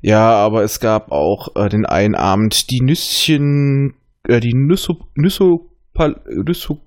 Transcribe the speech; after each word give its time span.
Ja, 0.00 0.30
aber 0.30 0.62
es 0.62 0.80
gab 0.80 1.10
auch 1.10 1.56
äh, 1.56 1.68
den 1.68 1.86
einen 1.86 2.14
Abend 2.14 2.70
die 2.70 2.80
Nüsschen, 2.80 3.94
äh, 4.24 4.40
die 4.40 4.54
Nüsso, 4.54 5.08
Nüsso, 5.14 5.70
Nüsso, 5.96 6.80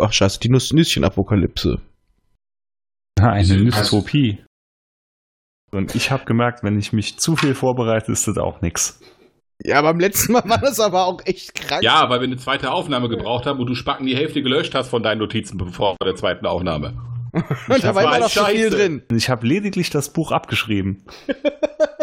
ach 0.00 0.12
scheiße, 0.12 0.40
die 0.40 0.50
Nüss, 0.50 0.72
Nüsschen-Apokalypse. 0.72 1.80
Eine 3.20 3.64
Dystopie. 3.64 4.44
Und 5.70 5.94
ich 5.94 6.10
habe 6.10 6.24
gemerkt, 6.24 6.62
wenn 6.62 6.78
ich 6.78 6.92
mich 6.92 7.18
zu 7.18 7.36
viel 7.36 7.54
vorbereite, 7.54 8.12
ist 8.12 8.28
das 8.28 8.38
auch 8.38 8.60
nix. 8.60 9.00
Ja, 9.62 9.80
beim 9.82 9.98
letzten 9.98 10.32
Mal 10.32 10.42
war 10.48 10.58
das 10.58 10.78
aber 10.80 11.06
auch 11.06 11.20
echt 11.24 11.54
krank. 11.54 11.82
Ja, 11.82 12.08
weil 12.10 12.20
wir 12.20 12.26
eine 12.26 12.36
zweite 12.36 12.70
Aufnahme 12.70 13.08
gebraucht 13.08 13.46
haben 13.46 13.60
und 13.60 13.66
du 13.66 13.74
Spacken 13.74 14.06
die 14.06 14.16
Hälfte 14.16 14.42
gelöscht 14.42 14.74
hast 14.74 14.88
von 14.88 15.02
deinen 15.02 15.18
Notizen 15.18 15.58
vor 15.72 15.96
der 16.04 16.16
zweiten 16.16 16.46
Aufnahme. 16.46 16.94
Und 17.68 17.82
da 17.82 17.96
war 17.96 18.04
immer 18.04 18.20
noch 18.20 18.28
so 18.28 18.44
viel 18.44 18.70
drin. 18.70 19.02
Ich 19.10 19.28
habe 19.28 19.44
lediglich 19.44 19.90
das 19.90 20.12
Buch 20.12 20.30
abgeschrieben. 20.30 21.02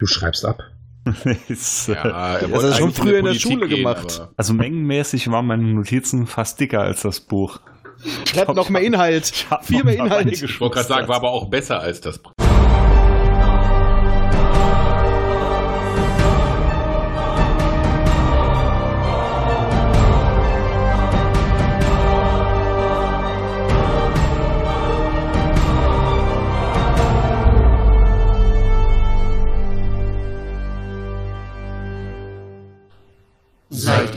Du 0.00 0.06
schreibst 0.06 0.44
ab. 0.44 0.62
Ja, 1.06 2.36
er 2.38 2.48
Das 2.48 2.62
du 2.62 2.74
schon 2.74 2.92
früher 2.92 3.18
in 3.18 3.24
der 3.24 3.34
Schule 3.34 3.68
gehen, 3.68 3.78
gemacht. 3.78 4.18
aber- 4.20 4.32
also 4.36 4.52
mengenmäßig 4.54 5.30
waren 5.30 5.46
meine 5.46 5.62
Notizen 5.62 6.26
fast 6.26 6.58
dicker 6.60 6.80
als 6.82 7.02
das 7.02 7.20
Buch. 7.20 7.58
Ich 8.24 8.38
hatte 8.38 8.54
noch 8.54 8.70
mehr 8.70 8.82
Inhalt. 8.82 9.46
hab 9.50 9.64
Viel 9.66 9.84
mehr 9.84 9.96
Inhalt. 9.96 10.30
Ich 10.42 10.60
wollte 10.60 10.74
gerade 10.76 10.88
sagen, 10.88 11.08
war 11.08 11.16
aber 11.16 11.30
auch 11.30 11.48
besser 11.50 11.80
als 11.80 12.00
das. 12.00 12.16
Seid 12.16 12.39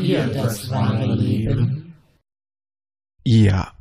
ihr 0.03 0.27
das 0.27 0.69
wahre 0.69 1.15
Leben? 1.15 1.95
Ja. 3.25 3.71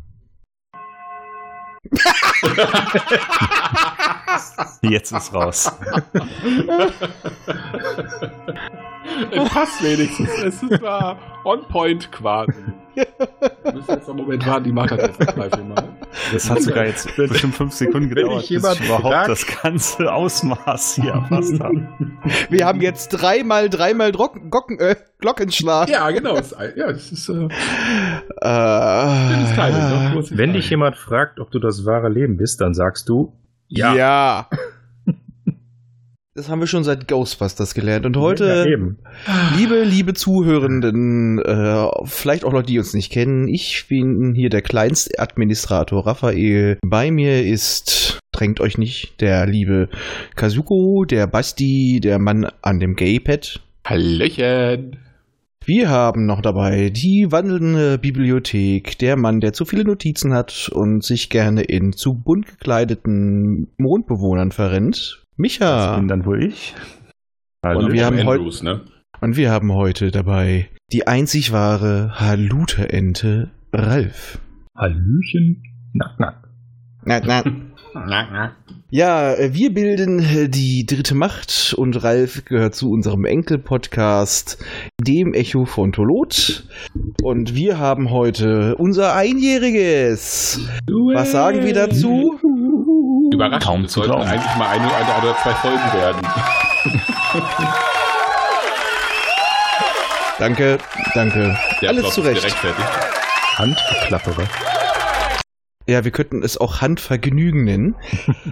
Jetzt 4.82 5.12
ist 5.12 5.34
raus. 5.34 5.70
Passt 9.52 9.82
wenigstens. 9.82 10.28
Es 10.44 10.62
ist 10.62 10.82
uh, 10.82 11.14
on 11.44 11.62
point 11.68 12.10
quasi. 12.12 12.52
Wir 12.94 13.72
müssen 13.72 13.90
jetzt 13.90 14.08
einen 14.08 14.18
Moment 14.18 14.46
warten, 14.46 14.64
die 14.64 14.72
macht 14.72 14.90
das 14.90 15.00
jetzt 15.02 15.20
noch 15.20 15.26
drei, 15.34 15.48
vier 15.50 15.64
Mal. 15.64 15.88
Das 16.32 16.50
hat 16.50 16.60
sogar 16.62 16.84
jetzt 16.86 17.16
bestimmt 17.16 17.54
fünf 17.54 17.72
Sekunden 17.72 18.10
gedauert, 18.10 18.42
ich 18.42 18.48
bis 18.50 18.74
ich 18.74 18.84
überhaupt 18.84 19.06
fragt- 19.14 19.28
das 19.30 19.46
ganze 19.62 20.12
Ausmaß 20.12 20.96
hier 20.96 21.12
erfasst 21.12 21.58
habe. 21.58 21.88
Wir 22.50 22.66
haben 22.66 22.80
jetzt 22.82 23.08
dreimal, 23.08 23.70
dreimal 23.70 24.12
Glocken, 24.12 24.78
äh, 24.78 24.96
Glockenschlag. 25.20 25.88
Ja, 25.88 26.10
genau. 26.10 26.36
Es, 26.36 26.50
ja, 26.76 26.90
es 26.90 27.10
ist 27.12 27.28
äh, 27.30 27.48
Äh, 28.40 29.54
Timing. 29.54 29.90
Doch, 29.90 30.14
muss 30.14 30.30
ich 30.30 30.36
Wenn 30.38 30.52
dich 30.52 30.68
jemand 30.70 30.96
fragt, 30.96 31.40
ob 31.40 31.50
du 31.50 31.58
das 31.58 31.86
wahre 31.86 32.08
Leben 32.08 32.36
bist, 32.36 32.60
dann 32.60 32.74
sagst 32.74 33.08
du 33.08 33.32
ja. 33.68 33.94
ja. 33.94 34.48
Das 36.34 36.48
haben 36.48 36.60
wir 36.60 36.66
schon 36.66 36.82
seit 36.82 37.08
Ghostbusters 37.08 37.74
gelernt. 37.74 38.06
Und 38.06 38.16
heute, 38.16 38.46
Ja, 38.46 38.64
eben. 38.64 38.96
liebe, 39.58 39.82
liebe 39.82 40.14
Zuhörenden, 40.14 41.38
äh, 41.40 41.86
vielleicht 42.04 42.46
auch 42.46 42.52
Leute, 42.54 42.68
die 42.68 42.78
uns 42.78 42.94
nicht 42.94 43.12
kennen, 43.12 43.48
ich 43.48 43.84
bin 43.88 44.32
hier 44.34 44.48
der 44.48 44.62
kleinste 44.62 45.18
Administrator 45.18 46.06
Raphael. 46.06 46.78
Bei 46.82 47.10
mir 47.10 47.44
ist, 47.44 48.18
drängt 48.32 48.60
euch 48.60 48.78
nicht, 48.78 49.20
der 49.20 49.44
liebe 49.46 49.90
Kazuko, 50.34 51.04
der 51.04 51.26
Basti, 51.26 52.00
der 52.02 52.18
Mann 52.18 52.46
an 52.62 52.80
dem 52.80 52.94
Gaypad. 52.96 53.60
Hallöchen. 53.84 54.96
Wir 55.66 55.90
haben 55.90 56.24
noch 56.24 56.40
dabei 56.40 56.88
die 56.88 57.26
wandelnde 57.28 57.98
Bibliothek, 57.98 58.98
der 58.98 59.16
Mann, 59.16 59.40
der 59.40 59.52
zu 59.52 59.66
viele 59.66 59.84
Notizen 59.84 60.32
hat 60.32 60.70
und 60.72 61.04
sich 61.04 61.28
gerne 61.28 61.62
in 61.62 61.92
zu 61.92 62.14
bunt 62.14 62.46
gekleideten 62.46 63.68
Mondbewohnern 63.76 64.50
verrennt. 64.50 65.21
Das 65.32 65.38
Micha. 65.38 65.96
bin 65.96 66.08
dann 66.08 66.24
wohl 66.26 66.44
ich. 66.44 66.74
Und 67.62 67.92
wir 67.92 68.04
haben 68.04 68.18
heute- 68.24 68.40
Andrews, 68.40 68.62
ne? 68.62 68.82
Und 69.20 69.36
wir 69.36 69.50
haben 69.50 69.72
heute 69.72 70.10
dabei 70.10 70.68
die 70.92 71.06
einzig 71.06 71.52
wahre 71.52 72.20
Halute-Ente 72.20 73.50
Ralf. 73.72 74.38
Hallöchen. 74.76 75.62
Nack, 75.94 76.18
nack. 76.18 76.48
Na, 77.04 77.20
na. 77.24 77.42
Na, 77.94 78.26
na. 78.32 78.56
Ja, 78.88 79.34
äh, 79.34 79.52
wir 79.52 79.72
bilden 79.74 80.18
äh, 80.18 80.48
die 80.48 80.86
dritte 80.86 81.14
Macht 81.14 81.74
und 81.76 82.02
Ralf 82.02 82.44
gehört 82.46 82.74
zu 82.74 82.90
unserem 82.90 83.26
Enkel-Podcast, 83.26 84.64
dem 84.98 85.34
Echo 85.34 85.66
von 85.66 85.92
Tolot. 85.92 86.64
Und 87.22 87.54
wir 87.54 87.78
haben 87.78 88.10
heute 88.10 88.76
unser 88.76 89.14
Einjähriges. 89.14 90.60
Was 91.14 91.32
sagen 91.32 91.64
wir 91.66 91.74
dazu? 91.74 92.38
Überraschend. 93.32 93.64
Kaum 93.64 93.88
zu 93.88 94.00
sollten 94.00 94.12
glauben. 94.14 94.28
eigentlich 94.28 94.56
mal 94.56 94.68
eine, 94.68 94.94
eine 94.94 95.18
oder 95.22 95.36
zwei 95.42 95.54
Folgen 95.54 95.92
werden. 95.92 96.22
Danke, 100.38 100.78
danke. 101.14 101.56
Der 101.80 101.90
Alles 101.90 102.04
Applaus 102.04 102.14
zurecht. 102.14 102.56
Handgeklappere. 103.58 104.48
Ja, 105.86 106.02
wir 106.04 106.10
könnten 106.10 106.42
es 106.42 106.58
auch 106.58 106.80
Handvergnügen 106.80 107.62
nennen. 107.62 107.94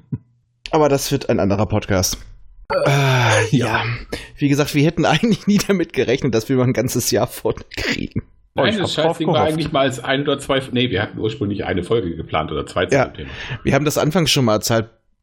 Aber 0.71 0.89
das 0.89 1.11
wird 1.11 1.29
ein 1.31 1.41
anderer 1.41 1.67
Podcast. 1.67 2.17
Äh, 2.87 3.57
ja. 3.57 3.85
wie 4.37 4.49
gesagt, 4.49 4.75
wir 4.77 4.85
hätten 4.85 5.05
eigentlich 5.07 5.49
nie 5.49 5.59
damit 5.59 5.93
gerechnet, 5.93 6.33
dass 6.33 6.49
wir 6.49 6.57
mal 6.57 6.65
ein 6.65 6.73
ganzes 6.73 7.11
Jahr 7.11 7.27
voll 7.27 7.57
kriegen. 7.77 8.23
Oh, 8.56 8.65
ich 8.65 8.72
Nein, 8.72 8.83
das 8.83 8.94
Scheißding 8.94 9.28
war 9.28 9.44
eigentlich 9.44 9.71
mal 9.71 9.83
als 9.83 10.03
ein 10.03 10.22
oder 10.22 10.38
zwei. 10.38 10.61
Nee, 10.72 10.91
wir 10.91 11.03
hatten 11.03 11.19
ursprünglich 11.19 11.65
eine 11.65 11.84
Folge 11.84 12.16
geplant 12.16 12.50
oder 12.50 12.66
zwei 12.66 12.84
Ja. 12.91 13.06
Thema. 13.06 13.31
Wir 13.62 13.75
haben 13.75 13.84
das 13.84 13.97
anfangs 13.97 14.31
schon 14.31 14.44
mal 14.44 14.61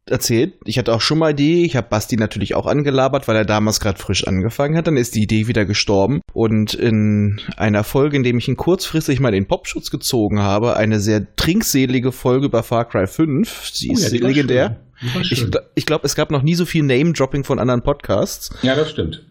erzählt. 0.10 0.54
Ich 0.64 0.78
hatte 0.78 0.94
auch 0.94 1.02
schon 1.02 1.20
mal 1.20 1.32
Idee. 1.32 1.66
Ich 1.66 1.76
habe 1.76 1.88
Basti 1.90 2.16
natürlich 2.16 2.56
auch 2.56 2.66
angelabert, 2.66 3.28
weil 3.28 3.36
er 3.36 3.44
damals 3.44 3.82
gerade 3.82 4.00
frisch 4.00 4.26
angefangen 4.26 4.78
hat. 4.78 4.88
Dann 4.88 4.96
ist 4.96 5.16
die 5.16 5.24
Idee 5.24 5.48
wieder 5.48 5.66
gestorben. 5.66 6.22
Und 6.34 6.74
in 6.74 7.42
einer 7.58 7.84
Folge, 7.84 8.16
in 8.16 8.24
dem 8.24 8.38
ich 8.38 8.48
ihn 8.48 8.56
kurzfristig 8.56 9.20
mal 9.20 9.32
den 9.32 9.48
Popschutz 9.48 9.92
gezogen 9.92 10.42
habe, 10.42 10.78
eine 10.78 11.02
sehr 11.02 11.36
trinkselige 11.36 12.14
Folge 12.14 12.46
über 12.46 12.64
Far 12.64 12.86
Cry 12.86 13.08
5. 13.08 13.70
Sie 13.74 13.90
Oh 13.90 13.94
ist 13.94 14.04
ja, 14.04 14.10
die 14.12 14.18
legendär. 14.20 14.78
Die 15.02 15.20
Ich, 15.32 15.46
ich 15.76 15.86
glaube, 15.86 16.06
es 16.06 16.16
gab 16.16 16.32
noch 16.32 16.42
nie 16.42 16.56
so 16.56 16.66
viel 16.66 16.84
Name-Dropping 16.84 17.44
von 17.44 17.60
anderen 17.60 17.84
Podcasts. 17.84 18.58
Ja, 18.64 18.76
das 18.76 18.90
stimmt. 18.90 19.24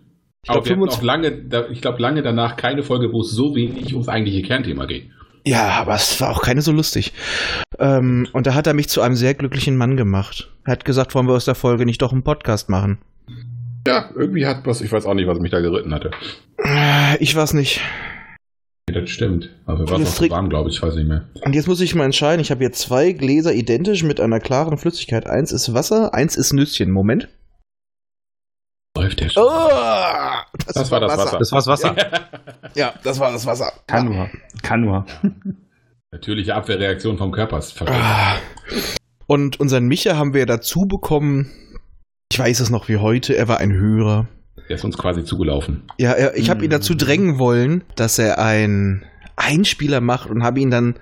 Ich 0.48 0.52
glaub, 0.52 0.58
Aber 0.58 0.66
wir 0.66 0.72
hatten 0.76 0.80
25 0.90 0.98
auch 1.00 1.02
lange, 1.02 1.66
ich 1.72 1.80
glaube, 1.80 2.00
lange 2.00 2.22
danach 2.22 2.56
keine 2.56 2.84
Folge, 2.84 3.12
wo 3.12 3.20
es 3.22 3.32
so 3.32 3.56
wenig 3.56 3.92
ums 3.94 4.06
eigentliche 4.08 4.42
Kernthema 4.42 4.84
ging. 4.86 5.10
Ja, 5.44 5.70
aber 5.70 5.94
es 5.96 6.20
war 6.20 6.30
auch 6.30 6.40
keine 6.42 6.62
so 6.62 6.70
lustig. 6.70 7.12
Ähm, 7.80 8.28
und 8.32 8.46
da 8.46 8.54
hat 8.54 8.66
er 8.68 8.74
mich 8.74 8.88
zu 8.88 9.00
einem 9.00 9.16
sehr 9.16 9.34
glücklichen 9.34 9.76
Mann 9.76 9.96
gemacht. 9.96 10.50
Er 10.64 10.72
hat 10.72 10.84
gesagt, 10.84 11.14
wollen 11.16 11.26
wir 11.26 11.34
aus 11.34 11.44
der 11.46 11.56
Folge 11.56 11.84
nicht 11.84 12.00
doch 12.00 12.12
einen 12.12 12.22
Podcast 12.22 12.68
machen? 12.68 12.98
Ja, 13.88 14.10
irgendwie 14.14 14.46
hat 14.46 14.66
was, 14.66 14.80
ich 14.82 14.90
weiß 14.92 15.04
auch 15.06 15.14
nicht, 15.14 15.26
was 15.28 15.38
mich 15.40 15.50
da 15.50 15.60
geritten 15.60 15.92
hatte. 15.94 16.10
Äh, 16.64 17.16
Ich 17.18 17.34
weiß 17.34 17.52
nicht. 17.54 17.80
Ja, 18.88 19.00
das 19.00 19.10
stimmt. 19.10 19.50
Also 19.66 19.88
war 19.88 19.98
Das 19.98 20.08
es 20.08 20.14
auch 20.14 20.18
trägt- 20.18 20.30
so 20.30 20.36
warm, 20.36 20.48
glaube 20.48 20.70
ich, 20.70 20.76
ich 20.76 20.82
weiß 20.82 20.94
nicht 20.94 21.08
mehr. 21.08 21.26
Und 21.44 21.54
jetzt 21.56 21.66
muss 21.66 21.80
ich 21.80 21.94
mal 21.96 22.04
entscheiden. 22.04 22.40
Ich 22.40 22.52
habe 22.52 22.60
hier 22.60 22.72
zwei 22.72 23.10
Gläser 23.12 23.52
identisch 23.52 24.04
mit 24.04 24.20
einer 24.20 24.38
klaren 24.38 24.78
Flüssigkeit. 24.78 25.26
Eins 25.26 25.50
ist 25.50 25.74
Wasser, 25.74 26.14
eins 26.14 26.36
ist 26.36 26.52
Nüsschen. 26.52 26.92
Moment. 26.92 27.28
Läuft 29.06 29.20
der 29.20 29.28
schon. 29.28 29.42
Oh, 29.44 30.56
Das 30.74 30.90
war 30.90 31.00
das 31.00 31.16
Wasser. 31.16 31.38
Das 31.38 31.52
war's 31.52 31.66
Wasser. 31.66 31.94
Ja, 32.74 32.92
das 33.04 33.20
war 33.20 33.30
das 33.32 33.46
Wasser. 33.46 33.72
Kann 33.86 34.06
nur. 34.06 34.28
Kann 34.62 34.80
nur. 34.80 35.06
Natürliche 36.12 36.54
Abwehrreaktion 36.54 37.18
vom 37.18 37.30
Körper 37.32 37.58
ist. 37.58 37.80
Ah. 37.82 38.36
Und 39.26 39.60
unseren 39.60 39.86
Micha 39.86 40.16
haben 40.16 40.34
wir 40.34 40.46
dazu 40.46 40.86
bekommen. 40.86 41.50
Ich 42.32 42.38
weiß 42.38 42.60
es 42.60 42.70
noch 42.70 42.88
wie 42.88 42.96
heute. 42.96 43.36
Er 43.36 43.48
war 43.48 43.58
ein 43.58 43.72
Hörer. 43.72 44.26
Der 44.68 44.76
ist 44.76 44.84
uns 44.84 44.98
quasi 44.98 45.24
zugelaufen. 45.24 45.84
Ja, 45.98 46.12
er, 46.12 46.36
ich 46.36 46.50
habe 46.50 46.60
ihn 46.64 46.68
Mhm. 46.68 46.72
dazu 46.72 46.94
drängen 46.94 47.38
wollen, 47.38 47.84
dass 47.94 48.18
er 48.18 48.38
einen 48.38 49.04
Einspieler 49.36 50.00
macht 50.00 50.28
und 50.30 50.42
habe 50.42 50.58
ihn 50.60 50.70
dann 50.70 50.96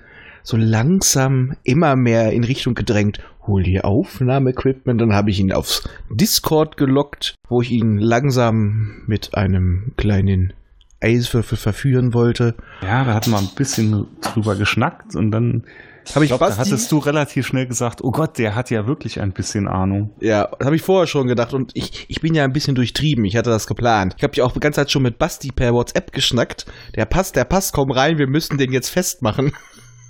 so 0.45 0.57
langsam 0.57 1.57
immer 1.63 1.95
mehr 1.95 2.31
in 2.31 2.43
Richtung 2.43 2.75
gedrängt. 2.75 3.19
Hol 3.47 3.63
dir 3.63 3.83
Aufnahmeequipment. 3.83 5.01
Dann 5.01 5.13
habe 5.13 5.31
ich 5.31 5.39
ihn 5.39 5.51
aufs 5.51 5.89
Discord 6.09 6.77
gelockt, 6.77 7.35
wo 7.49 7.61
ich 7.61 7.71
ihn 7.71 7.97
langsam 7.97 9.01
mit 9.07 9.35
einem 9.35 9.93
kleinen 9.97 10.53
Eiswürfel 11.01 11.57
verführen 11.57 12.13
wollte. 12.13 12.55
Ja, 12.81 13.03
da 13.03 13.13
hatten 13.15 13.31
wir 13.31 13.39
ein 13.39 13.49
bisschen 13.55 14.07
drüber 14.21 14.55
geschnackt 14.55 15.15
und 15.15 15.31
dann 15.31 15.65
Habe 16.13 16.25
ich 16.25 16.31
ich 16.31 16.37
glaub, 16.37 16.47
da 16.47 16.57
hattest 16.57 16.91
du 16.91 16.99
relativ 16.99 17.45
schnell 17.47 17.65
gesagt, 17.65 18.03
oh 18.03 18.11
Gott, 18.11 18.37
der 18.37 18.55
hat 18.55 18.69
ja 18.69 18.87
wirklich 18.87 19.19
ein 19.19 19.31
bisschen 19.31 19.67
Ahnung. 19.67 20.11
Ja, 20.19 20.49
habe 20.63 20.75
ich 20.75 20.83
vorher 20.83 21.07
schon 21.07 21.27
gedacht 21.27 21.53
und 21.53 21.71
ich, 21.73 22.05
ich 22.07 22.21
bin 22.21 22.33
ja 22.33 22.43
ein 22.43 22.53
bisschen 22.53 22.75
durchtrieben. 22.75 23.25
Ich 23.25 23.35
hatte 23.35 23.49
das 23.49 23.67
geplant. 23.67 24.15
Ich 24.17 24.23
habe 24.23 24.33
ja 24.35 24.43
auch 24.43 24.53
die 24.53 24.59
ganze 24.59 24.81
Zeit 24.81 24.91
schon 24.91 25.03
mit 25.03 25.17
Basti 25.17 25.51
per 25.51 25.73
WhatsApp 25.73 26.11
geschnackt. 26.11 26.65
Der 26.95 27.05
passt, 27.05 27.35
der 27.35 27.45
passt, 27.45 27.73
komm 27.73 27.91
rein, 27.91 28.17
wir 28.17 28.27
müssen 28.27 28.57
den 28.57 28.71
jetzt 28.71 28.89
festmachen. 28.89 29.51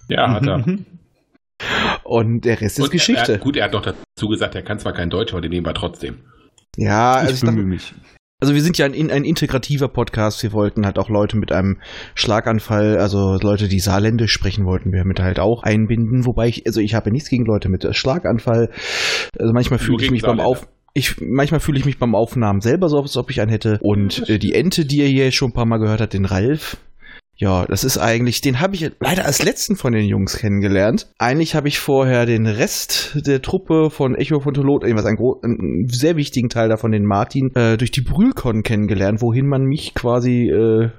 Ja, 0.10 0.32
hat 0.32 0.46
er. 0.46 0.64
Und 2.04 2.46
der 2.46 2.62
Rest 2.62 2.80
ist 2.80 2.86
Und 2.86 2.92
Geschichte. 2.92 3.34
Er, 3.34 3.38
gut, 3.40 3.56
er 3.56 3.66
hat 3.66 3.74
doch 3.74 3.82
dazu 3.82 4.28
gesagt, 4.28 4.56
er 4.56 4.62
kann 4.62 4.80
zwar 4.80 4.94
kein 4.94 5.10
Deutsch, 5.10 5.34
aber 5.34 5.42
den 5.42 5.52
nehmen 5.52 5.66
wir 5.66 5.74
trotzdem. 5.74 6.20
Ja, 6.78 7.14
also 7.14 7.30
ich 7.30 7.36
ich 7.36 7.40
dachte, 7.42 7.56
bemühe 7.56 7.70
mich. 7.70 7.94
Also 8.42 8.54
wir 8.54 8.62
sind 8.62 8.78
ja 8.78 8.86
ein, 8.86 9.10
ein 9.10 9.24
integrativer 9.24 9.88
Podcast. 9.88 10.44
Wir 10.44 10.52
wollten 10.52 10.86
halt 10.86 11.00
auch 11.00 11.10
Leute 11.10 11.38
mit 11.38 11.52
einem 11.52 11.80
Schlaganfall, 12.16 12.98
also 12.98 13.38
Leute, 13.42 13.70
die 13.70 13.80
Saarländisch 13.80 14.34
sprechen, 14.34 14.66
wollten 14.66 14.92
wir 14.92 15.06
mit 15.06 15.20
halt 15.20 15.40
auch 15.40 15.64
einbinden. 15.64 16.26
Wobei 16.26 16.50
ich, 16.50 16.68
also 16.68 16.82
ich 16.82 16.94
habe 16.94 17.12
nichts 17.12 17.30
gegen 17.30 17.46
Leute 17.46 17.70
mit 17.70 17.88
Schlaganfall. 17.96 18.70
Also 19.40 19.54
manchmal 19.54 19.80
fühle 19.80 20.04
ich 20.04 20.12
mich 20.12 20.22
beim. 20.22 20.40
Auf 20.40 20.68
ich, 20.94 21.20
manchmal 21.20 21.60
fühle 21.60 21.78
ich 21.78 21.86
mich 21.86 22.00
beim 22.00 22.16
Aufnahmen 22.16 22.62
selber 22.62 22.88
so, 22.88 23.00
als 23.02 23.18
ob 23.18 23.30
ich 23.30 23.42
einen 23.42 23.52
hätte. 23.52 23.80
Und 23.82 24.30
äh, 24.30 24.40
die 24.40 24.54
Ente, 24.54 24.86
die 24.86 25.00
ihr 25.00 25.08
hier 25.08 25.32
schon 25.32 25.50
ein 25.50 25.54
paar 25.54 25.66
Mal 25.66 25.78
gehört 25.78 26.00
habt, 26.00 26.14
den 26.14 26.26
Ralf. 26.26 26.78
Ja, 27.38 27.66
das 27.66 27.84
ist 27.84 27.98
eigentlich, 27.98 28.40
den 28.40 28.62
habe 28.62 28.76
ich 28.76 28.92
leider 29.00 29.26
als 29.26 29.44
letzten 29.44 29.76
von 29.76 29.92
den 29.92 30.06
Jungs 30.06 30.38
kennengelernt. 30.38 31.08
Eigentlich 31.18 31.54
habe 31.54 31.68
ich 31.68 31.80
vorher 31.80 32.26
den 32.26 32.48
Rest 32.48 33.18
der 33.28 33.42
Truppe 33.42 33.90
von 33.90 34.16
Echo 34.16 34.40
von 34.40 34.54
Tolot, 34.54 34.84
irgendwas 34.84 35.06
einen, 35.06 35.20
einen 35.44 35.88
sehr 35.90 36.16
wichtigen 36.16 36.50
Teil 36.50 36.70
davon, 36.70 36.94
den 36.94 37.06
Martin, 37.06 37.54
äh, 37.56 37.76
durch 37.78 37.92
die 37.92 38.02
Brühlcon 38.02 38.64
kennengelernt, 38.64 39.22
wohin 39.22 39.48
man 39.48 39.66
mich 39.66 39.94
quasi 39.94 40.50
äh, 40.50 40.90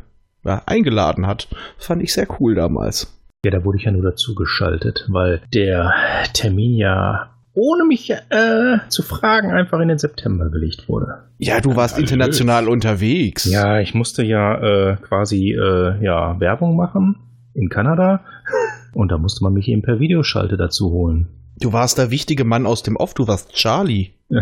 ja, 0.44 0.62
eingeladen 0.66 1.26
hat. 1.26 1.48
Fand 1.78 2.02
ich 2.02 2.12
sehr 2.12 2.28
cool 2.38 2.54
damals. 2.54 3.12
Ja, 3.44 3.50
da 3.50 3.64
wurde 3.64 3.78
ich 3.78 3.84
ja 3.84 3.92
nur 3.92 4.02
dazu 4.02 4.34
geschaltet, 4.34 5.06
weil 5.08 5.40
der 5.54 5.94
Termin 6.34 6.76
ja 6.76 7.35
ohne 7.56 7.84
mich 7.84 8.10
äh, 8.10 8.78
zu 8.88 9.02
fragen 9.02 9.50
einfach 9.50 9.80
in 9.80 9.88
den 9.88 9.98
September 9.98 10.50
gelegt 10.50 10.88
wurde. 10.88 11.24
Ja, 11.38 11.60
du 11.60 11.74
warst 11.74 11.96
Alles. 11.96 12.10
international 12.10 12.68
unterwegs. 12.68 13.46
Ja, 13.46 13.80
ich 13.80 13.94
musste 13.94 14.22
ja 14.22 14.92
äh, 14.92 14.96
quasi 14.96 15.52
äh, 15.52 16.04
ja, 16.04 16.38
Werbung 16.38 16.76
machen 16.76 17.16
in 17.54 17.70
Kanada 17.70 18.20
und 18.92 19.10
da 19.10 19.18
musste 19.18 19.42
man 19.42 19.54
mich 19.54 19.68
eben 19.68 19.82
per 19.82 19.98
Videoschalte 19.98 20.56
dazu 20.56 20.90
holen. 20.90 21.28
Du 21.58 21.72
warst 21.72 21.96
der 21.96 22.10
wichtige 22.10 22.44
Mann 22.44 22.66
aus 22.66 22.82
dem 22.82 22.96
Off, 22.96 23.14
du 23.14 23.26
warst 23.26 23.54
Charlie. 23.54 24.10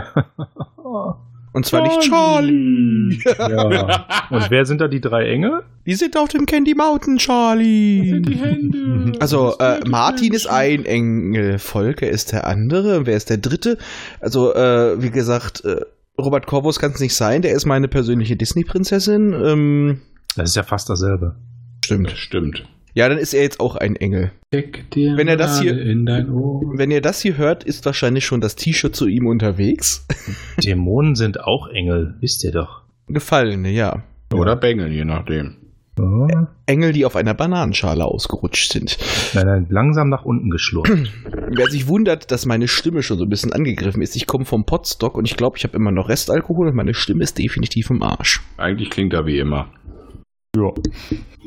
Und 1.55 1.65
zwar 1.65 1.83
nicht 1.83 2.01
Charlie. 2.03 3.19
ja. 3.39 4.07
Und 4.29 4.51
wer 4.51 4.67
sind 4.67 4.81
da 4.81 4.89
die 4.89 5.01
drei 5.01 5.29
Engel? 5.31 5.63
Die 5.87 5.95
sind 5.95 6.17
auf 6.17 6.29
dem 6.29 6.45
Candy 6.47 6.75
Mountain, 6.75 7.17
Charlie. 7.19 8.11
sind 8.11 8.29
die 8.29 8.35
Hände. 8.37 9.13
Also, 9.21 9.57
äh, 9.59 9.81
Martin 9.89 10.35
ist 10.35 10.47
ein 10.47 10.85
Engel, 10.85 11.59
Volker 11.59 12.09
ist 12.09 12.33
der 12.33 12.47
andere. 12.47 13.07
Wer 13.07 13.17
ist 13.17 13.31
der 13.31 13.39
dritte? 13.39 13.79
Also, 14.21 14.53
äh, 14.55 15.01
wie 15.01 15.11
gesagt, 15.11 15.65
äh, 15.65 15.81
Robert 16.21 16.47
Corvus 16.47 16.79
kann 16.79 16.93
es 16.93 17.01
nicht 17.01 17.15
sein. 17.15 17.41
Der 17.43 17.53
ist 17.53 17.65
meine 17.67 17.89
persönliche 17.89 18.37
Disney-Prinzessin. 18.37 19.33
Ähm, 19.33 20.01
Das 20.37 20.51
ist 20.51 20.57
ja 20.57 20.63
fast 20.65 20.91
dasselbe. 20.91 21.37
stimmt. 21.85 22.11
Das 22.11 22.19
stimmt. 22.19 22.65
Ja, 22.95 23.09
dann 23.09 23.19
ist 23.19 23.35
er 23.35 23.43
jetzt 23.43 23.59
auch 23.59 23.75
ein 23.75 23.97
Engel. 23.97 24.31
Wenn 24.53 25.27
er 25.27 25.37
das 25.37 25.61
hier- 25.61 25.73
Nadel 25.75 25.91
in 25.91 26.07
dein 26.07 26.31
Ohr. 26.31 26.63
Wenn 26.77 26.93
ihr 26.93 27.01
das 27.01 27.21
hier 27.21 27.37
hört, 27.37 27.65
ist 27.65 27.85
wahrscheinlich 27.85 28.25
schon 28.25 28.41
das 28.41 28.55
T-Shirt 28.55 28.95
zu 28.95 29.09
ihm 29.09 29.27
unterwegs. 29.27 30.07
Dämonen 30.65 31.17
sind 31.17 31.41
auch 31.41 31.69
Engel, 31.69 32.15
wisst 32.21 32.45
ihr 32.45 32.53
doch. 32.53 32.83
Gefallene, 33.09 33.71
ja. 33.71 34.05
Oder 34.33 34.55
Bengel, 34.57 34.93
je 34.93 35.05
nachdem. 35.05 35.57
Ja. 35.99 36.49
Engel, 36.67 36.93
die 36.93 37.05
auf 37.05 37.15
einer 37.15 37.35
Bananenschale 37.35 38.05
ausgerutscht 38.05 38.73
sind. 38.73 38.97
Nein, 39.35 39.47
nein, 39.47 39.67
langsam 39.71 40.09
nach 40.09 40.25
unten 40.25 40.51
geschlurrt. 40.51 40.89
Wer 41.51 41.67
sich 41.67 41.87
wundert, 41.89 42.31
dass 42.33 42.47
meine 42.47 42.67
Stimme 42.69 43.03
schon 43.03 43.19
so 43.19 43.25
ein 43.25 43.29
bisschen 43.31 43.53
angegriffen 43.53 44.03
ist, 44.03 44.17
ich 44.17 44.27
komme 44.27 44.45
vom 44.45 44.65
Potstock 44.67 45.17
und 45.17 45.25
ich 45.29 45.37
glaube, 45.37 45.57
ich 45.57 45.65
habe 45.65 45.77
immer 45.77 45.93
noch 45.93 46.09
Restalkohol 46.09 46.69
und 46.69 46.75
meine 46.77 46.95
Stimme 46.95 47.23
ist 47.23 47.39
definitiv 47.39 47.91
im 47.91 48.03
Arsch. 48.03 48.41
Eigentlich 48.57 48.91
klingt 48.91 49.13
er 49.13 49.27
wie 49.27 49.39
immer. 49.39 49.69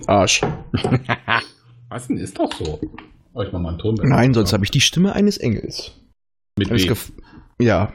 Arsch. 0.07 0.41
Was 1.89 2.07
denn? 2.07 2.17
Ist 2.17 2.37
doch 2.37 2.51
so. 2.53 2.79
Oh, 3.33 3.41
ich 3.41 3.51
mach 3.51 3.59
mal 3.59 3.69
einen 3.69 3.77
Ton. 3.79 3.95
Nein, 4.01 4.33
sonst 4.33 4.53
habe 4.53 4.63
ich 4.65 4.71
die 4.71 4.81
Stimme 4.81 5.13
eines 5.13 5.37
Engels. 5.37 5.91
Mit? 6.57 6.69
Gef- 6.69 7.11
ja. 7.59 7.93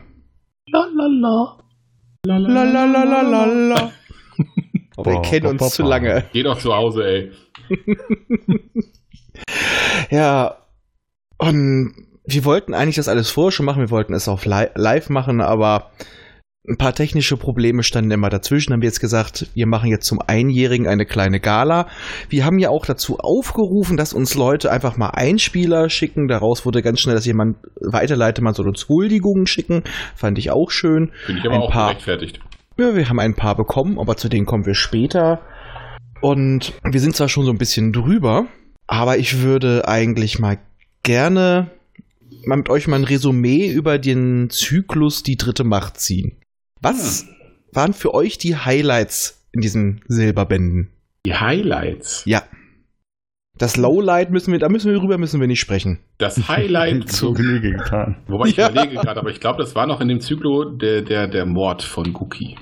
Lalala. 0.66 1.58
Lalalala. 2.24 3.92
Aber 4.96 5.12
wir 5.12 5.22
kennen 5.22 5.46
uns 5.46 5.74
zu 5.74 5.82
lange. 5.82 6.24
Geh 6.32 6.42
doch 6.42 6.58
zu 6.58 6.74
Hause, 6.74 7.04
ey. 7.04 7.32
Ja. 10.10 10.58
Und 11.38 11.94
wir 12.24 12.44
wollten 12.44 12.74
eigentlich 12.74 12.96
das 12.96 13.08
alles 13.08 13.30
vorher 13.30 13.50
schon 13.50 13.66
machen. 13.66 13.80
Wir 13.80 13.90
wollten 13.90 14.14
es 14.14 14.28
auch 14.28 14.44
li 14.44 14.66
live 14.74 15.08
machen, 15.08 15.40
aber 15.40 15.90
ein 16.68 16.76
paar 16.76 16.94
technische 16.94 17.36
Probleme 17.36 17.82
standen 17.82 18.12
immer 18.12 18.30
dazwischen. 18.30 18.72
Haben 18.72 18.82
wir 18.82 18.88
jetzt 18.88 19.00
gesagt, 19.00 19.48
wir 19.54 19.66
machen 19.66 19.90
jetzt 19.90 20.06
zum 20.06 20.20
Einjährigen 20.24 20.86
eine 20.86 21.06
kleine 21.06 21.40
Gala. 21.40 21.88
Wir 22.28 22.44
haben 22.44 22.60
ja 22.60 22.70
auch 22.70 22.86
dazu 22.86 23.18
aufgerufen, 23.18 23.96
dass 23.96 24.12
uns 24.12 24.36
Leute 24.36 24.70
einfach 24.70 24.96
mal 24.96 25.10
Einspieler 25.10 25.90
schicken. 25.90 26.28
Daraus 26.28 26.64
wurde 26.64 26.82
ganz 26.82 27.00
schnell, 27.00 27.16
dass 27.16 27.26
jemand 27.26 27.56
weiterleitet, 27.80 28.44
man 28.44 28.54
soll 28.54 28.68
uns 28.68 28.88
Huldigungen 28.88 29.46
schicken. 29.46 29.82
Fand 30.14 30.38
ich 30.38 30.52
auch 30.52 30.70
schön. 30.70 31.10
Finde 31.26 31.40
ich 31.40 31.46
aber 31.46 31.56
Ein 31.56 31.62
auch 31.62 31.72
paar. 31.72 31.88
gerechtfertigt. 31.88 32.38
Ja, 32.78 32.94
wir 32.94 33.08
haben 33.08 33.18
ein 33.18 33.34
paar 33.34 33.56
bekommen, 33.56 33.98
aber 33.98 34.16
zu 34.16 34.28
denen 34.28 34.46
kommen 34.46 34.64
wir 34.64 34.74
später. 34.74 35.40
Und 36.20 36.74
wir 36.84 37.00
sind 37.00 37.16
zwar 37.16 37.28
schon 37.28 37.44
so 37.44 37.50
ein 37.50 37.58
bisschen 37.58 37.92
drüber, 37.92 38.46
aber 38.86 39.18
ich 39.18 39.42
würde 39.42 39.88
eigentlich 39.88 40.38
mal 40.38 40.58
gerne 41.02 41.72
mal 42.46 42.56
mit 42.56 42.70
euch 42.70 42.86
mal 42.86 42.96
ein 42.96 43.04
Resümee 43.04 43.68
über 43.68 43.98
den 43.98 44.48
Zyklus 44.48 45.24
Die 45.24 45.36
dritte 45.36 45.64
Macht 45.64 45.98
ziehen. 45.98 46.41
Was 46.82 47.26
waren 47.72 47.92
für 47.92 48.12
euch 48.14 48.38
die 48.38 48.56
Highlights 48.56 49.46
in 49.52 49.60
diesen 49.60 50.02
Silberbänden? 50.08 50.90
Die 51.24 51.34
Highlights. 51.34 52.24
Ja. 52.26 52.42
Das 53.58 53.76
Lowlight 53.76 54.30
müssen 54.30 54.50
wir, 54.50 54.58
da 54.58 54.68
müssen 54.68 54.90
wir 54.90 54.98
drüber 54.98 55.18
müssen 55.18 55.40
wir 55.40 55.46
nicht 55.46 55.60
sprechen. 55.60 56.00
Das 56.18 56.48
Highlight. 56.48 57.08
Zu 57.12 57.32
Genüge 57.34 57.72
getan. 57.72 58.16
Wobei 58.26 58.48
ich 58.48 58.56
Ja. 58.56 58.70
überlege 58.70 58.94
gerade, 58.96 59.20
aber 59.20 59.30
ich 59.30 59.40
glaube, 59.40 59.62
das 59.62 59.74
war 59.74 59.86
noch 59.86 60.00
in 60.00 60.08
dem 60.08 60.20
Zyklo 60.20 60.64
der, 60.64 61.02
der, 61.02 61.28
der 61.28 61.46
Mord 61.46 61.82
von 61.82 62.12
Guki. 62.12 62.56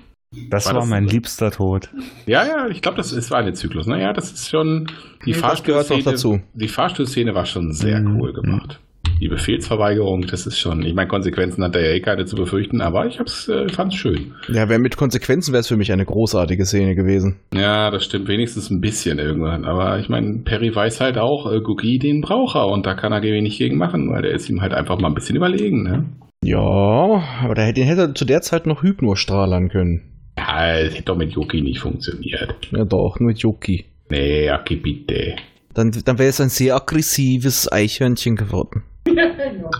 Das 0.50 0.66
War 0.66 0.74
war, 0.74 0.80
das- 0.82 0.90
mein 0.90 1.06
liebster 1.06 1.50
Tod. 1.50 1.90
Ja, 2.26 2.44
ja, 2.44 2.68
ich 2.68 2.82
glaube, 2.82 2.98
das 2.98 3.12
ist, 3.12 3.30
war 3.30 3.38
ein 3.38 3.54
Zyklus. 3.54 3.86
Naja, 3.86 4.12
das 4.12 4.30
ist 4.32 4.48
schon. 4.48 4.86
Die 5.26 5.34
Fahrstuhlszene, 5.34 6.42
die 6.54 6.68
Fahrstuhlszene 6.68 7.34
war 7.34 7.46
schon 7.46 7.72
sehr 7.72 8.00
Mhm. 8.00 8.20
cool 8.20 8.32
gemacht. 8.32 8.78
Die 9.20 9.28
Befehlsverweigerung, 9.28 10.22
das 10.22 10.46
ist 10.46 10.58
schon. 10.58 10.82
Ich 10.82 10.94
meine, 10.94 11.08
Konsequenzen 11.08 11.62
hat 11.62 11.76
er 11.76 11.82
ja 11.82 11.94
eh 11.94 12.00
keine 12.00 12.24
zu 12.24 12.36
befürchten, 12.36 12.80
aber 12.80 13.06
ich 13.06 13.18
hab's, 13.18 13.48
äh, 13.48 13.68
fand's 13.68 13.96
schön. 13.96 14.32
Ja, 14.48 14.68
wer 14.70 14.78
mit 14.78 14.96
Konsequenzen 14.96 15.52
wäre 15.52 15.60
es 15.60 15.68
für 15.68 15.76
mich 15.76 15.92
eine 15.92 16.06
großartige 16.06 16.64
Szene 16.64 16.94
gewesen. 16.94 17.36
Ja, 17.54 17.90
das 17.90 18.04
stimmt 18.04 18.28
wenigstens 18.28 18.70
ein 18.70 18.80
bisschen 18.80 19.18
irgendwann. 19.18 19.66
Aber 19.66 19.98
ich 19.98 20.08
meine, 20.08 20.38
Perry 20.38 20.74
weiß 20.74 21.00
halt 21.00 21.18
auch, 21.18 21.52
äh, 21.52 21.60
Guki 21.60 21.98
den 21.98 22.22
braucht 22.22 22.56
er 22.56 22.68
und 22.68 22.86
da 22.86 22.94
kann 22.94 23.12
er 23.12 23.20
wenig 23.20 23.58
gegen 23.58 23.76
machen, 23.76 24.10
weil 24.10 24.22
der 24.22 24.32
ist 24.32 24.48
ihm 24.48 24.62
halt 24.62 24.72
einfach 24.72 24.98
mal 24.98 25.08
ein 25.08 25.14
bisschen 25.14 25.36
überlegen, 25.36 25.82
ne? 25.82 26.06
Ja, 26.42 27.22
aber 27.42 27.54
der, 27.54 27.74
den 27.74 27.86
hätte 27.86 28.00
er 28.00 28.14
zu 28.14 28.24
der 28.24 28.40
Zeit 28.40 28.66
noch 28.66 28.82
Hypnostrahlern 28.82 29.68
können. 29.68 30.02
Ja, 30.38 30.78
es 30.78 30.94
hätte 30.94 31.04
doch 31.04 31.16
mit 31.18 31.32
Yuki 31.32 31.60
nicht 31.60 31.80
funktioniert. 31.80 32.54
Ja 32.70 32.86
doch, 32.86 33.20
nur 33.20 33.28
mit 33.28 33.40
Yuki. 33.40 33.84
Nee, 34.08 34.48
Aki, 34.48 34.76
bitte. 34.76 35.36
Dann, 35.74 35.92
dann 36.04 36.18
wäre 36.18 36.30
es 36.30 36.40
ein 36.40 36.48
sehr 36.48 36.74
aggressives 36.74 37.70
Eichhörnchen 37.70 38.36
geworden. 38.36 38.82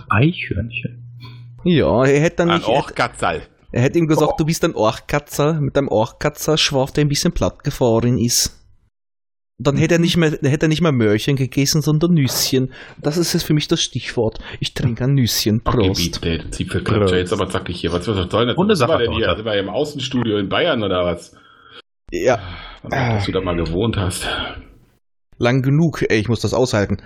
Eichhörnchen. 0.09 1.03
Ja, 1.63 2.03
er 2.05 2.19
hätte 2.21 2.37
dann 2.37 2.49
Ein 2.49 2.57
nicht. 2.57 2.67
Orchkatzal. 2.67 3.43
Er 3.71 3.81
hätte 3.81 3.99
ihm 3.99 4.07
gesagt, 4.07 4.39
du 4.39 4.45
bist 4.45 4.65
ein 4.65 4.75
Orchkatzer 4.75 5.61
mit 5.61 5.77
einem 5.77 5.87
Orchkatzer 5.87 6.57
Schwarf, 6.57 6.91
der 6.91 7.05
ein 7.05 7.09
bisschen 7.09 7.31
platt 7.31 7.63
gefahren 7.63 8.17
ist. 8.17 8.57
Dann 9.63 9.77
hätte 9.77 9.95
er 9.95 9.99
nicht 9.99 10.17
mehr, 10.17 10.31
dann 10.31 10.49
hätte 10.49 10.65
er 10.65 10.69
nicht 10.69 10.81
mehr 10.81 10.91
Möhrchen 10.91 11.35
gegessen, 11.35 11.81
sondern 11.83 12.13
Nüsschen. 12.15 12.73
Das 12.99 13.15
ist 13.17 13.31
jetzt 13.33 13.43
für 13.43 13.53
mich 13.53 13.67
das 13.67 13.81
Stichwort. 13.81 14.39
Ich 14.59 14.73
trinke 14.73 15.03
ein 15.03 15.13
Nüsschen. 15.13 15.61
Okay, 15.63 15.87
Prost. 15.87 16.19
bitte, 16.21 16.39
du 16.39 16.49
Zipfelklatscher, 16.49 17.17
jetzt 17.17 17.31
aber 17.31 17.47
zackig 17.47 17.79
hier. 17.79 17.93
Was, 17.93 18.07
was 18.07 18.29
soll 18.29 18.47
das? 18.47 18.57
Runde 18.57 18.75
Sache, 18.75 18.97
denn 18.97 19.11
hier? 19.11 19.35
Sind 19.35 19.45
wir 19.45 19.51
hier 19.51 19.61
im 19.61 19.69
Außenstudio 19.69 20.37
in 20.39 20.49
Bayern 20.49 20.81
oder 20.83 21.05
was? 21.05 21.37
Ja, 22.11 22.39
Dass 22.89 23.25
du 23.25 23.31
da 23.31 23.39
mal 23.39 23.55
gewohnt 23.55 23.97
hast. 23.97 24.27
Lang 25.41 25.61
genug. 25.61 26.03
Ey, 26.07 26.19
ich 26.19 26.29
muss 26.29 26.39
das 26.39 26.53
aushalten. 26.53 26.97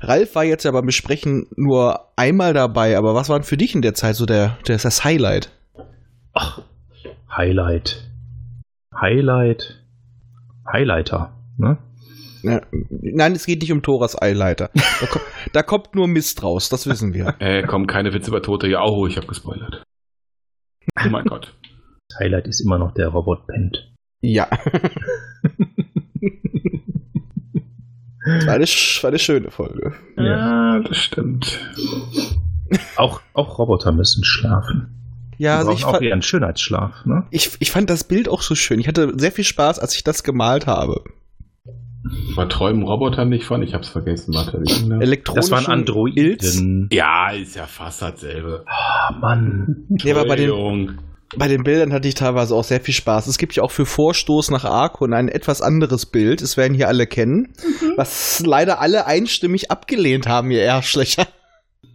Ralf 0.00 0.34
war 0.34 0.44
jetzt 0.44 0.64
ja 0.64 0.70
beim 0.70 0.86
Besprechen 0.86 1.46
nur 1.56 2.12
einmal 2.16 2.54
dabei, 2.54 2.96
aber 2.96 3.14
was 3.14 3.28
war 3.28 3.38
denn 3.38 3.44
für 3.44 3.56
dich 3.56 3.74
in 3.74 3.82
der 3.82 3.94
Zeit 3.94 4.14
so 4.14 4.24
der, 4.24 4.58
der 4.66 4.78
das 4.78 5.04
Highlight? 5.04 5.50
Highlight. 7.36 8.08
Highlight. 8.94 9.82
Highlighter. 10.72 11.34
Ne? 11.58 11.78
Ja, 12.42 12.60
nein, 12.72 13.32
es 13.32 13.46
geht 13.46 13.60
nicht 13.60 13.72
um 13.72 13.82
Thoras 13.82 14.20
Eileiter. 14.20 14.70
Da, 14.74 15.06
ko 15.06 15.20
da 15.52 15.62
kommt 15.62 15.94
nur 15.94 16.08
Mist 16.08 16.42
raus, 16.42 16.68
das 16.68 16.86
wissen 16.86 17.14
wir. 17.14 17.36
Äh, 17.40 17.62
komm, 17.62 17.86
keine 17.86 18.12
Witze 18.12 18.30
über 18.30 18.42
Tote. 18.42 18.68
Ja, 18.68 18.82
oh, 18.84 19.06
ich 19.06 19.16
hab 19.16 19.28
gespoilert. 19.28 19.84
Oh 20.98 21.08
mein 21.08 21.24
Gott. 21.24 21.54
Das 22.08 22.18
Highlight 22.20 22.48
ist 22.48 22.60
immer 22.60 22.78
noch 22.78 22.92
der 22.94 23.08
Robot 23.08 23.46
Pent. 23.46 23.92
Ja. 24.20 24.48
Das 28.36 28.46
war 28.46 28.54
eine, 28.54 28.64
war 28.64 29.08
eine 29.08 29.18
schöne 29.18 29.50
Folge. 29.50 29.92
Ja, 30.16 30.80
das 30.80 30.96
stimmt. 30.96 31.58
Auch, 32.96 33.20
auch 33.34 33.58
Roboter 33.58 33.92
müssen 33.92 34.24
schlafen. 34.24 34.88
Ja, 35.38 35.58
also 35.58 35.72
ich, 35.72 35.84
auch 35.84 35.92
fand, 35.92 36.02
ihren 36.04 36.22
Schönheitsschlaf. 36.22 37.04
Ne? 37.04 37.24
ich, 37.30 37.50
ich 37.58 37.70
fand 37.70 37.90
das 37.90 38.04
Bild 38.04 38.28
auch 38.28 38.42
so 38.42 38.54
schön. 38.54 38.78
Ich 38.78 38.88
hatte 38.88 39.12
sehr 39.16 39.32
viel 39.32 39.44
Spaß, 39.44 39.78
als 39.78 39.94
ich 39.94 40.04
das 40.04 40.22
gemalt 40.22 40.66
habe. 40.66 41.02
Aber 42.32 42.48
träumen 42.48 42.82
Roboter 42.82 43.24
nicht 43.24 43.44
von? 43.44 43.62
Ich 43.62 43.74
hab's 43.74 43.88
vergessen, 43.88 44.34
warte. 44.34 44.60
ging 44.60 45.34
das? 45.34 45.50
Waren 45.50 45.64
Ilz. 45.64 45.68
Androiden. 45.68 46.88
Ja, 46.92 47.30
ist 47.30 47.56
ja 47.56 47.66
fast 47.66 48.02
dasselbe. 48.02 48.64
Ah, 48.66 49.12
Mann. 49.20 49.84
Nee, 49.88 50.12
aber 50.12 50.26
bei 50.26 50.36
den. 50.36 50.98
Bei 51.36 51.48
den 51.48 51.62
Bildern 51.62 51.92
hatte 51.92 52.08
ich 52.08 52.14
teilweise 52.14 52.54
auch 52.54 52.64
sehr 52.64 52.80
viel 52.80 52.94
Spaß. 52.94 53.26
Es 53.26 53.38
gibt 53.38 53.54
ja 53.54 53.62
auch 53.62 53.70
für 53.70 53.86
Vorstoß 53.86 54.50
nach 54.50 54.64
Arkon 54.64 55.14
ein 55.14 55.28
etwas 55.28 55.62
anderes 55.62 56.06
Bild. 56.06 56.42
Das 56.42 56.56
werden 56.56 56.74
hier 56.74 56.88
alle 56.88 57.06
kennen. 57.06 57.54
Mhm. 57.62 57.94
Was 57.96 58.42
leider 58.44 58.80
alle 58.80 59.06
einstimmig 59.06 59.70
abgelehnt 59.70 60.26
haben, 60.26 60.50
ihr 60.50 60.62
Erschlöcher. 60.62 61.26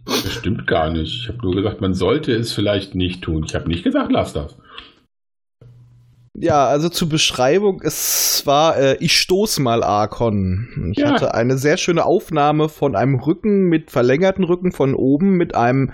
Das 0.06 0.32
stimmt 0.32 0.66
gar 0.66 0.90
nicht. 0.90 1.22
Ich 1.22 1.28
habe 1.28 1.38
nur 1.42 1.54
gesagt, 1.54 1.80
man 1.80 1.94
sollte 1.94 2.32
es 2.32 2.52
vielleicht 2.52 2.94
nicht 2.94 3.22
tun. 3.22 3.44
Ich 3.46 3.54
habe 3.54 3.68
nicht 3.68 3.84
gesagt, 3.84 4.10
lass 4.10 4.32
das. 4.32 4.56
Ja, 6.40 6.66
also 6.66 6.88
zur 6.88 7.08
Beschreibung, 7.08 7.80
es 7.82 8.42
war, 8.46 8.76
äh, 8.76 8.96
ich 9.00 9.18
stoß 9.18 9.58
mal 9.58 9.82
Arkon. 9.82 10.92
Ich 10.92 10.98
ja. 10.98 11.10
hatte 11.10 11.34
eine 11.34 11.58
sehr 11.58 11.76
schöne 11.76 12.04
Aufnahme 12.04 12.68
von 12.68 12.94
einem 12.94 13.16
Rücken 13.16 13.64
mit 13.64 13.90
verlängerten 13.90 14.44
Rücken 14.44 14.72
von 14.72 14.94
oben 14.94 15.36
mit 15.36 15.54
einem 15.54 15.92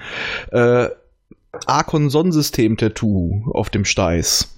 äh, 0.53 0.89
Arkon-Sonnensystem-Tattoo 1.67 3.51
auf 3.53 3.71
dem 3.71 3.85
Steiß. 3.85 4.55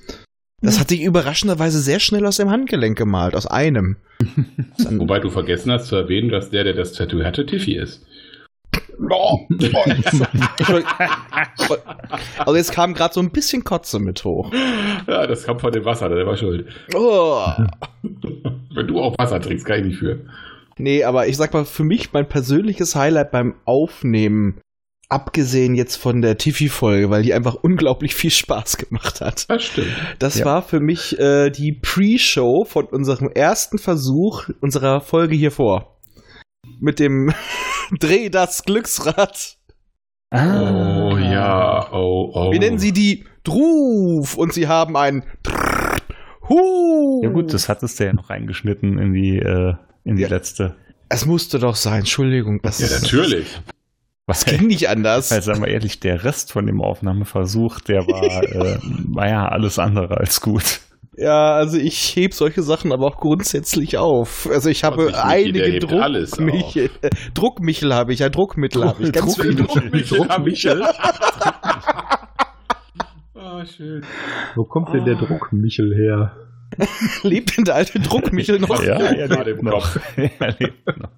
Das 0.62 0.80
hat 0.80 0.88
sich 0.88 1.02
überraschenderweise 1.02 1.80
sehr 1.80 2.00
schnell 2.00 2.26
aus 2.26 2.38
dem 2.38 2.50
Handgelenk 2.50 2.96
gemalt, 2.96 3.34
aus 3.36 3.46
einem. 3.46 3.96
Wobei 4.90 5.20
du 5.20 5.30
vergessen 5.30 5.70
hast 5.70 5.86
zu 5.86 5.96
erwähnen, 5.96 6.30
dass 6.30 6.50
der, 6.50 6.64
der 6.64 6.74
das 6.74 6.92
Tattoo 6.92 7.22
hatte, 7.22 7.46
Tiffy 7.46 7.76
ist. 7.76 8.04
also 12.38 12.56
jetzt 12.56 12.72
kam 12.72 12.94
gerade 12.94 13.12
so 13.12 13.20
ein 13.20 13.30
bisschen 13.30 13.62
Kotze 13.62 13.98
mit 13.98 14.24
hoch. 14.24 14.50
Ja, 15.06 15.26
das 15.26 15.44
kam 15.44 15.60
von 15.60 15.72
dem 15.72 15.84
Wasser, 15.84 16.08
der 16.08 16.26
war 16.26 16.36
schuld. 16.36 16.66
Oh. 16.94 17.42
Wenn 18.74 18.86
du 18.86 19.00
auch 19.00 19.18
Wasser 19.18 19.40
trinkst, 19.40 19.66
kann 19.66 19.80
ich 19.80 19.86
nicht 19.86 19.98
für. 19.98 20.20
Nee, 20.78 21.04
aber 21.04 21.26
ich 21.26 21.36
sag 21.36 21.52
mal, 21.52 21.64
für 21.64 21.84
mich 21.84 22.12
mein 22.12 22.28
persönliches 22.28 22.96
Highlight 22.96 23.30
beim 23.30 23.54
Aufnehmen, 23.64 24.60
abgesehen 25.08 25.74
jetzt 25.74 25.96
von 25.96 26.20
der 26.20 26.36
Tiffy-Folge, 26.36 27.10
weil 27.10 27.22
die 27.22 27.34
einfach 27.34 27.54
unglaublich 27.54 28.14
viel 28.14 28.30
Spaß 28.30 28.76
gemacht 28.78 29.20
hat. 29.20 29.48
Das 29.48 29.62
stimmt. 29.62 29.92
Das 30.18 30.38
ja. 30.38 30.44
war 30.44 30.62
für 30.62 30.80
mich 30.80 31.18
äh, 31.18 31.50
die 31.50 31.72
Pre-Show 31.72 32.64
von 32.64 32.86
unserem 32.86 33.30
ersten 33.30 33.78
Versuch 33.78 34.48
unserer 34.60 35.00
Folge 35.00 35.36
hier 35.36 35.52
vor. 35.52 35.98
Mit 36.80 36.98
dem 36.98 37.32
Dreh 37.98 38.30
das 38.30 38.64
Glücksrad. 38.64 39.56
Ah. 40.30 41.08
Oh 41.10 41.16
ja, 41.18 41.92
oh, 41.92 42.32
oh. 42.34 42.52
Wir 42.52 42.58
nennen 42.58 42.78
sie 42.78 42.92
die 42.92 43.24
Druf 43.44 44.36
und 44.36 44.52
sie 44.52 44.66
haben 44.66 44.96
ein 44.96 45.22
Hu. 46.48 47.20
Ja 47.22 47.30
gut, 47.30 47.54
das 47.54 47.68
hattest 47.68 48.00
du 48.00 48.04
ja 48.04 48.12
noch 48.12 48.28
reingeschnitten 48.30 48.98
in 48.98 49.12
die, 49.12 49.38
äh, 49.38 49.74
in 50.04 50.16
die 50.16 50.22
ja. 50.22 50.28
letzte. 50.28 50.74
Es 51.08 51.26
musste 51.26 51.60
doch 51.60 51.76
sein, 51.76 52.00
Entschuldigung. 52.00 52.60
Das 52.62 52.80
ja, 52.80 52.88
natürlich. 52.88 53.60
Was 54.26 54.44
ging 54.44 54.66
nicht 54.66 54.88
anders? 54.88 55.30
Also 55.30 55.52
sagen 55.52 55.64
wir 55.64 55.68
ehrlich, 55.68 56.00
der 56.00 56.24
Rest 56.24 56.50
von 56.50 56.66
dem 56.66 56.80
Aufnahmeversuch, 56.80 57.78
der 57.80 58.06
war, 58.08 58.42
äh, 58.42 58.78
war 59.14 59.28
ja 59.28 59.48
alles 59.48 59.78
andere 59.78 60.16
als 60.18 60.40
gut. 60.40 60.80
Ja, 61.16 61.54
also 61.54 61.78
ich 61.78 62.14
heb 62.16 62.34
solche 62.34 62.62
Sachen 62.62 62.92
aber 62.92 63.06
auch 63.06 63.18
grundsätzlich 63.18 63.96
auf. 63.96 64.48
Also 64.50 64.68
ich 64.68 64.84
habe 64.84 65.06
also 65.06 65.16
einige 65.16 65.78
Druckmichel. 65.78 66.90
Äh, 67.00 67.10
Druckmichel 67.34 67.94
habe 67.94 68.12
ich, 68.12 68.22
ein 68.22 68.32
Druckmittel 68.32 68.84
habe 68.84 69.04
ich. 69.04 69.12
Ganz 69.12 69.40
viele 69.40 69.54
Druckmichel. 69.54 70.18
Druckmichel. 70.18 70.82
oh, 73.34 73.64
schön. 73.76 74.04
Wo 74.56 74.64
kommt 74.64 74.92
denn 74.92 75.04
der 75.04 75.14
Druckmichel 75.14 75.94
her? 75.94 76.36
lebt 77.22 77.56
denn 77.56 77.64
der 77.64 77.76
alte 77.76 78.00
Druckmichel 78.00 78.58
noch? 78.58 78.82
ja, 78.82 78.96
er 78.96 79.44
lebt 79.44 79.62
noch. 79.62 79.96
er 80.16 80.56
lebt 80.58 80.86
noch. 80.86 81.10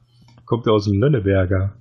Kommt 0.45 0.67
er 0.67 0.75
aus 0.75 0.85
dem 0.85 1.01
Lönneberger? 1.01 1.75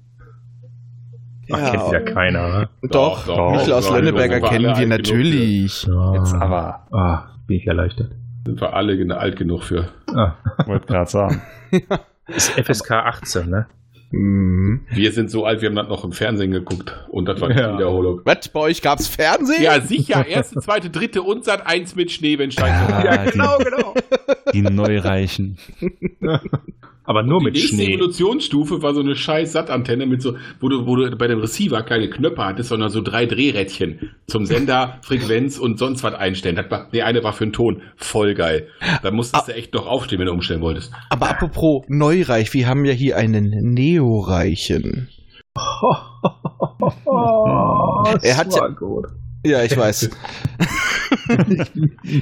Ach, 1.51 1.59
ja, 1.59 1.69
kennt 1.71 1.91
ja 1.91 1.99
keiner, 2.01 2.47
ne? 2.49 2.69
Doch, 2.83 3.25
doch, 3.25 3.35
doch 3.35 3.51
Michel 3.51 3.73
aus 3.73 3.89
Lönneberger 3.89 4.41
kennen 4.41 4.77
wir 4.77 4.87
natürlich. 4.87 5.83
Ja. 5.83 6.15
Jetzt 6.15 6.33
aber. 6.33 6.87
Ah, 6.91 7.23
bin 7.47 7.57
ich 7.57 7.67
erleichtert. 7.67 8.11
Sind 8.45 8.61
wir 8.61 8.73
alle 8.73 9.17
alt 9.17 9.35
genug 9.35 9.63
für. 9.63 9.89
Ah. 10.13 10.35
Wollte 10.65 10.87
gerade 10.87 11.09
sagen. 11.09 11.41
ist 12.27 12.51
FSK 12.51 12.91
18, 12.91 13.49
ne? 13.49 13.67
Mhm. 14.11 14.85
Wir 14.89 15.11
sind 15.11 15.29
so 15.29 15.45
alt, 15.45 15.61
wir 15.61 15.67
haben 15.69 15.75
das 15.75 15.89
noch 15.89 16.05
im 16.05 16.13
Fernsehen 16.13 16.51
geguckt 16.51 16.93
und 17.09 17.25
das 17.25 17.41
war 17.41 17.49
die 17.49 17.59
ja. 17.59 17.73
Wiederholung. 17.73 18.21
Was, 18.23 18.47
bei 18.47 18.61
euch 18.61 18.81
gab's 18.81 19.07
Fernsehen? 19.07 19.61
Ja, 19.61 19.81
sicher. 19.81 20.25
Erste, 20.25 20.61
zweite, 20.61 20.89
dritte 20.89 21.21
und 21.23 21.43
Sat 21.43 21.67
1 21.67 21.95
mit 21.95 22.11
Schneewenstein. 22.11 22.71
Ja, 22.89 23.03
ja, 23.03 23.25
genau, 23.29 23.57
genau. 23.57 23.93
Die 24.53 24.61
Neureichen. 24.61 25.57
Aber 27.07 27.23
nur 27.23 27.41
mit 27.41 27.57
Schnee. 27.57 27.69
Die 27.69 27.75
nächste 27.77 27.93
Evolutionsstufe 27.93 28.81
war 28.83 28.93
so 28.93 28.99
eine 28.99 29.15
scheiß 29.15 29.53
Sattantenne 29.53 30.05
mit 30.05 30.21
so, 30.21 30.35
wo 30.59 30.67
du, 30.67 30.85
wo 30.85 30.97
du 30.97 31.15
bei 31.15 31.27
dem 31.27 31.39
Receiver 31.39 31.81
keine 31.83 32.09
Knöpfe 32.09 32.43
hattest, 32.43 32.67
sondern 32.67 32.89
so 32.89 33.01
drei 33.01 33.25
Drehrädchen 33.25 34.11
zum 34.27 34.45
Sender, 34.45 34.99
Frequenz 35.03 35.57
und 35.57 35.79
sonst 35.79 36.03
was 36.03 36.13
einstellen. 36.13 36.57
Das 36.57 36.69
war, 36.69 36.89
der 36.91 37.05
eine 37.05 37.23
war 37.23 37.31
für 37.31 37.45
den 37.45 37.53
Ton. 37.53 37.81
Voll 37.95 38.33
geil. 38.35 38.67
Da 39.03 39.11
musstest 39.11 39.45
ah, 39.45 39.51
du 39.51 39.57
echt 39.57 39.73
noch 39.73 39.87
aufstehen, 39.87 40.19
wenn 40.19 40.25
du 40.25 40.33
umstellen 40.33 40.59
wolltest. 40.59 40.91
Aber 41.09 41.29
apropos 41.29 41.85
Neureich, 41.87 42.53
wir 42.53 42.67
haben 42.67 42.83
ja 42.83 42.91
hier 42.91 43.15
einen 43.15 43.51
Neoreichen. 43.73 45.07
er 48.21 48.37
hat 48.37 48.53
ja, 48.53 48.67
gut. 48.67 49.05
Ja, 49.45 49.63
ich 49.63 49.77
weiß. 49.77 50.09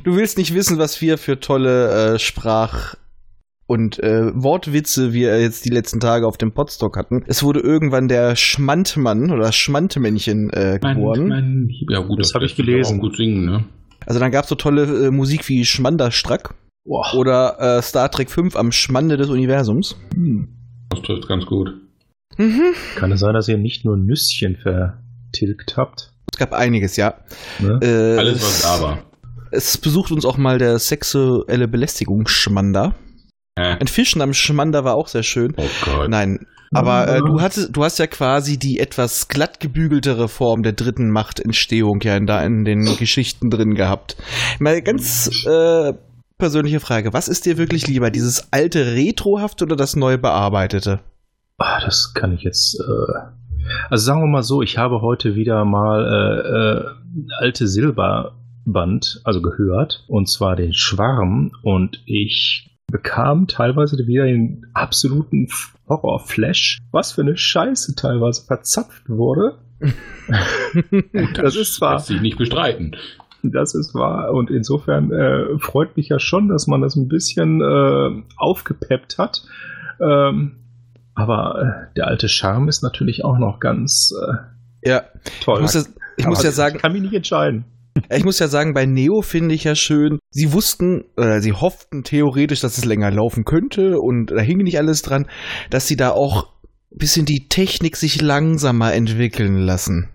du 0.04 0.16
willst 0.16 0.38
nicht 0.38 0.54
wissen, 0.54 0.78
was 0.78 1.02
wir 1.02 1.18
für 1.18 1.40
tolle 1.40 2.14
äh, 2.14 2.20
Sprach 2.20 2.94
und 3.68 4.00
äh, 4.00 4.32
Wortwitze 4.36 5.14
wir 5.14 5.40
jetzt 5.42 5.66
die 5.66 5.70
letzten 5.70 6.00
Tage 6.00 6.28
auf 6.28 6.38
dem 6.38 6.54
Podstock 6.54 6.98
hatten. 6.98 7.24
Es 7.28 7.44
wurde 7.44 7.62
irgendwann 7.62 8.08
der 8.08 8.36
Schmandmann 8.36 9.32
oder 9.32 9.52
Schmandmännchen 9.52 10.50
äh, 10.52 10.80
geboren. 10.80 11.28
Mann, 11.28 11.70
ja 11.90 12.00
gut, 12.00 12.20
das, 12.20 12.30
das 12.30 12.36
habe 12.36 12.46
ich 12.46 12.56
gelesen. 12.56 13.00
Gut 13.00 13.18
singen, 13.18 13.46
ne? 13.46 13.66
Also 14.06 14.20
dann 14.20 14.32
gab 14.32 14.44
es 14.44 14.50
so 14.50 14.56
tolle 14.56 15.08
äh, 15.08 15.12
Musik 15.12 15.48
wie 15.50 15.66
Schmanderstrack 15.66 16.54
wow. 16.86 17.14
oder 17.16 17.58
äh, 17.60 17.82
Star 17.82 18.12
Trek 18.12 18.30
5 18.30 18.56
am 18.56 18.72
Schmande 18.72 19.18
des 19.18 19.30
Universums. 19.30 19.96
Hm. 20.14 20.50
Das 20.90 21.02
trifft 21.02 21.28
ganz 21.28 21.46
gut. 21.46 21.74
Mhm. 22.38 22.74
Kann 22.96 23.12
es 23.12 23.22
sein, 23.22 23.34
dass 23.34 23.48
ihr 23.48 23.58
nicht 23.58 23.86
nur 23.86 23.98
Nüsschen 23.98 24.58
vertilgt 24.58 25.78
habt? 25.78 26.12
Es 26.32 26.38
gab 26.38 26.54
einiges, 26.54 26.98
ja. 26.98 27.16
Ne? 27.60 27.80
Äh, 27.82 28.20
Alles, 28.20 28.42
was 28.42 28.62
da 28.62 28.82
war. 28.82 29.04
Es 29.52 29.78
besucht 29.78 30.12
uns 30.12 30.26
auch 30.26 30.38
mal 30.38 30.58
der 30.58 30.80
sexuelle 30.80 31.68
Belästigungsschmander. 31.68 32.94
Äh. 33.56 33.78
Ein 33.80 33.88
Fischen 33.88 34.22
am 34.22 34.34
Schmander 34.34 34.84
war 34.84 34.96
auch 34.96 35.08
sehr 35.08 35.24
schön. 35.24 35.54
Oh 35.58 35.64
Gott. 35.84 36.10
Nein. 36.10 36.46
Aber 36.74 37.08
äh, 37.08 37.20
du, 37.20 37.40
hattest, 37.40 37.76
du 37.76 37.84
hast 37.84 38.00
ja 38.00 38.08
quasi 38.08 38.58
die 38.60 38.80
etwas 38.80 39.30
glatt 39.30 39.60
gebügeltere 39.60 40.28
Form 40.28 40.62
der 40.62 40.74
dritten 40.74 41.10
Machtentstehung 41.10 42.02
ja 42.02 42.18
in, 42.18 42.26
da 42.26 42.44
in 42.44 42.66
den 42.66 42.84
Geschichten 42.98 43.50
drin 43.50 43.76
gehabt. 43.76 44.18
Mal 44.60 44.82
ganz 44.82 45.46
äh, 45.46 45.94
persönliche 46.38 46.82
Frage. 46.82 47.14
Was 47.14 47.30
ist 47.30 47.46
dir 47.46 47.58
wirklich 47.58 47.88
lieber? 47.88 48.12
Dieses 48.12 48.52
alte 48.52 48.94
Retrohaft 48.94 49.62
oder 49.62 49.78
das 49.78 49.96
neu 49.96 50.18
bearbeitete? 50.18 51.00
Ah, 51.58 51.80
das 51.80 52.14
kann 52.14 52.34
ich 52.34 52.42
jetzt. 52.42 52.78
Äh 52.80 53.36
also 53.90 54.06
sagen 54.06 54.22
wir 54.22 54.28
mal 54.28 54.44
so, 54.44 54.62
ich 54.62 54.78
habe 54.78 55.02
heute 55.02 55.36
wieder 55.36 55.66
mal 55.66 56.06
äh, 56.06 56.80
äh, 56.82 57.36
alte 57.40 57.68
Silberband, 57.68 59.22
also 59.24 59.42
gehört, 59.42 60.04
und 60.08 60.30
zwar 60.30 60.56
den 60.56 60.74
Schwarm, 60.74 61.52
und 61.64 62.02
ich 62.06 62.65
bekam 62.88 63.48
teilweise 63.48 63.98
wieder 64.08 64.26
den 64.26 64.68
absoluten 64.74 65.48
Horror-Flash, 65.88 66.80
was 66.92 67.12
für 67.12 67.22
eine 67.22 67.38
Scheiße 67.38 67.96
teilweise 67.96 68.46
verzapft 68.46 69.10
wurde. 69.10 69.60
das, 71.14 71.34
das, 71.34 71.56
ist 71.56 71.76
zwar. 71.76 71.94
Lässt 71.96 72.08
sich 72.08 72.22
nicht 72.22 72.38
bestreiten. 72.38 72.96
Das 73.44 73.76
ist 73.76 73.94
wahr. 73.94 74.32
Und 74.32 74.50
insofern 74.50 75.12
äh, 75.12 75.60
freut 75.60 75.98
mich 75.98 76.10
ja 76.10 76.20
schon, 76.20 76.48
dass 76.48 76.68
man 76.68 76.82
das 76.82 76.96
ein 76.96 77.08
bisschen 77.08 77.62
äh, 77.62 78.24
aufgepeppt 78.38 79.18
hat. 79.18 79.44
Ähm, 80.00 80.58
aber 81.14 81.62
äh, 81.62 81.96
der 81.96 82.08
alte 82.08 82.28
Charme 82.28 82.68
ist 82.68 82.82
natürlich 82.82 83.24
auch 83.24 83.38
noch 83.38 83.60
ganz 83.60 84.14
äh, 84.20 84.90
ja. 84.90 85.04
toll. 85.44 85.58
Ich 85.58 85.62
muss, 85.62 85.74
das, 85.74 85.94
ich 86.18 86.28
muss 86.28 86.44
ja 86.44 86.52
sagen. 86.52 86.78
Ich 86.78 86.82
kann 86.82 86.94
mich 86.94 87.02
nicht 87.02 87.14
entscheiden. 87.14 87.66
Ich 88.10 88.24
muss 88.24 88.40
ja 88.40 88.48
sagen, 88.48 88.74
bei 88.74 88.86
Neo 88.86 89.22
finde 89.22 89.56
ich 89.56 89.64
ja 89.64 89.76
schön, 89.76 90.20
sie 90.30 90.52
wussten, 90.52 91.06
oder 91.18 91.42
sie 91.42 91.54
hofften 91.54 92.04
theoretisch, 92.04 92.60
dass 92.60 92.78
es 92.78 92.86
länger 92.86 93.12
laufen 93.12 93.46
könnte 93.46 94.00
und 94.00 94.32
da 94.32 94.42
hing 94.42 94.58
nicht 94.58 94.78
alles 94.78 95.02
dran, 95.02 95.28
dass 95.70 95.88
sie 95.88 95.96
da 95.96 96.12
auch 96.12 96.50
ein 96.92 96.98
bisschen 96.98 97.26
die 97.26 97.48
Technik 97.48 97.96
sich 97.96 98.22
langsamer 98.22 98.94
entwickeln 98.94 99.58
lassen. 99.58 100.10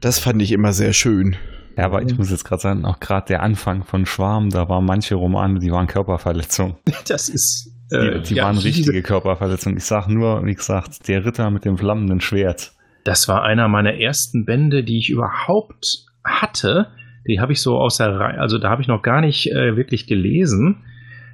Das 0.00 0.18
fand 0.18 0.42
ich 0.42 0.52
immer 0.52 0.72
sehr 0.72 0.92
schön. 0.92 1.36
Ja, 1.76 1.84
aber 1.84 2.02
ich 2.02 2.18
muss 2.18 2.30
jetzt 2.30 2.44
gerade 2.44 2.60
sagen, 2.60 2.84
auch 2.84 2.98
gerade 2.98 3.26
der 3.28 3.42
Anfang 3.42 3.84
von 3.84 4.04
Schwarm, 4.04 4.48
da 4.50 4.68
waren 4.68 4.84
manche 4.84 5.14
Romane, 5.14 5.60
die 5.60 5.70
waren 5.70 5.86
Körperverletzungen. 5.86 6.76
Das 7.08 7.28
ist. 7.28 7.72
Äh, 7.90 8.20
die, 8.20 8.28
die 8.28 8.34
ja, 8.34 8.44
waren 8.44 8.58
richtige 8.58 9.02
Körperverletzungen. 9.02 9.78
Ich 9.78 9.84
sag 9.84 10.08
nur, 10.08 10.44
wie 10.44 10.54
gesagt, 10.54 11.08
der 11.08 11.24
Ritter 11.24 11.50
mit 11.50 11.64
dem 11.64 11.76
flammenden 11.76 12.20
Schwert. 12.20 12.72
Das 13.04 13.28
war 13.28 13.44
einer 13.44 13.68
meiner 13.68 13.94
ersten 13.94 14.44
Bände, 14.44 14.84
die 14.84 14.98
ich 14.98 15.08
überhaupt 15.08 16.07
hatte, 16.24 16.88
die 17.26 17.40
habe 17.40 17.52
ich 17.52 17.60
so 17.60 17.78
aus 17.78 17.98
der 17.98 18.18
Reihe, 18.18 18.38
also 18.40 18.58
da 18.58 18.70
habe 18.70 18.82
ich 18.82 18.88
noch 18.88 19.02
gar 19.02 19.20
nicht 19.20 19.50
äh, 19.52 19.76
wirklich 19.76 20.06
gelesen. 20.06 20.84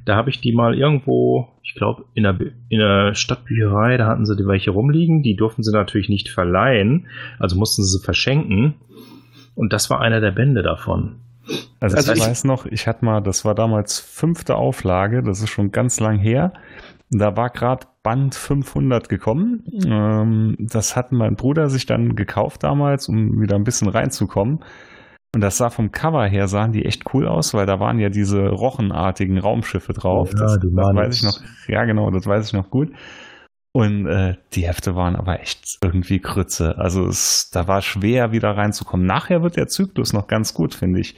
Da 0.05 0.17
habe 0.17 0.29
ich 0.29 0.41
die 0.41 0.53
mal 0.53 0.75
irgendwo, 0.77 1.49
ich 1.63 1.75
glaube, 1.75 2.05
in 2.13 2.25
der, 2.25 2.37
in 2.69 2.79
der 2.79 3.15
Stadtbücherei, 3.15 3.97
da 3.97 4.07
hatten 4.07 4.27
sie 4.27 4.37
die 4.37 4.47
welche 4.47 4.71
rumliegen. 4.71 5.23
Die 5.23 5.35
durften 5.35 5.63
sie 5.63 5.73
natürlich 5.73 6.11
nicht 6.11 6.29
verleihen, 6.29 7.07
also 7.39 7.57
mussten 7.57 7.83
sie 7.85 7.99
verschenken. 8.05 8.75
Und 9.55 9.73
das 9.73 9.89
war 9.89 10.01
einer 10.03 10.21
der 10.21 10.33
Bände 10.33 10.63
davon. 10.63 11.17
Also, 11.81 11.97
Also 11.97 12.13
ich, 12.13 12.19
ich- 12.19 12.25
weiß 12.27 12.45
noch, 12.45 12.67
ich 12.67 12.87
hatte 12.87 13.05
mal, 13.05 13.21
das 13.23 13.45
war 13.47 13.55
damals 13.55 13.99
fünfte 14.01 14.57
Auflage, 14.57 15.23
das 15.23 15.41
ist 15.41 15.51
schon 15.51 15.73
ganz 15.73 16.01
lang 16.01 16.19
her. 16.19 16.53
Da 17.19 17.37
war 17.37 17.51
gerade 17.51 17.87
Band 18.03 18.35
500 18.35 19.09
gekommen. 19.09 19.65
Ähm, 19.87 20.57
das 20.59 20.97
hat 20.97 21.13
mein 21.13 21.37
Bruder 21.37 21.69
sich 21.69 21.87
dann 21.87 22.17
gekauft 22.17 22.63
damals, 22.63 23.09
um 23.09 23.41
wieder 23.41 23.57
ein 23.57 23.65
bisschen 23.65 23.89
reinzukommen. 23.89 24.65
Und 25.35 25.41
das 25.41 25.57
sah 25.57 25.71
vom 25.71 25.91
Cover 25.91 26.27
her, 26.27 26.47
sahen 26.47 26.73
die 26.73 26.85
echt 26.85 27.13
cool 27.13 27.27
aus, 27.27 27.55
weil 27.55 27.67
da 27.67 27.81
waren 27.81 27.99
ja 27.99 28.09
diese 28.09 28.49
rochenartigen 28.51 29.39
Raumschiffe 29.39 29.93
drauf. 29.93 30.31
Ja, 30.33 30.41
das, 30.41 30.61
die 30.61 30.69
das 30.69 30.77
waren 30.77 30.97
weiß 30.97 31.17
ich 31.17 31.23
noch. 31.25 31.41
Ja, 31.67 31.85
genau, 31.85 32.11
das 32.11 32.27
weiß 32.27 32.47
ich 32.47 32.53
noch 32.53 32.71
gut. 32.71 32.93
Und 33.73 34.07
äh, 34.07 34.37
die 34.53 34.69
Hefte 34.69 34.95
waren 34.95 35.17
aber 35.17 35.41
echt 35.41 35.79
irgendwie 35.83 36.21
Krütze. 36.21 36.79
Also 36.79 37.07
es, 37.07 37.51
da 37.53 37.67
war 37.67 37.83
schwer 37.83 38.31
wieder 38.31 38.51
reinzukommen. 38.57 39.05
Nachher 39.05 39.43
wird 39.43 39.57
der 39.57 39.67
Zyklus 39.67 40.13
noch 40.13 40.29
ganz 40.29 40.55
gut, 40.55 40.75
finde 40.75 41.01
ich. 41.01 41.17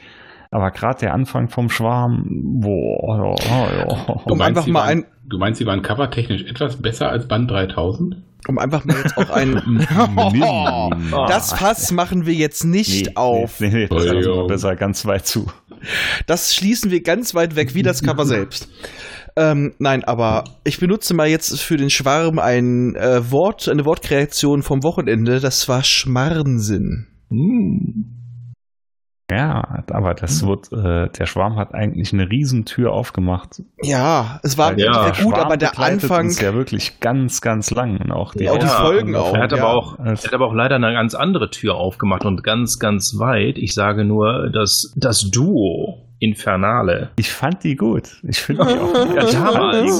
Aber 0.50 0.71
gerade 0.71 1.00
der 1.00 1.15
Anfang 1.15 1.49
vom 1.49 1.69
Schwarm, 1.69 2.25
boah, 2.61 3.35
ja, 3.38 3.79
ja. 3.79 3.85
Du 3.85 4.33
Um 4.33 4.38
meinst, 4.38 4.43
einfach 4.49 4.65
sie 4.65 4.71
mal 4.73 4.81
waren, 4.81 4.99
ein- 4.99 5.05
Du 5.29 5.38
meinst, 5.38 5.59
sie 5.59 5.67
waren 5.67 5.83
covertechnisch 5.83 6.45
etwas 6.45 6.76
besser 6.76 7.09
als 7.09 7.26
Band 7.26 7.50
3000? 7.50 8.17
Um 8.49 8.59
einfach 8.59 8.85
mal 8.85 8.97
jetzt 8.97 9.17
auch 9.19 9.31
ein. 9.31 9.85
das 11.29 11.53
Fass 11.53 11.91
machen 11.91 12.26
wir 12.26 12.35
jetzt 12.35 12.65
nicht 12.65 13.17
auf. 13.17 13.59
Nee, 13.61 13.71
nee, 13.71 13.87
das 13.88 14.03
Oh, 14.03 14.07
lassen 14.07 14.19
wir 14.19 14.23
jo. 14.43 14.47
besser 14.47 14.76
ganz 14.76 15.05
weit 15.05 15.26
zu. 15.26 15.50
Das 16.26 16.55
schließen 16.55 16.93
wir 16.93 17.03
ganz 17.03 17.35
weit 17.35 17.57
weg, 17.57 17.75
wie 17.75 17.83
das 17.83 18.03
Cover 18.05 18.25
selbst. 18.25 18.69
Ähm, 19.37 19.75
nein, 19.81 20.05
aber 20.05 20.45
ich 20.65 20.79
benutze 20.79 21.12
mal 21.12 21.26
jetzt 21.29 21.61
für 21.61 21.76
den 21.76 21.91
Schwarm 21.91 22.38
ein 22.38 22.95
äh, 22.95 23.31
Wort, 23.31 23.69
eine 23.69 23.85
Wortkreation 23.85 24.62
vom 24.62 24.83
Wochenende. 24.85 25.41
Das 25.41 25.69
war 25.69 25.83
Schmarrensinn. 25.83 27.09
Hm. 27.31 28.12
Ja, 29.30 29.83
aber 29.90 30.14
das 30.14 30.47
wird, 30.47 30.73
äh, 30.73 31.11
der 31.11 31.26
Schwarm 31.26 31.56
hat 31.56 31.75
eigentlich 31.75 32.12
eine 32.12 32.30
Riesentür 32.30 32.92
aufgemacht. 32.92 33.61
Ja, 33.83 34.38
es 34.45 34.56
war 34.56 34.78
Ja, 34.78 34.92
sehr 34.92 35.25
gut, 35.25 35.35
Schwarm 35.35 35.47
aber 35.47 35.56
der 35.56 35.76
Anfang. 35.78 36.26
uns 36.26 36.40
ja 36.40 36.54
wirklich 36.54 37.00
ganz, 37.00 37.40
ganz 37.40 37.73
lang. 37.73 37.99
Und 37.99 38.12
auch 38.12 38.35
die, 38.35 38.45
Ja, 38.45 38.52
auch 38.52 38.59
die 38.59 38.66
Folgen 38.66 39.16
auch. 39.16 39.35
Er 39.35 39.42
hat, 39.42 39.52
ja. 39.52 39.59
aber 39.59 39.75
auch, 39.75 39.99
er 39.99 40.12
hat 40.12 40.33
aber 40.33 40.47
auch 40.47 40.54
leider 40.54 40.76
eine 40.76 40.92
ganz 40.92 41.14
andere 41.16 41.50
Tür 41.50 41.75
aufgemacht 41.75 42.25
und 42.25 42.45
ganz, 42.45 42.78
ganz 42.78 43.16
weit. 43.18 43.59
Ich 43.59 43.75
sage 43.75 44.04
nur, 44.04 44.49
dass 44.50 44.92
das 44.97 45.28
Duo 45.33 46.06
Infernale. 46.18 47.11
Ich 47.16 47.30
fand 47.30 47.62
die 47.62 47.76
gut. 47.76 48.04
Ich 48.26 48.38
finde 48.40 48.64
die 48.64 48.73
auch 48.78 48.92
gut. 48.92 49.16
Ja, 49.16 49.25
damals. 49.30 49.99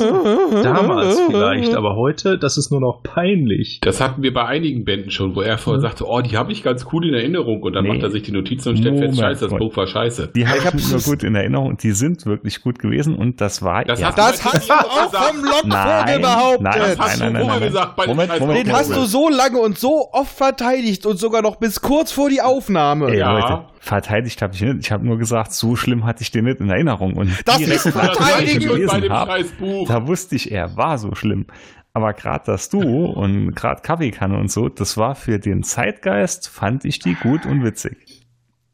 Damals 0.62 1.20
vielleicht, 1.28 1.75
aber 1.75 1.94
heute, 1.96 2.38
das 2.38 2.56
ist 2.56 2.70
nur 2.70 2.80
noch 2.80 3.02
peinlich. 3.02 3.80
Das 3.82 4.00
hatten 4.00 4.23
wir 4.23 4.32
bei 4.32 4.44
einigen 4.46 4.85
Bänden 4.85 5.11
schon, 5.11 5.37
wo 5.37 5.42
er 5.42 5.58
vorher 5.58 5.80
sagte, 5.82 6.04
oh, 6.08 6.20
die 6.23 6.37
habe 6.38 6.52
ich 6.52 6.62
ganz 6.62 6.87
cool 6.92 7.06
in 7.06 7.14
Erinnerung. 7.14 7.62
Und 7.62 7.75
dann 7.75 7.85
Nee. 7.85 7.90
macht 7.92 8.02
er 8.02 8.11
sich 8.11 8.23
die 8.23 8.32
Notizen 8.32 8.70
und 8.70 8.78
stellt 8.78 8.99
fest, 8.99 9.14
Moment, 9.14 9.16
scheiße, 9.18 9.40
das 9.44 9.50
Moment. 9.52 9.70
Buch 9.70 9.76
war 9.76 9.87
scheiße. 9.87 10.28
Die 10.35 10.46
habe 10.49 10.58
Ich 10.58 10.64
hab's- 10.64 10.75
nicht 10.75 10.90
nur 10.92 11.00
gut 11.02 11.23
in 11.23 11.35
Erinnerung 11.35 11.66
und 11.68 11.82
die 11.82 11.92
sind 11.92 12.25
wirklich 12.26 12.62
gut 12.62 12.78
gewesen 12.78 13.14
und 13.14 13.40
das 13.40 13.62
war 13.62 13.85
Das 13.85 14.00
ja, 14.00 14.06
hast 14.08 14.18
Das 14.18 14.40
du 14.40 14.44
hast 14.52 14.68
du 14.70 14.75
auch 14.75 15.12
vom 15.12 15.44
Lockvogel 15.44 16.18
behauptet. 16.20 16.61
nein, 16.62 16.75
Das 16.80 16.99
hast 16.99 17.18
nein, 17.20 17.32
du 17.35 17.38
nein, 17.40 17.46
nein, 17.49 17.61
gesagt 17.61 17.96
bei 17.96 18.06
Moment, 18.06 18.40
Moment, 18.40 18.66
Den 18.66 18.73
hast 18.73 18.94
du 18.94 19.04
so 19.04 19.28
lange 19.28 19.58
und 19.58 19.78
so 19.78 20.08
oft 20.12 20.35
verteidigt 20.37 21.04
und 21.06 21.18
sogar 21.18 21.42
noch 21.42 21.56
bis 21.56 21.80
kurz 21.80 22.11
vor 22.12 22.30
die 22.30 22.40
Aufnahme. 22.40 23.08
Ey, 23.11 23.18
Ja. 23.18 23.32
Leute, 23.38 23.64
verteidigt 23.87 24.43
habe 24.43 24.55
ich 24.55 24.61
nicht. 24.61 24.78
Ich 24.81 24.93
habe 24.93 25.07
nur 25.07 25.19
gesagt, 25.19 25.52
so 25.52 25.76
schlimm 25.76 26.05
hatte 26.05 26.23
ich 26.23 26.31
den 26.31 26.45
nicht 26.45 26.61
in 26.61 26.69
Erinnerung. 26.69 27.16
Und 27.16 27.31
Das 27.45 27.61
ist 27.61 27.69
nachdem 27.69 27.75
ich 27.75 27.87
ihn 27.87 27.93
Verteidigung 27.93 28.69
bei 28.69 28.75
gelesen 28.75 29.02
dem 29.02 29.12
hab, 29.12 29.28
scheiß 29.28 29.52
Buch. 29.52 29.88
Da 29.88 30.07
wusste 30.07 30.37
ich, 30.37 30.52
er 30.52 30.76
war 30.76 30.99
so 30.99 31.14
schlimm. 31.14 31.47
Aber 31.93 32.12
gerade 32.12 32.45
das 32.47 32.69
Duo 32.69 33.07
und 33.07 33.55
gerade 33.55 33.81
Kaffeekanne 33.81 34.37
und 34.38 34.50
so, 34.50 34.69
das 34.69 34.97
war 34.97 35.14
für 35.14 35.38
den 35.38 35.62
Zeitgeist, 35.62 36.49
fand 36.49 36.85
ich 36.85 36.99
die 36.99 37.14
gut 37.14 37.47
und 37.47 37.64
witzig. 37.64 38.26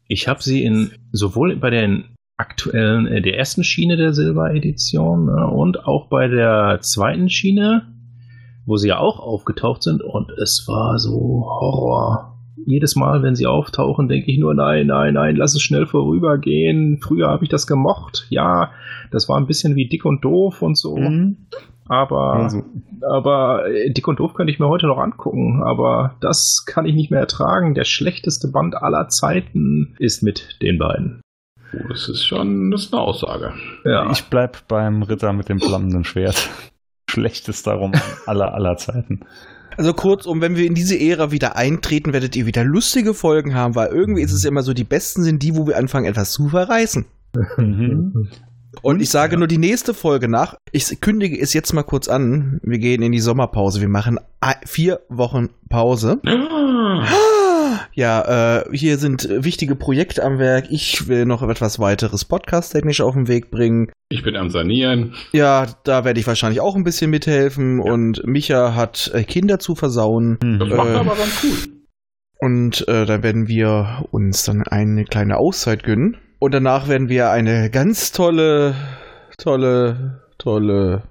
Ich 0.08 0.26
habe 0.26 0.42
sie 0.42 0.64
in 0.64 0.90
sowohl 1.12 1.56
bei 1.56 1.70
den 1.70 2.16
aktuellen, 2.36 3.06
äh, 3.06 3.22
der 3.22 3.36
ersten 3.36 3.62
Schiene 3.62 3.96
der 3.96 4.12
Silber-Edition 4.12 5.28
äh, 5.28 5.54
und 5.54 5.84
auch 5.84 6.08
bei 6.08 6.26
der 6.26 6.80
zweiten 6.80 7.28
Schiene, 7.28 7.94
wo 8.66 8.76
sie 8.76 8.88
ja 8.88 8.98
auch 8.98 9.20
aufgetaucht 9.20 9.82
sind 9.82 10.02
und 10.02 10.30
es 10.42 10.64
war 10.66 10.98
so 10.98 11.44
Horror. 11.46 12.31
Jedes 12.66 12.96
Mal, 12.96 13.22
wenn 13.22 13.34
sie 13.34 13.46
auftauchen, 13.46 14.08
denke 14.08 14.30
ich 14.30 14.38
nur, 14.38 14.54
nein, 14.54 14.86
nein, 14.86 15.14
nein, 15.14 15.36
lass 15.36 15.54
es 15.54 15.62
schnell 15.62 15.86
vorübergehen. 15.86 17.00
Früher 17.02 17.28
habe 17.28 17.44
ich 17.44 17.50
das 17.50 17.66
gemocht. 17.66 18.26
Ja, 18.30 18.70
das 19.10 19.28
war 19.28 19.38
ein 19.38 19.46
bisschen 19.46 19.74
wie 19.74 19.88
dick 19.88 20.04
und 20.04 20.24
doof 20.24 20.62
und 20.62 20.78
so. 20.78 20.96
Mhm. 20.96 21.46
Aber, 21.88 22.34
Also, 22.34 22.62
aber 23.02 23.68
äh, 23.68 23.92
dick 23.92 24.06
und 24.06 24.20
doof 24.20 24.34
könnte 24.34 24.52
ich 24.52 24.58
mir 24.58 24.68
heute 24.68 24.86
noch 24.86 24.98
angucken. 24.98 25.62
Aber 25.62 26.16
das 26.20 26.64
kann 26.66 26.86
ich 26.86 26.94
nicht 26.94 27.10
mehr 27.10 27.20
ertragen. 27.20 27.74
Der 27.74 27.84
schlechteste 27.84 28.48
Band 28.48 28.76
aller 28.76 29.08
Zeiten 29.08 29.94
ist 29.98 30.22
mit 30.22 30.58
den 30.62 30.78
beiden. 30.78 31.20
Oh, 31.74 31.88
das 31.88 32.08
ist 32.08 32.24
schon, 32.24 32.70
das 32.70 32.82
ist 32.82 32.94
eine 32.94 33.02
Aussage. 33.02 33.54
Ja. 33.84 34.10
ich 34.10 34.24
bleib 34.24 34.68
beim 34.68 35.02
Ritter 35.02 35.32
mit 35.32 35.48
dem 35.48 35.58
flammenden 35.58 36.04
Schwert. 36.04 36.50
Schlechtester 37.10 37.74
Roman 37.74 38.00
aller, 38.26 38.54
aller 38.54 38.76
Zeiten. 38.76 39.20
Also 39.76 39.92
kurzum, 39.94 40.40
wenn 40.40 40.56
wir 40.56 40.66
in 40.66 40.74
diese 40.74 40.98
Ära 40.98 41.30
wieder 41.30 41.56
eintreten, 41.56 42.12
werdet 42.12 42.36
ihr 42.36 42.46
wieder 42.46 42.64
lustige 42.64 43.14
Folgen 43.14 43.54
haben, 43.54 43.74
weil 43.74 43.88
irgendwie 43.88 44.22
ist 44.22 44.32
es 44.32 44.44
immer 44.44 44.62
so, 44.62 44.74
die 44.74 44.84
besten 44.84 45.22
sind 45.22 45.42
die, 45.42 45.56
wo 45.56 45.66
wir 45.66 45.76
anfangen, 45.76 46.06
etwas 46.06 46.32
zu 46.32 46.48
verreißen. 46.48 47.04
Mhm. 47.56 48.28
Und 48.80 49.02
ich 49.02 49.10
sage 49.10 49.36
nur 49.36 49.48
die 49.48 49.58
nächste 49.58 49.92
Folge 49.92 50.28
nach. 50.28 50.56
Ich 50.72 51.00
kündige 51.00 51.38
es 51.38 51.52
jetzt 51.52 51.72
mal 51.72 51.82
kurz 51.82 52.08
an. 52.08 52.58
Wir 52.62 52.78
gehen 52.78 53.02
in 53.02 53.12
die 53.12 53.20
Sommerpause. 53.20 53.80
Wir 53.80 53.88
machen 53.88 54.18
vier 54.64 55.00
Wochen 55.08 55.50
Pause. 55.68 56.18
Ja, 57.94 58.60
äh, 58.60 58.64
hier 58.76 58.96
sind 58.98 59.28
äh, 59.28 59.44
wichtige 59.44 59.76
Projekte 59.76 60.24
am 60.24 60.38
Werk. 60.38 60.66
Ich 60.70 61.08
will 61.08 61.26
noch 61.26 61.42
etwas 61.42 61.78
weiteres 61.78 62.24
podcast-technisch 62.24 63.00
auf 63.02 63.14
den 63.14 63.28
Weg 63.28 63.50
bringen. 63.50 63.90
Ich 64.08 64.22
bin 64.22 64.36
am 64.36 64.48
Sanieren. 64.50 65.14
Ja, 65.32 65.66
da 65.84 66.04
werde 66.04 66.18
ich 66.20 66.26
wahrscheinlich 66.26 66.60
auch 66.60 66.74
ein 66.76 66.84
bisschen 66.84 67.10
mithelfen. 67.10 67.80
Und 67.80 68.22
Micha 68.26 68.74
hat 68.74 69.10
äh, 69.14 69.24
Kinder 69.24 69.58
zu 69.58 69.74
versauen. 69.74 70.38
Das 70.40 70.68
Mhm. 70.68 70.76
macht 70.76 70.88
Äh, 70.88 70.92
er 70.94 71.00
aber 71.00 71.16
ganz 71.16 71.40
gut. 71.42 71.68
Und 72.38 72.88
äh, 72.88 73.06
dann 73.06 73.22
werden 73.22 73.46
wir 73.46 74.06
uns 74.10 74.44
dann 74.44 74.62
eine 74.62 75.04
kleine 75.04 75.36
Auszeit 75.36 75.82
gönnen. 75.84 76.16
Und 76.38 76.52
danach 76.54 76.88
werden 76.88 77.08
wir 77.08 77.30
eine 77.30 77.70
ganz 77.70 78.10
tolle, 78.10 78.74
tolle, 79.38 80.22
tolle, 80.38 81.02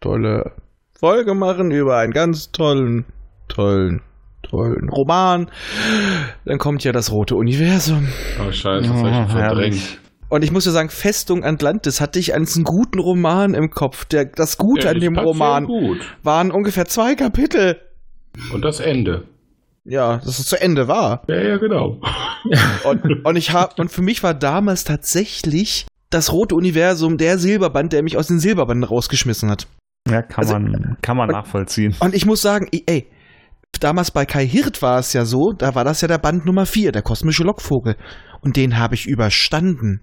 tolle 0.00 0.52
Folge 0.98 1.34
machen 1.34 1.70
über 1.70 1.98
einen 1.98 2.12
ganz 2.12 2.50
tollen, 2.50 3.04
tollen, 3.48 4.02
tollen 4.42 4.88
Roman. 4.88 5.50
Dann 6.44 6.58
kommt 6.58 6.84
ja 6.84 6.92
das 6.92 7.10
rote 7.12 7.36
Universum. 7.36 8.08
Oh, 8.40 8.50
scheiße, 8.50 8.88
das 8.88 8.90
hab 8.90 8.96
ich 8.96 9.12
Oh, 9.12 9.14
schon 9.14 9.28
verdrängt. 9.28 9.98
Und 10.28 10.44
ich 10.44 10.52
muss 10.52 10.64
ja 10.64 10.70
sagen, 10.70 10.90
Festung 10.90 11.44
Atlantis 11.44 12.00
hatte 12.00 12.18
ich 12.20 12.34
als 12.34 12.54
einen 12.54 12.64
guten 12.64 13.00
Roman 13.00 13.54
im 13.54 13.70
Kopf. 13.70 14.04
Der, 14.04 14.24
das 14.26 14.58
Gute 14.58 14.84
Ja, 14.86 14.92
an 14.92 15.00
dem 15.00 15.18
Roman 15.18 15.66
waren 16.22 16.52
ungefähr 16.52 16.86
zwei 16.86 17.16
Kapitel. 17.16 17.78
Und 18.52 18.62
das 18.62 18.78
Ende. 18.78 19.24
Ja, 19.84 20.18
dass 20.18 20.38
es 20.38 20.46
zu 20.46 20.60
Ende 20.60 20.86
war. 20.86 21.24
Ja, 21.26 21.40
ja, 21.40 21.56
genau. 21.56 22.00
Und, 22.84 23.24
und 23.26 23.36
ich 23.36 23.52
hab, 23.52 23.78
und 23.78 23.90
für 23.90 24.00
mich 24.02 24.22
war 24.22 24.32
damals 24.32 24.84
tatsächlich 24.84 25.86
das 26.08 26.32
rote 26.32 26.54
Universum 26.54 27.18
der 27.18 27.36
Silberband, 27.38 27.92
der 27.92 28.02
mich 28.02 28.16
aus 28.16 28.28
den 28.28 28.40
Silberbanden 28.40 28.84
rausgeschmissen 28.84 29.50
hat. 29.50 29.66
Ja, 30.08 30.22
kann 30.22 30.44
Also- 30.44 30.52
man, 30.54 30.96
kann 31.02 31.16
man 31.18 31.28
und- 31.28 31.34
nachvollziehen. 31.34 31.94
Und 32.00 32.14
ich 32.14 32.24
muss 32.24 32.40
sagen, 32.40 32.68
ey, 32.86 33.06
damals 33.78 34.10
bei 34.10 34.26
Kai 34.26 34.46
Hirt 34.46 34.82
war 34.82 34.98
es 34.98 35.12
ja 35.12 35.24
so, 35.24 35.52
da 35.52 35.74
war 35.74 35.84
das 35.84 36.00
ja 36.00 36.08
der 36.08 36.18
Band 36.18 36.46
Nummer 36.46 36.66
4, 36.66 36.92
der 36.92 37.02
kosmische 37.02 37.44
Lockvogel. 37.44 37.96
Und 38.40 38.56
den 38.56 38.78
habe 38.78 38.94
ich 38.94 39.06
überstanden. 39.06 40.02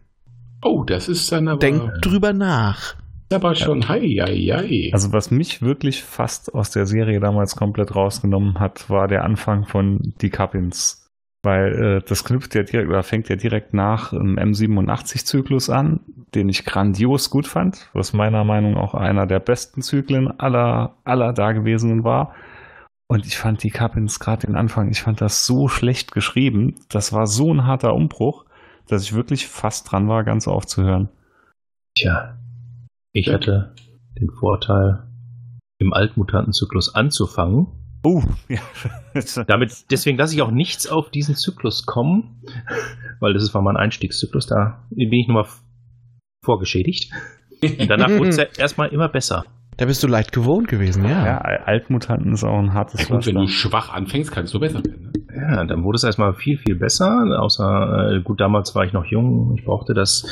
Oh, 0.63 0.83
das 0.83 1.07
ist 1.07 1.31
dann 1.31 1.47
aber, 1.47 1.59
Denk 1.59 1.81
drüber 2.01 2.33
nach. 2.33 2.95
aber 3.31 3.55
schon 3.55 3.87
hei, 3.89 3.99
hei, 3.99 4.35
hei. 4.53 4.89
Also 4.93 5.11
was 5.13 5.31
mich 5.31 5.61
wirklich 5.61 6.03
fast 6.03 6.53
aus 6.53 6.71
der 6.71 6.85
Serie 6.85 7.19
damals 7.19 7.55
komplett 7.55 7.95
rausgenommen 7.95 8.59
hat, 8.59 8.89
war 8.89 9.07
der 9.07 9.23
Anfang 9.23 9.65
von 9.65 10.13
Die 10.21 10.29
Cuppins. 10.29 11.03
Weil 11.43 11.99
äh, 11.99 12.01
das 12.07 12.23
knüpft 12.23 12.55
ja 12.55 12.63
direkt 12.63 12.89
oder 12.89 13.03
fängt 13.03 13.29
ja 13.29 13.35
direkt 13.35 13.73
nach 13.73 14.09
dem 14.09 14.37
M87-Zyklus 14.37 15.69
an, 15.69 15.99
den 16.33 16.49
ich 16.49 16.65
grandios 16.65 17.29
gut 17.29 17.47
fand, 17.47 17.89
was 17.93 18.11
meiner 18.13 18.43
Meinung 18.43 18.73
nach 18.73 18.81
auch 18.81 18.93
einer 18.95 19.27
der 19.27 19.39
besten 19.39 19.81
Zyklen 19.81 20.27
aller, 20.39 20.97
aller 21.03 21.33
Dagewesenen 21.33 22.03
war. 22.03 22.33
Und 23.09 23.25
ich 23.25 23.37
fand 23.37 23.63
die 23.63 23.69
Cuppins 23.69 24.19
gerade 24.19 24.47
den 24.47 24.55
Anfang, 24.55 24.89
ich 24.91 25.01
fand 25.01 25.21
das 25.21 25.45
so 25.45 25.69
schlecht 25.69 26.11
geschrieben. 26.11 26.75
Das 26.89 27.13
war 27.13 27.25
so 27.25 27.53
ein 27.53 27.65
harter 27.65 27.93
Umbruch, 27.93 28.45
dass 28.87 29.03
ich 29.03 29.13
wirklich 29.13 29.47
fast 29.47 29.89
dran 29.91 30.09
war, 30.09 30.23
ganz 30.23 30.47
aufzuhören. 30.47 31.09
Tja, 31.97 32.37
ich 33.13 33.29
hatte 33.29 33.73
den 34.19 34.29
Vorteil, 34.29 35.07
im 35.79 35.93
Altmutantenzyklus 35.93 36.95
anzufangen. 36.95 37.67
Oh, 38.03 38.23
ja. 38.47 38.61
Damit, 39.47 39.91
deswegen 39.91 40.17
lasse 40.17 40.35
ich 40.35 40.41
auch 40.41 40.51
nichts 40.51 40.87
auf 40.87 41.09
diesen 41.09 41.35
Zyklus 41.35 41.85
kommen, 41.85 42.41
weil 43.19 43.33
das 43.33 43.43
ist 43.43 43.53
war 43.53 43.61
mein 43.61 43.77
Einstiegszyklus, 43.77 44.47
da 44.47 44.85
bin 44.89 45.13
ich 45.13 45.27
nochmal 45.27 45.47
vorgeschädigt. 46.43 47.11
Und 47.61 47.89
danach 47.89 48.09
wurde 48.09 48.29
es 48.29 48.37
ja 48.37 48.45
erstmal 48.57 48.89
immer 48.89 49.09
besser. 49.09 49.45
Da 49.77 49.85
bist 49.85 50.01
du 50.03 50.07
leicht 50.07 50.31
gewohnt 50.31 50.67
gewesen, 50.67 51.03
ja. 51.03 51.25
Ja, 51.25 51.37
Altmutanten 51.37 52.33
ist 52.33 52.43
auch 52.43 52.57
ein 52.57 52.73
hartes 52.73 53.07
Ja, 53.07 53.15
gut, 53.15 53.25
wenn 53.27 53.35
du 53.35 53.47
schwach 53.47 53.93
anfängst, 53.93 54.31
kannst 54.31 54.53
du 54.53 54.59
besser 54.59 54.83
werden. 54.83 55.11
Ne? 55.13 55.35
Ja, 55.35 55.65
dann 55.65 55.83
wurde 55.83 55.97
es 55.97 56.03
erstmal 56.03 56.33
viel, 56.33 56.57
viel 56.57 56.75
besser. 56.75 57.39
Außer, 57.39 58.15
äh, 58.17 58.21
gut, 58.23 58.41
damals 58.41 58.73
war 58.73 58.85
ich 58.85 58.93
noch 58.93 59.05
jung. 59.05 59.55
Ich 59.57 59.63
brauchte 59.65 59.93
das. 59.93 60.25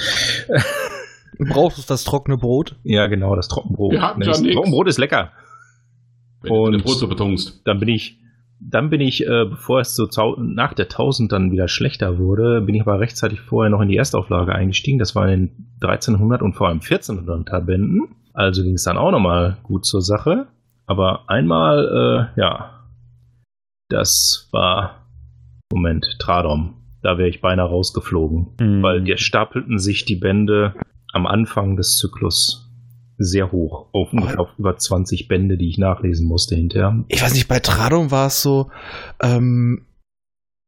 Du 1.38 1.45
brauchst 1.45 1.89
das 1.89 2.03
trockene 2.05 2.38
Brot. 2.38 2.75
ja, 2.84 3.05
genau, 3.08 3.36
das 3.36 3.47
Trockenbrot. 3.47 3.91
Wir 3.91 4.01
hatten 4.01 4.21
ja 4.21 4.27
das. 4.29 4.41
Trockenbrot 4.41 4.88
ist 4.88 4.97
lecker. 4.97 5.31
Wenn 6.41 6.49
du 6.53 6.60
Und- 6.60 6.71
deine 6.71 6.84
Brotsuppe 6.84 7.15
tunkst. 7.15 7.62
Dann 7.65 7.79
bin 7.79 7.89
ich, 7.89 8.19
dann 8.60 8.89
bin 8.89 9.01
ich, 9.01 9.27
äh, 9.27 9.45
bevor 9.47 9.79
es 9.81 9.95
so 9.95 10.08
nach 10.39 10.73
der 10.73 10.88
1000 10.88 11.31
dann 11.31 11.51
wieder 11.51 11.67
schlechter 11.67 12.17
wurde, 12.17 12.62
bin 12.62 12.73
ich 12.73 12.81
aber 12.81 12.99
rechtzeitig 12.99 13.41
vorher 13.41 13.69
noch 13.69 13.81
in 13.81 13.89
die 13.89 13.97
Erstauflage 13.97 14.55
eingestiegen. 14.55 14.97
Das 14.97 15.13
war 15.13 15.27
in 15.27 15.47
den 15.47 15.67
1300 15.81 16.41
und 16.41 16.53
vor 16.53 16.69
allem 16.69 16.79
1400 16.81 17.65
Bänden. 17.65 18.14
Also 18.36 18.63
ging 18.63 18.74
es 18.74 18.84
dann 18.84 18.98
auch 18.98 19.12
nochmal 19.12 19.58
gut 19.63 19.86
zur 19.86 20.02
Sache. 20.02 20.48
Aber 20.88 21.30
einmal, 21.30 22.32
äh, 22.36 22.39
ja, 22.39 22.86
das 23.89 24.50
war, 24.52 25.08
Moment, 25.71 26.17
Tradom. 26.19 26.76
Da 27.02 27.17
wäre 27.17 27.30
ich 27.30 27.41
beinahe 27.41 27.67
rausgeflogen. 27.67 28.48
Mhm. 28.60 28.84
Weil 28.84 29.04
dir 29.04 29.17
stapelten 29.17 29.80
sich 29.80 30.06
die 30.06 30.15
Bände 30.15 30.76
am 31.13 31.26
Anfang 31.26 31.78
des 31.78 31.95
Zyklus 31.95 32.69
sehr 33.17 33.52
hoch. 33.52 33.88
Auf 33.93 34.12
ungefähr 34.12 34.41
auf 34.41 34.50
über 34.58 34.76
20 34.76 35.28
Bände, 35.28 35.58
die 35.58 35.69
ich 35.69 35.78
nachlesen 35.78 36.28
musste 36.28 36.56
hinterher. 36.56 37.06
Ich 37.08 37.24
weiß 37.24 37.34
nicht, 37.34 37.48
bei 37.48 37.60
Tradom 37.60 38.12
war 38.12 38.28
es 38.28 38.41
so, 38.41 38.69
ähm, 39.21 39.85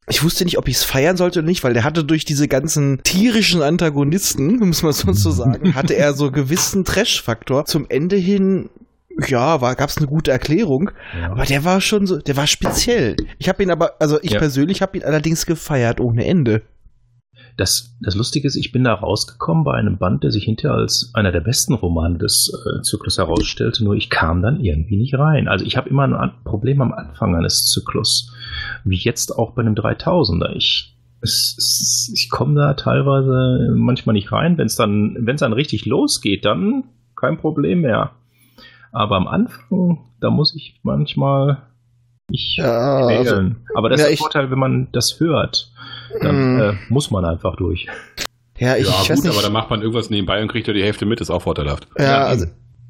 ich 0.09 0.23
wusste 0.23 0.45
nicht, 0.45 0.57
ob 0.57 0.67
ich 0.67 0.77
es 0.77 0.83
feiern 0.83 1.17
sollte 1.17 1.39
oder 1.39 1.47
nicht, 1.47 1.63
weil 1.63 1.73
der 1.73 1.83
hatte 1.83 2.03
durch 2.03 2.23
diese 2.25 2.47
ganzen 2.47 3.01
tierischen 3.03 3.61
Antagonisten, 3.61 4.57
muss 4.59 4.83
man 4.83 4.93
so 4.93 5.11
zu 5.11 5.31
sagen, 5.31 5.73
hatte 5.75 5.95
er 5.95 6.13
so 6.13 6.31
gewissen 6.31 6.85
Trash-Faktor. 6.85 7.65
Zum 7.65 7.85
Ende 7.89 8.15
hin, 8.15 8.69
ja, 9.27 9.59
war, 9.61 9.75
gab 9.75 9.89
es 9.89 9.97
eine 9.97 10.07
gute 10.07 10.31
Erklärung, 10.31 10.91
Ja. 11.19 11.31
aber 11.31 11.43
der 11.45 11.63
war 11.63 11.81
schon 11.81 12.05
so, 12.07 12.17
der 12.19 12.37
war 12.37 12.47
speziell. 12.47 13.15
Ich 13.37 13.49
habe 13.49 13.63
ihn 13.63 13.69
aber, 13.71 13.95
also 13.99 14.19
ich 14.21 14.31
Ja. 14.31 14.39
persönlich 14.39 14.81
habe 14.81 14.97
ihn 14.97 15.03
allerdings 15.03 15.45
gefeiert 15.45 15.99
ohne 15.99 16.25
Ende. 16.25 16.61
Das, 17.57 17.97
das 18.01 18.15
Lustige 18.15 18.47
ist, 18.47 18.55
ich 18.55 18.71
bin 18.71 18.83
da 18.83 18.93
rausgekommen 18.93 19.63
bei 19.63 19.73
einem 19.73 19.97
Band, 19.97 20.23
der 20.23 20.31
sich 20.31 20.45
hinterher 20.45 20.77
als 20.77 21.11
einer 21.13 21.31
der 21.31 21.41
besten 21.41 21.73
Romane 21.73 22.19
des 22.19 22.53
äh, 22.53 22.81
Zyklus 22.83 23.17
herausstellte, 23.17 23.83
nur 23.83 23.95
ich 23.95 24.11
kam 24.11 24.43
dann 24.43 24.61
irgendwie 24.61 24.97
nicht 24.97 25.15
rein. 25.15 25.47
Also 25.47 25.65
ich 25.65 25.75
habe 25.75 25.89
immer 25.89 26.03
ein 26.03 26.31
Problem 26.43 26.81
am 26.81 26.93
Anfang 26.93 27.35
eines 27.35 27.65
Zyklus, 27.65 28.31
wie 28.83 28.95
jetzt 28.95 29.35
auch 29.35 29.51
bei 29.51 29.61
einem 29.61 29.73
3000er. 29.73 30.55
Ich, 30.55 30.95
es, 31.21 32.11
ich 32.13 32.29
komme 32.29 32.55
da 32.55 32.75
teilweise 32.75 33.73
manchmal 33.75 34.13
nicht 34.13 34.31
rein. 34.31 34.59
Wenn 34.59 34.67
es 34.67 34.75
dann, 34.75 35.17
wenn 35.19 35.35
es 35.35 35.41
dann 35.41 35.53
richtig 35.53 35.87
losgeht, 35.87 36.45
dann 36.45 36.83
kein 37.15 37.37
Problem 37.37 37.81
mehr. 37.81 38.11
Aber 38.91 39.15
am 39.15 39.27
Anfang, 39.27 40.05
da 40.19 40.29
muss 40.29 40.55
ich 40.55 40.79
manchmal 40.83 41.63
ich 42.31 42.55
Ja, 42.57 42.97
also, 43.07 43.33
quälen. 43.35 43.55
Aber 43.75 43.89
das 43.89 44.01
ja, 44.01 44.07
ist 44.07 44.13
ich- 44.13 44.19
der 44.19 44.23
Vorteil, 44.23 44.51
wenn 44.51 44.59
man 44.59 44.87
das 44.91 45.15
hört. 45.19 45.71
Dann 46.21 46.55
Mm. 46.55 46.59
äh, 46.59 46.73
muss 46.89 47.11
man 47.11 47.25
einfach 47.25 47.55
durch. 47.57 47.87
ja, 48.57 48.75
ich, 48.75 48.87
ja, 48.87 48.93
ich 49.01 49.07
gut, 49.09 49.23
nicht. 49.25 49.33
aber 49.33 49.41
dann 49.43 49.53
macht 49.53 49.69
man 49.69 49.81
irgendwas 49.81 50.09
nebenbei 50.09 50.41
und 50.41 50.47
kriegt 50.51 50.67
ja 50.67 50.73
die 50.73 50.83
Hälfte 50.83 51.05
mit, 51.05 51.21
ist 51.21 51.29
auch 51.29 51.41
vorteilhaft. 51.43 51.87
Ja, 51.99 52.23
also 52.25 52.45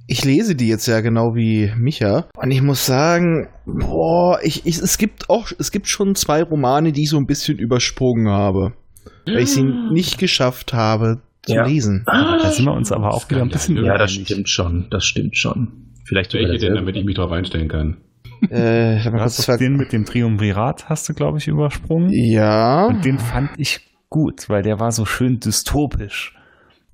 ich 0.07 0.23
lese 0.23 0.55
die 0.55 0.67
jetzt 0.69 0.85
ja 0.87 1.01
genau 1.01 1.35
wie 1.35 1.71
Micha 1.77 2.27
und 2.37 2.51
ich 2.51 2.61
muss 2.61 2.85
sagen, 2.85 3.49
boah, 3.65 4.39
ich, 4.43 4.65
ich, 4.65 4.77
es 4.77 4.97
gibt 4.97 5.29
auch, 5.29 5.49
es 5.59 5.71
gibt 5.71 5.87
schon 5.89 6.15
zwei 6.15 6.41
Romane, 6.43 6.91
die 6.93 7.03
ich 7.03 7.09
so 7.09 7.17
ein 7.17 7.27
bisschen 7.27 7.57
übersprungen 7.59 8.29
habe, 8.29 8.73
weil 9.25 9.39
ich 9.39 9.51
sie 9.51 9.63
nicht 9.63 10.17
geschafft 10.17 10.73
habe 10.73 11.19
zu 11.43 11.55
Ja. 11.55 11.65
lesen. 11.65 12.03
Da 12.05 12.49
sind 12.51 12.65
wir 12.65 12.73
uns 12.73 12.91
aber 12.91 13.13
auch 13.13 13.29
wieder 13.29 13.41
ein 13.41 13.49
bisschen 13.49 13.75
Ja, 13.77 13.83
Ja, 13.83 13.97
das 13.97 14.11
stimmt 14.13 14.47
schon. 14.49 14.87
Das 14.89 15.03
stimmt 15.05 15.35
schon. 15.37 15.67
Vielleicht 16.05 16.33
Welche 16.33 16.57
denn, 16.57 16.75
damit 16.75 16.95
ich 16.95 17.03
mich 17.03 17.15
darauf 17.15 17.31
einstellen 17.33 17.67
kann? 17.67 17.97
Äh, 18.49 18.99
hab 18.99 19.13
Du 19.13 19.19
kurz 19.19 19.37
hast 19.39 19.49
doch 19.49 19.57
den 19.57 19.75
mit 19.77 19.91
dem 19.93 20.05
Triumvirat, 20.05 20.89
hast 20.89 21.07
du, 21.09 21.13
glaube 21.13 21.37
ich, 21.37 21.47
übersprungen. 21.47 22.09
ja, 22.11 22.85
Und 22.87 23.03
den 23.05 23.19
fand 23.19 23.51
ich 23.57 23.81
gut, 24.09 24.49
weil 24.49 24.63
der 24.63 24.79
war 24.79 24.91
so 24.91 25.05
schön 25.05 25.39
dystopisch. 25.39 26.33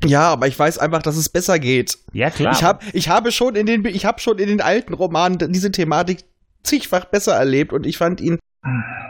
ja, 0.06 0.28
aber 0.30 0.48
ich 0.48 0.58
weiß 0.58 0.78
einfach, 0.80 1.02
dass 1.02 1.16
es 1.18 1.30
besser 1.30 1.60
geht. 1.60 1.98
Ja, 2.14 2.30
klar. 2.30 2.54
Ich 2.54 2.64
habe, 2.64 2.84
ich 2.94 3.10
habe 3.10 3.32
schon 3.32 3.56
in 3.56 3.66
den, 3.66 3.86
ich 3.86 4.06
habe 4.06 4.20
schon 4.20 4.40
in 4.40 4.48
den 4.50 4.62
alten 4.62 4.94
Romanen 4.94 5.38
diese 5.52 5.72
Thematik 5.72 6.24
zigfach 6.64 7.06
besser 7.06 7.34
erlebt 7.36 7.72
und 7.74 7.86
ich 7.86 7.98
fand 7.98 8.20
ihn, 8.22 8.40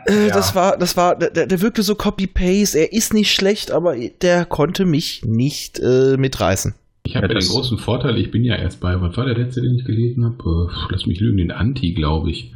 äh, 0.07 0.27
Ja. 0.27 0.33
das 0.33 0.55
war, 0.55 0.77
das 0.77 0.97
war, 0.97 1.15
der, 1.15 1.45
der 1.47 1.61
wirkte 1.61 1.83
so 1.83 1.95
Copy-Paste. 1.95 2.77
Er 2.79 2.93
ist 2.93 3.13
nicht 3.13 3.33
schlecht, 3.33 3.71
aber 3.71 3.95
der 3.95 4.45
konnte 4.45 4.85
mich 4.85 5.21
nicht 5.25 5.79
äh, 5.79 6.17
mitreißen. 6.17 6.73
Ich 7.05 7.15
habe 7.15 7.27
Ja, 7.27 7.33
den 7.33 7.47
großen 7.47 7.77
Vorteil, 7.77 8.17
ich 8.17 8.31
bin 8.31 8.43
ja 8.43 8.55
erst 8.55 8.79
bei, 8.79 8.99
was 9.01 9.17
war 9.17 9.25
der 9.25 9.37
letzte, 9.37 9.61
den 9.61 9.75
ich 9.75 9.85
gelesen 9.85 10.23
habe? 10.25 10.69
Äh, 10.71 10.91
lass 10.91 11.05
mich 11.05 11.19
lügen, 11.19 11.37
den 11.37 11.51
Anti, 11.51 11.93
glaube 11.93 12.31
ich. 12.31 12.53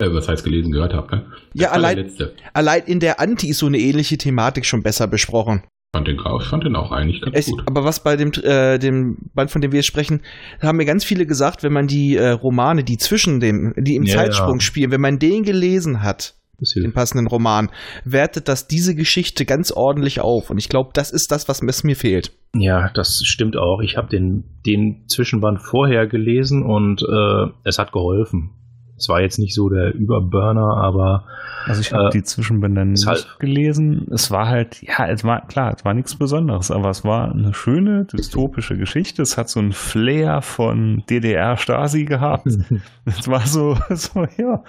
Äh, 0.00 0.12
was 0.12 0.28
heißt 0.28 0.44
gelesen, 0.44 0.70
gehört 0.70 0.94
habe, 0.94 1.16
ne? 1.16 1.26
Das 1.54 1.62
Ja, 1.62 1.70
allein-. 1.72 2.08
Allein 2.54 2.82
in 2.86 3.00
der 3.00 3.18
Anti 3.18 3.48
ist 3.48 3.58
so 3.58 3.66
eine 3.66 3.78
ähnliche 3.78 4.16
Thematik 4.16 4.64
schon 4.66 4.82
besser 4.84 5.08
besprochen. 5.08 5.62
Fand 5.96 6.06
den, 6.06 6.16
ich 6.40 6.46
fand 6.46 6.64
den 6.64 6.76
auch 6.76 6.92
eigentlich 6.92 7.22
ganz 7.22 7.34
Es, 7.36 7.46
gut. 7.46 7.62
aber 7.66 7.82
was 7.82 8.04
bei 8.04 8.14
dem, 8.16 8.30
äh, 8.44 8.78
dem 8.78 9.16
Band, 9.34 9.50
von 9.50 9.62
dem 9.62 9.72
wir 9.72 9.78
jetzt 9.78 9.86
sprechen, 9.86 10.20
da 10.60 10.68
haben 10.68 10.76
mir 10.76 10.84
ganz 10.84 11.02
viele 11.02 11.24
gesagt, 11.26 11.62
wenn 11.62 11.72
man 11.72 11.86
die 11.88 12.14
äh, 12.14 12.28
Romane, 12.28 12.84
die 12.84 12.98
zwischen 12.98 13.40
dem, 13.40 13.72
die 13.76 13.96
im 13.96 14.04
Ja, 14.04 14.16
Zeitsprung 14.16 14.56
ja. 14.58 14.60
spielen, 14.60 14.90
wenn 14.90 15.00
man 15.00 15.18
den 15.18 15.44
gelesen 15.44 16.02
hat, 16.02 16.34
den 16.80 16.92
passenden 16.92 17.26
Roman, 17.28 17.70
wertet 18.04 18.48
das 18.48 18.66
diese 18.66 18.94
Geschichte 18.94 19.44
ganz 19.44 19.70
ordentlich 19.70 20.20
auf. 20.20 20.50
Und 20.50 20.58
ich 20.58 20.68
glaube, 20.68 20.90
das 20.92 21.10
ist 21.10 21.30
das, 21.30 21.48
was 21.48 21.62
mir 21.84 21.96
fehlt. 21.96 22.32
Ja, 22.54 22.90
das 22.94 23.22
stimmt 23.24 23.56
auch. 23.56 23.80
Ich 23.80 23.96
habe 23.96 24.08
den, 24.08 24.44
den 24.66 25.04
Zwischenband 25.06 25.62
vorher 25.62 26.06
gelesen 26.06 26.64
und 26.64 27.02
äh, 27.02 27.50
es 27.64 27.78
hat 27.78 27.92
geholfen. 27.92 28.50
Es 28.98 29.08
war 29.08 29.20
jetzt 29.20 29.38
nicht 29.38 29.54
so 29.54 29.68
der 29.68 29.94
Überburner, 29.94 30.76
aber 30.76 31.24
Also 31.66 31.80
ich 31.82 31.92
habe 31.92 32.06
Äh, 32.08 32.10
die 32.10 32.22
Zwischenbände 32.22 32.84
nicht 32.86 33.06
halt- 33.06 33.36
gelesen. 33.38 34.06
Es 34.10 34.30
war 34.30 34.48
halt, 34.48 34.82
ja, 34.82 35.06
es 35.08 35.22
war 35.24 35.46
klar, 35.46 35.74
es 35.76 35.84
war 35.84 35.92
nichts 35.94 36.14
Besonderes, 36.16 36.70
aber 36.70 36.88
es 36.90 37.04
war 37.04 37.30
eine 37.30 37.52
schöne 37.54 38.06
dystopische 38.06 38.76
Geschichte. 38.76 39.22
Es 39.22 39.36
hat 39.36 39.48
so 39.48 39.60
einen 39.60 39.72
Flair 39.72 40.40
von 40.42 41.04
DDR-Stasi 41.10 42.04
gehabt. 42.04 42.46
Es 43.06 43.26
war 43.28 43.46
so, 43.46 43.76
so 43.90 44.26
ja, 44.36 44.62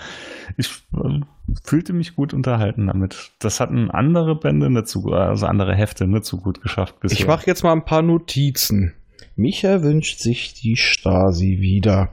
ich 0.58 0.70
ähm, 0.94 1.26
fühlte 1.63 1.94
mich 1.94 2.15
gut 2.15 2.34
unterhalten 2.34 2.88
damit. 2.88 3.32
Das 3.39 3.60
hatten 3.60 3.89
andere 3.92 4.36
Bände 4.36 4.70
nicht 4.70 4.88
so, 4.88 5.12
also 5.12 5.46
andere 5.46 5.76
Hefte 5.76 6.08
nicht 6.08 6.26
so 6.26 6.38
gut 6.38 6.62
geschafft 6.62 7.00
bisher. 7.00 7.18
Ich 7.20 7.28
mache 7.28 7.48
jetzt 7.48 7.63
mal 7.63 7.74
ein 7.74 7.84
paar 7.86 8.02
Notizen. 8.02 8.94
Micha 9.36 9.84
wünscht 9.84 10.20
sich 10.20 10.54
die 10.54 10.76
Stasi 10.76 11.58
wieder. 11.62 12.10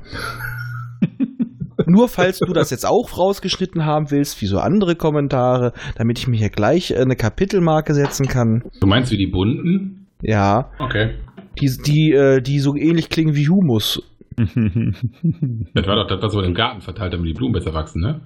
Nur 1.87 2.09
falls 2.09 2.39
du 2.41 2.53
das 2.53 2.71
jetzt 2.71 2.85
auch 2.87 3.17
rausgeschnitten 3.17 3.85
haben 3.85 4.11
willst, 4.11 4.41
wie 4.43 4.47
so 4.47 4.59
andere 4.59 4.97
Kommentare, 4.97 5.73
damit 5.97 6.19
ich 6.19 6.27
mir 6.27 6.37
hier 6.37 6.51
gleich 6.51 6.97
eine 6.97 7.17
Kapitelmarke 7.17 7.95
setzen 7.95 8.27
kann. 8.27 8.65
Du 8.81 8.87
meinst 8.87 9.11
wie 9.13 9.17
die 9.19 9.27
bunten? 9.29 10.09
Ja, 10.23 10.71
Okay. 10.79 11.15
die, 11.61 11.71
die, 11.87 12.13
äh, 12.13 12.41
die 12.41 12.59
so 12.59 12.75
ähnlich 12.75 13.09
klingen 13.09 13.35
wie 13.35 13.49
Humus. 13.49 14.03
Das 14.37 15.87
war 15.87 15.97
doch 15.97 16.07
das, 16.09 16.23
was 16.23 16.35
wir 16.35 16.45
im 16.45 16.55
Garten 16.55 16.81
verteilt, 16.81 17.13
damit 17.13 17.27
die 17.29 17.33
Blumen 17.35 17.53
besser 17.55 17.73
wachsen, 17.75 18.01
ne? 18.03 18.21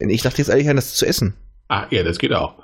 Ich 0.00 0.22
dachte 0.22 0.38
jetzt 0.38 0.50
eigentlich 0.50 0.68
an 0.68 0.76
das 0.76 0.94
zu 0.94 1.04
essen. 1.06 1.34
Ah, 1.68 1.86
ja, 1.90 2.02
das 2.04 2.18
geht 2.18 2.32
auch. 2.32 2.54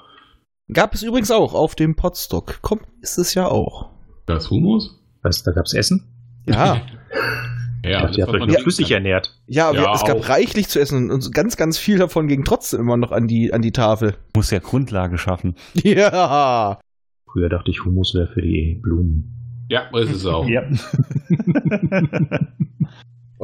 Gab 0.72 0.94
es 0.94 1.02
übrigens 1.02 1.30
auch 1.30 1.54
auf 1.54 1.74
dem 1.74 1.94
Potstock. 1.96 2.61
Kommt, 2.62 2.83
ist 3.00 3.18
es 3.18 3.35
ja 3.35 3.46
auch. 3.48 3.90
Das 4.26 4.50
Humus? 4.50 5.00
was, 5.22 5.42
da 5.42 5.52
gab's 5.52 5.74
Essen? 5.74 6.04
Ja, 6.46 6.83
Ja, 7.84 7.98
ich 7.98 8.16
das, 8.16 8.16
dachte, 8.16 8.18
ihr 8.18 8.26
habt 8.26 8.38
man 8.38 8.50
euch 8.50 8.62
flüssig 8.62 8.88
kann. 8.88 8.96
ernährt. 8.96 9.38
ja, 9.46 9.72
wir, 9.72 9.82
Ja, 9.82 9.94
es 9.94 10.04
gab 10.04 10.28
reichlich 10.28 10.68
zu 10.68 10.80
essen 10.80 11.10
und 11.10 11.32
ganz, 11.32 11.56
ganz 11.56 11.78
viel 11.78 11.98
davon 11.98 12.28
ging 12.28 12.44
trotzdem 12.44 12.80
immer 12.80 12.96
noch 12.96 13.12
an 13.12 13.28
die, 13.28 13.52
an 13.52 13.62
die 13.62 13.72
Tafel. 13.72 14.16
Muss 14.34 14.50
ja 14.50 14.58
Grundlage 14.58 15.18
schaffen. 15.18 15.54
Ja. 15.74 16.80
Früher 17.30 17.48
dachte 17.48 17.70
ich, 17.70 17.84
Humus 17.84 18.14
wäre 18.14 18.28
für 18.28 18.42
die 18.42 18.78
Blumen. 18.80 19.66
Ja, 19.68 19.88
ist 19.98 20.12
es 20.12 20.26
auch. 20.26 20.46
Ja. 20.46 20.62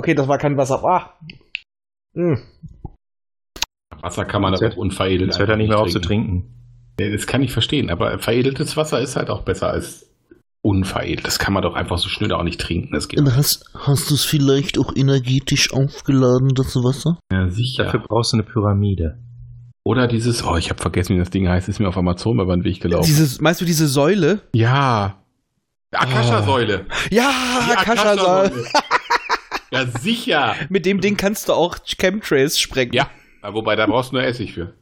Okay, 0.01 0.15
das 0.15 0.29
war 0.29 0.39
kein 0.39 0.57
Wasser. 0.57 0.83
Ah. 0.83 1.19
Hm. 2.15 2.39
Wasser 4.01 4.25
kann 4.25 4.41
man 4.41 4.55
Jetzt 4.55 4.63
aber 4.63 4.79
unveredelt 4.79 5.29
Jetzt 5.31 5.39
hört 5.39 5.51
er 5.51 5.57
nicht 5.57 5.69
mehr 5.69 5.79
auf 5.79 5.91
zu 5.91 6.01
trinken. 6.01 6.55
Ja, 6.99 7.11
Das 7.11 7.27
kann 7.27 7.43
ich 7.43 7.53
verstehen, 7.53 7.91
aber 7.91 8.19
veredeltes 8.19 8.77
Wasser 8.79 9.01
ist 9.01 9.17
halt 9.17 9.29
auch 9.29 9.43
besser 9.43 9.69
als 9.69 10.10
unveredelt. 10.63 11.27
Das 11.27 11.39
kann 11.39 11.55
man 11.55 11.63
doch 11.63 11.75
einfach 11.75 11.99
so 11.99 12.09
schnell 12.09 12.33
auch 12.33 12.43
nicht 12.43 12.61
trinken. 12.61 12.93
Das 12.93 13.09
geht 13.09 13.21
Hast, 13.23 13.65
hast 13.75 14.11
du 14.11 14.15
es 14.15 14.25
vielleicht 14.25 14.79
auch 14.79 14.95
energetisch 14.95 15.73
aufgeladen, 15.73 16.55
das 16.55 16.77
Wasser? 16.77 17.19
ja 17.33 17.49
sicher. 17.49 17.85
Dafür 17.85 18.01
brauchst 18.01 18.33
du 18.33 18.37
eine 18.39 18.45
Pyramide. 18.45 19.19
Oder 19.85 20.07
dieses, 20.07 20.45
oh, 20.45 20.57
ich 20.57 20.69
habe 20.69 20.81
vergessen, 20.81 21.17
wie 21.17 21.21
das 21.21 21.31
Ding 21.31 21.49
heißt, 21.49 21.69
ist 21.69 21.81
mir 21.81 21.89
auf 21.89 21.97
Amazon 21.97 22.39
über 22.39 22.55
den 22.55 22.65
Weg 22.65 22.81
gelaufen. 22.83 23.07
Dieses, 23.07 23.41
meinst 23.41 23.61
du 23.61 23.65
diese 23.65 23.87
Säule? 23.89 24.41
ja. 24.55 25.17
Akasha-Säule. 25.93 26.87
Ja, 27.11 27.33
Die 27.69 27.77
Akasha-Säule. 27.77 28.65
ja, 29.73 29.87
sicher. 29.87 30.55
Mit 30.69 30.87
dem 30.87 31.01
Ding 31.01 31.17
kannst 31.17 31.49
du 31.49 31.53
auch 31.53 31.79
Chemtrails 31.85 32.61
sprengen. 32.61 32.93
Ja, 32.93 33.11
wobei 33.43 33.75
da 33.75 33.87
brauchst 33.87 34.13
du 34.13 34.17
nur 34.17 34.25
Essig 34.25 34.53
für. 34.55 34.75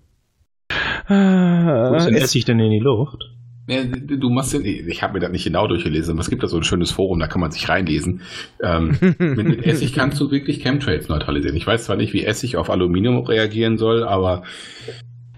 Wo 1.08 1.94
ist 1.96 2.04
denn 2.04 2.14
Äh, 2.14 2.18
es, 2.18 2.24
Essig 2.24 2.44
denn 2.44 2.58
in 2.60 2.70
die 2.72 2.78
Luft? 2.80 3.24
Ja, 3.68 3.84
du 3.84 4.30
machst 4.30 4.54
ja, 4.54 4.60
ich 4.60 5.02
habe 5.02 5.12
mir 5.12 5.20
das 5.20 5.30
nicht 5.30 5.44
genau 5.44 5.66
durchgelesen, 5.68 6.12
aber 6.12 6.20
es 6.20 6.30
gibt 6.30 6.42
da 6.42 6.46
so 6.46 6.56
ein 6.56 6.62
schönes 6.62 6.90
Forum, 6.90 7.18
da 7.18 7.26
kann 7.26 7.40
man 7.40 7.50
sich 7.50 7.68
reinlesen. 7.68 8.22
Ähm, 8.62 8.96
mit, 9.18 9.46
mit 9.46 9.66
Essig 9.66 9.92
kannst 9.92 10.18
du 10.20 10.30
wirklich 10.30 10.62
Chemtrails 10.62 11.08
neutralisieren. 11.08 11.54
Ich 11.54 11.66
weiß 11.66 11.84
zwar 11.84 11.96
nicht, 11.96 12.14
wie 12.14 12.24
Essig 12.24 12.56
auf 12.56 12.70
Aluminium 12.70 13.18
reagieren 13.24 13.76
soll, 13.76 14.04
aber 14.04 14.42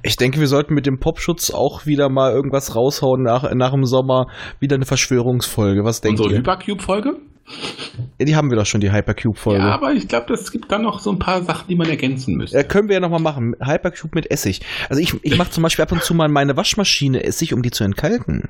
Ich 0.03 0.17
denke, 0.17 0.39
wir 0.39 0.47
sollten 0.47 0.75
mit 0.75 0.87
dem 0.87 0.99
Popschutz 1.01 1.51
auch 1.51 1.87
wieder 1.87 2.09
mal 2.09 2.33
irgendwas 2.33 2.77
raushauen 2.77 3.23
nach, 3.23 3.53
nach 3.53 3.73
dem 3.73 3.85
Sommer. 3.85 4.29
Wieder 4.61 4.77
eine 4.77 4.87
Verschwörungsfolge. 4.87 5.85
Was 5.85 6.01
denkt 6.01 6.21
unsere 6.21 6.35
ihr? 6.35 6.39
Hypercube-Folge? 6.39 7.17
Ja, 8.19 8.27
die 8.27 8.37
haben 8.37 8.51
wir 8.51 8.57
doch 8.57 8.67
schon, 8.67 8.81
die 8.81 8.93
Hypercube-Folge. 8.93 9.61
Ja, 9.61 9.69
Ja, 9.69 9.75
aber 9.75 9.93
ich 9.93 10.09
glaube, 10.09 10.33
es 10.35 10.51
gibt 10.53 10.71
dann 10.71 10.83
noch 10.83 11.01
so 11.01 11.11
ein 11.11 11.19
paar 11.19 11.43
Sachen, 11.43 11.67
die 11.69 11.75
man 11.77 11.89
ergänzen 11.89 12.37
müsste. 12.37 12.63
können 12.65 12.89
wir 12.89 12.95
ja 12.95 13.01
nochmal 13.01 13.21
machen. 13.21 13.55
Hypercube 13.61 14.15
mit 14.15 14.31
Essig. 14.31 14.61
Also 14.89 15.01
ich, 15.03 15.15
ich 15.23 15.37
mache 15.39 15.51
zum 15.51 15.63
Beispiel 15.63 15.83
ab 15.83 15.93
und 15.93 16.03
zu 16.03 16.15
mal 16.15 16.27
in 16.27 16.33
meine 16.33 16.57
Waschmaschine 16.57 17.25
Essig, 17.25 17.53
um 17.55 17.63
die 17.63 17.71
zu 17.71 17.85
entkalken. 17.85 18.49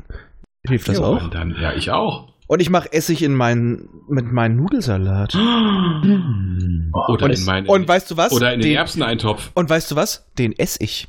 Hilft 0.67 0.89
das 0.89 0.99
Ja, 0.99 1.05
auch? 1.05 1.31
Dann, 1.31 1.57
ja, 1.61 1.73
ich 1.75 1.91
auch. 1.91 2.29
Und 2.47 2.61
ich 2.61 2.69
mache 2.69 2.93
Essig 2.93 3.23
in 3.23 3.33
meinen, 3.35 3.89
mit 4.09 4.31
meinem 4.33 4.57
Nudelsalat. 4.57 5.35
Oder 5.37 7.25
Und, 7.25 7.31
in 7.39 7.45
meine, 7.45 7.69
und 7.69 7.87
weißt 7.87 8.11
du 8.11 8.17
was? 8.17 8.33
oder 8.33 8.53
in 8.53 8.61
den 8.61 8.71
den, 8.71 8.77
Erbseneintopf. 8.77 9.51
und 9.55 9.71
weißt 9.71 9.91
du 9.93 9.97
was? 9.97 10.27
Den 10.37 10.53
esse 10.59 10.83
ich. 10.83 11.07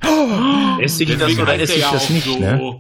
Essig 0.79 1.07
das 1.09 1.17
Deswegen 1.17 1.41
oder 1.41 1.51
heißt 1.53 1.63
esse 1.63 1.73
der 1.73 1.77
ich 1.79 1.83
ja 1.85 1.91
das 1.93 2.09
nicht, 2.11 2.25
so. 2.25 2.39
ne? 2.39 2.59
Oh, 2.61 2.77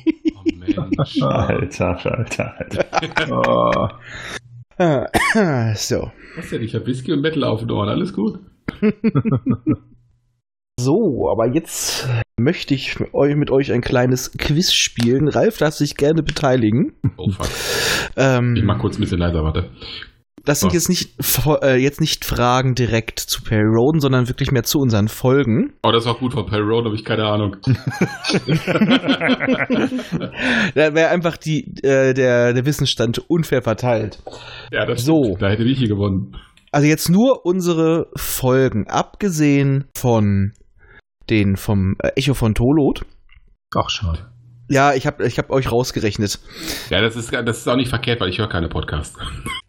Mensch. 0.57 1.21
Alter, 1.23 2.05
Alter, 2.05 2.53
Alter. 2.59 2.85
Oh. 3.31 3.87
Ah, 4.81 5.75
so. 5.75 6.11
Was 6.35 6.49
denn? 6.49 6.63
Ich 6.63 6.73
habe 6.73 6.87
Whisky 6.87 7.11
und 7.13 7.21
Metal 7.21 7.43
auf 7.43 7.59
den 7.59 7.69
Ohren. 7.71 7.89
Alles 7.89 8.13
gut. 8.13 8.39
So, 10.79 11.29
aber 11.29 11.45
jetzt 11.45 12.07
möchte 12.37 12.73
ich 12.73 12.99
mit 12.99 13.13
euch, 13.13 13.35
mit 13.35 13.51
euch 13.51 13.71
ein 13.71 13.81
kleines 13.81 14.31
Quiz 14.31 14.73
spielen. 14.73 15.27
Ralf 15.27 15.59
darf 15.59 15.75
sich 15.75 15.95
gerne 15.95 16.23
beteiligen. 16.23 16.93
Oh 17.17 17.29
fuck. 17.29 17.47
Ähm, 18.17 18.55
Ich 18.55 18.63
mach 18.63 18.79
kurz 18.79 18.97
ein 18.97 19.01
bisschen 19.01 19.19
leiser, 19.19 19.43
warte. 19.43 19.69
Das 20.45 20.59
sind 20.61 20.71
Oh. 20.71 20.73
jetzt 20.73 20.89
nicht, 20.89 21.11
äh, 21.63 21.75
jetzt 21.77 22.01
nicht 22.01 22.25
Fragen 22.25 22.73
direkt 22.75 23.19
zu 23.19 23.41
Perry 23.43 23.65
Roden, 23.67 23.99
sondern 23.99 24.27
wirklich 24.27 24.51
mehr 24.51 24.63
zu 24.63 24.79
unseren 24.79 25.07
Folgen. 25.07 25.73
Oh, 25.83 25.91
das 25.91 26.07
auch 26.07 26.19
gut 26.19 26.33
von 26.33 26.45
Perry 26.45 26.63
Road, 26.63 26.85
habe 26.85 26.95
ich 26.95 27.05
keine 27.05 27.25
Ahnung. 27.25 27.57
Da 30.75 30.93
wäre 30.95 31.09
einfach 31.09 31.37
die, 31.37 31.65
äh, 31.83 32.13
der, 32.13 32.53
der 32.53 32.65
Wissensstand 32.65 33.19
unfair 33.29 33.61
verteilt. 33.61 34.19
ja, 34.71 34.85
das 34.85 35.03
So. 35.05 35.23
stimmt. 35.23 35.41
Da 35.41 35.49
hätte 35.49 35.63
ich 35.63 35.77
hier 35.79 35.87
gewonnen. 35.89 36.35
Also 36.71 36.87
jetzt 36.87 37.09
nur 37.09 37.45
unsere 37.45 38.07
Folgen, 38.15 38.87
abgesehen 38.87 39.85
von 39.95 40.53
den 41.29 41.57
vom 41.57 41.95
äh, 41.99 42.09
Echo 42.15 42.33
von 42.33 42.53
Tolot. 42.53 43.01
Ach, 43.75 43.89
schade. 43.89 44.30
Ja, 44.71 44.93
ich 44.93 45.05
habe 45.05 45.27
ich 45.27 45.37
hab 45.37 45.49
euch 45.49 45.69
rausgerechnet. 45.69 46.39
Ja, 46.89 47.01
das 47.01 47.17
ist, 47.17 47.33
das 47.33 47.57
ist 47.57 47.67
auch 47.67 47.75
nicht 47.75 47.89
verkehrt, 47.89 48.21
weil 48.21 48.29
ich 48.29 48.39
höre 48.39 48.47
keine 48.47 48.69
Podcasts. 48.69 49.17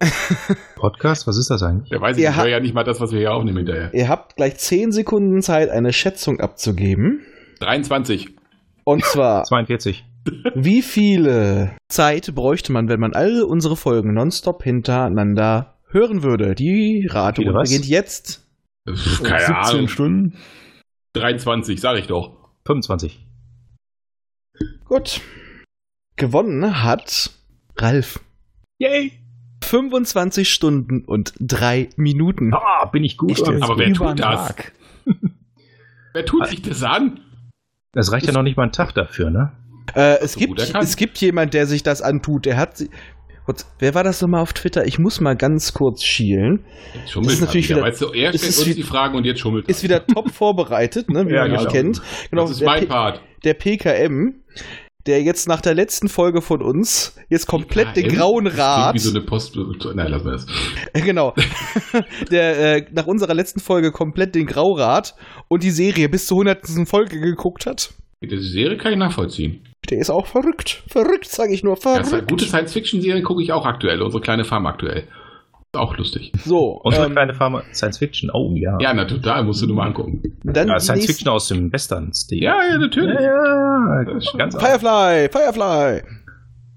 Podcast, 0.75 1.27
was 1.27 1.37
ist 1.37 1.49
das 1.49 1.61
eigentlich? 1.61 1.89
Der 1.89 1.99
weiß 1.99 2.17
ich, 2.17 2.23
ich 2.23 2.35
höre 2.35 2.47
ja 2.47 2.61
nicht 2.61 2.73
mal 2.73 2.85
das, 2.85 3.01
was 3.01 3.11
wir 3.11 3.19
hier 3.19 3.33
aufnehmen 3.33 3.57
hinterher. 3.57 3.93
Ihr 3.93 4.07
habt 4.07 4.37
gleich 4.37 4.55
10 4.55 4.93
Sekunden 4.93 5.41
Zeit, 5.41 5.69
eine 5.69 5.91
Schätzung 5.91 6.39
abzugeben. 6.39 7.19
23. 7.59 8.29
Und 8.85 9.03
zwar, 9.03 9.43
42. 9.45 10.05
wie 10.55 10.81
viele 10.81 11.75
Zeit 11.89 12.33
bräuchte 12.33 12.71
man, 12.71 12.87
wenn 12.87 13.01
man 13.01 13.13
alle 13.13 13.45
unsere 13.45 13.75
Folgen 13.75 14.13
nonstop 14.13 14.63
hintereinander 14.63 15.75
hören 15.89 16.23
würde? 16.23 16.55
Die 16.55 17.09
Rate 17.11 17.41
beginnt 17.41 17.85
jetzt. 17.85 18.47
Keine 18.85 18.97
17 18.97 19.53
Ahnung. 19.53 19.87
Stunden. 19.89 20.37
23, 21.11 21.81
sag 21.81 21.97
ich 21.99 22.07
doch. 22.07 22.37
25. 22.65 23.19
Gut. 24.85 25.21
Gewonnen 26.15 26.83
hat 26.83 27.31
Ralf. 27.77 28.19
Yay! 28.79 29.11
25 29.63 30.49
Stunden 30.49 31.03
und 31.05 31.33
3 31.39 31.89
Minuten. 31.95 32.53
Ah, 32.53 32.85
bin 32.91 33.03
ich 33.03 33.17
gut. 33.17 33.29
Jetzt? 33.29 33.47
Aber 33.47 33.77
wer 33.77 33.93
tut 33.93 34.07
einen 34.07 34.17
das? 34.17 34.55
Wer 36.15 36.25
tut 36.25 36.45
sich 36.47 36.61
das 36.61 36.83
an? 36.83 37.21
Das 37.91 38.11
reicht 38.11 38.27
ja 38.27 38.33
noch 38.33 38.43
nicht 38.43 38.55
mal 38.55 38.63
ein 38.65 38.71
Tag 38.71 38.93
dafür, 38.93 39.31
ne? 39.31 39.51
Äh, 39.95 40.19
es, 40.21 40.33
So 40.33 40.39
gibt, 40.39 40.59
es 40.59 40.95
gibt 40.95 41.17
jemand, 41.19 41.55
der 41.55 41.65
sich 41.65 41.81
das 41.81 42.03
antut. 42.03 42.45
Der 42.45 42.55
hat. 42.57 42.77
sie- 42.77 42.89
Kurz, 43.45 43.65
wer 43.79 43.93
war 43.95 44.03
das 44.03 44.21
nochmal 44.21 44.41
auf 44.41 44.53
Twitter? 44.53 44.85
Ich 44.85 44.99
muss 44.99 45.19
mal 45.19 45.35
ganz 45.35 45.73
kurz 45.73 46.03
schielen. 46.03 46.63
Jetzt 46.93 47.11
schummelt 47.11 47.31
Das 47.31 47.39
ist 47.39 47.41
natürlich 47.41 47.65
er 47.71 47.77
wieder. 47.77 47.85
wieder- 47.87 47.91
Weißt 47.91 48.01
du, 48.01 48.05
er 48.13 48.29
es 48.29 48.37
stellt 48.41 48.49
ist 48.51 48.59
uns 48.59 48.67
wie- 48.67 48.73
die 48.75 48.83
Fragen 48.83 49.15
und 49.17 49.25
jetzt 49.25 49.39
schummelt 49.39 49.67
Ist 49.67 49.79
er. 49.79 49.83
wieder 49.83 50.05
top 50.07 50.29
vorbereitet, 50.33 51.09
ne, 51.09 51.25
wie 51.27 51.33
Ja, 51.33 51.41
man 51.41 51.51
mich 51.51 51.59
genau. 51.61 51.71
kennt. 51.71 52.01
Genau, 52.29 52.41
Das 52.43 52.51
ist 52.51 52.61
mein 52.63 52.87
Part. 52.87 53.21
der 53.43 53.55
PKM, 53.55 54.35
der 55.05 55.21
jetzt 55.21 55.47
nach 55.47 55.61
der 55.61 55.73
letzten 55.73 56.07
Folge 56.07 56.41
von 56.41 56.61
uns 56.61 57.17
jetzt 57.29 57.45
komplett 57.47 57.95
den 57.95 58.05
PKM? 58.05 58.15
grauen 58.15 58.47
Rat. 58.47 58.95
Wie 58.95 58.99
so 58.99 59.09
eine 59.09 59.21
Post. 59.21 59.55
Nein, 59.55 60.11
lassen 60.11 60.25
wir 60.25 60.31
das. 60.31 60.45
Genau. 61.03 61.33
der 62.31 62.75
äh, 62.77 62.85
nach 62.91 63.07
unserer 63.07 63.33
letzten 63.33 63.59
Folge 63.59 63.91
komplett 63.91 64.35
den 64.35 64.45
Graurat 64.45 65.15
und 65.49 65.63
die 65.63 65.71
Serie 65.71 66.07
bis 66.09 66.27
zur 66.27 66.45
100. 66.45 66.87
Folge 66.87 67.19
geguckt 67.19 67.65
hat. 67.65 67.93
Die 68.21 68.37
Serie 68.37 68.77
kann 68.77 68.93
ich 68.93 68.97
nachvollziehen. 68.97 69.67
Der 69.89 69.97
ist 69.97 70.09
auch 70.09 70.27
verrückt. 70.27 70.83
Verrückt, 70.87 71.27
sage 71.27 71.53
ich 71.53 71.63
nur. 71.63 71.75
Ja, 71.75 71.81
Verrückt. 71.81 72.13
ist 72.13 72.29
gute 72.29 72.45
Science-Fiction-Serien 72.45 73.23
gucke 73.23 73.43
ich 73.43 73.51
auch 73.51 73.65
aktuell. 73.65 74.01
Unsere 74.01 74.21
kleine 74.21 74.45
Farm 74.45 74.65
aktuell. 74.65 75.07
Ist 75.75 75.79
auch 75.79 75.97
lustig. 75.97 76.31
so, 76.45 76.79
Unsere 76.83 77.07
ähm, 77.07 77.13
kleine 77.13 77.33
Pharma 77.33 77.63
Science 77.73 77.97
Fiction. 77.97 78.29
Oh 78.31 78.51
ja. 78.53 78.77
Ja, 78.79 78.93
na 78.93 79.05
total. 79.05 79.43
Musst 79.43 79.63
du 79.63 79.65
nur 79.65 79.77
mal 79.77 79.87
angucken. 79.87 80.21
dann 80.43 80.67
Ja, 80.67 80.79
Science 80.79 81.07
Fiction 81.07 81.27
aus 81.29 81.47
dem 81.47 81.73
Western-Stil. 81.73 82.43
Ja, 82.43 82.57
ja, 82.69 82.77
natürlich. 82.77 83.19
ja, 83.19 84.03
ja. 84.03 84.17
Ist 84.17 84.37
Ganz 84.37 84.55
Firefly, 84.55 85.29
Firefly. 85.31 86.03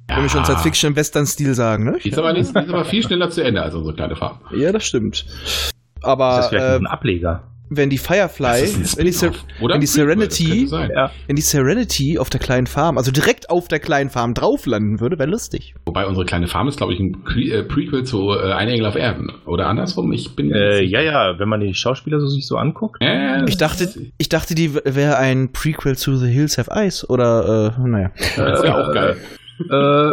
Wenn 0.08 0.22
wir 0.22 0.28
schon 0.30 0.40
Ja. 0.40 0.44
Science 0.46 0.62
Fiction 0.62 0.90
im 0.92 0.96
Western-Stil 0.96 1.52
sagen, 1.52 1.84
ne? 1.84 1.98
Die 2.02 2.08
ist 2.08 2.16
aber, 2.18 2.32
nicht, 2.32 2.54
die 2.56 2.58
ist 2.58 2.68
aber 2.70 2.84
viel 2.86 3.02
schneller 3.02 3.28
zu 3.28 3.42
Ende 3.44 3.60
als 3.60 3.74
unsere 3.74 3.94
kleine 3.94 4.16
Farm. 4.16 4.38
Ja, 4.56 4.72
das 4.72 4.86
stimmt. 4.86 5.26
Ist 5.44 5.74
Aber 6.02 6.36
das 6.38 6.48
vielleicht 6.48 6.64
äh, 6.64 6.76
ein 6.76 6.86
Ableger? 6.86 7.42
Wenn 7.68 7.90
die 7.90 7.98
Firefly, 7.98 8.60
Das 8.60 8.96
wenn 8.96 9.06
die, 9.06 9.12
Ser 9.12 9.32
wenn 9.60 9.80
die 9.80 9.86
das 9.86 9.92
Serenity. 9.94 10.66
Ja. 10.70 11.10
wenn 11.26 11.36
die 11.36 11.42
Serenity 11.42 12.18
auf 12.18 12.30
der 12.30 12.40
kleinen 12.40 12.66
Farm, 12.66 12.96
also 12.98 13.10
direkt 13.10 13.50
auf 13.50 13.68
der 13.68 13.80
kleinen 13.80 14.10
Farm 14.10 14.34
drauf 14.34 14.66
landen 14.66 15.00
würde, 15.00 15.18
wäre 15.18 15.28
lustig. 15.28 15.74
Wobei 15.86 16.06
unsere 16.06 16.24
kleine 16.26 16.46
Farm 16.46 16.68
ist, 16.68 16.76
glaube 16.76 16.94
ich, 16.94 17.00
ein 17.00 17.22
Pre 17.24 17.40
äh, 17.40 17.62
Prequel 17.64 18.04
zu 18.04 18.30
äh, 18.30 18.52
Ein 18.52 18.68
Engel 18.68 18.86
auf 18.86 18.94
Erden. 18.96 19.32
Oder 19.46 19.66
andersrum? 19.66 20.12
Ich 20.12 20.36
bin. 20.36 20.52
Äh, 20.52 20.82
ja, 20.82 21.00
ja, 21.00 21.38
wenn 21.38 21.48
man 21.48 21.60
die 21.60 21.74
Schauspieler 21.74 22.20
so 22.20 22.26
sich 22.28 22.46
so 22.46 22.56
anguckt. 22.56 22.98
Äh, 23.00 23.44
Ich 23.46 23.56
dachte, 23.56 23.88
ich 24.18 24.28
dachte, 24.28 24.54
die 24.54 24.74
wäre 24.74 25.16
ein 25.16 25.52
Prequel 25.52 25.96
zu 25.96 26.16
The 26.16 26.28
Hills 26.28 26.58
Have 26.58 26.70
Eyes 26.70 27.08
oder 27.08 27.74
äh, 27.78 27.88
naja. 27.88 28.10
Das 28.36 28.60
ist 28.60 28.64
ja 28.64 28.74
auch 28.80 28.92
geil. 28.92 29.16
Äh, 29.58 30.12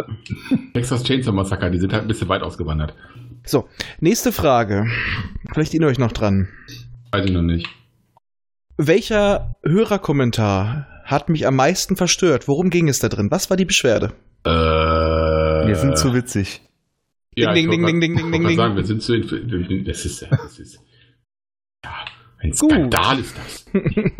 Texas 0.72 1.04
Chainsaw 1.04 1.30
Massacre, 1.34 1.70
die 1.70 1.76
sind 1.78 1.92
halt 1.92 2.00
ein 2.04 2.08
bisschen 2.08 2.30
weit 2.30 2.40
ausgewandert. 2.40 2.94
So, 3.44 3.68
nächste 4.00 4.32
Frage. 4.32 4.86
Vielleicht 5.52 5.74
erinnert 5.74 5.90
euch 5.90 5.98
noch 5.98 6.12
dran. 6.12 6.48
Weiß 7.14 7.26
ich 7.26 7.30
noch 7.32 7.42
nicht. 7.42 7.68
Welcher 8.76 9.54
Hörerkommentar 9.64 10.88
hat 11.04 11.28
mich 11.28 11.46
am 11.46 11.54
meisten 11.54 11.94
verstört? 11.96 12.48
Worum 12.48 12.70
ging 12.70 12.88
es 12.88 12.98
da 12.98 13.08
drin? 13.08 13.30
Was 13.30 13.50
war 13.50 13.56
die 13.56 13.64
Beschwerde? 13.64 14.12
Äh, 14.44 14.50
Wir 14.50 15.76
sind 15.76 15.96
zu 15.96 16.12
witzig. 16.12 16.60
ja, 17.36 17.52
Ding, 17.52 17.66
ich 17.66 17.70
ding, 17.70 17.86
ding, 17.86 18.00
ding, 18.00 18.16
ding, 18.16 18.32
ding, 18.32 18.46
ding. 18.48 18.56
sagen, 18.56 18.74
wir 18.76 18.84
sind 18.84 19.00
zu. 19.02 19.20
Das 19.20 20.04
ist, 20.04 20.22
das 20.28 20.58
ist. 20.58 20.80
Ja, 21.84 21.92
ein 22.38 22.50
Gut. 22.50 22.70
Skandal 22.72 23.18
ist 23.20 23.36
das. 23.38 23.64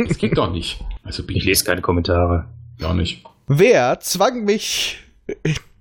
Das 0.06 0.18
geht 0.18 0.38
doch 0.38 0.52
nicht. 0.52 0.80
Also 1.02 1.24
bin 1.26 1.36
ich 1.36 1.44
lese 1.44 1.64
keine 1.64 1.80
Kommentare. 1.80 2.48
auch 2.82 2.94
nicht. 2.94 3.24
Wer 3.48 3.98
zwang 4.00 4.44
mich 4.44 5.00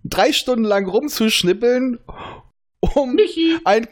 drei 0.03 0.33
Stunden 0.33 0.65
lang 0.65 0.87
rumzuschnippeln, 0.89 1.99
um 2.79 3.13
Michi! 3.13 3.57
ein. 3.65 3.87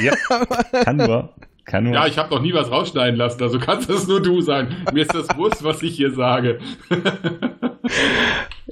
Ja, 0.00 0.14
kann 0.84 0.96
nur. 0.96 1.34
Kann 1.64 1.84
nur. 1.84 1.94
Ja, 1.94 2.06
ich 2.06 2.18
habe 2.18 2.34
noch 2.34 2.42
nie 2.42 2.52
was 2.52 2.70
rausschneiden 2.70 3.16
lassen, 3.16 3.42
also 3.42 3.58
kannst 3.58 3.88
das 3.88 4.06
nur 4.08 4.20
du 4.20 4.40
sagen. 4.40 4.76
Mir 4.92 5.02
ist 5.02 5.14
das 5.14 5.28
bewusst, 5.28 5.62
was 5.62 5.82
ich 5.82 5.94
hier 5.96 6.12
sage. 6.12 6.58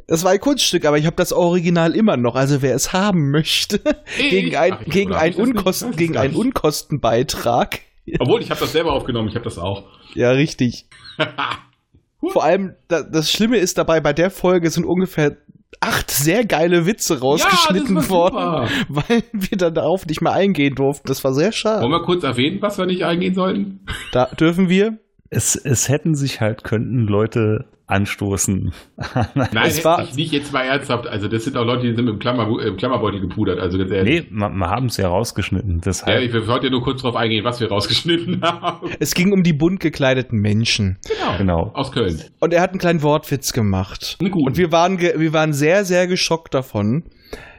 Das 0.06 0.24
war 0.24 0.32
ein 0.32 0.40
Kunststück, 0.40 0.84
aber 0.86 0.98
ich 0.98 1.06
habe 1.06 1.14
das 1.16 1.32
Original 1.32 1.94
immer 1.94 2.16
noch. 2.16 2.34
Also 2.34 2.62
wer 2.62 2.74
es 2.74 2.92
haben 2.92 3.30
möchte, 3.30 3.78
gegen, 4.18 4.48
ich- 4.48 4.90
gegen, 4.92 5.10
oder 5.10 5.18
hab 5.18 5.22
ein 5.24 5.30
ich 5.30 5.36
das 5.36 5.46
nicht? 5.46 5.56
Unkosten, 5.56 5.96
gegen 5.96 6.16
einen. 6.16 6.34
Unkostenbeitrag. 6.34 7.80
Obwohl, 8.18 8.40
ich 8.42 8.50
habe 8.50 8.58
das 8.58 8.72
selber 8.72 8.92
aufgenommen, 8.92 9.28
ich 9.28 9.34
habe 9.36 9.44
das 9.44 9.58
auch. 9.58 9.84
Ja, 10.14 10.30
richtig. 10.32 10.86
Vor 12.32 12.42
allem, 12.42 12.74
da, 12.88 13.02
das 13.02 13.30
Schlimme 13.30 13.58
ist 13.58 13.78
dabei, 13.78 14.00
bei 14.00 14.12
der 14.12 14.30
Folge 14.30 14.68
sind 14.70 14.84
ungefähr 14.84 15.36
acht 15.78 16.10
sehr 16.10 16.44
geile 16.44 16.86
Witze 16.86 17.20
rausgeschnitten 17.20 17.96
Ja, 17.96 18.08
worden, 18.08 18.34
super. 18.34 18.68
weil 18.88 19.22
wir 19.32 19.56
dann 19.56 19.74
darauf 19.74 20.06
nicht 20.06 20.20
mehr 20.20 20.32
eingehen 20.32 20.74
durften. 20.74 21.06
Das 21.06 21.22
war 21.22 21.32
sehr 21.32 21.52
schade. 21.52 21.82
Wollen 21.82 21.92
wir 21.92 22.02
kurz 22.02 22.24
erwähnen, 22.24 22.60
was 22.60 22.78
wir 22.78 22.86
nicht 22.86 23.04
eingehen 23.04 23.34
sollten? 23.34 23.80
Da 24.12 24.26
dürfen 24.26 24.68
wir. 24.68 24.98
Es, 25.30 25.54
es 25.54 25.88
hätten 25.88 26.16
sich 26.16 26.40
halt 26.40 26.64
könnten 26.64 27.06
Leute 27.06 27.66
anstoßen. 27.90 28.72
Nein, 29.34 29.48
Es 29.64 29.84
war- 29.84 30.02
nicht 30.14 30.32
jetzt 30.32 30.52
mal 30.52 30.62
ernsthaft. 30.62 31.06
Also 31.06 31.28
das 31.28 31.44
sind 31.44 31.56
auch 31.56 31.64
Leute, 31.64 31.86
die 31.88 31.94
sind 31.94 32.08
im, 32.08 32.18
Klammer, 32.18 32.62
im 32.62 32.76
Klammerbeutel 32.76 33.20
gepudert. 33.20 33.58
Also 33.58 33.78
ganz 33.78 33.90
ehrlich. 33.90 34.24
nee, 34.30 34.36
wir, 34.38 34.70
haben 34.70 34.86
es 34.86 34.96
ja 34.96 35.08
rausgeschnitten. 35.08 35.76
Ja, 35.76 35.80
Deshalb. 35.84 36.22
ich 36.22 36.46
wollte 36.46 36.66
ja 36.66 36.70
nur 36.70 36.82
kurz 36.82 37.02
drauf 37.02 37.16
eingehen, 37.16 37.44
was 37.44 37.60
wir 37.60 37.68
rausgeschnitten 37.68 38.40
haben. 38.42 38.90
Es 38.98 39.14
ging 39.14 39.32
um 39.32 39.42
die 39.42 39.52
bunt 39.52 39.80
gekleideten 39.80 40.38
Menschen. 40.38 40.98
Genau. 41.06 41.38
Genau. 41.38 41.70
Aus 41.74 41.92
Köln. 41.92 42.22
Und 42.40 42.52
er 42.52 42.62
hat 42.62 42.70
einen 42.70 42.78
kleinen 42.78 43.02
Wortwitz 43.02 43.52
gemacht. 43.52 44.16
Guten. 44.18 44.46
Und 44.46 44.56
wir 44.56 44.72
waren, 44.72 44.98
wir 45.00 45.32
waren 45.32 45.52
sehr, 45.52 45.84
sehr 45.84 46.06
geschockt 46.06 46.54
davon, 46.54 47.04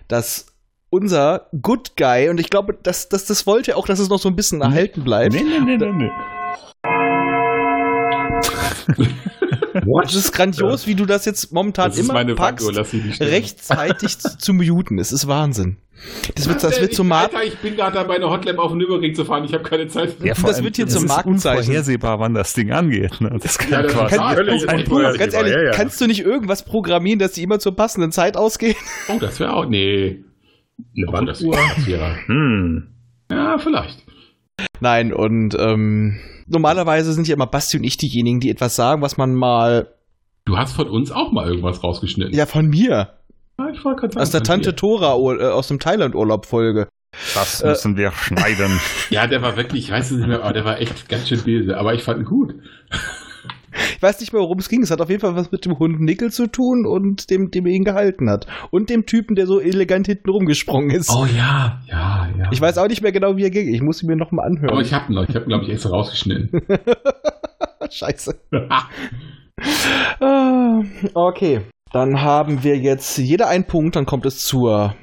dass 0.08 0.48
unser 0.89 1.48
Good 1.62 1.96
Guy, 1.96 2.28
und 2.30 2.39
ich 2.39 2.50
glaube, 2.50 2.78
dass, 2.84 3.08
dass 3.08 3.26
das 3.26 3.48
wollte 3.48 3.72
er 3.72 3.78
auch, 3.78 3.88
dass 3.88 4.00
es 4.00 4.10
noch 4.10 4.20
so 4.20 4.28
ein 4.30 4.36
bisschen 4.36 4.62
erhalten 4.62 5.04
bleibt. 5.04 5.34
Nee, 5.34 5.41
nee, 5.44 5.60
nee, 5.60 5.78
nee, 5.78 5.91
nee. 5.94 6.12
Das 10.04 10.15
ist 10.15 10.34
grandios, 10.34 10.86
wie 10.86 10.96
du 10.96 11.06
das 11.06 11.24
jetzt 11.26 11.54
momentan 11.54 11.89
das 11.89 11.98
ist 11.98 12.04
immer 12.06 12.13
meine 12.15 12.36
packst, 12.36 12.65
Faktor, 12.65 12.84
lass 12.84 13.22
rechtzeitig 13.22 14.20
zu, 14.20 14.38
zu 14.38 14.54
muten. 14.54 15.00
Es 15.00 15.12
ist 15.13 15.28
Wahnsinn. 15.28 15.78
Das 16.36 16.48
wird, 16.50 16.62
das 16.63 16.80
wird 16.82 16.91
ich, 16.91 16.96
zum 16.98 17.08
Markt. 17.08 17.34
Ich 17.46 17.58
bin 17.60 17.76
gerade 17.76 17.94
dabei, 17.96 18.15
eine 18.15 18.30
Hotlap 18.30 18.58
auf 18.58 18.72
den 18.72 18.80
Nürburgring 18.80 19.13
zu 19.15 19.24
fahren. 19.24 19.46
Ich 19.46 19.54
habe 19.54 19.63
keine 19.63 19.88
Zeit. 19.88 20.15
Ja, 20.22 20.34
Das 20.34 20.44
allem, 20.44 20.65
wird 20.65 20.76
hier 20.76 20.88
es 20.88 20.94
zum 20.94 21.06
ist 21.06 21.10
Markenzeichen. 21.10 21.60
unvorhersehbar, 21.60 22.20
wann 22.20 22.34
das 22.34 22.54
Ding 22.54 22.72
angeht. 22.72 23.22
Ne? 23.22 23.38
Das 23.41 23.58
kann 23.58 23.72
Ja, 23.72 23.82
das 23.84 23.94
quasi 23.94 24.15
kann- 24.17 24.36
du, 24.36 24.44
du, 24.44 24.52
unvorhersehbar, 24.52 25.13
ganz 25.17 25.34
ehrlich, 25.36 25.54
ja, 25.54 25.62
ja. 25.63 25.72
kannst 25.72 26.02
du 26.02 26.08
nicht 26.08 26.22
irgendwas 26.22 26.65
programmieren, 26.65 27.20
dass 27.20 27.34
die 27.34 27.44
immer 27.44 27.60
zur 27.60 27.76
passenden 27.76 28.12
Zeit 28.12 28.36
ausgehen? 28.36 28.76
Oh, 29.10 29.20
das 29.20 29.39
wäre 29.39 29.54
auch. 29.54 29.65
Nee. 29.67 30.24
Eine 31.13 31.28
das 31.28 31.44
Wanduhr. 31.44 32.15
Hm. 32.26 32.88
Ja, 33.32 33.58
vielleicht. 33.60 34.04
Nein, 34.80 35.14
und 35.14 35.56
ähm, 35.60 36.20
normalerweise 36.48 37.14
sind 37.14 37.28
ja 37.28 37.36
immer 37.36 37.48
Basti 37.48 37.78
und 37.78 37.84
ich 37.84 37.98
diejenigen, 37.98 38.40
die 38.40 38.50
etwas 38.50 38.76
sagen, 38.76 39.02
was 39.02 39.18
man 39.18 39.34
mal. 39.36 39.94
Du 40.46 40.58
hast 40.58 40.74
von 40.74 40.88
uns 40.90 41.12
auch 41.12 41.32
mal 41.32 41.48
irgendwas 41.48 41.84
rausgeschnitten. 41.84 42.34
Ja, 42.34 42.46
von 42.46 42.68
mir. 42.68 43.14
Ja, 43.60 43.70
ich 43.72 43.84
wollte 43.86 44.02
gerade 44.02 44.14
sagen, 44.14 44.24
Aus 44.24 44.32
der 44.32 44.44
Tante 44.44 44.72
dir. 44.72 44.76
Tora, 44.76 45.14
äh, 45.16 45.50
aus 45.52 45.68
dem 45.68 45.80
Thailand-Urlaub-Folge. 45.80 46.88
Das 47.36 47.62
Äh, 47.62 47.68
müssen 47.70 47.98
wir 47.98 48.12
schneiden. 48.12 48.80
Ja, 49.10 49.28
der 49.28 49.42
war 49.42 49.58
wirklich, 49.58 49.86
ich 49.86 49.92
weiß 49.92 50.12
es 50.12 50.18
nicht 50.18 50.28
mehr, 50.28 50.42
aber 50.42 50.54
der 50.54 50.64
war 50.66 50.80
echt 50.80 51.10
ganz 51.10 51.28
schön 51.28 51.42
böse. 51.42 51.78
Aber 51.78 51.94
ich 51.94 52.04
fand 52.04 52.20
ihn 52.20 52.26
gut. 52.26 52.56
Ich 53.96 54.02
weiß 54.02 54.20
nicht 54.20 54.34
mehr, 54.34 54.41
worum 54.41 54.60
es 54.60 54.70
ging. 54.70 54.82
Es 54.84 54.91
hat 54.91 55.02
auf 55.02 55.10
jeden 55.10 55.22
Fall 55.22 55.36
was 55.36 55.52
mit 55.52 55.65
dem 55.65 55.78
Hund 55.78 56.00
Nickel 56.02 56.32
zu 56.32 56.48
tun 56.48 56.86
und 56.86 57.30
dem, 57.30 57.52
dem 57.52 57.65
er 57.65 57.74
ihn 57.74 57.84
gehalten 57.84 58.30
hat. 58.30 58.48
Und 58.72 58.89
dem 58.89 59.06
Typen, 59.06 59.36
der 59.36 59.48
so 59.48 59.60
elegant 59.60 60.08
hinten 60.08 60.30
rumgesprungen 60.30 60.91
ist. 60.91 61.12
Oh 61.12 61.26
ja, 61.26 61.82
ja, 61.88 62.30
ja. 62.38 62.50
Ich 62.52 62.62
weiß 62.62 62.78
auch 62.78 62.88
nicht 62.88 63.02
mehr 63.02 63.12
genau, 63.12 63.38
wie 63.38 63.44
er 63.44 63.52
ging. 63.52 63.74
Ich 63.74 63.82
muss 63.82 64.02
ihn 64.02 64.08
mir 64.08 64.15
nochmal 64.15 64.46
anhören. 64.48 64.72
Aber 64.72 64.82
ich 64.82 64.94
hab 64.94 65.10
ihn 65.10 65.15
noch. 65.15 65.28
Ich 65.28 65.36
habe 65.36 65.46
ihn, 65.46 65.50
glaube 65.50 65.65
ich, 65.65 65.72
extra 65.72 65.89
rausgeschnitten. 65.89 66.62
Scheiße. 67.89 68.39
Ah, 70.20 70.82
okay. 71.13 71.62
Dann 71.91 72.22
haben 72.22 72.63
wir 72.63 72.78
jetzt 72.78 73.17
jeder 73.17 73.48
einen 73.48 73.65
Punkt, 73.65 73.96
dann 73.96 74.06
kommt 74.06 74.26
es 74.26 74.39
zur 74.39 74.96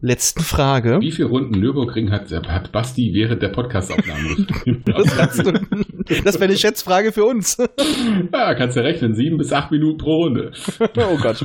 letzten 0.00 0.42
Frage. 0.42 1.00
Wie 1.00 1.10
viele 1.10 1.28
Runden 1.28 1.58
Nürburgring 1.58 2.10
hat, 2.10 2.30
hat 2.30 2.72
Basti 2.72 3.10
während 3.14 3.42
der 3.42 3.48
Podcastaufnahme 3.48 4.34
gespielt? 4.46 4.82
Das, 4.86 5.16
kannst 5.16 5.46
du, 5.46 5.52
das 6.24 6.34
wäre 6.34 6.44
eine 6.44 6.56
Schätzfrage 6.56 7.12
für 7.12 7.24
uns. 7.24 7.56
ja, 8.32 8.54
kannst 8.54 8.76
du 8.76 8.82
rechnen. 8.82 9.14
Sieben 9.14 9.38
bis 9.38 9.52
acht 9.52 9.70
Minuten 9.70 9.98
pro 9.98 10.24
Runde. 10.24 10.52
oh 10.80 11.16
Gott. 11.18 11.44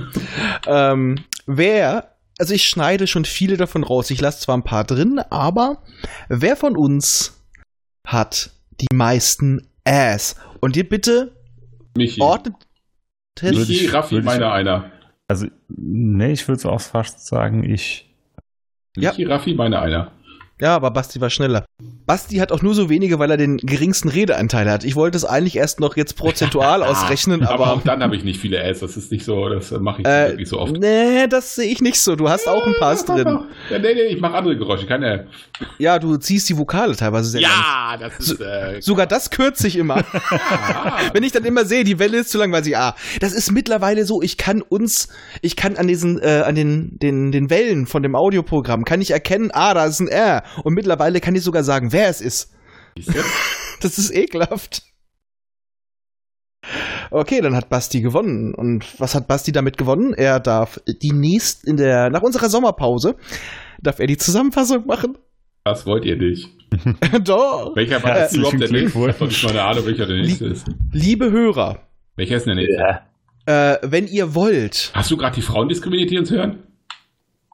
Ähm, 0.67 1.19
wer, 1.45 2.15
also 2.37 2.53
ich 2.53 2.63
schneide 2.63 3.07
schon 3.07 3.25
viele 3.25 3.57
davon 3.57 3.83
raus. 3.83 4.09
Ich 4.11 4.21
lasse 4.21 4.41
zwar 4.41 4.57
ein 4.57 4.63
paar 4.63 4.83
drin, 4.83 5.19
aber 5.29 5.83
wer 6.29 6.55
von 6.55 6.75
uns 6.77 7.41
hat 8.05 8.51
die 8.81 8.93
meisten 8.95 9.67
Ass? 9.85 10.35
Und 10.59 10.75
ihr 10.77 10.87
bitte 10.87 11.35
Michi. 11.97 12.21
ordnet 12.21 12.55
Würde 13.39 13.57
Michi, 13.59 13.85
ich- 13.85 13.93
Raffi, 13.93 14.21
meiner 14.21 14.51
einer. 14.51 14.91
Also, 15.27 15.47
nee, 15.67 16.31
ich 16.31 16.47
würde 16.47 16.69
auch 16.69 16.81
fast 16.81 17.25
sagen, 17.27 17.63
ich. 17.63 18.09
Ja. 18.97 19.11
Michi, 19.11 19.25
Raffi, 19.25 19.53
meiner 19.53 19.81
einer. 19.81 20.11
Ja, 20.59 20.75
aber 20.75 20.91
Basti 20.91 21.21
war 21.21 21.29
schneller. 21.29 21.63
Basti 22.09 22.37
hat 22.37 22.51
auch 22.51 22.63
nur 22.63 22.73
so 22.73 22.89
wenige, 22.89 23.19
weil 23.19 23.29
er 23.29 23.37
den 23.37 23.57
geringsten 23.57 24.09
Redeanteil 24.09 24.67
hat. 24.67 24.83
Ich 24.83 24.95
wollte 24.95 25.15
es 25.15 25.25
eigentlich 25.25 25.57
erst 25.57 25.79
noch 25.79 25.95
jetzt 25.95 26.17
prozentual 26.17 26.81
ausrechnen, 26.89 27.43
aber, 27.43 27.67
aber. 27.67 27.73
auch 27.73 27.83
dann 27.83 28.01
habe 28.01 28.15
ich 28.15 28.23
nicht 28.23 28.41
viele 28.41 28.59
Ass. 28.63 28.79
Das 28.79 28.97
ist 28.97 29.11
nicht 29.11 29.23
so, 29.23 29.47
das 29.47 29.69
mache 29.79 30.01
ich 30.01 30.07
äh, 30.07 30.29
wirklich 30.29 30.49
so 30.49 30.57
oft. 30.57 30.75
nee, 30.75 31.27
das 31.27 31.53
sehe 31.53 31.71
ich 31.71 31.81
nicht 31.81 32.01
so. 32.01 32.15
Du 32.15 32.27
hast 32.27 32.47
auch 32.47 32.65
ein 32.65 32.73
paar 32.79 32.95
drin. 32.95 33.41
Ja, 33.69 33.77
nee, 33.77 33.93
nee, 33.93 34.01
ich 34.11 34.19
mache 34.19 34.33
andere 34.33 34.57
Geräusche, 34.57 34.87
keine. 34.87 35.27
Ja, 35.77 35.99
du 35.99 36.17
ziehst 36.17 36.49
die 36.49 36.57
Vokale 36.57 36.95
teilweise 36.95 37.29
sehr 37.29 37.41
lang. 37.41 37.51
Ja, 37.51 37.97
das 37.99 38.19
ist. 38.19 38.41
Äh, 38.41 38.81
Sogar 38.81 39.05
das 39.05 39.29
kürze 39.29 39.67
ich 39.67 39.75
immer. 39.75 39.97
ah, 40.31 40.97
Wenn 41.13 41.21
ich 41.21 41.31
dann 41.31 41.45
immer 41.45 41.63
sehe, 41.63 41.83
die 41.83 41.99
Welle 41.99 42.17
ist 42.17 42.31
zu 42.31 42.39
lang, 42.39 42.51
weiß 42.51 42.65
ich, 42.65 42.75
ah, 42.75 42.95
das 43.19 43.33
ist 43.33 43.51
mittlerweile 43.51 44.03
so, 44.05 44.23
ich 44.23 44.37
kann 44.37 44.63
uns, 44.63 45.09
ich 45.43 45.55
kann 45.55 45.77
an 45.77 45.85
diesen, 45.85 46.19
äh, 46.19 46.41
an 46.43 46.55
den, 46.55 46.97
den, 46.97 47.31
den 47.31 47.51
Wellen 47.51 47.85
von 47.85 48.01
dem 48.01 48.15
Audioprogramm, 48.15 48.83
kann 48.83 48.99
ich 48.99 49.11
erkennen, 49.11 49.51
ah, 49.53 49.75
da 49.75 49.85
ist 49.85 49.99
ein 49.99 50.07
R. 50.07 50.41
Und 50.63 50.73
mittlerweile 50.73 51.19
kann 51.19 51.35
ich 51.35 51.43
sogar 51.43 51.63
sagen, 51.63 51.93
wer 51.93 51.98
es 52.07 52.21
ist. 52.21 52.53
Das 53.81 53.97
ist 53.97 54.11
ekelhaft. 54.13 54.83
Okay, 57.11 57.39
dann 57.41 57.55
hat 57.55 57.69
Basti 57.69 58.01
gewonnen. 58.01 58.53
Und 58.53 58.99
was 58.99 59.15
hat 59.15 59.27
Basti 59.27 59.51
damit 59.53 59.77
gewonnen? 59.77 60.13
Er 60.13 60.39
darf 60.41 60.79
die 60.85 61.11
nächst 61.13 61.63
in 61.65 61.77
der, 61.77 62.09
nach 62.09 62.21
unserer 62.21 62.49
Sommerpause, 62.49 63.15
darf 63.81 63.99
er 63.99 64.07
die 64.07 64.17
Zusammenfassung 64.17 64.85
machen? 64.85 65.17
Was 65.63 65.85
wollt 65.85 66.03
ihr 66.05 66.17
nicht? 66.17 66.49
Doch. 67.23 67.73
Welcher 67.75 68.03
war 68.03 68.15
das 68.15 68.33
Herzlichen 68.33 68.41
überhaupt 68.41 68.61
der 68.61 68.71
nächste? 68.71 68.99
Ich 68.99 69.15
habe 69.19 69.25
nicht 69.27 69.43
mal 69.43 69.49
eine 69.51 69.63
Ahnung, 69.63 69.85
welcher 69.85 70.05
der 70.05 70.17
nächste 70.17 70.45
ist. 70.47 70.67
Liebe 70.91 71.31
Hörer, 71.31 71.79
Welcher 72.15 72.35
ist 72.37 72.45
denn 72.45 72.57
der 72.57 72.65
nächste? 72.65 72.81
Ja. 73.47 73.73
äh, 73.73 73.77
wenn 73.83 74.07
ihr 74.07 74.35
wollt, 74.35 74.91
Hast 74.93 75.09
du 75.09 75.17
gerade 75.17 75.35
die 75.35 75.41
Frauen 75.41 75.69
diskriminiert, 75.69 76.11
die 76.11 76.17
uns 76.19 76.29
hören? 76.31 76.63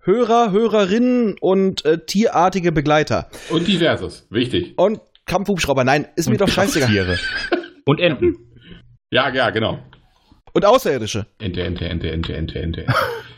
Hörer, 0.05 0.51
Hörerinnen 0.51 1.35
und 1.41 1.83
äh, 1.85 1.97
tierartige 2.05 2.71
Begleiter. 2.71 3.29
Und 3.49 3.67
Diverses. 3.67 4.27
Wichtig. 4.29 4.73
Und 4.77 5.01
Kampfhubschrauber, 5.25 5.83
nein, 5.83 6.07
ist 6.15 6.29
mir 6.29 6.37
doch 6.37 6.47
scheißegal. 6.47 6.89
Tiere. 6.89 7.17
Und 7.85 7.99
Enten. 7.99 8.35
Ja, 9.11 9.31
ja, 9.33 9.49
genau. 9.49 9.79
Und 10.53 10.65
Außerirdische. 10.65 11.25
Ente, 11.39 11.61
Ente, 11.61 11.85
Ente, 11.89 12.11
Ente, 12.11 12.33
Ente, 12.35 12.59
Ente. 12.59 12.85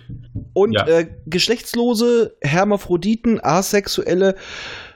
Und 0.54 0.74
Ja. 0.74 0.88
äh, 0.88 1.08
geschlechtslose, 1.26 2.36
Hermaphroditen, 2.42 3.40
Asexuelle. 3.44 4.36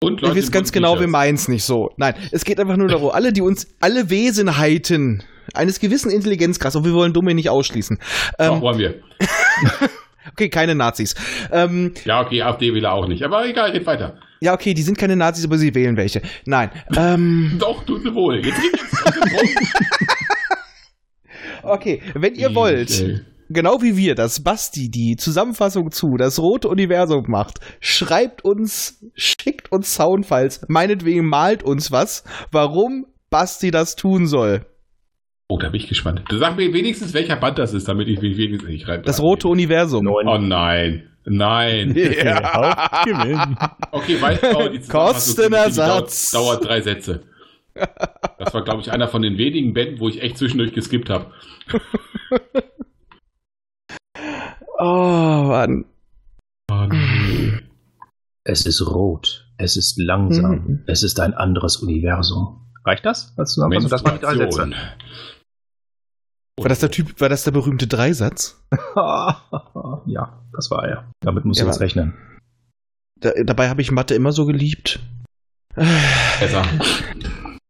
Und 0.01 0.21
Ihr 0.21 0.35
wisst 0.35 0.47
in 0.49 0.53
ganz 0.53 0.71
genau, 0.71 0.99
wir 0.99 1.07
meinen 1.07 1.35
es 1.35 1.47
nicht 1.47 1.63
so. 1.63 1.91
Nein, 1.97 2.13
es 2.31 2.45
geht 2.45 2.59
einfach 2.59 2.77
nur 2.77 2.87
darum, 2.89 3.11
alle, 3.11 3.33
die 3.33 3.41
uns, 3.41 3.67
alle 3.81 4.09
Wesenheiten 4.09 5.23
eines 5.53 5.79
gewissen 5.79 6.11
Intelligenzgrades, 6.11 6.75
und 6.75 6.85
wir 6.85 6.93
wollen 6.93 7.11
Dumme 7.13 7.33
nicht 7.33 7.49
ausschließen. 7.49 7.97
Doch, 8.37 8.55
Ähm, 8.55 8.61
wollen 8.61 8.77
wir. 8.77 8.95
okay, 10.31 10.49
keine 10.49 10.75
Nazis. 10.75 11.15
Ähm, 11.51 11.93
Ja, 12.05 12.21
okay, 12.21 12.41
AfD 12.41 12.73
will 12.73 12.85
er 12.85 12.93
auch 12.93 13.07
nicht. 13.07 13.23
Aber 13.23 13.45
egal, 13.47 13.71
geht 13.71 13.85
weiter. 13.85 14.17
ja, 14.41 14.53
okay, 14.53 14.73
die 14.73 14.81
sind 14.81 14.97
keine 14.97 15.15
Nazis, 15.15 15.45
aber 15.45 15.57
sie 15.57 15.73
wählen 15.75 15.97
welche. 15.97 16.21
Nein. 16.45 16.69
Ähm, 16.95 17.55
Doch, 17.59 17.83
tut 17.83 18.03
sie 18.03 18.13
wohl. 18.13 18.45
Jetzt 18.45 18.59
okay, 21.63 22.01
wenn 22.13 22.35
ihr 22.35 22.53
wollt, 22.55 23.25
genau 23.49 23.81
wie 23.81 23.97
wir, 23.97 24.15
dass 24.15 24.43
Basti 24.43 24.89
die 24.89 25.15
Zusammenfassung 25.15 25.91
zu 25.91 26.17
das 26.17 26.39
rote 26.39 26.67
Universum 26.69 27.25
macht, 27.27 27.59
schreibt 27.79 28.43
uns, 28.43 28.99
schickt 29.15 29.71
uns 29.71 29.93
Soundfiles, 29.95 30.61
meinetwegen 30.67 31.25
malt 31.25 31.63
uns 31.63 31.91
was, 31.91 32.23
warum 32.51 33.05
Basti 33.29 33.71
das 33.71 33.95
tun 33.95 34.27
soll. 34.27 34.65
Oh, 35.51 35.57
da 35.57 35.67
bin 35.67 35.81
ich 35.81 35.89
gespannt. 35.89 36.23
Du 36.29 36.37
sag 36.37 36.55
mir 36.55 36.71
wenigstens, 36.71 37.13
welcher 37.13 37.35
Band 37.35 37.59
das 37.59 37.73
ist, 37.73 37.85
damit 37.85 38.07
ich 38.07 38.21
mich 38.21 38.37
wenigstens 38.37 38.69
nicht 38.69 38.87
rein. 38.87 39.01
Das 39.03 39.21
rote 39.21 39.49
Universum. 39.49 40.05
Neun. 40.05 40.25
Oh 40.25 40.37
nein. 40.37 41.09
Nein. 41.25 41.93
Der 41.93 42.53
Hauptgewinn. 42.53 43.57
Okay, 43.91 44.21
weil 44.21 44.39
oh, 44.55 44.69
die 44.69 44.79
Kostenersatz. 44.87 46.31
Dauert, 46.31 46.45
dauert 46.45 46.65
drei 46.65 46.79
Sätze. 46.79 47.23
Das 48.39 48.53
war, 48.53 48.63
glaube 48.63 48.79
ich, 48.79 48.93
einer 48.93 49.09
von 49.09 49.23
den 49.23 49.37
wenigen 49.37 49.73
Bänden, 49.73 49.99
wo 49.99 50.07
ich 50.07 50.21
echt 50.21 50.37
zwischendurch 50.37 50.71
geskippt 50.71 51.09
habe. 51.09 51.31
Oh, 54.83 55.43
Mann. 55.45 55.85
Oh, 56.71 56.87
nee. 56.89 57.53
Es 58.43 58.65
ist 58.65 58.81
rot. 58.81 59.45
Es 59.59 59.77
ist 59.77 59.99
langsam. 59.99 60.51
Mhm. 60.51 60.83
Es 60.87 61.03
ist 61.03 61.19
ein 61.19 61.35
anderes 61.35 61.75
Universum. 61.77 62.61
Reicht 62.83 63.05
das? 63.05 63.33
Als 63.37 63.53
Zusammenfassung? 63.53 63.89
Das 63.91 64.03
waren 64.03 64.15
die 64.15 64.21
drei 64.21 64.35
Sätze. 64.37 64.71
War 66.57 66.69
das 66.69 66.79
der 66.79 66.91
Typ, 66.91 67.19
war 67.19 67.29
das 67.29 67.43
der 67.43 67.51
berühmte 67.51 67.87
Dreisatz? 67.87 68.61
ja, 68.95 70.41
das 70.53 70.69
war 70.69 70.85
er. 70.87 71.09
Damit 71.21 71.45
musst 71.45 71.59
Ja, 71.59 71.65
du 71.65 71.71
jetzt 71.71 71.81
rechnen. 71.81 72.13
Da, 73.19 73.31
dabei 73.43 73.69
habe 73.69 73.81
ich 73.81 73.91
Mathe 73.91 74.15
immer 74.15 74.31
so 74.31 74.45
geliebt. 74.45 74.99
Besser. 75.75 76.63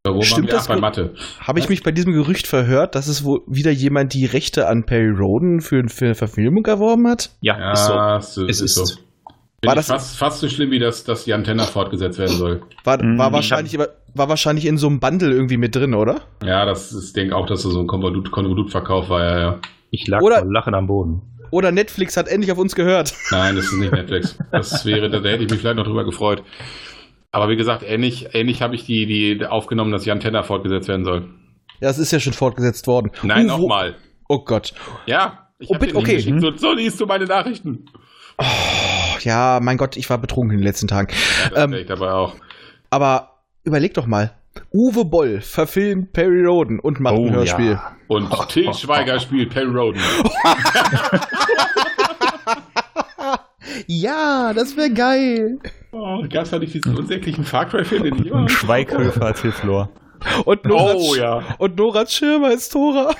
Wo 0.08 0.24
Stimmt 0.24 0.52
das 0.52 0.68
bei? 0.68 0.78
Mathe. 0.78 1.14
Habe 1.40 1.60
ich 1.60 1.70
mich 1.70 1.84
bei 1.84 1.92
diesem 1.92 2.14
Gerücht 2.14 2.48
verhört, 2.48 2.96
dass 2.96 3.08
es 3.08 3.24
wohl 3.24 3.42
wieder 3.46 3.70
jemand 3.70 4.14
die 4.16 4.26
Rechte 4.26 4.68
an 4.68 4.84
Perry 4.84 5.12
Roden 5.12 5.62
für, 5.62 5.88
für 5.90 6.06
eine 6.06 6.16
Verfilmung 6.16 6.66
erworben 6.66 7.08
hat? 7.08 7.30
Ja, 7.42 7.72
ist 7.72 7.86
so. 7.86 7.94
Ja, 7.94 8.18
es 8.18 8.36
Es 8.38 8.62
ist, 8.62 8.74
so. 8.76 8.86
War 9.64 9.76
das 9.76 9.88
fast, 9.88 10.18
fast 10.18 10.40
so 10.40 10.50
schlimm, 10.50 10.72
wie 10.72 10.80
das, 10.80 11.04
dass 11.04 11.26
die 11.26 11.34
Antenne 11.34 11.64
fortgesetzt 11.64 12.18
werden 12.18 12.36
soll. 12.36 12.62
War, 12.84 12.98
Mm, 13.04 13.18
war, 13.20 13.28
ich 13.28 13.34
wahrscheinlich, 13.34 13.78
war 13.78 14.30
wahrscheinlich 14.30 14.66
in 14.66 14.78
so 14.78 14.88
einem 14.88 15.00
Bundle 15.00 15.32
irgendwie 15.32 15.58
mit 15.58 15.76
drin, 15.76 15.94
oder? 15.94 16.22
Ja, 16.44 16.66
das 16.66 16.92
ist, 16.92 17.08
ich 17.10 17.14
denke 17.14 17.36
auch, 17.36 17.46
dass 17.46 17.62
das 17.64 17.72
so 17.72 17.80
ein 17.80 17.86
Konvolut, 17.88 18.32
Konvolutverkauf 18.32 19.10
war, 19.10 19.22
ja, 19.24 19.40
ja. 19.40 19.60
Ich 19.92 20.08
lag 20.08 20.22
Oder- 20.22 20.40
vor 20.40 20.52
Lachen 20.52 20.74
am 20.74 20.88
Boden. 20.88 21.22
Oder 21.52 21.72
Netflix 21.74 22.16
hat 22.18 22.28
endlich 22.30 22.52
auf 22.52 22.58
uns 22.58 22.76
gehört. 22.76 23.14
Nein, 23.32 23.56
das 23.58 23.66
ist 23.66 23.74
nicht 23.74 23.92
Netflix. 23.92 24.38
Das 24.52 24.86
wäre, 24.86 25.10
da 25.10 25.18
hätte 25.20 25.44
ich 25.44 25.50
mich 25.50 25.60
vielleicht 25.60 25.76
noch 25.76 25.84
drüber 25.86 26.06
gefreut. 26.06 26.44
Aber 27.32 27.50
wie 27.50 27.56
gesagt, 27.58 27.84
ähnlich, 27.86 28.30
ähnlich 28.34 28.62
habe 28.62 28.74
ich 28.76 28.86
die, 28.86 29.06
die 29.06 29.46
aufgenommen, 29.46 29.92
dass 29.92 30.04
die 30.04 30.12
Antenne 30.12 30.44
fortgesetzt 30.44 30.88
werden 30.88 31.04
soll. 31.06 31.28
Ja, 31.82 31.90
es 31.90 31.98
ist 32.00 32.12
ja 32.12 32.20
schon 32.20 32.34
fortgesetzt 32.34 32.88
worden. 32.88 33.12
Nein, 33.22 33.46
Uh, 33.46 33.58
nochmal. 33.58 33.96
Oh 34.30 34.40
Gott. 34.44 34.74
Ja, 35.06 35.50
ich 35.60 35.70
Oh, 35.70 35.76
bitte, 35.78 35.96
okay. 35.98 36.16
geschickt. 36.16 36.40
So, 36.42 36.56
so 36.56 36.74
liest 36.74 37.00
du 37.00 37.06
meine 37.06 37.26
Nachrichten. 37.26 37.86
Oh, 38.38 38.44
ja, 39.26 39.60
mein 39.62 39.78
Gott, 39.78 39.98
ich 39.98 40.10
war 40.10 40.18
betrunken 40.18 40.52
in 40.54 40.60
den 40.60 40.66
letzten 40.68 40.88
Tagen. 40.88 41.14
Ja, 41.56 41.64
Ähm, 41.64 41.74
ich 41.74 41.88
dabei 41.88 42.12
auch. 42.12 42.36
Aber 42.90 43.40
überleg 43.64 43.94
doch 43.94 44.06
mal. 44.08 44.34
Uwe 44.74 45.06
Boll 45.06 45.40
verfilmt 45.42 46.12
Perry 46.14 46.44
Roden 46.46 46.80
und 46.80 47.00
macht 47.00 47.16
Oh, 47.16 47.26
ein 47.28 47.34
Hörspiel. 47.34 47.72
ja. 47.72 47.96
Und 48.08 48.30
Till 48.50 48.74
Schweiger 48.74 49.20
spielt 49.20 49.54
Perry 49.54 49.72
Roden. 49.72 50.02
Ja, 53.88 54.54
das 54.54 54.76
wäre 54.76 54.92
geil. 54.92 55.60
Oh, 55.92 56.24
Gab 56.30 56.44
es 56.46 56.50
da 56.52 56.60
nicht 56.60 56.74
diesen 56.74 56.98
unsäglichen 56.98 57.44
Far 57.44 57.66
Cry-Film, 57.68 58.04
den 58.04 58.26
ich. 58.26 58.32
Und 58.32 58.50
Schweighöfer 58.50 59.26
als 59.28 59.42
Hilflor. 59.42 59.90
Und 60.46 60.66
Nora, 60.66 60.94
Oh, 60.96 61.16
ja. 61.16 61.44
und 61.58 61.78
Nora 61.78 62.06
Schirmer 62.06 62.52
ist 62.52 62.72
Tora. 62.72 63.14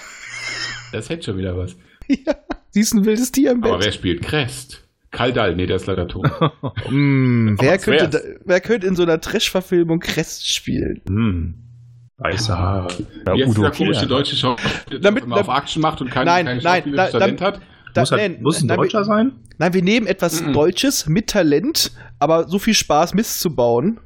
Das 0.92 1.10
hätte 1.10 1.24
schon 1.24 1.38
wieder 1.38 1.58
was. 1.58 1.76
ja, 2.08 2.36
sie 2.70 2.82
ist 2.82 2.94
ein 2.94 3.06
wildes 3.06 3.32
Tier 3.32 3.52
im 3.52 3.64
Aber 3.64 3.78
Bett. 3.78 3.86
wer 3.86 3.92
spielt 3.92 4.22
Crest? 4.24 4.81
Kaldal, 5.12 5.56
nee, 5.56 5.66
der 5.66 5.76
ist 5.76 5.88
leider 5.88 6.08
tot. 6.08 6.26
Mm, 6.90 7.56
wer, 7.60 7.78
könnte, 7.78 8.10
da, 8.10 8.20
wer 8.46 8.62
könnte 8.62 8.88
in 8.88 8.96
so 8.96 9.04
einer 9.04 9.20
Trash-Verfilmung 9.22 10.00
Crest 10.00 10.48
spielen? 10.54 11.02
Hm. 11.08 11.54
Weiße 12.18 12.58
Haare. 12.58 12.88
Ja, 13.26 13.34
Jetzt 13.36 13.50
Udo 13.50 13.62
dieser 13.62 13.72
komische 13.72 14.00
Kier. 14.02 14.10
deutsche 14.10 14.36
Schauspieler, 14.36 14.72
der 14.92 15.00
Damit- 15.00 15.24
immer 15.26 15.38
auf 15.38 15.48
Action 15.48 15.82
macht 15.82 16.02
und 16.02 16.10
kein, 16.12 16.26
Nein, 16.26 16.46
kein 16.46 16.58
nein, 16.62 16.94
da- 16.96 17.08
Talent 17.08 17.42
hat. 17.42 17.60
Da, 17.94 18.02
muss, 18.02 18.12
halt, 18.12 18.22
nein, 18.22 18.42
muss 18.42 18.62
ein 18.62 18.68
nein, 18.68 18.78
Deutscher 18.78 19.04
sein? 19.04 19.32
Nein, 19.58 19.74
wir 19.74 19.82
nehmen 19.84 20.08
etwas 20.08 20.42
Mhm. 20.42 20.54
Deutsches 20.54 21.08
mit 21.08 21.28
Talent, 21.28 21.92
aber 22.20 22.48
so 22.48 22.58
viel 22.60 22.74
Spaß 22.74 23.14
Mist 23.16 23.40
zu 23.42 23.54
bauen. 23.54 24.00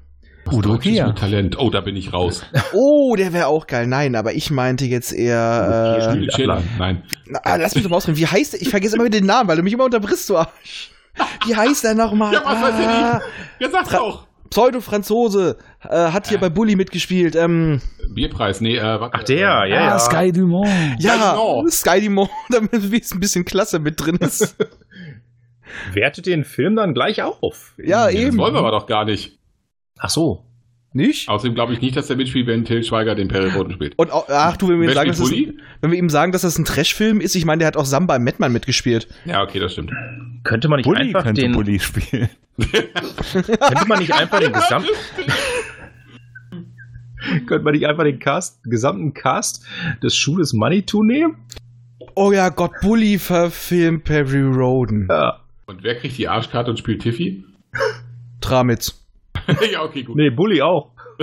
Udo 0.47 0.70
Deutsches 0.70 0.91
Kier. 0.93 1.08
mit 1.08 1.18
Talent. 1.20 1.60
Oh, 1.60 1.70
da 1.70 1.82
bin 1.82 1.95
ich 1.95 2.14
raus. 2.14 2.43
Oh, 2.74 3.16
der 3.16 3.32
wäre 3.34 3.47
auch 3.47 3.68
geil. 3.68 3.86
Nein, 3.88 4.16
aber 4.16 4.34
ich 4.34 4.49
meinte 4.49 4.86
jetzt 4.86 5.12
eher. 5.12 6.08
Äh. 6.10 6.47
Nein. 6.80 7.03
na, 7.28 7.39
ah, 7.43 7.56
lass 7.58 7.76
mich 7.76 7.84
doch 7.84 7.89
mal 7.91 7.97
ausreden. 7.97 8.18
Wie 8.18 8.26
heißt 8.28 8.53
der? 8.53 8.62
Ich 8.62 8.70
vergesse 8.70 8.95
immer 8.95 9.06
wieder 9.06 9.20
den 9.20 9.26
Namen, 9.28 9.49
weil 9.49 9.58
du 9.58 9.64
mich 9.64 9.74
immer 9.74 9.86
unterbrichst, 9.86 10.30
du 10.30 10.38
Arsch. 10.38 10.91
Wie 11.45 11.55
heißt 11.55 11.84
der 11.84 11.93
nochmal? 11.95 12.34
Ja, 12.34 12.41
was 12.45 12.61
weiß 12.61 12.74
ah, 12.88 13.22
Ja, 13.59 13.70
sag's 13.70 13.89
Fra- 13.89 13.97
doch. 13.97 14.28
Pseudo-Franzose. 14.49 15.57
Äh, 15.84 16.11
hat 16.11 16.28
hier 16.28 16.38
bei 16.39 16.49
Bully 16.49 16.76
mitgespielt. 16.76 17.36
Ähm, 17.36 17.82
Bierpreis, 18.13 18.61
nee, 18.61 18.78
äh, 18.78 18.82
warte. 18.99 19.11
Ach, 19.18 19.24
der, 19.24 19.38
ja, 19.39 19.66
ja. 19.66 19.95
Ah, 19.95 19.99
Sky 19.99 20.32
Dumont. 20.32 20.70
ja, 20.99 21.13
genau. 21.16 21.68
Sky 21.68 21.99
Dimon, 22.01 22.30
damit 22.49 22.72
ein 22.74 23.20
bisschen 23.20 23.43
Klasse 23.43 23.80
mit 23.80 23.99
drin 23.99 24.16
ist. 24.18 24.55
Wertet 25.93 26.26
den 26.26 26.43
Film 26.43 26.76
dann 26.76 26.93
gleich 26.93 27.22
auf. 27.22 27.74
Ja, 27.78 28.07
Nee, 28.07 28.13
das 28.13 28.22
eben. 28.22 28.38
wollen 28.38 28.53
wir 28.53 28.59
aber 28.59 28.72
doch 28.72 28.86
gar 28.88 29.03
nicht. 29.05 29.38
Ach 29.97 30.09
so. 30.09 30.45
Nicht? 30.96 31.28
Außerdem 31.28 31.56
glaube 31.56 31.74
ich 31.74 31.82
nicht, 31.82 31.98
dass 31.98 32.08
der 32.08 32.16
mitspielt, 32.16 32.48
wenn 32.48 32.64
Till 32.64 32.82
Schweiger 32.82 33.16
den 33.16 33.28
Perry 33.28 33.50
Roden 33.50 33.74
spielt. 33.74 34.00
Und 34.00 34.12
auch, 34.12 34.30
ach 34.30 34.56
du, 34.56 34.70
wenn 34.70 34.80
wir, 34.80 34.93
sagen, 34.93 35.12
Bully? 35.18 35.58
wenn 35.82 35.91
wir 35.91 36.00
ihm 36.00 36.10
sagen, 36.10 36.32
dass 36.32 36.43
das 36.43 36.58
ein 36.58 36.64
Trash-Film 36.64 37.20
ist, 37.20 37.36
ich 37.36 37.43
meine, 37.43 37.60
der 37.60 37.68
hat 37.68 37.76
auch 37.76 37.84
Samba 37.84 38.16
im 38.16 38.24
Madman 38.24 38.54
mitgespielt. 38.54 39.10
Ja, 39.26 39.43
okay, 39.43 39.60
das 39.60 39.74
stimmt. 39.74 39.91
Könnte 40.46 40.70
man 40.70 40.78
nicht 40.78 40.86
Bully 40.86 41.02
einfach 41.02 41.24
könnte 41.24 41.41
den, 41.41 41.52
Bully 41.52 41.82
spielen. 41.82 42.30
könnte 42.58 43.88
man 43.88 44.00
nicht 44.00 44.14
einfach 44.14 44.39
den 44.39 44.54
gesamten, 44.54 44.89
könnte 47.46 47.66
man 47.66 47.74
nicht 47.74 47.86
einfach 47.86 48.06
den 48.06 48.20
Cast, 48.20 48.64
gesamten 48.64 49.14
Cast 49.14 49.66
des 50.02 50.16
Schules 50.16 50.54
Manitou 50.54 51.04
nehmen? 51.04 51.36
Oh 52.16 52.32
ja, 52.32 52.48
Gott, 52.48 52.72
Bully 52.82 53.20
verfilmt 53.20 54.06
Perry 54.06 54.43
Roden. 54.43 55.08
Ja. 55.10 55.41
Und 55.66 55.84
wer 55.84 55.96
kriegt 55.96 56.18
die 56.18 56.30
Arschkarte 56.30 56.72
und 56.72 56.80
spielt 56.80 57.02
Tiffy? 57.02 57.43
Tramitz. 58.39 59.05
ja, 59.72 59.84
okay, 59.84 60.04
gut. 60.04 60.16
Nee, 60.16 60.30
Bully 60.30 60.62
auch. 60.62 60.91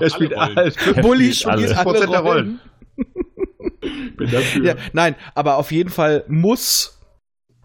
Er 0.00 0.10
spielt 0.10 0.34
alle 0.34 0.54
Rollen. 0.54 0.56
halt. 0.56 1.02
Bully 1.02 1.32
spielt 1.32 1.46
alle. 1.48 1.68
spielt 1.68 1.78
alle 1.78 2.06
100% 2.06 2.10
der 2.10 2.20
Rollen. 2.20 2.60
Bin 4.16 4.30
dafür. 4.30 4.64
Ja, 4.64 4.74
nein, 4.92 5.14
aber 5.34 5.56
auf 5.56 5.70
jeden 5.72 5.90
Fall 5.90 6.24
muss 6.28 6.98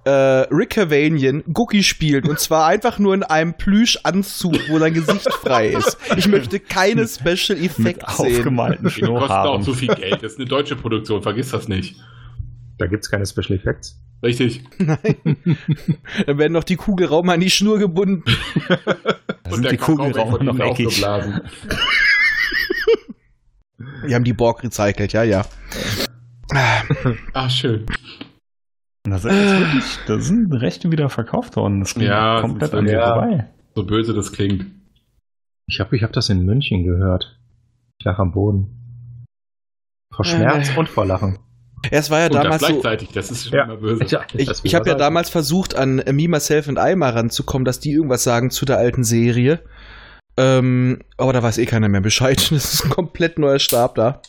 äh, 0.05 0.09
Rick 0.09 0.71
Cavanian 0.71 1.43
Gookie 1.53 1.83
spielen. 1.83 2.27
Und 2.27 2.39
zwar 2.39 2.65
einfach 2.67 2.97
nur 2.99 3.13
in 3.13 3.23
einem 3.23 3.53
Plüschanzug, 3.55 4.69
wo 4.69 4.79
sein 4.79 4.93
Gesicht 4.93 5.31
frei 5.33 5.69
ist. 5.69 5.97
Ich 6.15 6.27
möchte 6.27 6.59
keine 6.59 7.07
Special 7.07 7.57
Effects 7.61 8.17
sehen. 8.17 8.37
aufgemalten 8.37 8.85
Die 8.87 9.01
kosten 9.01 9.05
auch 9.05 9.19
Schnurrhaaren. 9.27 9.61
zu 9.63 9.73
viel 9.73 9.93
Geld. 9.93 10.23
Das 10.23 10.33
ist 10.33 10.39
eine 10.39 10.47
deutsche 10.47 10.75
Produktion, 10.75 11.21
vergiss 11.21 11.51
das 11.51 11.67
nicht. 11.67 11.95
Da 12.77 12.87
gibt's 12.87 13.09
keine 13.09 13.25
Special 13.25 13.57
Effects. 13.57 13.99
Richtig. 14.23 14.63
Dann 14.79 16.37
werden 16.37 16.53
noch 16.53 16.63
die 16.63 16.75
Kugelraum 16.75 17.29
an 17.29 17.39
die 17.39 17.49
Schnur 17.51 17.77
gebunden. 17.77 18.23
Da 19.43 19.51
sind 19.51 19.71
die 19.71 19.77
von 19.77 19.97
noch 20.45 20.59
eckig. 20.59 21.01
Wir 24.03 24.15
haben 24.15 24.23
die 24.23 24.33
Borg 24.33 24.63
recycelt, 24.63 25.13
ja, 25.13 25.23
ja. 25.23 25.45
Ach, 27.33 27.49
schön. 27.49 27.85
Da 29.03 29.19
sind, 29.19 29.31
jetzt 29.31 29.59
wirklich, 29.59 29.99
da 30.07 30.19
sind 30.19 30.53
Rechte 30.53 30.91
wieder 30.91 31.09
verkauft 31.09 31.55
worden. 31.55 31.79
Das 31.81 31.93
ging 31.93 32.03
Ja, 32.03 32.41
komplett 32.41 32.73
das 32.73 32.79
an 32.79 32.85
ist- 32.87 32.91
ja. 32.91 33.13
vorbei. 33.13 33.49
So 33.75 33.85
böse 33.85 34.13
das 34.13 34.31
klingt. 34.33 34.65
Ich 35.67 35.79
habe 35.79 35.95
ich 35.95 36.03
hab 36.03 36.11
das 36.13 36.29
in 36.29 36.43
München 36.45 36.83
gehört. 36.83 37.39
Ich 37.99 38.05
lag 38.05 38.17
am 38.19 38.31
Boden. 38.31 39.25
Vor 40.13 40.25
Schmerz 40.25 40.69
Äh. 40.75 40.79
und 40.79 40.89
vor 40.89 41.05
Lachen. 41.05 41.37
Es 41.91 42.09
war 42.09 42.19
ja 42.19 42.25
Und 42.25 42.33
das 42.33 42.43
damals 42.43 42.61
so. 42.61 42.67
gleichzeitig, 42.67 43.09
das 43.13 43.31
ist 43.31 43.47
schon 43.49 43.59
immer 43.59 43.77
böse. 43.77 44.03
Ich, 44.33 44.49
ich 44.63 44.75
habe 44.75 44.89
ja 44.89 44.95
damals 44.95 45.29
versucht, 45.29 45.75
an 45.75 45.97
Me, 46.11 46.27
Myself 46.27 46.67
and 46.67 46.79
I 46.81 46.95
mal 46.95 47.11
ranzukommen, 47.11 47.65
dass 47.65 47.79
die 47.79 47.91
irgendwas 47.91 48.23
sagen 48.23 48.49
zu 48.49 48.65
der 48.65 48.77
alten 48.77 49.03
Serie. 49.03 49.61
Ähm, 50.37 50.99
aber 51.17 51.33
da 51.33 51.41
weiß 51.43 51.57
eh 51.59 51.65
keiner 51.65 51.87
mehr 51.89 52.01
Bescheid. 52.01 52.37
Das 52.51 52.73
ist 52.73 52.83
ein 52.85 52.89
komplett 52.89 53.39
neuer 53.39 53.59
Stab 53.59 53.95
da. 53.95 54.21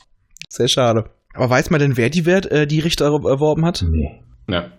Sehr 0.49 0.69
schade. 0.69 1.11
Aber 1.35 1.51
weiß 1.51 1.71
man 1.71 1.81
denn, 1.81 1.97
wer 1.97 2.11
die, 2.11 2.27
Wert, 2.27 2.47
äh, 2.51 2.67
die 2.67 2.81
Richter 2.81 3.07
erworben 3.07 3.65
hat? 3.65 3.85
Nee, 3.89 4.23
Ja. 4.49 4.71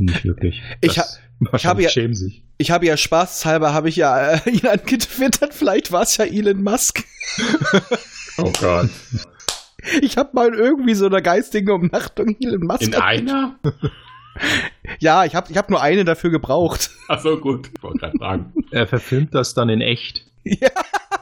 nicht 0.00 0.24
wirklich. 0.24 0.62
Ich 0.80 0.94
Das- 0.94 1.20
ich 1.52 1.66
habe 1.66 1.82
ja- 1.82 1.88
schämen 1.90 2.14
sich. 2.14 2.42
Ich 2.58 2.70
habe 2.70 2.86
ja 2.86 2.96
spaßhalber, 2.96 3.74
habe 3.74 3.88
ich 3.90 3.96
ja 3.96 4.32
äh, 4.36 4.50
ihn 4.50 4.66
angetwittert. 4.66 5.52
Vielleicht 5.54 5.92
war 5.92 6.02
es 6.02 6.16
ja 6.16 6.24
Elon 6.24 6.62
Musk. 6.62 7.04
Oh 8.38 8.50
Gott. 8.60 8.88
Ich 10.02 10.16
habe 10.16 10.30
mal 10.32 10.54
irgendwie 10.54 10.94
so 10.94 11.06
eine 11.06 11.22
geistige 11.22 11.74
Umnachtung 11.74 12.36
Elon 12.40 12.66
Musk. 12.66 12.82
In 12.82 12.94
einer? 12.94 13.58
ja, 14.98 15.24
ich 15.24 15.34
habe 15.34 15.50
ich 15.50 15.56
hab 15.56 15.70
nur 15.70 15.80
eine 15.80 16.04
dafür 16.04 16.30
gebraucht. 16.30 16.90
Ach 17.08 17.20
so, 17.20 17.38
gut. 17.38 17.70
Ich 17.74 17.82
wollte 17.82 17.98
gerade 17.98 18.18
fragen. 18.18 18.52
Er 18.70 18.86
verfilmt 18.86 19.34
das 19.34 19.54
dann 19.54 19.68
in 19.68 19.80
echt. 19.80 20.26
ja, 20.44 20.70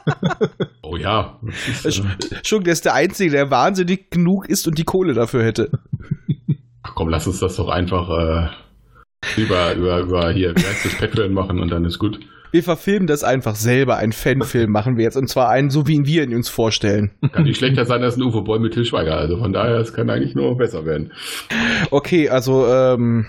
Oh 0.81 0.97
ja. 0.97 1.39
Das 1.83 1.85
ist, 1.85 1.99
äh, 1.99 2.39
schon, 2.43 2.63
der 2.63 2.73
ist 2.73 2.85
der 2.85 2.93
Einzige, 2.93 3.31
der 3.31 3.51
wahnsinnig 3.51 4.11
genug 4.11 4.47
ist 4.47 4.67
und 4.67 4.77
die 4.77 4.83
Kohle 4.83 5.13
dafür 5.13 5.43
hätte. 5.43 5.71
ach 6.83 6.95
komm, 6.95 7.09
lass 7.09 7.27
uns 7.27 7.39
das 7.39 7.55
doch 7.55 7.69
einfach 7.69 8.09
äh, 8.09 8.49
über, 9.41 9.73
über, 9.73 9.99
über 9.99 10.31
hier, 10.31 10.55
wie 10.55 10.63
heißt 10.63 10.85
das, 10.85 10.97
Patreon 10.97 11.33
machen 11.33 11.59
und 11.59 11.69
dann 11.69 11.85
ist 11.85 11.99
gut. 11.99 12.19
Wir 12.55 12.63
verfilmen 12.63 13.05
das 13.05 13.25
einfach 13.25 13.55
selber. 13.55 13.97
Ein 13.97 14.13
Fanfilm 14.13 14.71
machen 14.71 14.95
wir 14.95 15.03
jetzt. 15.03 15.17
Und 15.17 15.27
zwar 15.27 15.49
einen, 15.49 15.69
so 15.69 15.87
wie 15.87 15.95
ihn 15.95 16.05
wir 16.05 16.23
ihn 16.23 16.33
uns 16.33 16.47
vorstellen. 16.47 17.11
Kann 17.33 17.43
nicht 17.43 17.57
schlechter 17.57 17.83
sein 17.83 18.01
als 18.01 18.15
ein 18.15 18.23
Uwe 18.23 18.43
Boll 18.43 18.61
mit 18.61 18.73
Til 18.73 18.85
Schweiger. 18.85 19.17
Also 19.17 19.37
von 19.37 19.51
daher, 19.51 19.75
es 19.75 19.93
kann 19.93 20.09
eigentlich 20.09 20.35
nur 20.35 20.55
besser 20.55 20.85
werden. 20.85 21.11
Okay, 21.91 22.29
also, 22.29 22.65
ähm. 22.65 23.25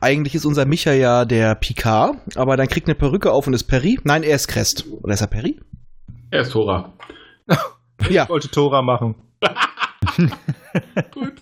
Eigentlich 0.00 0.34
ist 0.34 0.46
unser 0.46 0.64
Micha 0.64 0.94
ja 0.94 1.26
der 1.26 1.54
Picard, 1.54 2.16
aber 2.34 2.56
dann 2.56 2.66
kriegt 2.66 2.86
eine 2.86 2.94
Perücke 2.94 3.30
auf 3.30 3.46
und 3.46 3.52
ist 3.52 3.64
Perry. 3.64 3.98
Nein, 4.04 4.22
er 4.22 4.36
ist 4.36 4.48
Crest. 4.48 4.86
Oder 5.02 5.12
ist 5.12 5.20
er 5.20 5.26
Perry? 5.26 5.60
Er 6.30 6.40
ist 6.40 6.52
Tora. 6.52 6.94
Ja. 8.08 8.22
Ich 8.22 8.28
wollte 8.30 8.50
Tora 8.50 8.80
machen. 8.80 9.16
Gut. 11.12 11.34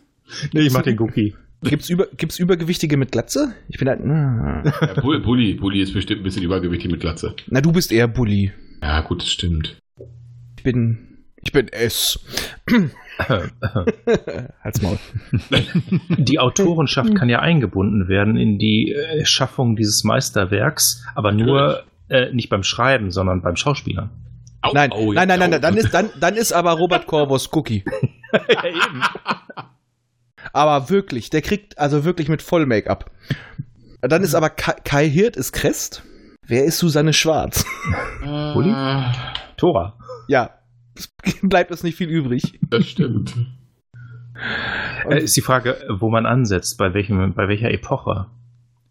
Nee, 0.53 0.63
ich 0.63 0.73
mach 0.73 0.83
den 0.83 0.99
Cookie. 0.99 1.37
Gibt's, 1.63 1.91
über, 1.91 2.07
gibt's 2.17 2.39
Übergewichtige 2.39 2.97
mit 2.97 3.11
Glatze? 3.13 3.55
Ich 3.69 3.79
bin 3.79 3.89
halt. 3.89 4.01
Na, 4.05 4.63
Ja, 4.81 5.01
Bull- 5.01 5.21
Bulli, 5.21 5.55
Bulli 5.55 5.81
ist 5.83 5.93
bestimmt 5.93 6.21
ein 6.21 6.25
bisschen 6.25 6.43
übergewichtig 6.45 6.91
mit 6.91 7.01
Glatze. 7.01 7.35
na 7.49 7.61
du 7.61 7.73
bist 7.73 7.91
eher 7.93 8.07
Bully. 8.09 8.53
Ja, 8.83 9.01
gut, 9.01 9.23
das 9.23 9.29
stimmt. 9.31 9.77
Ich 10.57 10.63
bin. 10.63 10.99
Ich 11.43 11.53
bin 11.53 11.69
S. 11.69 12.19
Halt's 13.19 14.83
Maul. 14.83 14.99
Die 16.19 16.39
Autorenschaft 16.39 17.15
kann 17.15 17.29
ja 17.29 17.41
eingebunden 17.41 18.09
werden 18.09 18.37
in 18.37 18.59
die 18.59 18.93
äh, 18.93 19.25
Schaffung 19.25 19.77
dieses 19.77 20.05
Meisterwerks, 20.05 21.05
aber 21.15 21.33
nur 21.33 21.85
äh, 22.09 22.33
nicht 22.33 22.49
beim 22.51 22.63
Schreiben, 22.63 23.11
sondern 23.11 23.43
beim 23.43 23.57
Schauspielern. 23.57 24.11
Au, 24.63 24.73
Nein, 24.75 24.91
au, 24.93 25.13
nein, 25.13 25.29
nein, 25.29 25.41
jetzt, 25.41 25.51
nein, 25.51 25.55
au. 25.55 25.59
dann 25.61 25.77
ist, 25.77 25.95
dann, 25.95 26.11
dann 26.21 26.35
ist 26.37 26.53
aber 26.53 26.73
Robert 26.73 27.07
Corvus 27.07 27.49
Cookie. 27.53 27.85
ja, 28.33 28.65
eben. 28.65 29.03
Aber 30.53 30.91
wirklich, 30.91 31.31
der 31.31 31.43
kriegt 31.43 31.79
also 31.79 32.05
wirklich 32.05 32.29
mit 32.29 32.43
Voll-Make-up. 32.43 33.11
Dann 34.01 34.23
ist 34.23 34.35
aber 34.35 34.51
Kai, 34.51 34.75
Kai 34.85 35.09
Hirt 35.09 35.37
ist 35.37 35.53
Crest. 35.53 36.03
Wer 36.47 36.65
ist 36.65 36.79
Susanne 36.79 37.13
Schwarz? 37.13 37.65
Uli? 38.55 38.73
Tora. 39.57 39.99
ja, 40.29 40.51
es 40.95 41.13
bleibt 41.43 41.71
uns 41.71 41.83
nicht 41.83 41.97
viel 41.97 42.09
übrig. 42.09 42.59
das 42.71 42.87
stimmt. 42.87 43.35
Äh, 45.09 45.23
ist 45.23 45.37
die 45.37 45.41
Frage, 45.43 45.77
wo 45.99 46.11
man 46.11 46.27
ansetzt, 46.27 46.79
bei, 46.79 46.95
welchem, 46.95 47.35
bei 47.35 47.49
welcher 47.49 47.71
Epoche. 47.71 48.27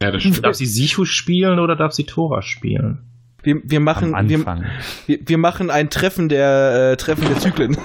Ja, 0.01 0.11
das 0.11 0.21
stimmt. 0.21 0.43
Darf 0.43 0.55
sie 0.55 0.65
Sichu 0.65 1.05
spielen 1.05 1.59
oder 1.59 1.75
darf 1.75 1.93
sie 1.93 2.03
Tora 2.03 2.41
spielen? 2.41 3.03
Wir, 3.43 3.61
wir 3.63 3.79
machen, 3.79 4.13
Am 4.13 4.27
wir, 4.27 4.37
Anfang. 4.39 4.65
wir, 5.05 5.19
wir 5.25 5.37
machen 5.37 5.69
ein 5.69 5.89
Treffen 5.89 6.27
der, 6.27 6.91
äh, 6.91 6.97
Treffen 6.97 7.27
der 7.27 7.37
Zyklen. 7.37 7.77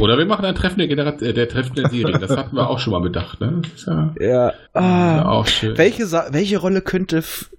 Oder 0.00 0.18
wir 0.18 0.26
machen 0.26 0.44
ein 0.44 0.54
Treffen 0.54 0.78
der, 0.78 0.88
Generat 0.88 1.22
äh, 1.22 1.32
der 1.32 1.48
Treffen 1.48 1.74
der 1.74 1.88
Serien. 1.88 2.20
Das 2.20 2.36
hatten 2.36 2.56
wir 2.56 2.68
auch 2.68 2.78
schon 2.78 2.92
mal 2.92 3.00
bedacht. 3.00 3.40
Ne? 3.40 3.62
Ja, 3.86 4.14
Ja. 4.18 4.26
ja 4.26 4.52
Ah, 4.72 5.22
auch 5.28 5.46
schön. 5.46 5.76
welche, 5.78 6.06
Sa 6.06 6.28
welche 6.30 6.58
Rolle 6.58 6.80
könnte 6.82 7.18
F 7.18 7.50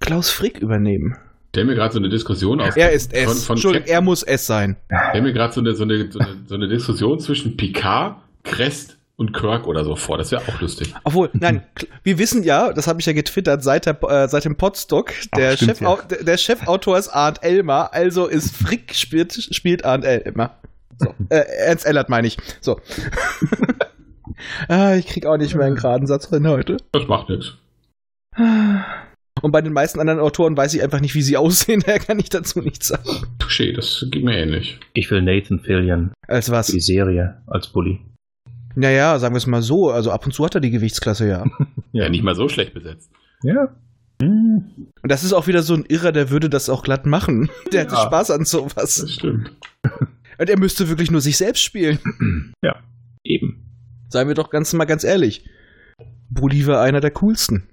Klaus 0.00 0.30
Frick 0.30 0.58
übernehmen? 0.58 1.16
Stell 1.50 1.64
mir 1.66 1.74
gerade 1.74 1.92
so 1.92 1.98
eine 1.98 2.08
Diskussion 2.08 2.60
auf. 2.62 2.76
Er 2.76 2.92
ist 2.92 3.12
S. 3.12 3.24
Von, 3.24 3.36
von 3.36 3.56
Entschuldigung, 3.56 3.86
er 3.88 4.00
muss 4.00 4.22
S 4.22 4.46
sein. 4.46 4.76
Stell 5.10 5.20
mir 5.22 5.32
gerade 5.34 5.52
so 5.52 5.60
eine, 5.60 5.74
so, 5.74 5.84
eine, 5.84 6.10
so, 6.10 6.18
eine, 6.18 6.36
so 6.46 6.54
eine 6.54 6.66
Diskussion 6.68 7.20
zwischen 7.20 7.56
Picard, 7.58 8.16
Crest 8.42 8.96
und 9.16 9.34
Kirk 9.34 9.66
oder 9.66 9.84
so 9.84 9.94
vor. 9.94 10.16
Das 10.16 10.32
wäre 10.32 10.40
auch 10.48 10.60
lustig. 10.62 10.94
Obwohl, 11.04 11.28
nein, 11.34 11.62
wir 12.02 12.18
wissen 12.18 12.42
ja, 12.42 12.72
das 12.72 12.86
habe 12.86 13.00
ich 13.00 13.06
ja 13.06 13.12
getwittert, 13.12 13.62
seit, 13.62 13.84
der, 13.84 14.02
äh, 14.02 14.28
seit 14.28 14.46
dem 14.46 14.56
Podstock, 14.56 15.12
der, 15.36 15.52
Ach, 15.52 15.58
Chefau 15.58 15.98
der, 16.08 16.24
der 16.24 16.38
Chefautor 16.38 16.96
ist 16.96 17.10
Arndt 17.10 17.44
Elmer, 17.44 17.92
also 17.92 18.26
ist 18.26 18.56
Frick 18.56 18.94
spielt, 18.94 19.34
spielt 19.34 19.84
Arndt 19.84 20.06
Elmer. 20.06 20.56
So, 20.98 21.14
äh, 21.30 21.44
Ernst 21.66 21.86
Ellert 21.86 22.08
meine 22.08 22.26
ich. 22.28 22.36
So. 22.60 22.80
ah, 24.68 24.94
ich 24.94 25.06
krieg 25.06 25.26
auch 25.26 25.36
nicht 25.36 25.54
mehr 25.54 25.66
einen 25.66 25.76
geraden 25.76 26.06
Satz 26.06 26.28
hin 26.28 26.46
heute. 26.48 26.76
Das 26.92 27.06
macht 27.08 27.28
nichts. 27.28 27.54
Und 28.36 29.50
bei 29.52 29.60
den 29.60 29.72
meisten 29.72 29.98
anderen 30.00 30.20
Autoren 30.20 30.56
weiß 30.56 30.74
ich 30.74 30.82
einfach 30.82 31.00
nicht, 31.00 31.14
wie 31.14 31.22
sie 31.22 31.36
aussehen, 31.38 31.82
daher 31.84 31.98
kann 31.98 32.18
ich 32.18 32.28
dazu 32.28 32.60
nichts 32.60 32.88
sagen. 32.88 33.08
Touché, 33.38 33.74
das 33.74 34.06
geht 34.10 34.24
mir 34.24 34.36
ähnlich. 34.36 34.78
Ich 34.94 35.10
will 35.10 35.22
Nathan 35.22 35.60
Fillion 35.60 36.12
Als 36.28 36.50
was? 36.50 36.68
die 36.68 36.80
Serie 36.80 37.42
als 37.46 37.68
Bully. 37.68 38.00
Naja, 38.74 39.18
sagen 39.18 39.34
wir 39.34 39.38
es 39.38 39.46
mal 39.46 39.60
so, 39.62 39.90
also 39.90 40.10
ab 40.12 40.24
und 40.24 40.32
zu 40.32 40.44
hat 40.44 40.54
er 40.54 40.60
die 40.62 40.70
Gewichtsklasse, 40.70 41.28
ja. 41.28 41.44
Ja, 41.92 42.08
nicht 42.08 42.22
mal 42.24 42.34
so 42.34 42.48
schlecht 42.48 42.72
besetzt. 42.72 43.10
Ja. 43.42 43.68
Und 44.22 44.86
das 45.02 45.24
ist 45.24 45.34
auch 45.34 45.46
wieder 45.46 45.62
so 45.62 45.74
ein 45.74 45.84
Irrer, 45.88 46.10
der 46.12 46.30
würde 46.30 46.48
das 46.48 46.70
auch 46.70 46.82
glatt 46.84 47.04
machen. 47.04 47.50
Der 47.72 47.80
hätte 47.82 47.96
Ja. 47.96 48.02
Spaß 48.02 48.30
an 48.30 48.44
sowas. 48.46 48.96
Das 49.02 49.12
stimmt. 49.12 49.52
Und 50.38 50.48
er 50.50 50.58
müsste 50.58 50.88
wirklich 50.88 51.10
nur 51.10 51.20
sich 51.20 51.36
selbst 51.36 51.62
spielen. 51.62 51.98
Ja. 52.62 52.76
Eben. 53.24 53.64
Seien 54.08 54.28
wir 54.28 54.34
doch 54.34 54.50
ganz 54.50 54.72
mal 54.72 54.84
ganz 54.84 55.04
ehrlich. 55.04 55.44
Bully 56.30 56.66
war 56.66 56.80
einer 56.82 57.00
der 57.00 57.10
coolsten. 57.10 57.68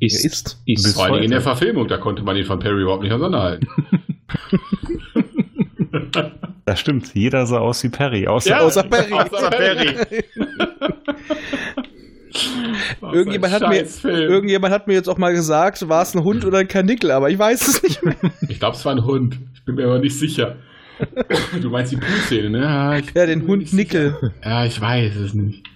Ist. 0.00 0.24
Er 0.24 0.30
ist. 0.30 0.58
ist 0.66 0.94
Vor 0.94 1.06
allem 1.06 1.22
in 1.22 1.30
der. 1.30 1.40
Verfilmung, 1.40 1.86
da 1.88 1.98
konnte 1.98 2.22
man 2.22 2.36
ihn 2.36 2.44
von 2.44 2.58
Perry 2.58 2.82
überhaupt 2.82 3.02
nicht 3.02 3.12
auseinanderhalten. 3.12 3.68
Das 6.66 6.80
stimmt. 6.80 7.14
Jeder 7.14 7.46
sah 7.46 7.58
aus 7.58 7.84
wie 7.84 7.90
Perry. 7.90 8.26
Außer 8.26 8.50
Ja. 8.50 8.60
Außer 8.60 8.84
Perry. 8.84 9.12
Außer 9.12 9.50
Perry. 9.50 9.94
Irgendjemand 13.12 13.52
hat, 13.52 13.68
mir, 13.68 13.86
irgendjemand 14.10 14.72
hat 14.74 14.88
mir 14.88 14.94
jetzt 14.94 15.08
auch 15.08 15.18
mal 15.18 15.32
gesagt, 15.32 15.88
war 15.88 16.02
es 16.02 16.14
ein 16.16 16.24
Hund 16.24 16.44
oder 16.44 16.58
ein 16.58 16.66
Kanickel, 16.66 17.12
aber 17.12 17.30
ich 17.30 17.38
weiß 17.38 17.68
es 17.68 17.82
nicht 17.82 18.02
mehr. 18.02 18.16
Ich 18.48 18.58
glaube, 18.58 18.76
es 18.76 18.84
war 18.84 18.92
ein 18.92 19.04
Hund. 19.04 19.38
Ich 19.54 19.64
bin 19.64 19.76
mir 19.76 19.84
aber 19.84 20.00
nicht 20.00 20.18
sicher. 20.18 20.56
Du 21.60 21.70
meinst 21.70 21.92
die 21.92 21.96
Poolszene, 21.96 22.50
ne? 22.50 22.58
Ja, 22.60 22.96
ich 22.96 23.12
Ja, 23.14 23.26
den 23.26 23.46
Hund 23.46 23.68
sicher. 23.68 23.76
Nickel. 23.76 24.32
Ja, 24.44 24.64
ich 24.64 24.80
weiß 24.80 25.16
es 25.16 25.34
nicht. 25.34 25.66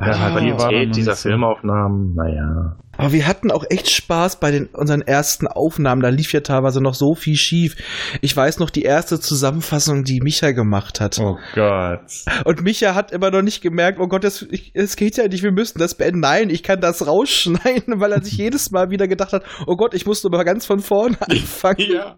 Ja, 0.00 0.06
Ah, 0.06 0.34
war 0.34 0.40
dann 0.40 0.56
Qualität 0.56 0.96
dieser. 0.96 1.16
Filmaufnahmen, 1.16 2.14
naja. 2.14 2.76
Aber 2.96 3.12
wir 3.12 3.26
hatten 3.26 3.50
auch 3.50 3.64
echt 3.68 3.90
Spaß 3.90 4.40
bei 4.40 4.50
den, 4.50 4.66
unseren 4.66 5.02
ersten 5.02 5.46
Aufnahmen. 5.46 6.02
Da 6.02 6.08
lief 6.08 6.32
ja 6.32 6.40
teilweise 6.40 6.80
noch 6.80 6.94
so 6.94 7.14
viel 7.14 7.36
schief. 7.36 7.76
Ich 8.20 8.36
weiß 8.36 8.58
noch 8.58 8.70
die 8.70 8.82
erste 8.82 9.20
Zusammenfassung, 9.20 10.04
die 10.04 10.20
Micha 10.20 10.52
gemacht 10.52 11.00
hat. 11.00 11.18
Oh 11.20 11.36
Gott. 11.54 12.00
Und 12.44 12.62
Micha 12.62 12.94
hat 12.94 13.12
immer 13.12 13.30
noch 13.30 13.42
nicht 13.42 13.62
gemerkt, 13.62 13.98
oh 14.00 14.06
Gott, 14.06 14.24
das, 14.24 14.42
ich, 14.50 14.72
es 14.74 14.96
geht 14.96 15.16
ja 15.16 15.28
nicht, 15.28 15.42
wir 15.42 15.52
müssen 15.52 15.78
das 15.78 15.94
beenden. 15.94 16.20
Nein, 16.20 16.50
ich 16.50 16.62
kann 16.62 16.80
das 16.80 17.06
rausschneiden, 17.06 17.94
weil 18.00 18.12
er 18.12 18.22
sich 18.22 18.36
jedes 18.36 18.70
Mal 18.70 18.90
wieder 18.90 19.08
gedacht 19.08 19.32
hat, 19.32 19.44
oh 19.66 19.76
Gott, 19.76 19.94
ich 19.94 20.06
muss 20.06 20.22
nur 20.22 20.30
mal 20.30 20.44
ganz 20.44 20.66
von 20.66 20.80
vorne 20.80 21.16
anfangen. 21.28 21.92
Ja. 21.92 22.14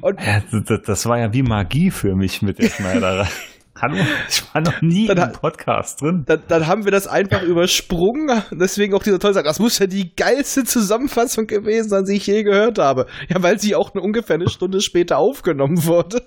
Und 0.00 0.20
Ja, 0.20 0.42
das, 0.50 0.80
das 0.84 1.06
war 1.06 1.18
ja 1.18 1.32
wie 1.32 1.42
Magie 1.42 1.90
für 1.90 2.14
mich 2.14 2.42
mit 2.42 2.58
der 2.58 2.68
Schneiderei. 2.68 3.28
Hallo, 3.80 3.96
ich 4.28 4.42
war 4.54 4.62
noch 4.62 4.82
nie 4.82 5.06
Dann 5.06 5.18
im 5.18 5.32
Podcast 5.32 6.02
drin. 6.02 6.24
dann, 6.26 6.42
dann 6.48 6.66
haben 6.66 6.84
wir 6.84 6.90
das 6.90 7.06
einfach 7.06 7.42
übersprungen. 7.42 8.42
Deswegen 8.50 8.94
auch 8.94 9.02
dieser 9.02 9.18
tolle 9.20 9.34
Satz. 9.34 9.44
Das 9.44 9.58
muss 9.60 9.78
ja 9.78 9.86
die 9.86 10.14
geilste 10.16 10.64
Zusammenfassung 10.64 11.46
gewesen 11.46 11.88
sein, 11.88 12.04
die 12.04 12.16
ich 12.16 12.26
je 12.26 12.42
gehört 12.42 12.78
habe. 12.78 13.06
Ja, 13.28 13.42
weil 13.42 13.58
sie 13.60 13.74
auch 13.76 13.94
eine, 13.94 14.02
ungefähr 14.02 14.34
eine 14.34 14.48
Stunde 14.48 14.80
später 14.80 15.18
aufgenommen 15.18 15.84
wurde. 15.84 16.22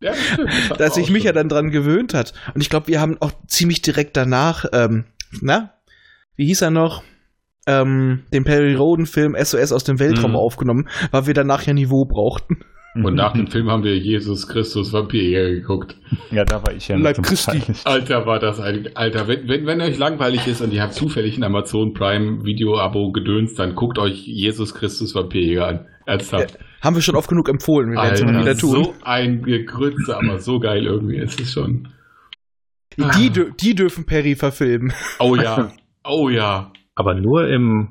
Ja. 0.00 0.12
Das 0.70 0.78
dass 0.78 0.94
sich 0.94 1.10
mich 1.10 1.24
ja 1.24 1.32
dann 1.32 1.48
dran 1.48 1.70
gewöhnt 1.70 2.14
hat. 2.14 2.32
Und 2.54 2.60
ich 2.62 2.70
glaube, 2.70 2.86
wir 2.88 3.00
haben 3.00 3.16
auch 3.20 3.32
ziemlich 3.48 3.82
direkt 3.82 4.16
danach, 4.16 4.64
ähm, 4.72 5.04
na, 5.42 5.74
wie 6.36 6.46
hieß 6.46 6.62
er 6.62 6.70
noch? 6.70 7.02
Ähm, 7.66 8.24
den 8.32 8.44
Perry 8.44 8.74
Roden 8.74 9.06
Film 9.06 9.34
SOS 9.38 9.72
aus 9.72 9.84
dem 9.84 9.98
Weltraum 9.98 10.32
Mhm. 10.32 10.36
aufgenommen, 10.36 10.88
weil 11.10 11.26
wir 11.26 11.34
danach 11.34 11.62
ja 11.66 11.72
Niveau 11.72 12.04
brauchten. 12.04 12.58
Und 12.94 13.14
nach 13.14 13.32
dem 13.32 13.46
Film 13.50 13.70
haben 13.70 13.82
wir 13.82 13.98
Jesus 13.98 14.46
Christus 14.46 14.92
Vampirjäger 14.92 15.50
geguckt. 15.50 15.96
Ja, 16.30 16.44
da 16.44 16.62
war 16.62 16.72
ich 16.72 16.86
ja 16.88 16.96
Leib 16.96 17.18
nicht 17.18 17.28
Christi. 17.28 17.60
Alter, 17.84 18.26
war 18.26 18.38
das 18.38 18.60
ein. 18.60 18.88
Alter, 18.94 19.26
wenn, 19.26 19.48
wenn, 19.48 19.66
wenn 19.66 19.80
euch 19.80 19.98
langweilig 19.98 20.46
ist 20.46 20.60
und 20.60 20.72
ihr 20.72 20.82
habt 20.82 20.94
zufällig 20.94 21.36
ein 21.36 21.42
Amazon 21.42 21.92
Prime 21.92 22.44
Video-Abo 22.44 23.10
gedönst, 23.12 23.58
dann 23.58 23.74
guckt 23.74 23.98
euch 23.98 24.26
Jesus 24.26 24.74
Christus 24.74 25.14
Vampirjäger 25.14 25.66
an. 25.66 25.86
Ernsthaft. 26.06 26.58
Haben 26.82 26.96
wir 26.96 27.02
schon 27.02 27.16
oft 27.16 27.28
genug 27.28 27.48
empfohlen. 27.48 27.92
Wir 27.92 27.96
werden 27.96 28.14
es 28.14 28.20
immer 28.20 28.40
wieder 28.40 28.56
tun. 28.56 28.84
so 28.84 28.94
ein 29.04 29.42
Gegrütze, 29.42 30.16
aber 30.16 30.38
so 30.38 30.60
geil 30.60 30.84
irgendwie. 30.84 31.16
Es 31.16 31.34
ist 31.40 31.52
schon. 31.52 31.88
die, 32.96 33.30
dür 33.30 33.50
die 33.58 33.74
dürfen 33.74 34.04
Perry 34.04 34.36
verfilmen. 34.36 34.92
Oh 35.18 35.34
ja. 35.36 35.72
Oh 36.06 36.28
ja. 36.28 36.70
Aber 36.94 37.14
nur 37.14 37.48
im, 37.48 37.88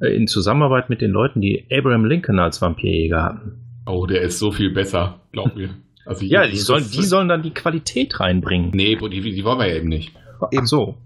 äh, 0.00 0.08
in 0.08 0.26
Zusammenarbeit 0.26 0.90
mit 0.90 1.00
den 1.00 1.12
Leuten, 1.12 1.40
die 1.40 1.64
Abraham 1.70 2.04
Lincoln 2.06 2.40
als 2.40 2.60
Vampirjäger 2.60 3.22
hatten. 3.22 3.61
Oh, 3.86 4.06
der 4.06 4.22
ist 4.22 4.38
so 4.38 4.52
viel 4.52 4.72
besser, 4.72 5.20
glaub 5.32 5.54
mir. 5.56 5.70
Also 6.04 6.24
Ja, 6.24 6.48
die 6.48 6.56
sollen, 6.56 6.84
die 6.90 7.04
sollen 7.04 7.28
dann 7.28 7.42
die 7.42 7.52
Qualität 7.54 8.18
reinbringen. 8.18 8.72
Nee, 8.74 8.96
die, 8.96 9.20
die 9.20 9.44
wollen 9.44 9.60
wir 9.60 9.68
ja 9.68 9.76
eben 9.76 9.88
nicht. 9.88 10.10
Ach 10.40 10.66
so. 10.66 10.96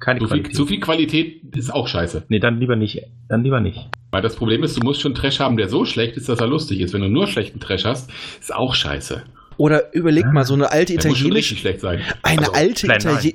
Keine 0.00 0.18
Zu 0.20 0.26
viel, 0.28 0.36
Qualität. 0.38 0.56
zu 0.56 0.66
viel 0.66 0.80
Qualität 0.80 1.42
ist 1.54 1.74
auch 1.74 1.86
scheiße. 1.88 2.24
Nee, 2.28 2.38
dann 2.38 2.58
lieber 2.58 2.74
nicht. 2.74 3.02
Dann 3.28 3.42
lieber 3.44 3.60
nicht. 3.60 3.90
Weil 4.10 4.22
das 4.22 4.34
Problem 4.34 4.62
ist, 4.62 4.74
du 4.78 4.80
musst 4.82 5.02
schon 5.02 5.14
Trash 5.14 5.40
haben, 5.40 5.58
der 5.58 5.68
so 5.68 5.84
schlecht 5.84 6.16
ist, 6.16 6.30
dass 6.30 6.40
er 6.40 6.46
lustig 6.46 6.80
ist. 6.80 6.94
Wenn 6.94 7.02
du 7.02 7.08
nur 7.10 7.26
schlechten 7.26 7.60
Trash 7.60 7.84
hast, 7.84 8.10
ist 8.40 8.54
auch 8.54 8.74
scheiße. 8.74 9.24
Oder 9.58 9.94
überleg 9.94 10.24
mal, 10.32 10.44
so 10.44 10.54
eine 10.54 10.70
alte 10.70 10.94
Der 10.94 11.06
muss 11.06 11.18
schon 11.18 11.26
italienische, 11.26 11.36
richtig 11.54 11.60
schlecht 11.60 11.80
sein. 11.80 12.00
eine 12.22 12.40
Also, 12.40 12.52
alte 12.52 12.86
Italien 12.86 13.34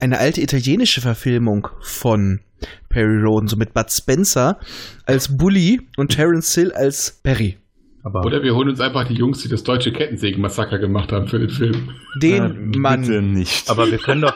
eine 0.00 0.18
alte 0.18 0.40
italienische 0.42 1.00
Verfilmung 1.00 1.68
von 1.80 2.40
Perry 2.88 3.22
Roden, 3.22 3.46
so 3.46 3.56
mit 3.56 3.72
Bud 3.72 3.90
Spencer 3.90 4.58
als 5.06 5.36
Bully 5.36 5.80
und 5.96 6.08
Terence 6.08 6.54
Hill 6.54 6.72
als 6.72 7.20
Perry. 7.22 7.56
Aber 8.04 8.24
Oder 8.24 8.42
wir 8.42 8.54
holen 8.54 8.68
uns 8.68 8.80
einfach 8.80 9.08
die 9.08 9.14
Jungs, 9.14 9.42
die 9.42 9.48
das 9.48 9.64
deutsche 9.64 9.90
Kettensägen-Massaker 9.90 10.78
gemacht 10.78 11.10
haben 11.10 11.26
für 11.26 11.38
den 11.38 11.48
Film. 11.48 11.90
Den 12.20 12.72
Ja, 12.74 12.78
Mann. 12.80 13.00
Bitte 13.00 13.22
nicht. 13.22 13.68
Aber 13.70 13.90
wir 13.90 13.96
können 13.98 14.20
doch, 14.20 14.34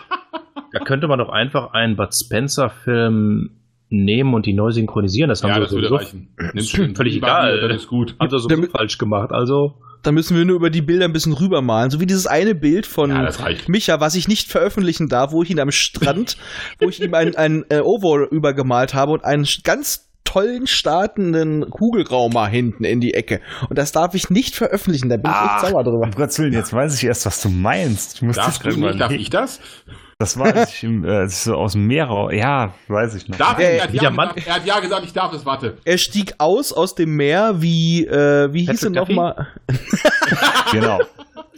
da 0.73 0.79
könnte 0.85 1.07
man 1.07 1.19
doch 1.19 1.29
einfach 1.29 1.73
einen 1.75 1.95
Bud 1.97 2.09
Spencer-Film 2.15 3.51
nehmen 3.91 4.35
und 4.35 4.47
die 4.47 4.55
neu 4.55 4.71
synchronisieren. 4.71 5.29
Das 5.29 5.43
haben 5.43 5.51
ja, 5.51 5.57
wir 5.57 5.63
das 5.65 5.73
würde 5.73 5.91
reichen. 5.91 6.29
Den 6.55 6.95
völlig 6.97 7.17
egal. 7.17 7.61
Dann 7.61 7.71
ist 7.71 7.89
gut. 7.89 8.17
haben 8.19 8.31
wir 8.31 8.39
sowieso 8.39 8.71
falsch 8.71 8.99
gemacht. 8.99 9.33
Also 9.33 9.75
Da 10.03 10.13
müssen 10.13 10.37
wir 10.37 10.45
nur 10.45 10.57
über 10.57 10.71
die 10.71 10.83
Bilder 10.83 11.05
ein 11.05 11.13
bisschen 11.13 11.33
rübermalen. 11.35 11.91
So 11.91 12.01
wie 12.01 12.07
dieses 12.07 12.27
eine 12.27 12.55
Bild 12.55 12.87
von 12.87 13.11
Ja. 13.11 13.29
Micha, 13.67 14.01
was 14.01 14.15
ich 14.15 14.29
nicht 14.29 14.49
veröffentlichen 14.51 15.09
darf, 15.09 15.33
wo 15.33 15.43
ich 15.43 15.51
ihn 15.51 15.61
am 15.61 15.71
Strand, 15.73 16.37
wo 16.81 16.89
ich 16.89 17.03
ihm 17.03 17.15
ein, 17.15 17.35
ein 17.37 17.65
äh, 17.71 17.81
Oval 17.81 18.29
übergemalt 18.31 18.95
habe 18.95 19.13
und 19.13 19.25
einen 19.25 19.47
ganz 19.65 20.08
tollen 20.29 20.67
startenden 20.67 21.71
Kugelraumer 21.71 22.47
hinten 22.49 22.85
in 22.85 23.01
die 23.01 23.15
Ecke. 23.15 23.41
Und 23.71 23.79
das 23.79 23.93
darf 23.93 24.15
ich 24.15 24.29
nicht 24.31 24.55
veröffentlichen. 24.55 25.09
Da 25.09 25.17
bin 25.17 25.31
ich 25.31 25.37
Ah, 25.37 25.57
echt 25.63 25.67
sauer 25.69 25.83
drüber. 25.85 26.11
Willen, 26.39 26.53
jetzt 26.53 26.73
weiß 26.73 26.97
ich 26.97 27.05
erst, 27.05 27.25
was 27.27 27.41
du 27.41 27.49
meinst. 27.49 28.15
Ich 28.15 28.21
du 28.21 28.27
das 28.27 28.61
nicht? 28.77 29.01
Darf 29.01 29.13
ich 29.13 29.31
das? 29.31 29.61
Das 30.19 30.37
war, 30.39 30.49
ich, 30.65 30.83
äh, 30.85 31.25
ich 31.27 31.37
so 31.37 31.55
aus 31.55 31.73
dem 31.73 31.87
Meer 31.87 32.07
raus. 32.07 32.33
Ja, 32.35 32.75
weiß 32.89 33.15
ich 33.15 33.29
noch. 33.29 33.39
Darf 33.39 33.59
Äh, 33.59 33.77
ich? 33.77 33.79
Er 33.79 33.85
hat, 33.85 33.95
ja 33.95 34.11
Mann- 34.11 34.29
gesagt, 34.35 34.47
er 34.49 34.55
hat 34.57 34.67
ja 34.67 34.81
gesagt, 34.81 35.05
ich 35.05 35.13
darf 35.13 35.33
es, 35.33 35.47
warte. 35.47 35.77
Er 35.85 35.97
stieg 35.97 36.35
aus 36.39 36.73
aus 36.73 36.95
dem 36.97 37.15
Meer 37.17 37.63
wie, 37.63 38.05
äh, 38.05 38.53
wie 38.53 38.67
hieß 38.67 38.83
er 38.85 38.91
nochmal? 38.91 39.47
Genau. 40.73 40.99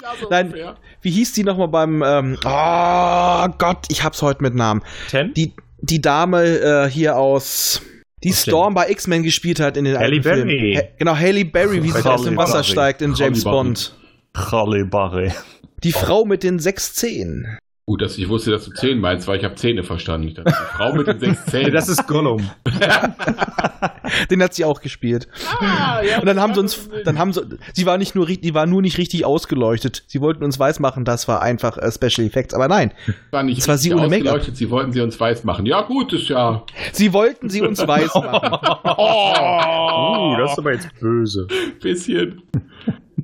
Ja, 0.02 0.12
so 0.20 0.28
Nein. 0.30 0.46
ungefähr. 0.46 0.76
Wie 1.02 1.10
hieß 1.10 1.32
die 1.32 1.44
nochmal 1.44 1.68
beim, 1.68 2.02
ähm, 2.06 2.36
oh 2.44 3.46
Gott, 3.58 3.86
ich 3.88 4.04
hab's 4.04 4.22
heute 4.22 4.42
mit 4.42 4.54
Namen. 4.54 4.82
Ten? 5.10 5.32
Die, 5.34 5.54
die 5.80 6.00
Dame 6.00 6.42
äh, 6.44 6.88
hier 6.90 7.16
aus, 7.16 7.82
die 8.22 8.32
Storm 8.32 8.74
bei 8.74 8.90
X-Men 8.90 9.22
gespielt 9.22 9.60
hat 9.60 9.76
in 9.76 9.84
den 9.84 9.96
Halle 9.96 10.06
alten 10.06 10.22
Filmen. 10.22 10.46
Berry. 10.48 10.74
Ha 10.74 10.82
genau, 10.98 11.16
Halle 11.16 11.44
Berry, 11.44 11.82
wie 11.82 11.90
sie 11.90 12.04
aus 12.04 12.22
dem 12.24 12.36
Wasser 12.36 12.54
Berry. 12.54 12.64
steigt 12.64 13.02
in 13.02 13.14
James 13.14 13.44
Halle 13.44 13.56
Berry. 13.56 13.64
Bond. 13.64 13.94
Halle 14.34 14.84
Barre. 14.84 15.34
Die 15.82 15.92
Frau 15.92 16.24
mit 16.24 16.42
den 16.42 16.58
sechs 16.58 16.94
Zehen. 16.94 17.58
Gut, 17.90 18.02
dass 18.02 18.16
ich 18.18 18.28
wusste, 18.28 18.52
dass 18.52 18.66
du 18.66 18.70
Zehen 18.70 19.00
meinst, 19.00 19.26
weil 19.26 19.38
ich 19.38 19.44
habe 19.44 19.56
Zähne 19.56 19.82
verstanden. 19.82 20.28
Ich 20.28 20.34
dachte, 20.34 20.52
die 20.52 20.76
Frau 20.76 20.92
mit 20.92 21.08
den 21.08 21.18
sechs 21.18 21.44
Zähnen. 21.50 21.72
Das 21.72 21.88
ist 21.88 22.06
Gollum. 22.06 22.48
Den 24.30 24.40
hat 24.44 24.54
sie 24.54 24.64
auch 24.64 24.80
gespielt. 24.80 25.26
ah, 25.60 26.00
ja, 26.00 26.20
Und 26.20 26.26
dann 26.26 26.38
haben 26.38 26.54
sie 26.54 26.60
uns, 26.60 26.88
dann 27.04 27.18
haben 27.18 27.32
sie, 27.32 27.42
sie 27.72 27.86
war 27.86 27.98
nicht 27.98 28.14
nur, 28.14 28.26
die 28.26 28.54
war 28.54 28.66
nur 28.66 28.80
nicht 28.80 28.96
richtig 28.96 29.24
ausgeleuchtet. 29.24 30.04
Sie 30.06 30.20
wollten 30.20 30.44
uns 30.44 30.56
weiß 30.56 30.78
machen, 30.78 31.04
das 31.04 31.26
war 31.26 31.42
einfach 31.42 31.78
äh, 31.78 31.90
Special 31.90 32.24
Effects. 32.24 32.54
Aber 32.54 32.68
nein, 32.68 32.92
war 33.32 33.42
nicht 33.42 33.58
Das 33.60 33.66
war 33.66 33.76
sie 33.76 33.92
ohne 33.92 34.02
Make-up. 34.06 34.34
ausgeleuchtet, 34.36 34.56
Sie 34.56 34.70
wollten 34.70 34.92
sie 34.92 35.00
uns 35.00 35.18
weiß 35.18 35.42
machen. 35.42 35.66
Ja, 35.66 35.82
gut, 35.82 36.12
ist 36.12 36.28
ja. 36.28 36.62
sie 36.92 37.12
wollten 37.12 37.50
sie 37.50 37.60
uns 37.60 37.80
weiß 37.88 38.14
machen. 38.14 38.56
Oh, 38.98 40.36
das 40.38 40.52
ist 40.52 40.58
aber 40.58 40.74
jetzt 40.74 40.88
böse. 41.00 41.48
Bisschen. 41.80 42.40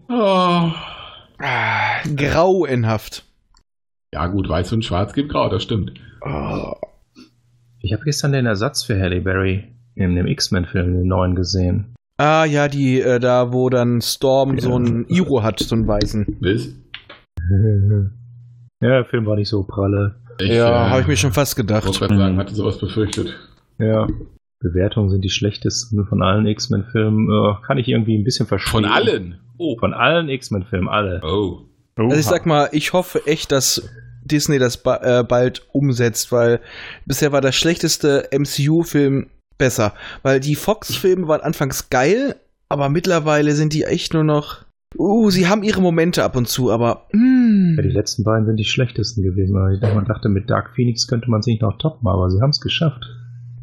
Oh. 0.08 0.72
Ah, 1.38 2.00
Grauenhaft. 2.16 3.22
Ja, 4.16 4.28
gut, 4.28 4.48
weiß 4.48 4.72
und 4.72 4.82
schwarz 4.82 5.12
gibt 5.12 5.28
grau, 5.30 5.50
das 5.50 5.62
stimmt. 5.62 5.92
Oh. 6.22 6.72
Ich 7.80 7.92
habe 7.92 8.02
gestern 8.04 8.32
den 8.32 8.46
Ersatz 8.46 8.82
für 8.82 8.98
Halle 8.98 9.20
Berry 9.20 9.64
in 9.94 10.16
dem 10.16 10.26
X-Men-Film, 10.26 10.94
den 10.94 11.06
neuen, 11.06 11.34
gesehen. 11.34 11.94
Ah 12.16 12.46
ja, 12.46 12.66
die 12.68 12.98
äh, 13.02 13.20
da, 13.20 13.52
wo 13.52 13.68
dann 13.68 14.00
Storm 14.00 14.54
Ja. 14.54 14.62
so 14.62 14.74
einen 14.76 15.04
Iro 15.08 15.42
hat, 15.42 15.58
so 15.60 15.74
einen 15.74 15.86
weißen. 15.86 16.38
Willst? 16.40 16.74
Ja, 18.82 18.88
der 18.88 19.04
Film 19.06 19.24
war 19.24 19.36
nicht 19.36 19.48
so 19.48 19.62
pralle. 19.64 20.16
Ich, 20.38 20.48
ja, 20.50 20.86
äh, 20.86 20.90
habe 20.90 21.00
ich 21.00 21.06
mir 21.06 21.16
schon 21.16 21.32
fast 21.32 21.56
wollte 21.56 21.66
gedacht. 21.66 21.98
gerade 21.98 22.16
sagen, 22.16 22.36
hatte 22.36 22.54
sowas 22.54 22.78
befürchtet. 22.78 23.34
Ja. 23.78 24.06
Bewertungen 24.60 25.08
sind 25.08 25.22
die 25.24 25.30
schlechtesten 25.30 26.06
von 26.06 26.22
allen 26.22 26.46
X-Men-Filmen. 26.46 27.28
Äh, 27.30 27.66
kann 27.66 27.78
ich 27.78 27.88
irgendwie 27.88 28.18
ein 28.18 28.24
bisschen 28.24 28.46
verstehen. 28.46 28.70
Von 28.70 28.84
allen? 28.84 29.38
Oh. 29.56 29.78
Von 29.78 29.94
allen 29.94 30.28
X-Men-Filmen, 30.28 30.88
alle. 30.90 31.22
Oh. 31.24 31.60
Also 31.96 32.16
ich 32.18 32.26
sag 32.26 32.44
mal, 32.44 32.68
ich 32.72 32.92
hoffe 32.92 33.22
echt, 33.26 33.50
dass 33.50 33.88
Disney 34.26 34.58
das 34.58 34.76
ba 34.82 34.96
äh, 35.20 35.24
bald 35.24 35.66
umsetzt, 35.72 36.32
weil 36.32 36.60
bisher 37.06 37.32
war 37.32 37.40
der 37.40 37.52
schlechteste 37.52 38.28
MCU-Film 38.32 39.26
besser. 39.58 39.94
Weil 40.22 40.40
die 40.40 40.54
Fox-Filme 40.54 41.28
waren 41.28 41.40
anfangs 41.40 41.90
geil, 41.90 42.36
aber 42.68 42.88
mittlerweile 42.88 43.52
sind 43.54 43.72
die 43.72 43.84
echt 43.84 44.12
nur 44.14 44.24
noch. 44.24 44.64
Uh, 44.98 45.30
sie 45.30 45.46
haben 45.46 45.62
ihre 45.62 45.80
Momente 45.82 46.24
ab 46.24 46.36
und 46.36 46.48
zu, 46.48 46.70
aber. 46.70 47.06
Mm, 47.12 47.74
Ja, 47.76 47.82
die 47.82 47.88
letzten 47.90 48.24
beiden 48.24 48.46
sind 48.46 48.56
die 48.56 48.64
schlechtesten 48.64 49.22
gewesen. 49.22 49.54
weil 49.54 49.74
ich- 49.74 49.94
Man 49.94 50.04
dachte, 50.06 50.28
mit 50.28 50.48
Dark 50.48 50.70
Phoenix 50.74 51.06
könnte 51.06 51.30
man 51.30 51.40
es 51.40 51.46
nicht 51.46 51.60
noch 51.62 51.76
toppen, 51.78 52.06
aber 52.08 52.30
sie 52.30 52.40
haben 52.40 52.50
es 52.50 52.60
geschafft. 52.60 53.04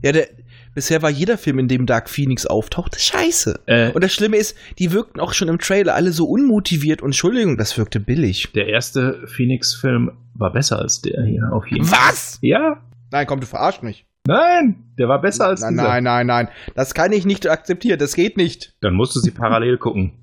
ja, 0.04 0.12
der, 0.12 0.28
bisher 0.74 1.02
war 1.02 1.10
jeder 1.10 1.38
Film, 1.38 1.60
in 1.60 1.68
dem 1.68 1.86
Dark 1.86 2.10
Phoenix 2.10 2.46
auftaucht, 2.46 3.00
scheiße. 3.00 3.62
Äh, 3.66 3.92
Und 3.92 4.04
das 4.04 4.14
Schlimme 4.14 4.38
ist, 4.38 4.58
die 4.80 4.92
wirkten 4.92 5.20
auch 5.20 5.34
schon 5.34 5.48
im 5.48 5.60
Trailer 5.60 5.96
alle 5.96 6.12
so 6.12 6.26
unmotiviert 6.26 7.02
und 7.02 7.10
Entschuldigung, 7.10 7.58
das 7.58 7.78
wirkte 7.78 8.00
billig. 8.00 8.52
der 8.54 8.68
erste 8.68 9.26
Phoenix-Film 9.28 10.12
war 10.36 10.52
besser 10.52 10.80
als 10.80 11.02
der 11.02 11.24
hier, 11.26 11.50
auf 11.52 11.68
jeden 11.68 11.86
Fall. 11.86 12.10
Was? 12.10 12.40
Ja? 12.42 12.82
Nein, 13.12 13.28
komm, 13.28 13.40
du 13.40 13.46
verarscht 13.46 13.84
mich. 13.84 14.06
Nein! 14.26 14.86
Der 14.98 15.10
war 15.10 15.20
besser 15.22 15.48
als 15.48 15.62
Nein, 15.62 15.74
dieser. 15.74 15.84
nein, 15.84 16.04
nein, 16.06 16.28
nein. 16.28 16.48
Das 16.76 16.94
kann 16.94 17.12
ich 17.12 17.26
nicht 17.26 17.46
akzeptieren. 17.50 18.00
Das 18.00 18.16
geht 18.16 18.38
nicht. 18.38 18.74
Dann 18.80 18.94
musst 18.94 19.16
du 19.16 19.20
sie 19.20 19.32
parallel 19.32 19.78
gucken. 19.78 20.14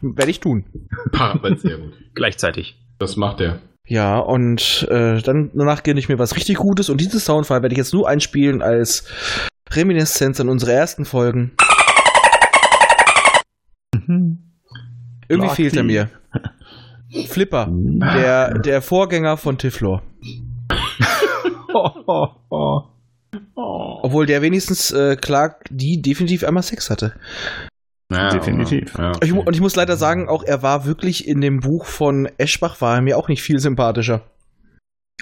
Werde 0.00 0.30
ich 0.30 0.40
tun. 0.40 0.64
Parabel, 1.12 1.58
sehr 1.58 1.76
gut. 1.78 1.92
Gleichzeitig. 2.14 2.78
Das 2.98 3.16
macht 3.16 3.40
er. 3.42 3.58
Ja, 3.88 4.18
und 4.18 4.86
äh, 4.90 5.22
dann 5.22 5.50
danach 5.54 5.82
gönne 5.82 6.00
ich 6.00 6.08
mir 6.08 6.18
was 6.18 6.34
richtig 6.36 6.56
Gutes. 6.56 6.90
Und 6.90 7.00
dieses 7.00 7.24
Soundfile 7.24 7.62
werde 7.62 7.72
ich 7.74 7.78
jetzt 7.78 7.94
nur 7.94 8.08
einspielen 8.08 8.60
als 8.62 9.04
Reminiszenz 9.70 10.40
an 10.40 10.48
unsere 10.48 10.72
ersten 10.72 11.04
Folgen. 11.04 11.52
Irgendwie 15.28 15.48
Lucky. 15.48 15.54
fehlt 15.54 15.76
er 15.76 15.84
mir. 15.84 16.10
Flipper, 17.28 17.68
der, 17.70 18.58
der 18.58 18.82
Vorgänger 18.82 19.36
von 19.36 19.58
Tiflor. 19.58 20.02
Oh, 21.72 21.90
oh, 22.06 22.28
oh. 22.50 24.00
Obwohl 24.02 24.26
der 24.26 24.42
wenigstens 24.42 24.90
äh, 24.92 25.16
Clark 25.16 25.64
die 25.70 26.02
definitiv 26.02 26.44
einmal 26.44 26.62
Sex 26.62 26.90
hatte. 26.90 27.14
Ja, 28.10 28.28
Definitiv. 28.30 28.94
Ja, 28.96 29.12
Ich, 29.22 29.32
und 29.32 29.52
ich 29.54 29.60
muss 29.60 29.74
leider 29.74 29.96
sagen, 29.96 30.28
auch 30.28 30.44
er 30.44 30.62
war 30.62 30.86
wirklich 30.86 31.26
in 31.26 31.40
dem 31.40 31.60
Buch 31.60 31.86
von 31.86 32.28
Eschbach, 32.38 32.80
war 32.80 32.96
er 32.96 33.02
mir 33.02 33.18
auch 33.18 33.28
nicht 33.28 33.42
viel 33.42 33.58
sympathischer. 33.58 34.22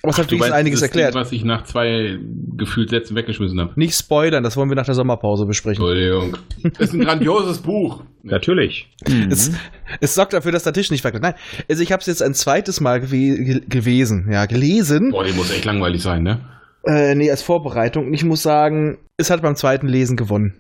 Aber 0.03 0.11
es 0.11 0.19
hat 0.19 0.27
wenigstens 0.31 0.41
meinst 0.41 0.55
einiges 0.55 0.81
das 0.81 0.91
Ding, 0.91 1.01
erklärt. 1.01 1.15
was 1.15 1.33
ich 1.33 1.45
nach 1.45 1.65
zwei 1.65 2.19
gefühlt 2.57 2.91
Sätzen 2.91 3.17
weggeschmissen 3.17 3.59
habe. 3.59 3.73
Nicht 3.77 3.97
spoilern, 3.97 4.43
das 4.43 4.55
wollen 4.57 4.69
wir 4.69 4.77
nach 4.77 4.85
der 4.85 4.95
Sommerpause 4.95 5.47
besprechen. 5.47 5.83
Entschuldigung. 5.83 6.37
Das 6.63 6.79
ist 6.89 6.93
ein 6.93 7.01
grandioses 7.01 7.59
Buch. 7.59 8.03
Natürlich. 8.23 8.91
Es, 9.31 9.53
es 10.01 10.15
sorgt 10.15 10.35
dafür, 10.35 10.53
dass 10.53 10.65
der 10.65 10.75
Tisch 10.75 10.91
nicht 10.91 11.05
wackelt. 11.05 11.23
Nein, 11.23 11.35
also 11.71 11.83
ich 11.83 11.91
habe 11.91 12.01
es 12.01 12.07
jetzt 12.07 12.23
ein 12.23 12.35
zweites 12.35 12.83
Mal 12.83 13.01
gewe 13.01 13.45
ge 13.45 13.63
gewesen, 13.67 14.29
ja, 14.31 14.45
gelesen. 14.45 15.11
Boah, 15.11 15.25
die 15.25 15.33
muss 15.33 15.51
echt 15.51 15.65
langweilig 15.65 16.03
sein, 16.03 16.23
ne? 16.23 16.41
Äh, 16.87 17.15
nee, 17.15 17.31
als 17.31 17.41
Vorbereitung. 17.43 18.09
Und 18.09 18.15
ich 18.15 18.25
muss 18.25 18.43
sagen, 18.43 18.99
es 19.17 19.31
hat 19.31 19.41
beim 19.41 19.57
zweiten 19.57 19.89
Lesen 19.89 20.19
gewonnen. 20.19 20.55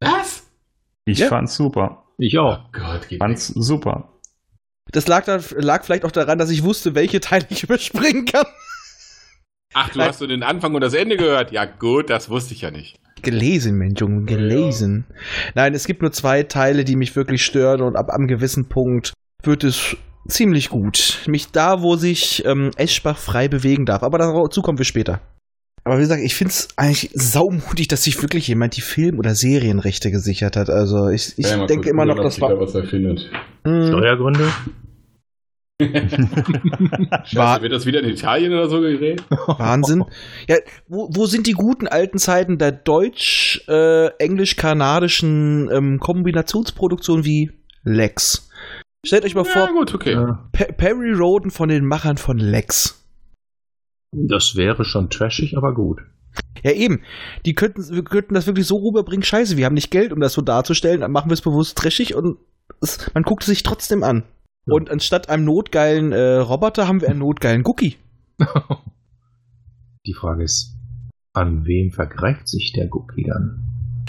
Was? 0.00 0.35
Ich 1.06 1.18
Ja. 1.20 1.28
fand's 1.28 1.54
super. 1.56 2.04
Ich 2.18 2.38
auch. 2.38 2.58
Oh 2.64 2.68
Gott, 2.72 3.08
geht 3.08 3.18
Fand's 3.20 3.46
super. 3.48 4.12
Das 4.92 5.06
lag, 5.08 5.24
da, 5.24 5.40
lag 5.56 5.84
vielleicht 5.84 6.04
auch 6.04 6.10
daran, 6.10 6.38
dass 6.38 6.50
ich 6.50 6.62
wusste, 6.62 6.94
welche 6.94 7.20
Teile 7.20 7.46
ich 7.48 7.62
überspringen 7.64 8.24
kann. 8.26 8.44
Ach, 9.74 9.88
du 9.90 10.00
hast 10.00 10.18
so 10.18 10.26
den 10.26 10.42
Anfang 10.42 10.74
und 10.74 10.80
das 10.80 10.94
Ende 10.94 11.16
gehört. 11.16 11.52
Ja, 11.52 11.64
gut, 11.64 12.08
das 12.10 12.30
wusste 12.30 12.54
ich 12.54 12.62
ja 12.62 12.70
nicht. 12.70 12.98
Gelesen, 13.22 13.76
Mensch, 13.76 14.00
Junge, 14.00 14.24
gelesen. 14.24 15.06
Nein, 15.54 15.74
es 15.74 15.86
gibt 15.86 16.02
nur 16.02 16.12
zwei 16.12 16.42
Teile, 16.44 16.84
die 16.84 16.96
mich 16.96 17.14
wirklich 17.16 17.44
stören 17.44 17.82
und 17.82 17.96
ab 17.96 18.10
einem 18.10 18.26
gewissen 18.26 18.68
Punkt 18.68 19.12
wird 19.42 19.64
es 19.64 19.96
ziemlich 20.28 20.70
gut. 20.70 21.20
Mich 21.26 21.50
da, 21.50 21.82
wo 21.82 21.96
sich 21.96 22.44
ähm, 22.46 22.70
Eschbach 22.76 23.18
frei 23.18 23.48
bewegen 23.48 23.86
darf. 23.86 24.02
Aber 24.02 24.18
dazu 24.18 24.62
kommen 24.62 24.78
wir 24.78 24.84
später. 24.84 25.20
Aber 25.86 25.98
wie 25.98 26.02
gesagt, 26.02 26.22
ich 26.24 26.34
finde 26.34 26.50
es 26.50 26.66
eigentlich 26.76 27.10
saumutig, 27.14 27.86
dass 27.86 28.02
sich 28.02 28.20
wirklich 28.20 28.48
jemand 28.48 28.76
die 28.76 28.80
Film- 28.80 29.20
oder 29.20 29.36
Serienrechte 29.36 30.10
gesichert 30.10 30.56
hat. 30.56 30.68
Also 30.68 31.08
ich, 31.10 31.34
ich 31.38 31.48
Ja, 31.48 31.64
denke 31.64 31.88
immer 31.90 32.04
noch, 32.04 32.16
das 32.16 32.40
war. 32.40 32.48
da 32.48 32.58
was 32.58 32.74
er 32.74 32.82
findet. 32.84 33.30
Mh, 33.62 33.86
Steuergründe? 33.86 34.48
Scheiße, 35.80 37.36
War- 37.36 37.62
wird 37.62 37.72
das 37.72 37.86
wieder 37.86 38.00
in 38.00 38.08
Italien 38.08 38.52
oder 38.52 38.68
so 38.68 38.80
gedreht? 38.80 39.22
Wahnsinn. 39.46 40.02
Ja, 40.48 40.56
wo, 40.88 41.08
wo 41.12 41.26
sind 41.26 41.46
die 41.46 41.52
guten 41.52 41.86
alten 41.86 42.18
Zeiten 42.18 42.58
der 42.58 42.72
deutsch-englisch-kanadischen 42.72 45.70
ähm, 45.70 46.00
Kombinationsproduktion 46.00 47.24
wie 47.24 47.52
Lex? 47.84 48.50
Stellt 49.06 49.24
euch 49.24 49.36
mal 49.36 49.44
vor, 49.44 49.66
Ja, 49.66 49.70
gut, 49.70 49.94
okay. 49.94 50.16
Pe 50.50 50.72
Perry 50.72 51.12
Roden 51.12 51.52
von 51.52 51.68
den 51.68 51.84
Machern 51.84 52.16
von 52.16 52.38
Lex. 52.38 53.05
Das 54.28 54.56
wäre 54.56 54.84
schon 54.84 55.10
trashig, 55.10 55.56
aber 55.56 55.74
gut. 55.74 56.00
Ja, 56.62 56.72
eben. 56.72 57.02
Die 57.44 57.54
könnten, 57.54 57.88
wir 57.90 58.04
könnten 58.04 58.34
das 58.34 58.46
wirklich 58.46 58.66
so 58.66 58.76
rüberbringen. 58.78 59.22
Scheiße, 59.22 59.56
wir 59.56 59.66
haben 59.66 59.74
nicht 59.74 59.90
Geld, 59.90 60.12
um 60.12 60.20
das 60.20 60.32
so 60.32 60.42
darzustellen. 60.42 61.00
Dann 61.00 61.12
machen 61.12 61.30
wir 61.30 61.34
es 61.34 61.42
bewusst 61.42 61.76
trashig 61.76 62.14
und 62.14 62.38
es, 62.80 63.10
man 63.14 63.22
guckt 63.22 63.42
es 63.42 63.48
sich 63.48 63.62
trotzdem 63.62 64.02
an. 64.02 64.24
Ja. 64.66 64.74
Und 64.74 64.90
anstatt 64.90 65.28
einem 65.28 65.44
notgeilen 65.44 66.12
äh, 66.12 66.36
Roboter 66.36 66.88
haben 66.88 67.00
wir 67.00 67.08
einen 67.08 67.20
notgeilen 67.20 67.62
Cookie. 67.64 67.96
Die 70.06 70.14
Frage 70.14 70.44
ist, 70.44 70.76
an 71.32 71.66
wem 71.66 71.90
vergreift 71.92 72.48
sich 72.48 72.72
der 72.72 72.86
Gucki 72.86 73.24
dann? 73.24 73.62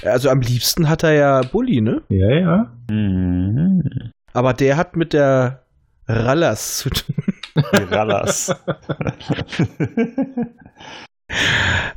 Also 0.03 0.29
am 0.29 0.41
liebsten 0.41 0.89
hat 0.89 1.03
er 1.03 1.13
ja 1.13 1.41
Bully, 1.41 1.81
ne? 1.81 2.03
Ja, 2.09 2.31
ja. 2.31 2.77
Mhm. 2.89 3.83
Aber 4.31 4.53
der 4.53 4.77
hat 4.77 4.95
mit 4.95 5.13
der 5.13 5.63
Rallers 6.07 6.77
zu 6.77 6.89
tun. 6.89 7.15
Die 7.57 7.83
Rallers. 7.93 8.55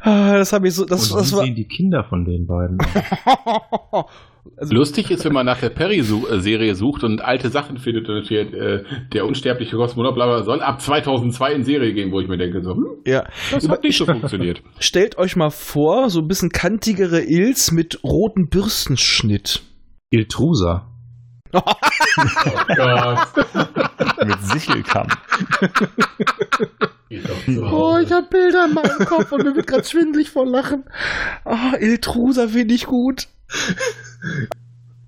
Ah, 0.02 0.34
das 0.34 0.52
habe 0.52 0.66
ich 0.66 0.74
so. 0.74 0.84
Das, 0.84 1.10
Und 1.10 1.20
das 1.20 1.32
war. 1.32 1.44
sehen 1.44 1.54
die 1.54 1.68
Kinder 1.68 2.04
von 2.04 2.24
den 2.24 2.46
beiden? 2.46 2.78
also, 4.56 4.74
Lustig 4.74 5.10
ist, 5.10 5.24
wenn 5.24 5.32
man 5.32 5.46
nach 5.46 5.60
der 5.60 5.70
Perry-Serie 5.70 6.74
sucht 6.74 7.04
und 7.04 7.22
alte 7.22 7.48
Sachen 7.50 7.78
findet 7.78 8.08
und 8.08 8.24
steht, 8.24 8.52
äh, 8.52 8.82
der 9.12 9.26
unsterbliche 9.26 9.76
Kosmonaut 9.76 10.14
bla 10.14 10.26
bla, 10.26 10.42
soll 10.42 10.62
ab 10.62 10.80
2002 10.80 11.52
in 11.52 11.62
Serie 11.64 11.92
gehen, 11.94 12.10
wo 12.10 12.20
ich 12.20 12.28
mir 12.28 12.38
denke, 12.38 12.62
so, 12.62 12.74
hm, 12.74 12.86
ja. 13.06 13.24
das 13.52 13.68
hat 13.68 13.84
nicht 13.84 13.96
so 13.98 14.06
funktioniert. 14.06 14.62
Stellt 14.80 15.16
euch 15.16 15.36
mal 15.36 15.50
vor, 15.50 16.10
so 16.10 16.20
ein 16.20 16.26
bisschen 16.26 16.50
kantigere 16.50 17.22
Ils 17.22 17.70
mit 17.70 18.02
rotem 18.02 18.48
Bürstenschnitt. 18.48 19.62
Iltrusa. 20.10 20.89
Oh 21.52 21.62
Gott. 22.76 23.28
Mit 24.26 24.42
Sichelkamm. 24.42 25.08
Oh, 27.72 27.98
ich 27.98 28.12
habe 28.12 28.26
Bilder 28.30 28.66
in 28.66 28.74
meinem 28.74 29.04
Kopf 29.06 29.32
und 29.32 29.44
mir 29.44 29.56
wird 29.56 29.66
gerade 29.66 29.84
schwindelig 29.84 30.30
vor 30.30 30.46
Lachen. 30.46 30.84
Ah, 31.44 31.74
Iltrusa 31.78 32.48
finde 32.48 32.74
ich 32.74 32.86
gut. 32.86 33.28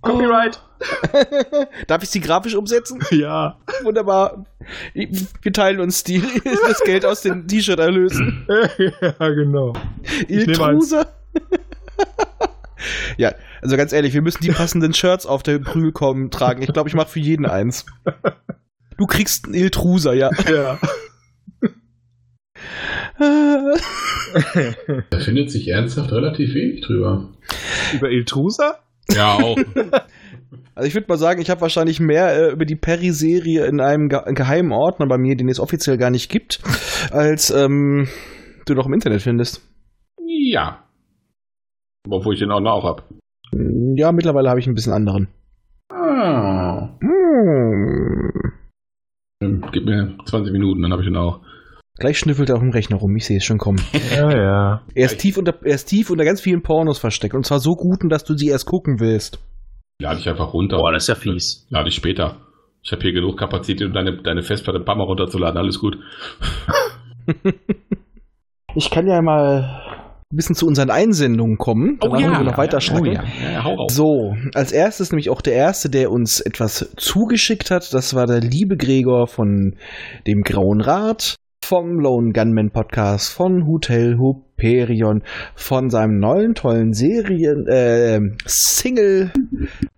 Copyright. 0.01 0.61
Darf 1.87 2.03
ich 2.03 2.11
sie 2.11 2.21
grafisch 2.21 2.57
umsetzen? 2.57 3.01
Ja. 3.11 3.57
Wunderbar. 3.83 4.45
Wir 4.95 5.53
teilen 5.53 5.81
uns 5.81 6.03
die, 6.03 6.21
das 6.45 6.81
Geld 6.85 7.05
aus 7.05 7.21
den 7.23 7.47
T-Shirt-Erlösen. 7.47 8.47
ja, 9.01 9.29
genau. 9.29 9.75
Iltrusa. 10.27 11.07
ja, 13.17 13.33
also 13.63 13.77
ganz 13.77 13.93
ehrlich, 13.93 14.13
wir 14.13 14.23
müssen 14.23 14.43
die 14.43 14.51
passenden 14.53 14.93
Shirts 14.93 15.25
auf 15.25 15.43
der 15.43 15.59
Prügelkom 15.61 16.31
tragen. 16.31 16.63
Ich 16.63 16.73
glaube, 16.73 16.89
ich 16.89 16.95
mache 16.95 17.09
für 17.09 17.21
jeden 17.21 17.47
eins. 17.47 17.87
Du 18.99 19.07
kriegst 19.07 19.47
einen 19.47 19.55
Iltrusa, 19.55 20.13
ja. 20.13 20.31
Ja. 20.49 20.79
Da 25.11 25.19
findet 25.19 25.51
sich 25.51 25.67
ernsthaft 25.69 26.13
relativ 26.13 26.55
wenig 26.55 26.83
drüber. 26.83 27.33
Über 27.95 28.11
Iltrusa? 28.11 28.79
Ja, 29.11 29.33
auch. 29.33 29.57
Also 30.75 30.87
ich 30.87 30.95
würde 30.95 31.07
mal 31.09 31.17
sagen, 31.17 31.41
ich 31.41 31.51
habe 31.51 31.63
wahrscheinlich 31.63 32.01
mehr 32.01 32.37
äh, 32.37 32.53
über 32.53 32.65
die 32.65 32.77
Perry-Serie 32.77 33.67
in 33.67 33.81
einem 33.81 34.09
ge 34.09 34.21
geheimen 34.35 34.73
Ordner 34.73 35.07
bei 35.07 35.19
mir, 35.19 35.37
den 35.37 35.49
es 35.49 35.59
offiziell 35.59 35.99
gar 35.99 36.11
nicht 36.11 36.31
gibt, 36.31 36.61
als 37.11 37.51
ähm, 37.51 38.09
du 38.67 38.75
noch 38.75 38.87
im 38.87 38.95
Internet 38.95 39.23
findest. 39.23 39.63
ja. 40.27 40.85
Obwohl 42.09 42.35
ich 42.35 42.41
den 42.41 42.51
auch 42.51 42.61
noch 42.61 42.85
hab. 42.85 43.09
Ja, 43.53 44.13
mittlerweile 44.13 44.49
habe 44.49 44.61
ich 44.61 44.67
ein 44.67 44.75
bisschen 44.75 44.93
anderen. 44.93 45.29
Ah. 45.91 46.89
Hm. 47.01 48.33
Gib 49.73 49.85
mir 49.85 50.17
20 50.25 50.53
Minuten, 50.53 50.83
dann 50.83 50.93
habe 50.93 51.03
ich 51.03 51.09
den 51.09 51.17
auch. 51.17 51.41
Gleich 51.99 52.19
schnüffelt 52.19 52.49
er 52.49 52.57
auf 52.57 52.63
dem 52.63 52.71
Rechner 52.71 52.97
rum, 52.97 53.15
ich 53.17 53.27
sehe 53.27 53.37
es 53.37 53.45
schon 53.45 53.59
kommen. 53.59 53.81
Ja, 54.17 54.31
ja. 54.31 54.83
Er 54.95 55.07
ist, 55.07 55.19
tief 55.19 55.37
unter, 55.37 55.55
er 55.63 55.75
ist 55.75 55.87
tief 55.87 56.11
unter 56.11 56.25
ganz 56.25 56.41
vielen 56.41 56.63
Pornos 56.63 56.99
versteckt. 56.99 57.35
Und 57.35 57.45
zwar 57.45 57.59
so 57.59 57.75
guten, 57.75 58.09
dass 58.09 58.25
du 58.25 58.35
sie 58.35 58.49
erst 58.49 58.67
gucken 58.67 59.01
willst. 59.01 59.39
Lade 60.01 60.21
ich 60.21 60.29
einfach 60.29 60.55
runter. 60.55 60.79
Boah, 60.79 60.93
das 60.93 61.05
ist 61.05 61.09
ja 61.09 61.15
fies. 61.15 61.67
Lade 61.71 61.89
ich 61.89 61.95
später. 61.95 62.37
Ich 62.83 62.93
habe 62.93 63.03
hier 63.03 63.13
genug 63.13 63.39
Kapazität, 63.39 63.87
um 63.87 63.93
deine, 63.93 64.23
deine 64.23 64.43
Festplatte 64.43 64.79
ein 64.81 64.85
paar 64.85 64.97
Mal 64.97 65.05
runterzuladen. 65.05 65.59
Alles 65.59 65.79
gut. 65.79 65.99
Ich 68.75 68.91
kann 68.91 69.07
ja 69.07 69.21
mal 69.21 70.02
ein 70.33 70.37
bisschen 70.37 70.55
zu 70.55 70.67
unseren 70.67 70.91
Einsendungen 70.91 71.59
kommen. 71.59 71.99
Danach 72.01 72.15
wollen 72.15 72.31
wir 72.31 72.45
noch 72.45 72.59
weiter 72.59 72.81
schnacken. 72.81 73.09
Oh, 73.09 73.13
ja. 73.13 73.25
ja, 73.43 73.53
ja, 73.53 73.65
hau 73.65 73.75
raus. 73.75 73.95
So, 73.95 74.35
als 74.55 74.73
erstes 74.73 75.13
nämlich 75.13 75.29
auch 75.29 75.43
der 75.43 75.53
erste, 75.53 75.91
der 75.91 76.11
uns 76.11 76.41
etwas 76.41 76.91
zugeschickt 76.97 77.71
hat. 77.71 77.93
Das 77.93 78.15
war 78.15 78.27
der 78.27 78.41
liebe 78.41 78.77
Gregor 78.79 79.27
von 79.27 79.77
dem 80.27 80.43
Grauen 80.43 80.81
Rat, 80.81 81.37
vom 81.63 82.01
Lone 82.01 82.33
Gunman 82.33 82.71
Podcast, 82.71 83.31
von 83.33 83.67
Hotel 83.67 84.17
Hyperion, 84.17 85.23
von 85.55 85.91
seinem 85.91 86.19
neuen 86.19 86.55
tollen 86.55 86.95
Serien, 86.95 87.67
äh, 87.67 88.21
Single 88.47 89.33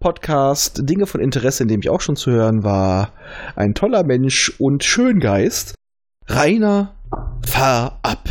Podcast, 0.00 0.80
Dinge 0.82 1.06
von 1.06 1.20
Interesse, 1.20 1.62
in 1.62 1.68
dem 1.68 1.80
ich 1.80 1.90
auch 1.90 2.00
schon 2.00 2.16
zu 2.16 2.32
hören 2.32 2.64
war. 2.64 3.12
Ein 3.54 3.74
toller 3.74 4.04
Mensch 4.04 4.52
und 4.58 4.82
Schöngeist. 4.82 5.76
Rainer, 6.26 6.94
fahr 7.46 8.00
ab. 8.02 8.28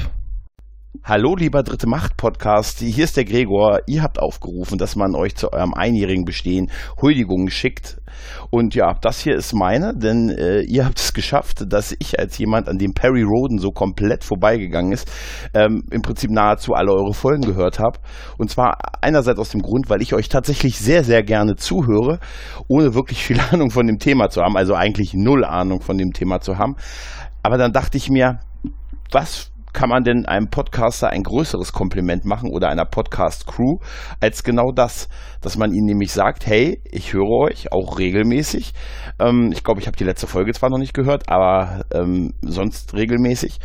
Hallo, 1.06 1.36
lieber 1.36 1.64
Dritte 1.64 1.86
Macht 1.86 2.16
Podcast. 2.16 2.80
Hier 2.80 3.04
ist 3.04 3.18
der 3.18 3.26
Gregor. 3.26 3.82
Ihr 3.88 4.04
habt 4.04 4.22
aufgerufen, 4.22 4.78
dass 4.78 4.96
man 4.96 5.16
euch 5.16 5.36
zu 5.36 5.52
eurem 5.52 5.74
einjährigen 5.74 6.24
Bestehen 6.24 6.72
Huldigungen 7.02 7.50
schickt. 7.50 7.98
Und 8.52 8.74
ja, 8.74 8.94
das 9.02 9.20
hier 9.20 9.36
ist 9.36 9.52
meine, 9.52 9.94
denn 9.94 10.30
äh, 10.30 10.62
ihr 10.62 10.86
habt 10.86 10.98
es 10.98 11.12
geschafft, 11.12 11.66
dass 11.68 11.94
ich 12.00 12.18
als 12.18 12.38
jemand, 12.38 12.70
an 12.70 12.78
dem 12.78 12.94
Perry 12.94 13.22
Roden 13.22 13.58
so 13.58 13.72
komplett 13.72 14.24
vorbeigegangen 14.24 14.94
ist, 14.94 15.12
ähm, 15.54 15.84
im 15.92 16.02
Prinzip 16.04 16.32
nahezu 16.32 16.72
alle 16.72 16.94
eure 16.94 17.14
Folgen 17.14 17.42
gehört 17.42 17.80
habe. 17.80 18.00
Und 18.38 18.50
zwar 18.50 18.78
einerseits 19.02 19.40
aus 19.40 19.50
dem 19.50 19.62
Grund, 19.62 19.90
weil 19.90 20.02
ich 20.02 20.14
euch 20.14 20.30
tatsächlich 20.30 20.78
sehr, 20.78 21.04
sehr 21.04 21.22
gerne 21.22 21.58
zuhöre, 21.58 22.20
ohne 22.70 22.94
wirklich 22.96 23.26
viel 23.26 23.42
Ahnung 23.52 23.72
von 23.72 23.88
dem 23.88 24.00
Thema 24.00 24.30
zu 24.30 24.40
haben, 24.40 24.56
also 24.56 24.74
eigentlich 24.74 25.14
null 25.14 25.44
Ahnung 25.44 25.82
von 25.82 25.98
dem 25.98 26.14
Thema 26.14 26.40
zu 26.40 26.58
haben. 26.58 26.78
Aber 27.42 27.58
dann 27.58 27.74
dachte 27.74 27.98
ich 27.98 28.10
mir, 28.10 28.40
was 29.12 29.53
kann 29.74 29.90
man 29.90 30.04
denn 30.04 30.26
einem 30.26 30.50
Podcaster 30.50 31.10
ein 31.10 31.24
größeres 31.24 31.74
Kompliment 31.74 32.26
machen 32.26 32.50
oder 32.52 32.70
einer 32.70 32.86
Podcast-Crew 32.86 33.78
als 34.20 34.44
genau 34.44 34.72
das, 34.72 35.10
dass 35.42 35.58
man 35.58 35.74
ihnen 35.74 35.86
nämlich 35.86 36.12
sagt, 36.12 36.46
hey, 36.46 36.82
ich 36.92 37.14
höre 37.14 37.50
euch 37.50 37.72
auch 37.72 37.98
regelmäßig. 37.98 38.74
Ähm, 39.20 39.52
ich 39.52 39.64
glaube, 39.64 39.82
ich 39.82 39.88
habe 39.88 39.98
die 39.98 40.04
letzte 40.04 40.28
Folge 40.28 40.54
zwar 40.54 40.70
noch 40.70 40.78
nicht 40.78 40.94
gehört, 40.94 41.30
aber 41.30 41.86
ähm, 41.94 42.34
sonst 42.42 42.94
regelmäßig. 42.94 43.60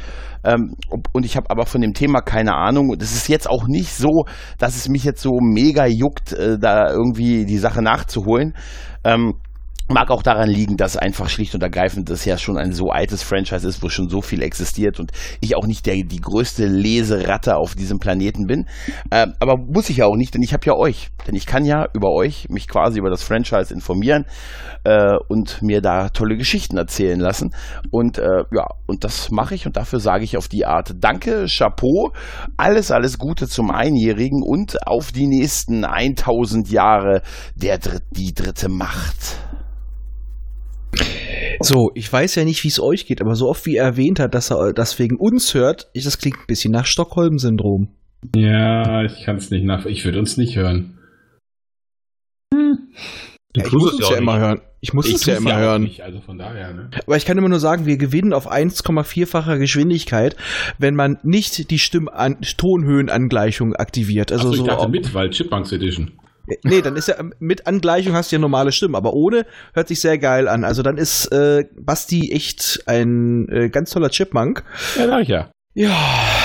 Ähm, 0.45 0.75
und 1.13 1.25
ich 1.25 1.37
habe 1.37 1.51
aber 1.51 1.67
von 1.67 1.81
dem 1.81 1.93
Thema 1.95 2.21
keine 2.21 2.55
Ahnung. 2.55 2.91
Und 2.91 3.03
es 3.03 3.13
ist 3.13 3.29
jetzt 3.29 3.49
auch 3.49 3.67
nicht 3.67 3.95
so, 3.95 4.25
dass 4.59 4.77
es 4.77 4.89
mich 4.89 5.05
jetzt 5.05 5.23
so 5.23 5.39
mega 5.41 5.87
juckt, 5.87 6.33
äh, 6.33 6.59
da 6.59 6.91
irgendwie 6.91 7.45
die 7.45 7.59
Sache 7.59 7.83
nachzuholen. 7.83 8.55
Ähm, 9.05 9.35
Mag 9.89 10.11
auch 10.11 10.23
daran 10.23 10.51
liegen, 10.51 10.77
dass 10.77 10.97
einfach 10.97 11.29
schlicht 11.29 11.55
und 11.55 11.63
ergreifend 11.63 12.11
das 12.11 12.25
ja 12.25 12.37
schon 12.37 12.59
ein 12.59 12.73
so 12.73 12.91
altes 12.91 13.23
Franchise 13.23 13.67
ist, 13.67 13.83
wo 13.83 13.89
schon 13.89 14.09
so 14.09 14.21
viel 14.21 14.43
existiert 14.43 15.01
und 15.01 15.13
ich 15.41 15.57
auch 15.57 15.67
nicht 15.67 15.87
der, 15.87 15.97
die 16.05 16.21
größte 16.21 16.67
Leseratte 16.67 17.57
auf 17.57 17.75
diesem 17.75 17.99
Planeten 17.99 18.47
bin. 18.47 18.67
Ähm, 19.11 19.33
aber 19.41 19.57
muss 19.57 19.89
ich 19.89 19.99
ja 19.99 20.07
auch 20.07 20.17
nicht, 20.17 20.35
denn 20.35 20.43
ich 20.43 20.53
habe 20.53 20.67
ja 20.67 20.75
euch. 20.75 21.09
Denn 21.27 21.35
ich 21.35 21.47
kann 21.47 21.65
ja 21.65 21.87
über 21.95 22.11
euch 22.11 22.49
mich 22.51 22.69
quasi 22.69 22.99
über 22.99 23.11
das 23.11 23.23
Franchise 23.23 23.73
informieren 23.73 24.27
äh, 24.85 25.17
und 25.29 25.63
mir 25.63 25.81
da 25.81 26.11
tolle 26.11 26.37
Geschichten 26.37 26.77
erzählen 26.77 27.19
lassen. 27.19 27.55
Und 27.91 28.19
äh, 28.19 28.45
ja, 28.53 28.67
und 28.87 29.05
das 29.05 29.31
mache 29.31 29.55
ich 29.55 29.67
und 29.67 29.77
dafür 29.77 30.01
sage 30.01 30.25
ich 30.25 30.37
auf 30.37 30.49
die 30.49 30.67
Art 30.67 30.97
Danke, 31.01 31.47
Chapeau, 31.49 32.13
alles, 32.57 32.91
alles 32.91 33.19
Gute 33.19 33.49
zum 33.49 33.71
Einjährigen 33.71 34.43
und 34.43 34.87
auf 34.87 35.13
die 35.13 35.27
nächsten 35.27 35.85
1000 35.85 36.71
Jahre 36.71 37.23
der 37.55 37.79
die 38.11 38.35
dritte 38.35 38.69
Macht. 38.69 39.39
So, 41.61 41.91
ich 41.95 42.13
weiß 42.13 42.35
ja 42.37 42.45
nicht, 42.45 42.63
wie 42.65 42.69
es 42.69 42.81
euch 42.81 43.07
geht, 43.07 43.21
aber 43.21 43.35
so 43.35 43.49
oft 43.49 43.67
wie 43.67 43.77
er 43.77 43.85
erwähnt 43.85 44.21
hat, 44.21 44.35
dass 44.35 44.51
er 44.51 44.73
das 44.73 44.99
wegen 44.99 45.17
uns 45.17 45.55
hört, 45.55 45.89
ich, 45.93 46.05
das 46.05 46.19
klingt 46.19 46.39
ein 46.39 46.47
bisschen 46.47 46.73
nach 46.73 46.87
Stockholm-Syndrom. 46.87 47.89
Ja, 48.35 49.05
ich 49.05 49.25
kann 49.25 49.37
es 49.37 49.51
nicht 49.51 49.65
nach. 49.65 49.87
Ich 49.87 50.05
würde 50.05 50.19
uns 50.19 50.37
nicht 50.37 50.57
hören. 50.57 50.99
Ja, 53.57 53.65
ich 53.65 53.73
muss 53.73 53.99
es 53.99 54.11
ja 54.11 54.17
immer 54.17 54.39
hören. 54.39 54.61
Ich 54.81 54.93
muss 54.93 55.13
es 55.13 55.27
ja 55.27 55.37
immer 55.37 55.55
auch 55.55 55.59
hören. 55.59 55.83
Nicht, 55.83 56.03
also 56.03 56.21
von 56.21 56.39
daher, 56.39 56.73
ne? 56.73 56.91
Aber 57.05 57.17
ich 57.17 57.25
kann 57.25 57.39
immer 57.39 57.49
nur 57.49 57.59
sagen, 57.59 57.87
wir 57.87 57.97
gewinnen 57.97 58.33
auf 58.33 58.51
1,4-facher 58.51 59.59
Geschwindigkeit, 59.59 60.37
wenn 60.79 60.95
man 60.95 61.19
nicht 61.23 61.71
die 61.71 61.79
Stimman 61.79 62.41
Tonhöhenangleichung 62.41 63.75
aktiviert. 63.75 64.31
Also 64.31 64.49
Achso, 64.49 64.55
ich 64.55 64.61
so 64.61 64.67
dachte 64.67 64.89
mit, 64.89 65.15
weil 65.15 65.31
Chipmunks 65.31 65.73
Edition. 65.73 66.13
Nee, 66.63 66.83
dann 66.83 66.97
ist 66.97 67.09
ja 67.09 67.17
mit 67.39 67.67
Angleichung 67.67 68.15
hast 68.15 68.33
du 68.33 68.37
ja 68.37 68.41
normale 68.41 68.73
Stimmen, 68.73 68.95
aber 68.95 69.13
ohne 69.15 69.47
hört 69.75 69.89
sich 69.89 70.01
sehr 70.01 70.19
geil 70.19 70.49
an. 70.49 70.65
Also 70.65 70.83
dann 70.83 70.97
ist 70.97 71.27
äh, 71.27 71.65
Basti 71.77 72.33
echt 72.33 72.83
ein 72.87 73.49
äh, 73.49 73.69
ganz 73.69 73.91
toller 73.91 74.11
Chipmunk. 74.11 74.65
Ja, 74.97 75.07
sag 75.07 75.23
ich 75.23 75.29
ja. 75.29 75.51
Ja, 75.75 75.95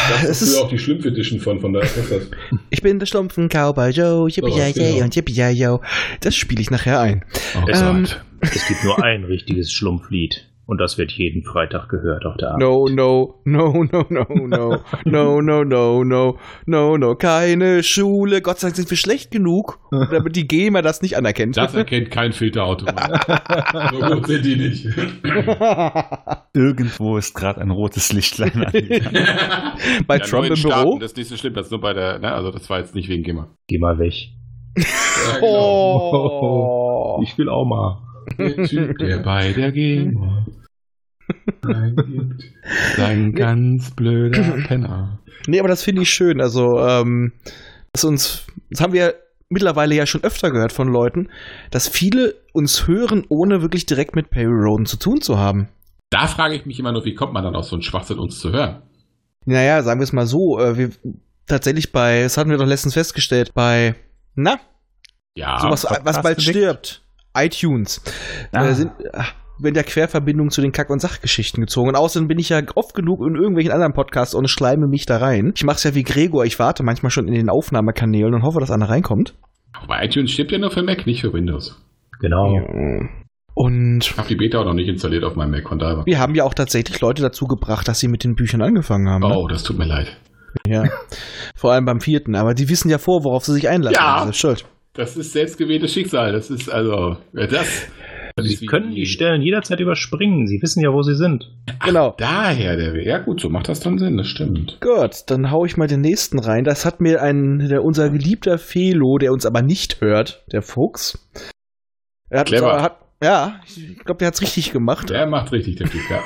Das 0.10 0.24
es 0.24 0.41
ist 0.43 0.49
ist, 0.49 0.58
auch 0.60 0.70
die 0.70 0.78
Schlumpf 0.78 1.06
Edition 1.06 1.39
von, 1.39 1.60
von 1.60 1.74
der 1.74 1.84
ist 1.84 1.97
das. 1.97 2.08
ich 2.70 2.82
bin 2.84 2.99
der 2.99 3.08
Stumpfen 3.08 3.49
Cowboy 3.49 3.89
Joe, 3.89 4.30
yippie 4.30 4.51
yay 4.51 4.74
genau. 4.74 5.06
und 5.06 5.16
yippie 5.16 5.34
yo. 5.34 5.82
Das 6.22 6.36
spiele 6.36 6.62
ich 6.62 6.70
nachher 6.70 6.99
ein. 6.99 7.26
Oh 7.56 7.68
Ähm. 7.68 8.08
Es 8.41 8.68
gibt 8.68 8.84
nur 8.84 9.01
ein 9.01 9.24
richtiges 9.24 9.72
Schlumpflied. 9.72 10.49
Und 10.66 10.80
das 10.80 10.97
wird 10.97 11.11
jeden 11.11 11.43
Freitag 11.43 11.89
gehört 11.89 12.26
auf 12.26 12.38
der 12.38 12.51
Arbeit. 12.51 12.61
No, 12.61 12.88
no, 12.88 13.41
no, 13.43 13.84
no, 13.84 14.05
no, 14.09 14.26
no, 14.47 14.80
no, 15.03 15.41
no, 15.41 15.64
no, 15.66 16.03
no, 16.05 16.38
no, 16.66 16.97
no, 16.97 17.16
keine 17.16 17.84
Schule. 17.84 18.41
Gott 18.41 18.59
sei 18.59 18.68
Dank 18.68 18.78
sind 18.78 18.89
wir 18.89 18.95
schlecht 18.95 19.30
genug, 19.30 19.80
damit 19.91 20.38
die 20.38 20.47
GEMA 20.47 20.82
das 20.82 21.01
nicht 21.01 21.18
anerkennt. 21.18 21.57
Das 21.57 21.76
erkennt 21.76 22.11
kein 22.11 22.32
Filterautomat. 22.32 23.91
so 23.91 23.99
gut 23.99 24.28
sind 24.28 24.45
die 24.45 24.55
nicht. 24.55 24.88
Irgendwo 26.53 27.18
ist 27.18 27.34
gerade 27.34 27.59
ein 27.59 27.72
rotes 27.72 28.14
Lichtlein 28.14 28.66
angegangen. 28.66 29.28
Bei 30.07 30.18
Ja, 30.18 30.24
Trump 30.24 30.47
im 30.47 30.55
Staaten, 30.55 30.84
Büro. 30.84 30.99
Das 30.99 31.11
ist 31.11 31.18
nicht 31.18 31.28
so 31.30 31.36
schlimm, 31.36 31.55
das 31.55 31.66
ist 31.68 31.72
nur 31.72 31.82
bei 31.82 31.93
der, 31.93 32.20
ne, 32.20 32.32
also 32.32 32.51
das 32.51 32.70
war 32.70 32.80
jetzt 32.80 32.95
nicht 32.95 33.09
wegen 33.09 33.24
GEMA. 33.24 33.49
Geh 33.68 33.80
mal 33.80 33.99
weg. 33.99 34.14
Ja, 34.78 34.84
genau. 35.39 37.18
Oh. 37.18 37.20
Ich 37.24 37.38
will 37.38 37.49
auch 37.49 37.66
mal. 37.66 37.97
Der 38.38 38.65
Typ, 38.65 38.97
der 38.97 39.19
bei 39.19 39.53
der 39.53 39.71
GEMA 39.71 40.45
eingibt, 41.65 42.43
ist 42.43 42.99
ein 42.99 43.34
ganz 43.34 43.91
blöder 43.91 44.57
Penner. 44.67 45.19
Nee, 45.47 45.59
aber 45.59 45.69
das 45.69 45.84
finde 45.84 46.01
ich 46.01 46.09
schön. 46.09 46.41
Also, 46.41 46.80
ähm, 46.80 47.34
dass 47.91 48.03
uns, 48.03 48.45
das 48.69 48.82
haben 48.82 48.93
wir 48.93 49.15
mittlerweile 49.49 49.95
ja 49.95 50.05
schon 50.05 50.24
öfter 50.24 50.51
gehört 50.51 50.74
von 50.74 50.88
Leuten, 50.88 51.30
dass 51.71 51.88
viele 51.88 52.36
uns 52.53 52.88
hören, 52.88 53.26
ohne 53.30 53.61
wirklich 53.61 53.86
direkt 53.86 54.15
mit 54.15 54.30
Perry 54.30 54.51
Roden 54.51 54.86
zu 54.86 54.97
tun 54.97 55.21
zu 55.21 55.38
haben. 55.38 55.69
Da 56.09 56.28
frage 56.28 56.55
ich 56.55 56.65
mich 56.65 56.80
immer 56.80 56.91
nur, 56.91 57.05
wie 57.05 57.15
kommt 57.15 57.34
man 57.34 57.43
dann 57.43 57.55
auf 57.55 57.65
so 57.65 57.76
einen 57.76 57.84
Schwachsinn, 57.84 58.19
uns 58.19 58.39
zu 58.39 58.51
hören? 58.51 58.82
Naja, 59.45 59.82
sagen 59.84 59.99
wir 59.99 60.05
es 60.05 60.13
mal 60.13 60.26
so, 60.26 60.59
äh, 60.59 60.78
wir 60.78 60.89
tatsächlich 61.47 61.91
bei, 61.91 62.24
das 62.24 62.38
hatten 62.38 62.49
wir 62.49 62.57
doch 62.57 62.65
letztens 62.65 62.93
festgestellt, 62.93 63.53
bei, 63.53 63.95
na, 64.36 64.59
Ja, 65.36 65.59
sowas, 65.59 65.86
was 66.03 66.21
bald 66.21 66.41
stirbt. 66.41 67.03
iTunes. 67.36 68.02
Ah. 68.52 68.66
Äh, 68.68 68.74
sind, 68.74 68.92
ach, 69.14 69.34
in 69.64 69.74
der 69.74 69.84
Querverbindung 69.84 70.50
zu 70.50 70.62
den 70.62 70.72
Kack- 70.72 70.90
und 70.90 71.00
Sachgeschichten 71.00 71.62
gezogen. 71.62 71.90
Und 71.90 71.96
außerdem 71.96 72.28
bin 72.28 72.40
ich 72.40 72.50
ja 72.50 72.62
oft 72.76 72.94
genug 72.96 73.22
in 73.26 73.36
irgendwelchen 73.36 73.72
anderen 73.72 73.94
Podcasts 73.94 74.34
und 74.34 74.48
schleime 74.50 74.88
mich 74.88 75.06
da 75.06 75.18
rein. 75.18 75.54
Ich 75.56 75.64
mache 75.64 75.78
es 75.78 75.84
ja 75.84 75.96
wie 75.96 76.04
Gregor, 76.04 76.44
ich 76.46 76.60
warte 76.60 76.84
manchmal 76.84 77.12
schon 77.12 77.28
in 77.28 77.34
den 77.34 77.50
Aufnahmekanälen 77.50 78.34
und 78.34 78.44
hoffe, 78.44 78.60
dass 78.60 78.72
einer 78.72 78.90
reinkommt. 78.90 79.36
aber 79.72 80.04
iTunes 80.04 80.32
stirbt 80.32 80.52
ja 80.52 80.58
nur 80.58 80.72
für 80.72 80.84
Mac, 80.84 81.06
nicht 81.06 81.22
für 81.22 81.32
Windows. 81.34 81.80
Genau. 82.20 82.56
Und 83.56 84.00
Ich 84.04 84.18
habe 84.18 84.28
die 84.28 84.36
Beta 84.36 84.60
auch 84.60 84.66
noch 84.66 84.74
nicht 84.74 84.90
installiert 84.90 85.24
auf 85.24 85.36
meinem 85.36 85.52
Mac, 85.52 85.70
von 85.70 85.78
daher. 85.78 86.04
wir 86.06 86.20
haben 86.20 86.34
ja 86.34 86.44
auch 86.44 86.56
tatsächlich 86.56 87.00
Leute 87.02 87.22
dazu 87.22 87.46
gebracht, 87.46 87.88
dass 87.88 88.00
sie 88.00 88.08
mit 88.08 88.24
den 88.24 88.36
Büchern 88.36 88.62
angefangen 88.64 89.08
haben. 89.08 89.22
ne? 89.22 89.36
Oh, 89.38 89.48
das 89.48 89.64
tut 89.64 89.78
mir 89.78 89.86
leid. 89.86 90.18
Ja. 90.68 90.84
Vor 91.56 91.72
allem 91.72 91.86
beim 91.86 92.00
vierten. 92.00 92.36
Aber 92.36 92.54
die 92.54 92.70
wissen 92.70 92.90
ja 92.90 92.98
vor, 92.98 93.24
worauf 93.24 93.46
sie 93.46 93.54
sich 93.54 93.70
einlassen. 93.70 93.96
Ja. 94.00 94.20
Das 94.22 94.30
ist 94.30 94.38
schuld. 94.38 94.66
Das 94.94 95.18
ist 95.18 95.34
selbstgewähltes 95.34 95.91
Schicksal. 95.94 96.32
Das 96.32 96.50
ist 96.50 96.70
also, 96.70 97.18
wer 97.32 97.48
das, 97.48 97.88
Sie 98.41 98.66
können 98.66 98.96
die 98.96 99.06
Stellen 99.06 99.41
jederzeit 99.41 99.80
überspringen. 99.80 100.48
Sie 100.48 100.60
wissen 100.62 100.82
ja, 100.82 100.91
wo 100.91 101.04
sie 101.04 101.16
sind. 101.16 101.52
Genau. 101.86 102.16
Daher 102.18 102.76
der 102.76 102.94
Weg. 102.94 103.06
Ja 103.06 103.20
gut, 103.20 103.39
so 103.39 103.50
macht 103.50 103.70
das 103.70 103.80
dann 103.80 104.00
Sinn, 104.00 104.18
das 104.18 104.28
stimmt. 104.28 104.80
Gut, 104.82 105.24
dann 105.28 105.52
hau 105.52 105.66
ich 105.66 105.78
mal 105.78 105.88
den 105.88 106.02
nächsten 106.02 106.39
rein. 106.39 106.64
Das 106.64 106.84
hat 106.86 107.00
mir 107.00 107.22
ein, 107.22 107.60
der, 107.70 107.84
unser 107.84 108.10
geliebter 108.10 108.58
Felo, 108.58 109.20
der 109.20 109.34
uns 109.34 109.46
aber 109.46 109.62
nicht 109.62 110.02
hört, 110.02 110.44
der 110.52 110.64
Fuchs. 110.64 111.30
Er 112.30 112.39
hat 112.39 112.48
Clever. 112.48 112.82
hat, 112.82 112.98
ja, 113.24 113.60
ich 113.68 114.00
glaube, 114.00 114.18
der 114.20 114.30
hat's 114.30 114.41
richtig 114.41 114.72
gemacht. 114.72 115.12
Der 115.12 115.28
macht 115.28 115.52
richtig, 115.52 115.76
der 115.76 115.88
Typ, 115.88 116.02
ja. 116.10 116.22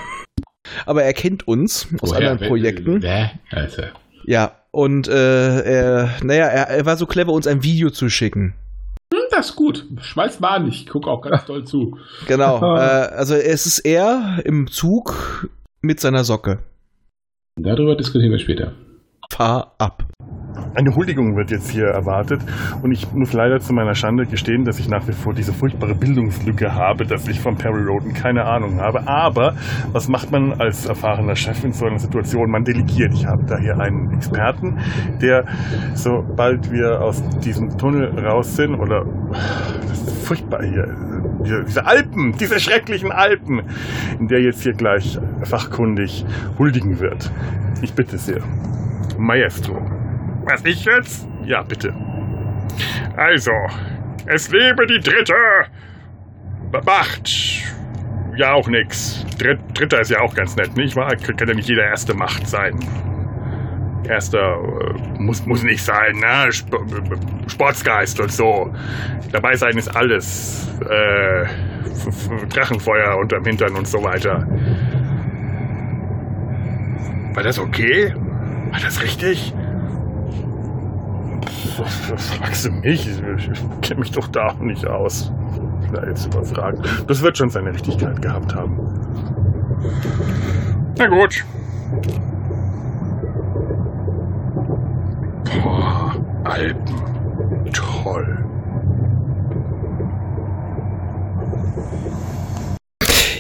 Aber 0.86 1.04
er 1.04 1.14
kennt 1.14 1.46
uns 1.48 1.88
aus 2.00 2.12
Woher? 2.12 2.32
anderen 2.32 2.50
Projekten. 2.50 3.02
Wer? 3.02 3.32
Also. 3.52 3.84
Ja, 4.26 4.56
und 4.78 5.08
äh, 5.08 5.62
er, 5.62 6.12
naja, 6.22 6.46
er, 6.46 6.68
er 6.68 6.86
war 6.86 6.98
so 6.98 7.08
clever, 7.08 7.34
uns 7.34 7.48
ein 7.48 7.64
Video 7.64 7.90
zu 7.90 8.10
schicken. 8.10 8.54
Hm, 9.12 9.24
das 9.32 9.50
ist 9.50 9.56
gut. 9.56 9.88
Schmeiß 10.00 10.40
mal 10.40 10.50
an, 10.50 10.68
ich 10.68 10.86
gucke 10.86 11.10
auch 11.10 11.22
ganz 11.22 11.46
doll 11.46 11.64
zu. 11.64 11.98
Genau. 12.28 12.58
äh, 12.78 12.78
also 12.78 13.34
es 13.34 13.66
ist 13.66 13.80
er 13.80 14.40
im 14.46 14.68
Zug 14.68 15.50
mit 15.82 16.00
seiner 16.00 16.24
Socke. 16.24 16.60
Darüber 17.56 17.96
diskutieren 17.96 18.32
wir 18.32 18.38
später. 18.38 18.74
Fahr 19.32 19.74
ab. 19.80 20.06
Eine 20.76 20.96
Huldigung 20.96 21.36
wird 21.36 21.52
jetzt 21.52 21.70
hier 21.70 21.86
erwartet 21.86 22.42
und 22.82 22.92
ich 22.92 23.12
muss 23.14 23.34
leider 23.34 23.60
zu 23.60 23.74
meiner 23.74 23.96
Schande 23.96 24.26
gestehen, 24.26 24.64
dass 24.64 24.80
ich 24.80 24.90
nach 24.90 25.08
wie 25.08 25.14
vor 25.14 25.34
diese 25.34 25.54
furchtbare 25.54 25.96
Bildungslücke 25.96 26.74
habe, 26.74 27.06
dass 27.06 27.28
ich 27.28 27.40
von 27.40 27.56
Perry 27.56 27.84
Roden 27.84 28.14
keine 28.14 28.46
Ahnung 28.46 28.80
habe. 28.80 29.08
Aber 29.08 29.56
was 29.92 30.08
macht 30.08 30.32
man 30.32 30.54
als 30.60 30.86
erfahrener 30.86 31.36
Chef 31.36 31.64
in 31.64 31.72
so 31.72 31.86
einer 31.86 32.00
Situation? 32.00 32.50
Man 32.50 32.64
delegiert. 32.64 33.14
Ich 33.14 33.26
habe 33.26 33.44
da 33.46 33.58
hier 33.58 33.80
einen 33.80 34.14
Experten, 34.14 34.78
der 35.22 35.46
sobald 35.94 36.72
wir 36.72 37.02
aus 37.02 37.24
diesem 37.40 37.78
Tunnel 37.78 38.08
raus 38.20 38.56
sind 38.56 38.76
oder 38.76 39.04
das 39.88 40.02
ist 40.02 40.28
furchtbar 40.28 40.64
hier, 40.64 40.86
diese, 41.44 41.86
Alpen, 41.86 42.34
diese 42.34 42.60
schrecklichen 42.60 43.12
Alpen, 43.12 43.62
in 44.20 44.28
der 44.28 44.42
jetzt 44.42 44.64
hier 44.64 44.74
gleich 44.74 45.18
fachkundig 45.44 46.26
huldigen 46.58 47.00
wird. 47.00 47.32
Ich 47.82 47.94
bitte 47.94 48.18
sehr. 48.18 48.42
Maestro. 49.18 49.80
Was 50.48 50.64
ich 50.64 50.86
jetzt? 50.86 51.28
Ja, 51.44 51.62
bitte. 51.62 51.94
Also, 53.18 53.52
es 54.26 54.50
lebe 54.50 54.86
die 54.88 55.00
dritte 55.00 55.34
Macht. 56.86 57.30
Ja, 58.36 58.54
auch 58.54 58.68
nix. 58.68 59.26
Dritt, 59.38 59.60
Dritter 59.74 60.02
ist 60.02 60.12
ja 60.12 60.22
auch 60.22 60.34
ganz 60.34 60.56
nett, 60.56 60.76
nicht 60.78 60.96
wahr? 60.96 61.16
Kann 61.16 61.48
ja 61.48 61.54
nicht 61.54 61.68
jeder 61.68 61.86
erste 61.86 62.14
Macht 62.14 62.48
sein. 62.48 62.80
Erster 64.08 64.56
äh, 64.56 65.22
muss, 65.22 65.46
muss 65.46 65.64
nicht 65.64 65.84
sein, 65.84 66.16
ne? 66.18 66.48
Sp 66.54 66.72
Sportsgeist 67.48 68.20
und 68.22 68.32
so. 68.32 68.74
Dabei 69.32 69.56
sein 69.56 69.78
ist 69.78 69.90
alles. 69.96 70.70
Äh, 70.90 71.46
Drachenfeuer 72.50 73.18
unterm 73.18 73.44
Hintern 73.44 73.76
und 73.76 73.88
so 73.88 74.02
weiter. 74.04 74.48
War 77.34 77.44
das 77.44 77.60
okay? 77.60 78.14
War 78.72 78.80
das 78.80 79.02
richtig? 79.02 79.54
Fragst 81.46 82.66
du 82.66 82.72
mich? 82.72 83.08
Ich, 83.08 83.22
kenne 83.82 84.00
mich 84.00 84.12
doch 84.12 84.28
da 84.28 84.48
auch 84.48 84.60
nicht 84.60 84.86
aus. 84.88 85.32
Da 85.94 86.06
jetzt 86.06 86.26
überfragen. 86.26 86.82
Das 87.08 87.22
wird 87.22 87.38
schon 87.38 87.50
seine 87.50 87.74
Richtigkeit 87.74 88.22
gehabt 88.22 88.54
haben. 88.56 88.78
Na 90.98 91.08
gut. 91.08 91.46
Boah, 95.46 96.16
Alpen. 96.44 96.96
Toll. 97.74 98.47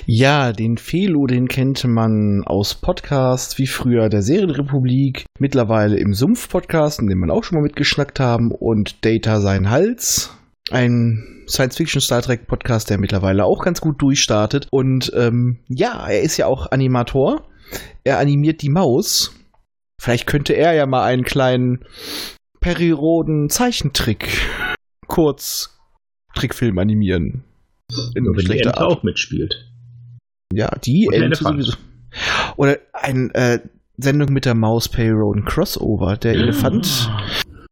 Ja, 0.09 0.53
den 0.53 0.77
Felo, 0.77 1.27
den 1.27 1.49
kennt 1.49 1.83
man 1.83 2.43
aus 2.45 2.75
Podcasts 2.75 3.57
wie 3.57 3.67
früher 3.67 4.07
der 4.07 4.21
Serienrepublik, 4.21 5.25
mittlerweile 5.37 5.97
im 5.97 6.13
Sumpf-Podcast, 6.13 7.01
in 7.01 7.07
dem 7.07 7.19
wir 7.19 7.33
auch 7.33 7.43
schon 7.43 7.57
mal 7.57 7.63
mitgeschnackt 7.63 8.21
haben, 8.21 8.53
und 8.53 9.03
Data 9.03 9.41
sein 9.41 9.69
Hals. 9.69 10.33
Ein 10.71 11.43
Science-Fiction-Star 11.49 12.21
Trek-Podcast, 12.21 12.89
der 12.89 12.99
mittlerweile 12.99 13.43
auch 13.43 13.61
ganz 13.61 13.81
gut 13.81 14.01
durchstartet. 14.01 14.69
Und 14.71 15.11
ähm, 15.13 15.59
ja, 15.67 16.07
er 16.07 16.21
ist 16.21 16.37
ja 16.37 16.45
auch 16.45 16.71
Animator. 16.71 17.45
Er 18.05 18.17
animiert 18.19 18.61
die 18.61 18.69
Maus. 18.69 19.35
Vielleicht 20.01 20.25
könnte 20.25 20.53
er 20.53 20.71
ja 20.73 20.85
mal 20.85 21.03
einen 21.03 21.23
kleinen 21.25 21.83
Periroden 22.61 23.49
Zeichentrick 23.49 24.29
kurz 25.07 25.77
Trickfilm 26.33 26.77
animieren. 26.77 27.43
In 28.15 28.23
Nur 28.23 28.37
wenn 28.37 28.45
die 28.45 28.53
Ente 28.53 28.79
auch 28.79 29.03
mitspielt. 29.03 29.66
Ja, 30.53 30.69
die 30.83 31.05
Ente 31.05 31.25
Elefant. 31.25 31.55
sowieso. 31.55 31.73
Oder 32.55 32.77
eine 32.93 33.33
äh, 33.35 33.59
Sendung 33.97 34.31
mit 34.33 34.45
der 34.45 34.55
Maus 34.55 34.89
Payroad 34.89 35.45
Crossover. 35.45 36.17
Der 36.17 36.33
Elefant 36.33 37.11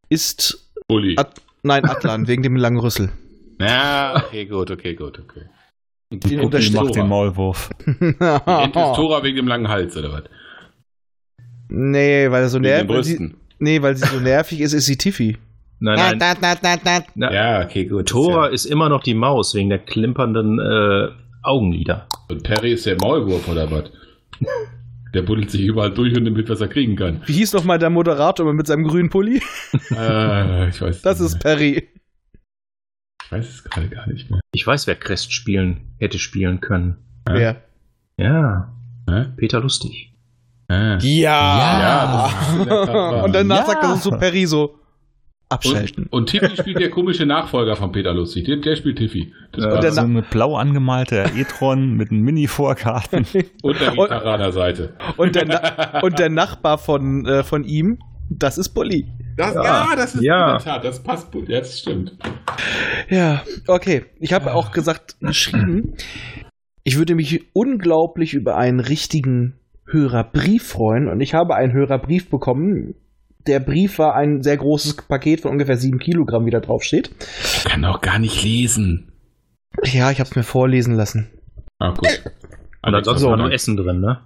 ist. 0.10 0.72
Uli. 0.88 1.16
At 1.18 1.42
nein, 1.64 1.86
Atlan, 1.86 2.28
wegen 2.28 2.44
dem 2.44 2.56
langen 2.56 2.80
Rüssel. 2.80 3.10
Ja, 3.60 4.24
okay, 4.26 4.46
gut, 4.46 4.70
okay, 4.72 4.96
gut, 4.96 5.20
okay. 5.20 5.46
Und 6.12 6.24
die 6.24 6.30
Den 6.30 6.40
Ente 6.42 6.58
macht 6.58 6.90
den 6.90 6.94
Tora. 6.94 7.06
Maulwurf. 7.06 7.70
Die 7.86 7.92
Ente 7.94 8.80
ist 8.80 8.96
Tora 8.96 9.24
wegen 9.24 9.38
dem 9.38 9.48
langen 9.48 9.68
Hals, 9.68 9.96
oder 9.98 10.12
was? 10.12 10.24
nee, 11.70 12.30
weil 12.30 12.44
er 12.44 12.50
so 12.50 12.60
nervig. 12.60 13.20
Nee, 13.58 13.82
weil 13.82 13.96
sie 13.96 14.06
so 14.06 14.20
nervig 14.20 14.60
ist, 14.62 14.74
ist 14.74 14.86
sie 14.86 14.98
Tiffy. 14.98 15.38
Nein, 15.80 16.18
nein. 16.20 16.38
Na, 17.16 17.34
Ja, 17.34 17.66
okay, 17.66 17.86
gut. 17.86 18.08
Tora 18.08 18.48
ist 18.48 18.66
ist 18.66 18.72
immer 18.72 18.90
noch 18.90 19.04
die 19.04 19.14
Maus 19.14 19.56
wegen 19.56 19.70
der 19.70 19.80
klimpernden 19.80 20.60
äh, 20.60 21.10
Augenlider. 21.48 22.08
ja. 22.12 22.20
Und 22.30 22.44
Perry 22.44 22.74
ist 22.74 22.86
der 22.86 22.98
Maulwurf, 23.00 23.48
oder 23.48 23.70
was? 23.72 23.92
Der 25.14 25.22
buddelt 25.22 25.50
sich 25.52 25.62
überall 25.62 25.92
durch 25.94 26.16
und 26.18 26.24
nimmt 26.24 26.36
mit, 26.38 26.50
was 26.50 26.60
er 26.62 26.68
kriegen 26.68 26.96
kann. 26.96 27.22
Wie 27.26 27.34
hieß 27.34 27.54
noch 27.54 27.64
mal 27.64 27.80
der 27.80 27.90
Moderator 27.90 28.52
mit 28.54 28.68
seinem 28.68 28.84
grünen 28.86 29.10
Pulli? 29.10 29.42
äh, 29.92 30.70
ich 30.70 30.82
weiß 30.82 31.02
Das 31.02 31.20
nicht 31.20 31.28
ist. 31.34 31.40
Perry. 31.40 31.88
Ich 33.24 33.32
weiß 33.32 33.48
es 33.50 33.64
gerade 33.64 33.88
gar 33.90 34.08
nicht 34.08 34.30
mehr. 34.30 34.40
Ich 34.54 34.68
weiß, 34.68 34.88
wer 34.88 34.96
Crest 34.96 35.32
spielen 35.34 35.96
hätte 36.00 36.20
spielen 36.20 36.60
können. 36.62 36.98
Ja. 37.28 37.34
Wer? 37.36 37.64
Ja, 38.18 38.74
Hä? 39.10 39.26
Peter 39.38 39.60
Lustig. 39.62 40.14
Ja. 40.70 40.98
Ja, 41.00 42.30
wahr. 42.68 43.24
Und 43.24 43.34
danach 43.34 43.60
Ja. 43.60 43.66
sagt 43.66 43.84
er 43.84 43.96
so 43.98 44.12
Perry 44.12 44.46
so 44.46 44.80
abschalten. 45.56 46.04
Und, 46.06 46.14
und 46.14 46.30
Tiffy 46.30 46.56
spielt 46.58 46.80
der 46.80 46.90
komische 46.90 47.26
Nachfolger 47.26 47.76
von 47.76 47.92
Peter 47.92 48.14
Lustig. 48.14 48.46
Der, 48.46 48.58
der 48.58 48.76
spielt 48.76 48.98
Tiffy. 48.98 49.34
Das 49.52 49.66
Ja. 49.66 49.92
So 49.92 50.02
eine 50.02 50.22
blau 50.22 50.56
angemalter 50.56 51.36
E-Tron 51.36 51.96
mit 51.96 52.12
einem 52.12 52.22
Mini-Vorgarten. 52.22 53.26
und 53.64 53.80
der 53.82 53.92
Gitarre 53.92 54.32
an 54.34 54.40
der 54.40 54.52
Seite. 54.52 54.94
Und 55.18 55.36
der, 55.36 55.46
Na 55.48 56.02
und 56.02 56.20
der 56.20 56.30
Nachbar 56.30 56.78
von, 56.78 57.26
äh, 57.26 57.44
von 57.44 57.64
ihm, 57.64 57.98
das 58.30 58.58
ist 58.58 58.70
Polly. 58.70 59.06
Das, 59.38 59.54
Ja. 59.54 59.88
das 59.96 60.16
ist 60.16 60.24
Ja. 60.24 60.58
in 60.58 60.64
der 60.64 60.74
Tat, 60.74 60.84
das 60.86 61.04
passt. 61.04 61.34
Ja, 61.48 61.60
das 61.60 61.80
stimmt. 61.80 62.14
Ja, 63.10 63.44
okay. 63.68 64.06
Ich 64.20 64.34
habe 64.34 64.54
auch 64.54 64.72
gesagt, 64.72 65.18
geschrieben, 65.20 65.96
ich 66.84 66.98
würde 66.98 67.16
mich 67.16 67.46
unglaublich 67.54 68.34
über 68.34 68.56
einen 68.58 68.80
richtigen 68.80 69.60
Hörerbrief 69.90 70.68
freuen. 70.68 71.08
Und 71.08 71.22
ich 71.22 71.34
habe 71.34 71.56
einen 71.56 71.74
Hörerbrief 71.74 72.30
bekommen. 72.30 72.96
Der 73.48 73.60
Brief 73.60 74.00
war 74.00 74.16
ein 74.16 74.42
sehr 74.42 74.58
großes 74.58 74.96
Paket 75.08 75.42
von 75.42 75.52
ungefähr 75.52 75.78
sieben 75.78 76.00
Kilogramm, 76.00 76.46
wie 76.46 76.52
da 76.52 76.60
drauf 76.60 76.84
steht. 76.84 77.12
Ich 77.58 77.66
kann 77.66 77.82
doch 77.84 78.02
gar 78.02 78.18
nicht 78.20 78.44
lesen. 78.44 79.12
Ja, 79.84 80.10
ich 80.12 80.20
habe 80.20 80.30
es 80.30 80.36
mir 80.36 80.44
vorlesen 80.44 80.96
lassen. 80.96 81.30
Ah, 81.80 81.92
gut. 81.92 82.24
Und 82.82 82.96
ansonsten 82.96 83.24
So, 83.24 83.30
war 83.30 83.38
noch? 83.38 83.50
Essen 83.52 83.78
drin, 83.78 84.00
ne? 84.00 84.22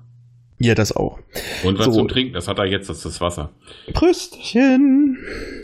Ja, 0.59 0.75
das 0.75 0.91
auch. 0.95 1.19
Und 1.63 1.79
was 1.79 1.85
So. 1.85 1.93
zum 1.93 2.07
Trinken, 2.07 2.33
das 2.33 2.47
hat 2.47 2.59
er 2.59 2.65
jetzt, 2.65 2.89
das 2.89 2.97
ist 2.97 3.05
das 3.05 3.21
Wasser. 3.21 3.51
Pröstchen. 3.93 5.17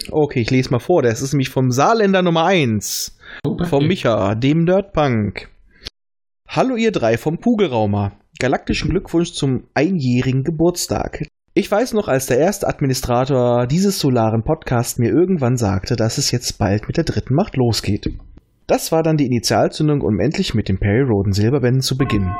Okay, 0.09 0.41
ich 0.41 0.51
lese 0.51 0.71
mal 0.71 0.79
vor. 0.79 1.01
Das 1.01 1.21
ist 1.21 1.33
nämlich 1.33 1.49
vom 1.49 1.71
Saarländer 1.71 2.21
Nummer 2.21 2.45
1. 2.45 3.17
Vom 3.69 3.87
Micha, 3.87 4.35
dem 4.35 4.63
Nerdpunk. 4.63 5.49
Hallo 6.47 6.75
ihr 6.75 6.91
drei 6.91 7.17
vom 7.17 7.37
Pugelraumer. 7.39 8.13
Galaktischen 8.39 8.89
Glückwunsch 8.89 9.33
zum 9.33 9.65
einjährigen 9.73 10.43
Geburtstag. 10.43 11.25
Ich 11.57 11.71
weiß 11.71 11.93
noch, 11.93 12.09
als 12.09 12.25
der 12.25 12.37
erste 12.37 12.67
Administrator 12.67 13.65
dieses 13.65 13.97
solaren 13.97 14.43
Podcasts 14.43 14.99
mir 14.99 15.09
irgendwann 15.09 15.55
sagte, 15.55 15.95
dass 15.95 16.17
es 16.17 16.31
jetzt 16.31 16.57
bald 16.57 16.87
mit 16.87 16.97
der 16.97 17.05
dritten 17.05 17.33
Macht 17.33 17.55
losgeht. 17.55 18.09
Das 18.67 18.91
war 18.91 19.03
dann 19.03 19.15
die 19.15 19.25
Initialzündung, 19.25 20.01
um 20.01 20.19
endlich 20.19 20.53
mit 20.53 20.67
den 20.67 20.79
Perry 20.79 21.03
Roden 21.03 21.31
Silberbänden 21.31 21.81
zu 21.81 21.97
beginnen. 21.97 22.35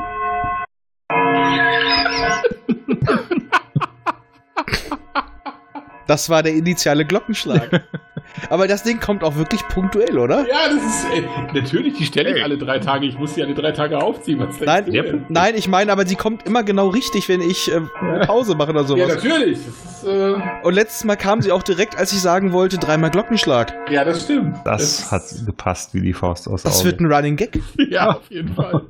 Das 6.08 6.30
war 6.30 6.44
der 6.44 6.54
initiale 6.54 7.06
Glockenschlag. 7.06 7.84
Aber 8.50 8.68
das 8.68 8.84
Ding 8.84 9.00
kommt 9.00 9.24
auch 9.24 9.36
wirklich 9.38 9.62
punktuell, 9.70 10.18
oder? 10.20 10.46
Ja, 10.48 10.68
das 10.70 10.84
ist 10.84 11.06
äh, 11.16 11.22
natürlich, 11.54 11.94
die 11.96 12.06
stelle 12.06 12.36
ich 12.38 12.44
alle 12.44 12.58
drei 12.58 12.80
Tage. 12.80 13.06
Ich 13.06 13.18
muss 13.18 13.34
die 13.34 13.44
alle 13.44 13.54
drei 13.54 13.72
Tage 13.72 14.02
aufziehen. 14.02 14.46
Nein, 14.62 14.86
du 14.86 14.92
denn? 14.92 15.26
nein, 15.30 15.54
ich 15.56 15.68
meine, 15.68 15.92
aber 15.92 16.06
sie 16.06 16.16
kommt 16.16 16.46
immer 16.46 16.64
genau 16.64 16.90
richtig, 16.90 17.30
wenn 17.30 17.42
ich 17.42 17.72
äh, 17.72 17.82
Pause 18.26 18.56
mache 18.56 18.72
oder 18.72 18.82
Ja, 18.82 18.88
sowas. 18.88 19.16
natürlich. 19.16 19.60
Das 19.64 20.04
ist, 20.04 20.08
äh, 20.08 20.36
Und 20.64 20.74
letztes 20.74 21.04
Mal 21.06 21.16
kam 21.16 21.42
sie 21.42 21.52
auch 21.52 21.64
direkt, 21.64 21.98
als 21.98 22.12
ich 22.14 22.20
sagen 22.20 22.52
wollte, 22.52 22.78
dreimal 22.78 23.10
Glockenschlag. 23.12 23.74
ja, 23.90 24.04
das 24.04 24.24
stimmt. 24.24 24.58
Das 24.66 25.12
hat 25.12 25.24
gepasst 25.46 25.94
wie 25.94 26.02
die 26.02 26.14
Faust 26.14 26.48
aus 26.48 26.64
Das 26.64 26.78
Auge. 26.80 26.86
wird 26.92 27.00
ein 27.02 27.12
Running 27.12 27.36
Gag. 27.38 27.60
Ja, 27.90 28.10
auf 28.18 28.30
jeden 28.30 28.54
Fall. 28.54 28.82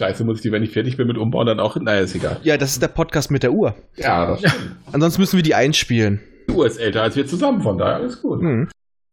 Scheiße, 0.00 0.24
muss 0.24 0.36
ich 0.38 0.42
die, 0.42 0.52
wenn 0.52 0.62
ich 0.62 0.72
fertig 0.72 0.96
bin 0.98 1.06
mit 1.06 1.16
Umbauen, 1.16 1.46
dann 1.46 1.58
auch. 1.60 1.76
Naja, 1.76 2.00
ist 2.00 2.14
egal. 2.14 2.36
Ja, 2.42 2.58
das 2.58 2.72
ist 2.72 2.82
der 2.82 2.88
Podcast 2.88 3.30
mit 3.30 3.42
der 3.42 3.52
Uhr. 3.52 3.74
Ja, 3.96 4.26
das 4.26 4.40
stimmt. 4.40 4.76
Ansonsten 4.92 5.22
müssen 5.22 5.36
wir 5.36 5.42
die 5.42 5.54
einspielen. 5.54 6.20
Die 6.46 6.52
Uhr 6.52 6.66
ist 6.66 6.78
älter 6.78 7.02
als 7.02 7.16
wir 7.16 7.26
zusammen, 7.26 7.60
von 7.60 7.78
daher 7.78 7.96
alles 7.96 8.22
gut. 8.22 8.40
Hm. 8.40 8.68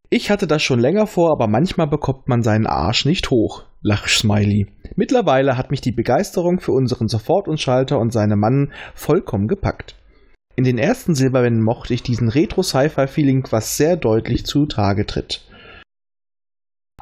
Ich 0.10 0.30
hatte 0.30 0.46
das 0.46 0.62
schon 0.62 0.80
länger 0.80 1.08
vor, 1.08 1.32
aber 1.32 1.48
manchmal 1.48 1.88
bekommt 1.88 2.28
man 2.28 2.44
seinen 2.44 2.68
Arsch 2.68 3.06
nicht 3.06 3.32
hoch. 3.32 3.64
Lach-Smiley. 3.82 4.68
Mittlerweile 4.96 5.58
hat 5.58 5.72
mich 5.72 5.82
die 5.82 5.92
Begeisterung 5.92 6.60
für 6.60 6.72
unseren 6.72 7.08
Sofort- 7.08 7.48
und 7.48 7.60
Schalter 7.60 8.00
und 8.00 8.14
seine 8.14 8.36
Mann 8.36 8.72
vollkommen 8.94 9.48
gepackt. 9.48 9.96
In 10.56 10.64
den 10.64 10.78
ersten 10.78 11.16
Silberwänden 11.16 11.64
mochte 11.64 11.96
ich 11.96 12.04
diesen 12.04 12.30
Retro-Sci-Fi-Feeling, 12.30 13.48
was 13.50 13.76
sehr 13.76 13.98
deutlich 13.98 14.46
zutage 14.46 15.08
tritt. 15.08 15.42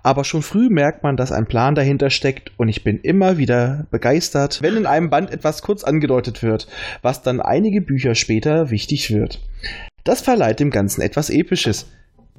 Aber 0.03 0.23
schon 0.23 0.41
früh 0.41 0.69
merkt 0.69 1.03
man, 1.03 1.15
dass 1.15 1.31
ein 1.31 1.45
Plan 1.45 1.75
dahinter 1.75 2.09
steckt 2.09 2.51
und 2.57 2.69
ich 2.69 2.83
bin 2.83 2.99
immer 3.01 3.37
wieder 3.37 3.85
begeistert, 3.91 4.61
wenn 4.61 4.77
in 4.77 4.85
einem 4.85 5.09
Band 5.09 5.31
etwas 5.31 5.61
kurz 5.61 5.83
angedeutet 5.83 6.41
wird, 6.41 6.67
was 7.01 7.21
dann 7.21 7.39
einige 7.39 7.81
Bücher 7.81 8.15
später 8.15 8.71
wichtig 8.71 9.11
wird. 9.11 9.41
Das 10.03 10.21
verleiht 10.21 10.59
dem 10.59 10.69
Ganzen 10.69 11.01
etwas 11.01 11.29
Episches. 11.29 11.87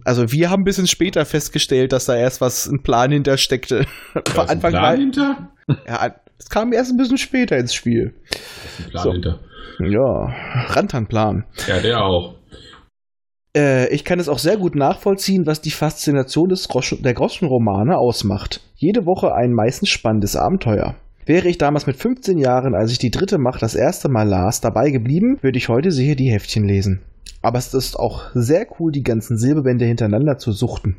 Also 0.04 0.32
wir 0.32 0.50
haben 0.50 0.62
ein 0.62 0.64
bisschen 0.64 0.88
später 0.88 1.24
festgestellt, 1.24 1.92
dass 1.92 2.06
da 2.06 2.16
erst 2.16 2.40
was 2.40 2.66
ein 2.66 2.82
Plan 2.82 3.12
hintersteckte. 3.12 3.86
Da 4.34 4.42
Anfang 4.48 4.72
Plan 4.72 4.82
war, 4.82 4.96
hinter? 4.96 5.52
ja, 5.86 6.14
es 6.38 6.48
kam 6.48 6.72
erst 6.72 6.90
ein 6.90 6.96
bisschen 6.96 7.18
später 7.18 7.56
ins 7.56 7.72
Spiel. 7.74 8.14
Ein 8.78 8.90
Plan 8.90 9.02
So. 9.04 9.12
hinter. 9.12 9.38
Ja, 9.78 10.34
Rantanplan. 10.74 11.44
Ja, 11.68 11.80
der 11.80 12.04
auch. 12.04 12.34
Äh, 13.56 13.88
ich 13.94 14.04
kann 14.04 14.18
es 14.18 14.28
auch 14.28 14.38
sehr 14.38 14.56
gut 14.56 14.74
nachvollziehen, 14.74 15.46
was 15.46 15.60
die 15.60 15.70
Faszination 15.70 16.48
des 16.48 16.68
Groschen, 16.68 17.02
der 17.02 17.14
Groschenromane 17.14 17.96
ausmacht. 17.96 18.60
Jede 18.74 19.06
Woche 19.06 19.34
ein 19.34 19.52
meistens 19.52 19.88
spannendes 19.90 20.36
Abenteuer. 20.36 20.96
Wäre 21.26 21.48
ich 21.48 21.58
damals 21.58 21.86
mit 21.86 21.96
15 21.96 22.38
Jahren, 22.38 22.74
als 22.74 22.90
ich 22.90 22.98
die 22.98 23.10
dritte 23.12 23.38
Macht 23.38 23.62
das 23.62 23.74
erste 23.76 24.08
Mal 24.08 24.26
las, 24.28 24.60
dabei 24.60 24.90
geblieben, 24.90 25.38
würde 25.42 25.58
ich 25.58 25.68
heute 25.68 25.92
sicher 25.92 26.16
die 26.16 26.30
Heftchen 26.32 26.64
lesen. 26.64 27.02
Aber 27.42 27.58
es 27.58 27.74
ist 27.74 27.98
auch 27.98 28.30
sehr 28.34 28.66
cool, 28.78 28.92
die 28.92 29.02
ganzen 29.02 29.36
Silberbände 29.36 29.84
hintereinander 29.84 30.38
zu 30.38 30.52
suchten. 30.52 30.96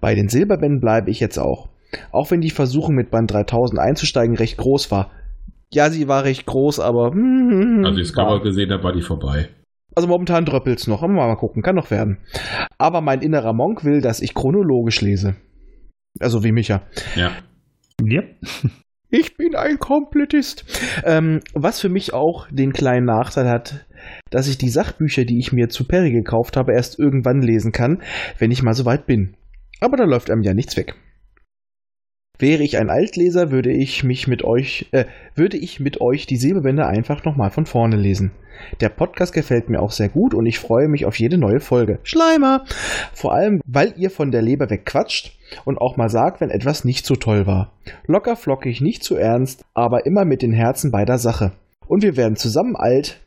Bei 0.00 0.14
den 0.14 0.28
Silberbänden 0.28 0.80
bleibe 0.80 1.10
ich 1.10 1.20
jetzt 1.20 1.38
auch. 1.38 1.68
Auch 2.12 2.30
wenn 2.30 2.40
die 2.40 2.50
Versuchung 2.50 2.94
mit 2.94 3.10
Band 3.10 3.30
3000 3.32 3.80
einzusteigen 3.80 4.36
recht 4.36 4.56
groß 4.56 4.90
war. 4.90 5.10
Ja, 5.72 5.90
sie 5.90 6.08
war 6.08 6.24
recht 6.24 6.46
groß, 6.46 6.80
aber. 6.80 7.12
hm, 7.12 7.84
Also, 7.84 8.00
ich 8.00 8.08
das 8.08 8.16
Cover 8.16 8.42
gesehen 8.42 8.70
habe, 8.72 8.82
war 8.82 8.92
die 8.92 9.02
vorbei. 9.02 9.48
also 9.94 10.08
momentan 10.08 10.44
dröppelt's 10.44 10.86
noch, 10.86 11.02
aber 11.02 11.12
mal 11.12 11.36
gucken, 11.36 11.62
kann 11.62 11.76
noch 11.76 11.90
werden. 11.90 12.18
Aber 12.78 13.00
mein 13.00 13.22
innerer 13.22 13.52
Monk 13.52 13.84
will, 13.84 14.00
dass 14.00 14.20
ich 14.20 14.34
chronologisch 14.34 15.00
lese. 15.00 15.36
Also 16.18 16.42
wie 16.42 16.52
Micha. 16.52 16.82
Ja. 17.14 17.30
Yep. 18.02 18.36
Ich 19.10 19.36
bin 19.36 19.54
ein 19.56 19.78
Komplettist. 19.78 20.64
Ähm, 21.04 21.40
was 21.54 21.80
für 21.80 21.88
mich 21.88 22.14
auch 22.14 22.46
den 22.50 22.72
kleinen 22.72 23.06
Nachteil 23.06 23.48
hat, 23.48 23.86
dass 24.30 24.48
ich 24.48 24.58
die 24.58 24.68
Sachbücher, 24.68 25.24
die 25.24 25.38
ich 25.38 25.52
mir 25.52 25.68
zu 25.68 25.86
Perry 25.86 26.12
gekauft 26.12 26.56
habe, 26.56 26.72
erst 26.72 26.98
irgendwann 26.98 27.42
lesen 27.42 27.72
kann, 27.72 28.02
wenn 28.38 28.50
ich 28.50 28.62
mal 28.62 28.74
so 28.74 28.84
weit 28.84 29.06
bin. 29.06 29.36
Aber 29.80 29.96
da 29.96 30.04
läuft 30.04 30.30
einem 30.30 30.42
ja 30.42 30.54
nichts 30.54 30.76
weg. 30.76 30.94
Wäre 32.38 32.62
ich 32.62 32.78
ein 32.78 32.88
Altleser, 32.88 33.50
würde 33.50 33.70
ich 33.70 34.02
mich 34.02 34.26
mit 34.26 34.44
euch, 34.44 34.88
äh, 34.92 35.04
würde 35.34 35.58
ich 35.58 35.78
mit 35.78 36.00
euch 36.00 36.24
die 36.26 36.38
Silberbände 36.38 36.86
einfach 36.86 37.22
nochmal 37.24 37.50
von 37.50 37.66
vorne 37.66 37.96
lesen. 37.96 38.30
Der 38.80 38.88
Podcast 38.88 39.34
gefällt 39.34 39.68
mir 39.68 39.80
auch 39.80 39.90
sehr 39.90 40.08
gut 40.08 40.32
und 40.32 40.46
ich 40.46 40.58
freue 40.58 40.88
mich 40.88 41.04
auf 41.04 41.18
jede 41.18 41.36
neue 41.36 41.60
Folge. 41.60 41.98
Schleimer! 42.02 42.64
Vor 43.12 43.34
allem, 43.34 43.60
weil 43.66 43.92
ihr 43.96 44.10
von 44.10 44.30
der 44.30 44.40
Leber 44.40 44.70
weg 44.70 44.86
quatscht 44.86 45.38
und 45.66 45.78
auch 45.78 45.98
mal 45.98 46.08
sagt, 46.08 46.40
wenn 46.40 46.50
etwas 46.50 46.84
nicht 46.84 47.04
so 47.04 47.14
toll 47.14 47.46
war. 47.46 47.72
Locker 48.06 48.36
flockig, 48.36 48.80
nicht 48.80 49.02
zu 49.02 49.16
ernst, 49.16 49.64
aber 49.74 50.06
immer 50.06 50.24
mit 50.24 50.40
den 50.40 50.52
Herzen 50.52 50.90
bei 50.90 51.04
der 51.04 51.18
Sache. 51.18 51.52
Und 51.86 52.02
wir 52.02 52.16
werden 52.16 52.36
zusammen 52.36 52.76
alt, 52.76 53.20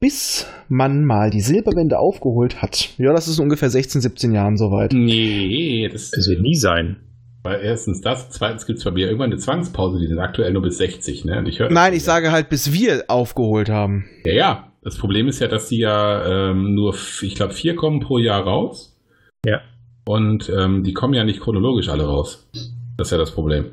bis 0.00 0.46
man 0.68 1.04
mal 1.04 1.30
die 1.30 1.40
Silberwände 1.42 1.98
aufgeholt 1.98 2.62
hat. 2.62 2.88
Ja, 2.98 3.12
das 3.12 3.28
ist 3.28 3.38
in 3.38 3.44
ungefähr 3.44 3.70
16, 3.70 4.00
17 4.00 4.32
Jahren 4.32 4.56
soweit. 4.56 4.92
Nee, 4.92 5.88
das 5.92 6.12
Es 6.12 6.28
wird 6.28 6.40
nie 6.40 6.54
sein. 6.56 6.96
weil 7.42 7.60
erstens 7.62 8.00
das, 8.00 8.30
zweitens 8.30 8.66
gibt 8.66 8.78
es 8.78 8.84
bei 8.84 8.90
mir 8.90 9.06
irgendwann 9.06 9.30
eine 9.30 9.38
Zwangspause, 9.38 9.98
die 9.98 10.06
sind 10.06 10.18
aktuell 10.18 10.52
nur 10.52 10.62
bis 10.62 10.78
60, 10.78 11.24
ne? 11.26 11.38
Und 11.38 11.46
ich 11.46 11.58
höre 11.58 11.70
Nein, 11.70 11.92
ich 11.94 12.02
sage 12.04 12.32
halt, 12.32 12.48
bis 12.48 12.72
wir 12.72 13.04
aufgeholt 13.08 13.68
haben. 13.68 14.06
Ja, 14.24 14.32
ja. 14.32 14.66
Das 14.82 14.96
Problem 14.96 15.28
ist 15.28 15.40
ja, 15.40 15.48
dass 15.48 15.68
die 15.68 15.78
ja 15.78 16.50
ähm, 16.50 16.74
nur, 16.74 16.94
ich 17.20 17.34
glaube, 17.34 17.52
vier 17.52 17.76
kommen 17.76 18.00
pro 18.00 18.16
Jahr 18.16 18.42
raus. 18.42 18.98
Ja. 19.44 19.60
Und 20.06 20.50
ähm, 20.58 20.84
die 20.84 20.94
kommen 20.94 21.12
ja 21.12 21.22
nicht 21.24 21.40
chronologisch 21.40 21.90
alle 21.90 22.04
raus. 22.04 22.48
Das 22.96 23.08
ist 23.08 23.12
ja 23.12 23.18
das 23.18 23.32
Problem. 23.32 23.66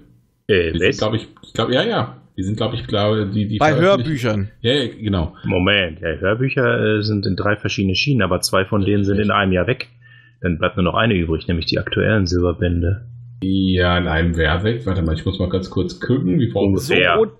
Äh, 0.47 0.71
Die 0.71 0.79
sind, 0.79 0.97
glaube 0.97 1.17
ich, 1.17 1.27
ich 1.43 1.53
glaube, 1.53 1.73
ja, 1.73 1.83
ja. 1.83 2.17
Die 2.37 2.43
sind, 2.43 2.55
glaube 2.55 2.75
ich, 2.75 2.85
glaube, 2.85 3.27
die, 3.33 3.47
die 3.47 3.57
Bei 3.57 3.75
Hörbüchern. 3.75 4.49
Ja, 4.61 4.73
ja, 4.73 4.87
genau. 4.93 5.35
Moment, 5.43 5.99
ja, 6.01 6.09
Hörbücher 6.19 6.97
äh, 6.97 7.01
sind 7.01 7.25
in 7.25 7.35
drei 7.35 7.55
verschiedene 7.55 7.95
Schienen, 7.95 8.21
aber 8.21 8.41
zwei 8.41 8.63
von 8.65 8.81
denen 8.85 9.03
sind 9.03 9.19
in 9.19 9.31
einem 9.31 9.51
Jahr 9.51 9.65
weg. 9.67 9.87
Dann 10.41 10.59
bleibt 10.59 10.77
nur 10.77 10.83
noch 10.83 10.93
eine 10.93 11.15
übrig, 11.15 11.47
nämlich 11.47 11.65
die 11.65 11.79
aktuellen 11.79 12.27
Silberbände. 12.27 13.07
Ja, 13.43 13.97
in 13.97 14.07
einem 14.07 14.35
Wehrweg. 14.35 14.85
Warte 14.85 15.01
mal, 15.03 15.13
ich 15.15 15.25
muss 15.25 15.37
mal 15.39 15.49
ganz 15.49 15.69
kurz 15.69 15.99
gucken, 15.99 16.39
wie 16.39 16.49
vorhin 16.49 16.75
So, 16.77 16.95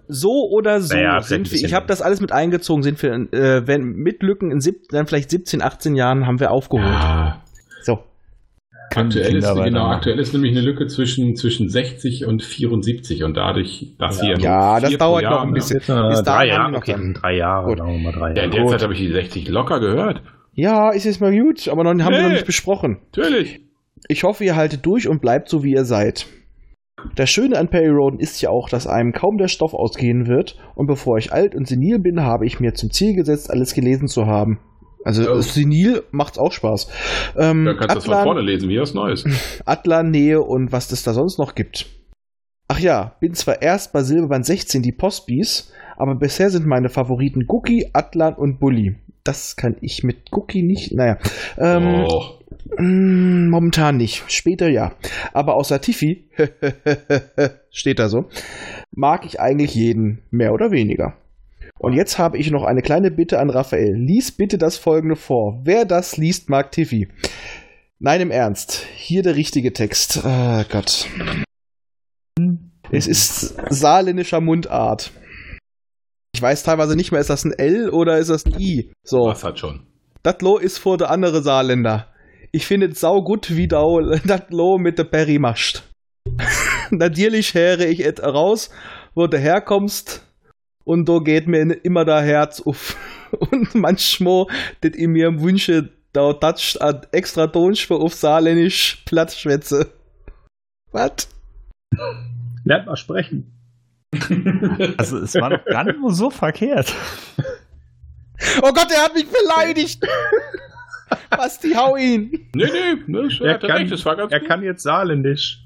so 0.08 0.50
oder 0.50 0.80
so 0.82 0.96
Naja, 0.96 1.22
sind 1.22 1.52
wir. 1.52 1.60
Ich 1.64 1.74
habe 1.74 1.88
das 1.88 2.02
alles 2.02 2.22
mit 2.22 2.32
eingezogen. 2.32 2.84
Sind 2.84 3.02
wir, 3.02 3.12
äh, 3.34 3.66
wenn 3.68 3.84
mit 3.84 4.22
Lücken 4.22 4.52
in 4.52 4.62
sieb, 4.62 4.90
dann 4.90 5.08
vielleicht 5.08 5.32
17, 5.32 5.62
18 5.62 5.96
Jahren 5.96 6.28
haben 6.28 6.40
wir 6.40 6.52
aufgeholt. 6.52 6.88
Ja, 6.88 7.42
aktuell 8.96 9.36
ist, 9.36 9.54
genau, 9.56 9.88
aktuell 9.88 10.20
ist 10.20 10.34
nämlich 10.34 10.52
eine 10.52 10.62
Lücke 10.62 10.88
zwischen, 10.88 11.36
zwischen 11.36 11.70
60 11.70 12.26
und 12.26 12.44
74 12.44 13.24
und 13.24 13.36
dadurch, 13.36 13.96
dass 14.00 14.22
hier 14.22 14.38
Ja, 14.40 14.80
das 14.80 14.98
dauert 14.98 15.24
Jahr 15.24 15.36
noch 15.36 15.44
ein 15.44 15.54
bisschen. 15.54 15.78
Jetzt, 15.80 15.90
äh, 15.90 16.10
Bis 16.10 16.24
drei 16.24 16.48
Jahre, 16.48 16.72
noch 16.72 16.78
okay, 16.80 16.92
dann. 16.94 17.14
drei 17.14 17.36
Jahre, 17.38 17.68
Gut. 17.70 17.78
sagen 17.80 17.92
wir 17.94 18.00
mal 18.00 18.12
drei 18.12 18.30
Ja, 18.30 18.36
Jahre. 18.36 18.46
in 18.46 18.52
der 18.52 18.68
Zeit 18.68 18.84
habe 18.84 18.94
ich 18.94 19.00
die 19.00 19.12
60 19.12 19.48
locker 19.50 19.80
gehört. 19.80 20.22
Ja, 20.54 20.90
ist 20.90 21.06
jetzt 21.06 21.22
mal 21.22 21.32
gut, 21.38 21.68
aber 21.68 21.84
noch, 21.84 21.92
haben 21.92 22.14
wir 22.14 22.22
noch 22.22 22.28
Nee. 22.30 22.34
nicht 22.36 22.46
besprochen. 22.46 22.98
Natürlich. 23.16 23.62
Ich 24.08 24.24
hoffe, 24.24 24.44
ihr 24.44 24.56
haltet 24.56 24.86
durch 24.86 25.08
und 25.08 25.22
bleibt 25.22 25.50
so, 25.50 25.64
wie 25.64 25.74
ihr 25.74 25.86
seid. 25.86 26.26
Das 27.16 27.30
Schöne 27.30 27.60
an 27.60 27.68
Perry 27.68 27.90
Roden 27.90 28.20
ist 28.20 28.42
ja 28.42 28.50
auch, 28.50 28.70
dass 28.70 28.88
einem 28.88 29.12
kaum 29.14 29.38
der 29.38 29.48
Stoff 29.50 29.74
ausgehen 29.76 30.28
wird 30.28 30.58
und 30.74 30.88
bevor 30.88 31.18
ich 31.20 31.32
alt 31.32 31.54
und 31.54 31.68
senil 31.68 32.00
bin, 32.00 32.22
habe 32.24 32.46
ich 32.48 32.60
mir 32.60 32.74
zum 32.74 32.90
Ziel 32.90 33.16
gesetzt, 33.16 33.52
alles 33.52 33.76
gelesen 33.76 34.08
zu 34.08 34.26
haben. 34.26 34.60
Also 35.04 35.30
Oh. 35.32 35.42
senil 35.42 36.04
macht's 36.12 36.38
auch 36.38 36.52
Spaß. 36.52 36.88
Ähm, 37.38 37.66
Dann 37.66 37.78
kannst 37.78 37.92
du 37.92 37.96
das 37.96 38.06
von 38.06 38.24
vorne 38.24 38.42
lesen, 38.42 38.70
wie 38.70 38.80
was 38.80 38.94
Neues. 38.94 39.24
Atlan, 39.66 40.12
Nähe 40.12 40.42
und 40.42 40.72
was 40.72 40.92
es 40.92 41.04
da 41.04 41.14
sonst 41.14 41.38
noch 41.38 41.56
gibt. 41.56 41.86
Ach 42.68 42.80
ja, 42.80 43.16
bin 43.22 43.34
zwar 43.34 43.62
erst 43.62 43.94
bei 43.94 44.04
Silberband 44.04 44.46
16 44.46 44.82
die 44.82 44.92
Postbis, 44.92 45.72
aber 45.96 46.16
bisher 46.16 46.50
sind 46.50 46.66
meine 46.66 46.90
Favoriten 46.90 47.46
Cookie, 47.48 47.90
Atlan 47.94 48.34
und 48.36 48.60
Bully. 48.60 48.98
Das 49.24 49.56
kann 49.56 49.78
ich 49.82 50.04
mit 50.04 50.32
Cookie 50.32 50.64
nicht, 50.64 50.94
naja. 50.94 51.18
Ähm, 51.58 52.06
oh. 52.10 52.24
Mm, 52.78 53.50
Momentan 53.50 53.96
nicht. 53.98 54.24
Später 54.32 54.68
ja. 54.70 54.94
Aber 55.34 55.56
außer 55.56 55.80
Tiffy, 55.80 56.30
steht 57.72 58.00
da 58.00 58.10
so, 58.10 58.26
mag 58.92 59.26
ich 59.26 59.40
eigentlich 59.40 59.74
jeden, 59.76 60.20
mehr 60.32 60.54
oder 60.54 60.72
weniger. 60.72 61.16
Und 61.80 61.94
jetzt 61.94 62.18
habe 62.18 62.38
ich 62.38 62.50
noch 62.52 62.64
eine 62.64 62.82
kleine 62.82 63.12
Bitte 63.12 63.40
an 63.40 63.50
Raphael. 63.50 63.96
Lies 63.96 64.32
bitte 64.32 64.58
das 64.58 64.78
folgende 64.78 65.16
vor. 65.16 65.62
Wer 65.64 65.86
das 65.86 66.18
liest, 66.18 66.50
mag 66.50 66.72
Tiffy. 66.72 67.08
Nein, 68.00 68.22
im 68.22 68.32
Ernst. 68.32 68.86
Hier 68.96 69.24
der 69.24 69.36
richtige 69.36 69.74
Text. 69.74 70.24
Ah, 70.26 70.66
Gott. 70.70 71.08
Es 72.92 73.08
ist 73.08 73.56
saarländischer 73.70 74.42
Mundart. 74.42 75.12
Ich 76.34 76.42
weiß 76.42 76.64
teilweise 76.64 76.96
nicht 76.96 77.12
mehr, 77.12 77.22
ist 77.22 77.30
das 77.30 77.46
ein 77.46 77.54
L 77.54 77.90
oder 77.90 78.18
ist 78.18 78.30
das 78.30 78.46
ein 78.46 78.60
I? 78.60 78.92
So. 79.04 79.26
Was 79.26 79.44
hat 79.44 79.60
schon. 79.60 79.88
Das 80.24 80.42
Lo 80.42 80.58
ist 80.58 80.78
vor 80.78 80.98
der 80.98 81.10
andere 81.10 81.42
Saarländer. 81.42 82.14
Ich 82.52 82.66
finde 82.66 82.88
es 82.88 83.00
sau 83.00 83.24
gut, 83.24 83.56
wie 83.56 83.68
das 83.68 84.42
Lo 84.50 84.78
mit 84.78 85.00
der 85.00 85.04
Perry 85.06 85.40
machst. 85.40 85.90
Natürlich 86.92 87.54
höre 87.54 87.82
ich 87.82 88.06
et 88.06 88.22
raus, 88.22 88.70
wo 89.16 89.28
du 89.28 89.38
herkommst 89.38 90.27
und 90.88 91.08
da 91.10 91.20
geht 91.20 91.48
mir 91.48 91.62
immer 91.84 92.06
der 92.06 92.22
Herz 92.22 92.62
auf. 92.62 92.96
Und 93.52 93.76
manchmal, 93.76 94.46
das 94.80 94.92
ich 94.96 95.08
mir 95.08 95.42
wünsche, 95.42 95.90
da 96.14 96.32
tatscht 96.32 96.80
ein 96.82 97.02
extra 97.12 97.46
Tonspur 97.46 98.00
auf 98.02 98.14
Saarländisch 98.14 99.04
Plattschwätze. 99.06 99.92
Was? 100.94 101.28
Lernt 102.64 102.86
mal 102.86 102.96
sprechen. 102.96 103.54
Also 104.98 105.18
es 105.18 105.36
war 105.36 105.50
doch 105.50 105.66
gar 105.66 105.84
nicht 105.84 106.00
mal 106.00 106.14
so 106.14 106.30
verkehrt. 106.30 106.94
Oh 108.62 108.72
Gott, 108.72 108.88
er 108.96 109.04
hat 109.04 109.14
mich 109.14 109.28
beleidigt! 109.28 110.02
Basti, 111.30 111.74
hau 111.74 111.98
ihn! 111.98 112.50
Nee, 112.56 112.66
nee, 112.72 112.96
ne, 113.08 113.30
er, 113.42 113.46
Er 113.46 113.60
kann, 113.60 113.72
recht, 113.72 113.92
das 113.92 114.06
war 114.06 114.16
ganz 114.16 114.32
er 114.32 114.40
gut. 114.40 114.48
kann 114.48 114.64
jetzt 114.64 114.84
Saarländisch. 114.84 115.60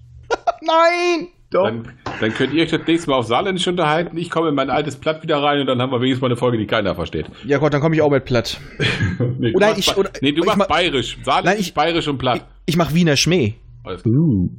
Nein! 0.62 1.28
Doch. 1.52 1.66
Dann, 1.66 1.94
dann 2.22 2.34
könnt 2.34 2.54
ihr 2.54 2.64
euch 2.64 2.72
das 2.72 2.82
nächste 2.88 3.10
Mal 3.10 3.18
auf 3.18 3.26
Saarländisch 3.26 3.68
unterhalten. 3.68 4.18
Ich 4.18 4.30
komme 4.30 4.50
in 4.50 4.56
mein 4.56 4.70
altes 4.70 4.96
Platt 4.96 5.24
wieder 5.24 5.38
rein 5.44 5.60
und 5.60 5.68
dann 5.68 5.82
haben 5.82 5.92
wir 5.92 6.00
wenigstens 6.00 6.22
mal 6.22 6.28
eine 6.28 6.38
Folge, 6.38 6.58
die 6.58 6.68
keiner 6.68 6.96
versteht. 6.96 7.26
Ja 7.46 7.58
Gott, 7.58 7.74
dann 7.74 7.82
komme 7.82 7.96
ich 7.96 8.02
auch 8.02 8.12
mit 8.12 8.26
platt. 8.26 8.60
nee, 9.40 9.52
du 9.52 9.58
Oder 9.58 9.68
machst 9.70 9.80
ich- 9.80 9.98
oder- 9.98 10.10
nee, 10.22 10.32
du 10.32 10.40
ich 10.42 10.46
machst 10.46 10.60
mach- 10.60 10.68
bayerisch. 10.68 11.18
Saarländisch, 11.24 11.54
Nein, 11.54 11.60
ich- 11.62 11.74
bayerisch 11.74 12.08
und 12.08 12.18
platt. 12.18 12.46
Ich 12.66 12.78
mach 12.78 12.94
Wiener 12.94 13.18
Schmäh. 13.18 13.54
Alles 13.84 14.04
klar. 14.04 14.16
Uh. 14.16 14.50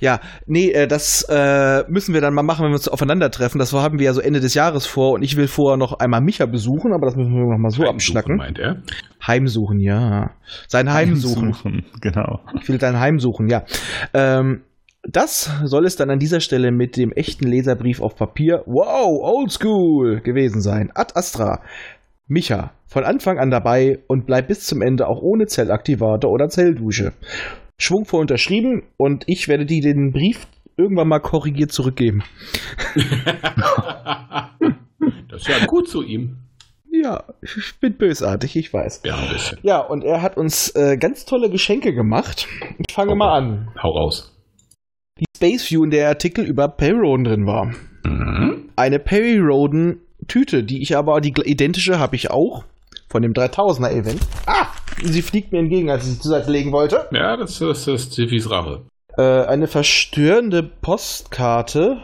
Ja, 0.00 0.20
nee, 0.46 0.70
äh, 0.70 0.86
das 0.86 1.26
äh, 1.28 1.82
müssen 1.88 2.14
wir 2.14 2.20
dann 2.20 2.32
mal 2.32 2.44
machen, 2.44 2.62
wenn 2.64 2.70
wir 2.70 2.76
uns 2.76 2.86
aufeinandertreffen. 2.88 3.58
Das 3.58 3.72
haben 3.72 3.98
wir 3.98 4.06
ja 4.06 4.12
so 4.12 4.20
Ende 4.20 4.38
des 4.40 4.54
Jahres 4.54 4.86
vor 4.86 5.12
und 5.12 5.22
ich 5.22 5.36
will 5.36 5.48
vorher 5.48 5.76
noch 5.76 5.98
einmal 5.98 6.20
Micha 6.20 6.46
besuchen, 6.46 6.92
aber 6.92 7.06
das 7.06 7.16
müssen 7.16 7.32
wir 7.34 7.40
noch 7.40 7.58
mal 7.58 7.70
so 7.70 7.78
Heimsuchen, 7.82 7.94
abschnacken. 7.96 8.36
meint 8.36 8.58
er. 8.60 8.82
Heimsuchen, 9.26 9.80
ja. 9.80 10.30
Sein 10.68 10.92
Heimsuchen. 10.92 11.84
Genau. 12.00 12.40
Ich 12.62 12.68
will 12.68 12.78
dein 12.78 13.00
Heim 13.00 13.18
suchen, 13.18 13.48
ja. 13.48 13.64
Ähm, 14.14 14.62
das 15.10 15.50
soll 15.64 15.86
es 15.86 15.96
dann 15.96 16.10
an 16.10 16.18
dieser 16.18 16.40
Stelle 16.40 16.70
mit 16.70 16.96
dem 16.96 17.12
echten 17.12 17.46
Leserbrief 17.46 18.02
auf 18.02 18.14
Papier, 18.14 18.62
wow, 18.66 19.06
oldschool 19.22 20.20
gewesen 20.20 20.60
sein. 20.60 20.90
Ad 20.94 21.12
Astra. 21.14 21.62
Micha, 22.26 22.72
von 22.86 23.04
Anfang 23.04 23.38
an 23.38 23.50
dabei 23.50 24.00
und 24.06 24.26
bleib 24.26 24.48
bis 24.48 24.66
zum 24.66 24.82
Ende 24.82 25.06
auch 25.08 25.22
ohne 25.22 25.46
Zellaktivator 25.46 26.30
oder 26.30 26.48
Zelldusche. 26.48 27.14
Schwungvoll 27.78 28.20
unterschrieben 28.20 28.82
und 28.98 29.24
ich 29.26 29.48
werde 29.48 29.64
dir 29.64 29.80
den 29.80 30.12
Brief 30.12 30.46
irgendwann 30.76 31.08
mal 31.08 31.20
korrigiert 31.20 31.72
zurückgeben. 31.72 32.22
das 35.30 35.40
ist 35.40 35.48
ja 35.48 35.64
gut 35.66 35.88
zu 35.88 36.02
ihm. 36.02 36.36
Ja, 36.90 37.24
ich 37.40 37.80
bin 37.80 37.96
bösartig, 37.96 38.56
ich 38.56 38.74
weiß. 38.74 39.02
Ja, 39.04 39.16
ein 39.16 39.28
bisschen. 39.32 39.58
Ja, 39.62 39.78
und 39.78 40.04
er 40.04 40.20
hat 40.20 40.36
uns 40.36 40.70
äh, 40.74 40.98
ganz 40.98 41.24
tolle 41.24 41.48
Geschenke 41.48 41.94
gemacht. 41.94 42.46
Ich 42.78 42.94
fange 42.94 43.14
mal 43.14 43.36
an. 43.36 43.68
Hau 43.82 43.90
raus. 43.90 44.37
Die 45.20 45.26
Space 45.36 45.70
View, 45.70 45.84
in 45.84 45.90
der 45.90 46.08
Artikel 46.08 46.44
über 46.44 46.68
Perry-Roden 46.68 47.24
drin 47.24 47.46
war. 47.46 47.72
Mhm. 48.04 48.70
Eine 48.76 48.98
Perry-Roden 48.98 50.00
Tüte, 50.26 50.64
die 50.64 50.82
ich 50.82 50.96
aber, 50.96 51.20
die 51.20 51.32
identische 51.44 51.98
habe 51.98 52.16
ich 52.16 52.30
auch. 52.30 52.64
Von 53.08 53.22
dem 53.22 53.32
3000er 53.32 53.90
Event. 53.90 54.20
Ah! 54.46 54.66
Sie 55.02 55.22
fliegt 55.22 55.52
mir 55.52 55.60
entgegen, 55.60 55.90
als 55.90 56.04
ich 56.04 56.14
sie 56.14 56.20
zur 56.20 56.32
Seite 56.32 56.50
legen 56.50 56.72
wollte. 56.72 57.08
Ja, 57.12 57.36
das, 57.36 57.58
das 57.58 57.86
ist 57.86 58.10
Tiffys 58.10 58.50
Rache. 58.50 58.82
Äh, 59.16 59.22
eine 59.22 59.66
verstörende 59.66 60.62
Postkarte. 60.62 62.02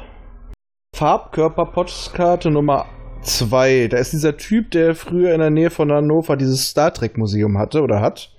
Farbkörper-Postkarte 0.94 2.50
Nummer 2.50 2.86
2. 3.22 3.88
Da 3.88 3.98
ist 3.98 4.12
dieser 4.12 4.36
Typ, 4.36 4.70
der 4.70 4.94
früher 4.94 5.34
in 5.34 5.40
der 5.40 5.50
Nähe 5.50 5.70
von 5.70 5.90
Hannover 5.90 6.36
dieses 6.36 6.68
Star 6.68 6.94
Trek 6.94 7.18
Museum 7.18 7.58
hatte 7.58 7.82
oder 7.82 8.00
hat. 8.00 8.30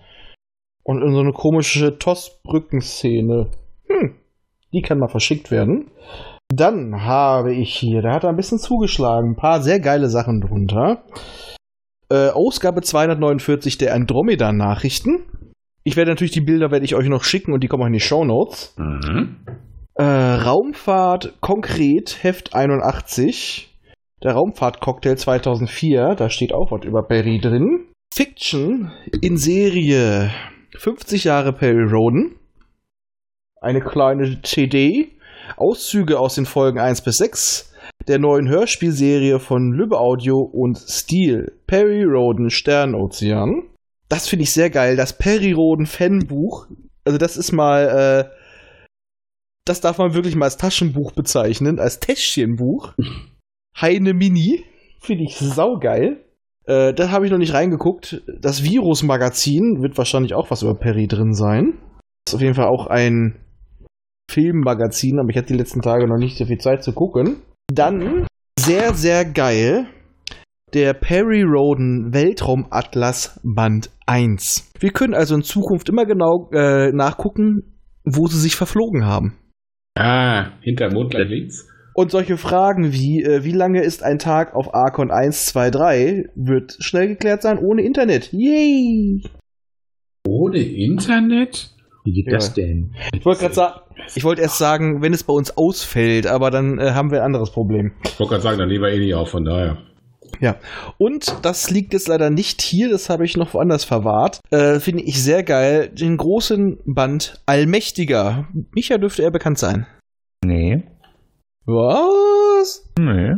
Und 0.84 1.02
in 1.02 1.14
so 1.14 1.20
eine 1.20 1.34
komische 1.34 2.00
Tossbrückenszene. 2.00 3.50
Hm. 3.88 4.16
Die 4.76 4.82
kann 4.82 5.00
mal 5.00 5.08
verschickt 5.08 5.52
werden. 5.52 5.90
Dann 6.50 7.04
habe 7.04 7.54
ich 7.54 7.74
hier, 7.74 8.02
da 8.02 8.14
hat 8.14 8.24
er 8.24 8.30
ein 8.30 8.36
bisschen 8.36 8.60
zugeschlagen, 8.60 9.32
ein 9.32 9.36
paar 9.36 9.62
sehr 9.62 9.80
geile 9.80 10.10
Sachen 10.10 10.42
drunter. 10.42 11.04
Äh, 12.12 12.30
Ausgabe 12.30 12.82
249 12.82 13.78
der 13.78 13.96
Andromeda-Nachrichten. 13.96 15.24
Ich 15.84 15.96
werde 15.96 16.12
natürlich 16.12 16.34
die 16.34 16.42
Bilder 16.42 16.72
werde 16.72 16.86
ich 16.86 16.94
euch 16.94 17.08
noch 17.08 17.24
schicken 17.24 17.54
und 17.54 17.64
die 17.64 17.68
kommen 17.68 17.84
auch 17.84 17.88
in 17.88 17.94
die 17.94 18.00
Show 18.00 18.26
Notes. 18.26 18.76
Mhm. 18.78 19.38
Äh, 19.96 20.04
Raumfahrt 20.04 21.40
konkret 21.40 22.22
Heft 22.22 22.54
81. 22.54 23.74
Der 24.24 24.34
Raumfahrt-Cocktail 24.34 25.16
2004. 25.16 26.16
Da 26.16 26.30
steht 26.30 26.54
auch 26.54 26.72
was 26.72 26.84
über 26.84 27.04
Perry 27.04 27.40
drin. 27.40 27.86
Fiction 28.14 28.92
in 29.22 29.38
Serie 29.38 30.32
50 30.78 31.24
Jahre 31.24 31.54
Perry 31.54 31.90
Roden. 31.90 32.36
Eine 33.66 33.82
kleine 33.82 34.43
CD. 34.43 35.09
Auszüge 35.57 36.20
aus 36.20 36.36
den 36.36 36.45
Folgen 36.45 36.78
1 36.78 37.01
bis 37.01 37.18
6 37.18 37.74
der 38.07 38.20
neuen 38.20 38.47
Hörspielserie 38.47 39.39
von 39.39 39.72
Lübbe 39.72 39.97
Audio 39.99 40.39
und 40.39 40.78
Steel. 40.78 41.51
Perry 41.66 42.03
Roden 42.03 42.51
Sternozean. 42.51 43.63
Das 44.07 44.28
finde 44.28 44.43
ich 44.43 44.51
sehr 44.51 44.70
geil. 44.70 44.95
Das 44.95 45.18
Perry 45.18 45.51
Roden 45.53 45.88
Fanbuch. 45.88 46.68
Also 47.05 47.18
das 47.18 47.38
ist 47.38 47.53
mal, 47.53 48.28
äh, 48.30 48.30
das 49.66 49.82
darf 49.82 49.97
man 49.97 50.13
wirklich 50.13 50.36
mal 50.36 50.45
als 50.45 50.57
Taschenbuch 50.57 51.13
bezeichnen, 51.13 51.80
als 51.80 51.99
Täschchenbuch. 51.99 52.93
Heine 53.82 54.13
Mini. 54.13 54.63
Finde 54.99 55.24
ich 55.24 55.38
saugeil. 55.38 56.24
Äh, 56.66 56.93
da 56.93 57.09
habe 57.09 57.26
ich 57.26 57.32
noch 57.32 57.39
nicht 57.39 57.55
reingeguckt. 57.55 58.22
Das 58.28 58.63
Virus-Magazin 58.63 59.82
wird 59.82 59.97
wahrscheinlich 59.97 60.36
auch 60.36 60.51
was 60.51 60.61
über 60.61 60.76
Perry 60.76 61.07
drin 61.07 61.34
sein. 61.34 61.80
Ist 62.28 62.36
auf 62.36 62.41
jeden 62.41 62.53
Fall 62.53 62.68
auch 62.68 62.86
ein 62.86 63.39
Filmmagazin, 64.36 65.18
aber 65.18 65.30
ich 65.30 65.38
hatte 65.38 65.54
die 65.54 65.60
letzten 65.60 65.82
Tage 65.82 66.08
noch 66.08 66.18
nicht 66.18 66.38
so 66.38 66.46
viel 66.46 66.58
Zeit 66.58 66.84
zu 66.84 66.92
gucken. 66.92 67.38
Dann, 67.74 68.28
sehr, 68.60 68.94
sehr 68.94 69.24
geil, 69.24 69.88
der 70.74 70.94
Perry 70.94 71.42
Roden 71.42 72.14
Weltraumatlas 72.14 73.40
Band 73.44 73.90
1. 74.06 74.72
Wir 74.78 74.92
können 74.92 75.14
also 75.14 75.36
in 75.36 75.42
Zukunft 75.42 75.88
immer 75.88 76.06
genau 76.06 76.50
äh, 76.52 76.92
nachgucken, 76.92 77.78
wo 78.04 78.28
sie 78.28 78.40
sich 78.40 78.58
verflogen 78.58 79.06
haben. 79.06 79.38
Ah, 79.98 80.52
hinter 80.60 80.92
Mond 80.92 81.12
gleich 81.12 81.30
links. 81.30 81.68
Und 81.94 82.12
solche 82.12 82.36
Fragen 82.36 82.92
wie, 82.92 83.24
äh, 83.24 83.46
wie 83.46 83.54
lange 83.54 83.82
ist 83.82 84.04
ein 84.04 84.20
Tag 84.20 84.54
auf 84.54 84.74
Archon 84.76 85.12
1, 85.12 85.46
2, 85.46 85.72
3, 85.72 86.24
wird 86.36 86.76
schnell 86.80 87.08
geklärt 87.08 87.42
sein 87.42 87.58
ohne 87.58 87.84
Internet. 87.84 88.34
Yay! 88.34 89.24
Ohne 90.28 90.60
Internet? 90.60 91.75
Wie 92.06 92.14
geht 92.14 92.28
Ja. 92.28 92.34
das 92.38 92.53
denn? 92.53 92.93
Ich 93.14 93.26
wollte 93.26 93.41
gerade 93.41 93.56
sagen, 93.56 93.80
ich 94.16 94.24
wollte 94.24 94.41
erst 94.43 94.58
sagen, 94.60 95.01
wenn 95.01 95.12
es 95.14 95.24
bei 95.24 95.34
uns 95.34 95.58
ausfällt, 95.58 96.28
aber 96.28 96.51
dann 96.51 96.80
äh, 96.80 96.91
haben 96.91 97.12
wir 97.12 97.20
ein 97.20 97.26
anderes 97.26 97.51
Problem. 97.51 97.91
Ich 98.06 98.20
wollte 98.20 98.32
gerade 98.32 98.43
sagen, 98.43 98.60
dann 98.60 98.70
nehmen 98.70 98.84
wir 98.84 98.91
eh 98.91 98.99
nicht 98.99 99.16
auf, 99.16 99.30
von 99.30 99.43
daher. 99.43 99.78
Ja, 100.41 100.58
und 100.97 101.34
das 101.43 101.70
liegt 101.72 101.93
jetzt 101.93 102.08
leider 102.08 102.30
nicht 102.30 102.62
hier, 102.62 102.89
das 102.89 103.10
habe 103.10 103.26
ich 103.26 103.38
noch 103.38 103.53
woanders 103.53 103.86
verwahrt. 103.86 104.39
Äh, 104.51 104.80
Finde 104.80 105.03
ich 105.03 105.22
sehr 105.24 105.43
geil. 105.43 105.89
Den 105.89 106.18
großen 106.18 106.78
Band 106.86 107.41
Allmächtiger. 107.45 108.47
Micha 108.74 108.97
dürfte 108.97 109.24
er 109.24 109.32
bekannt 109.32 109.58
sein. 109.58 109.88
Nee. 110.43 110.84
Was? 111.66 112.84
Nee. 112.99 113.34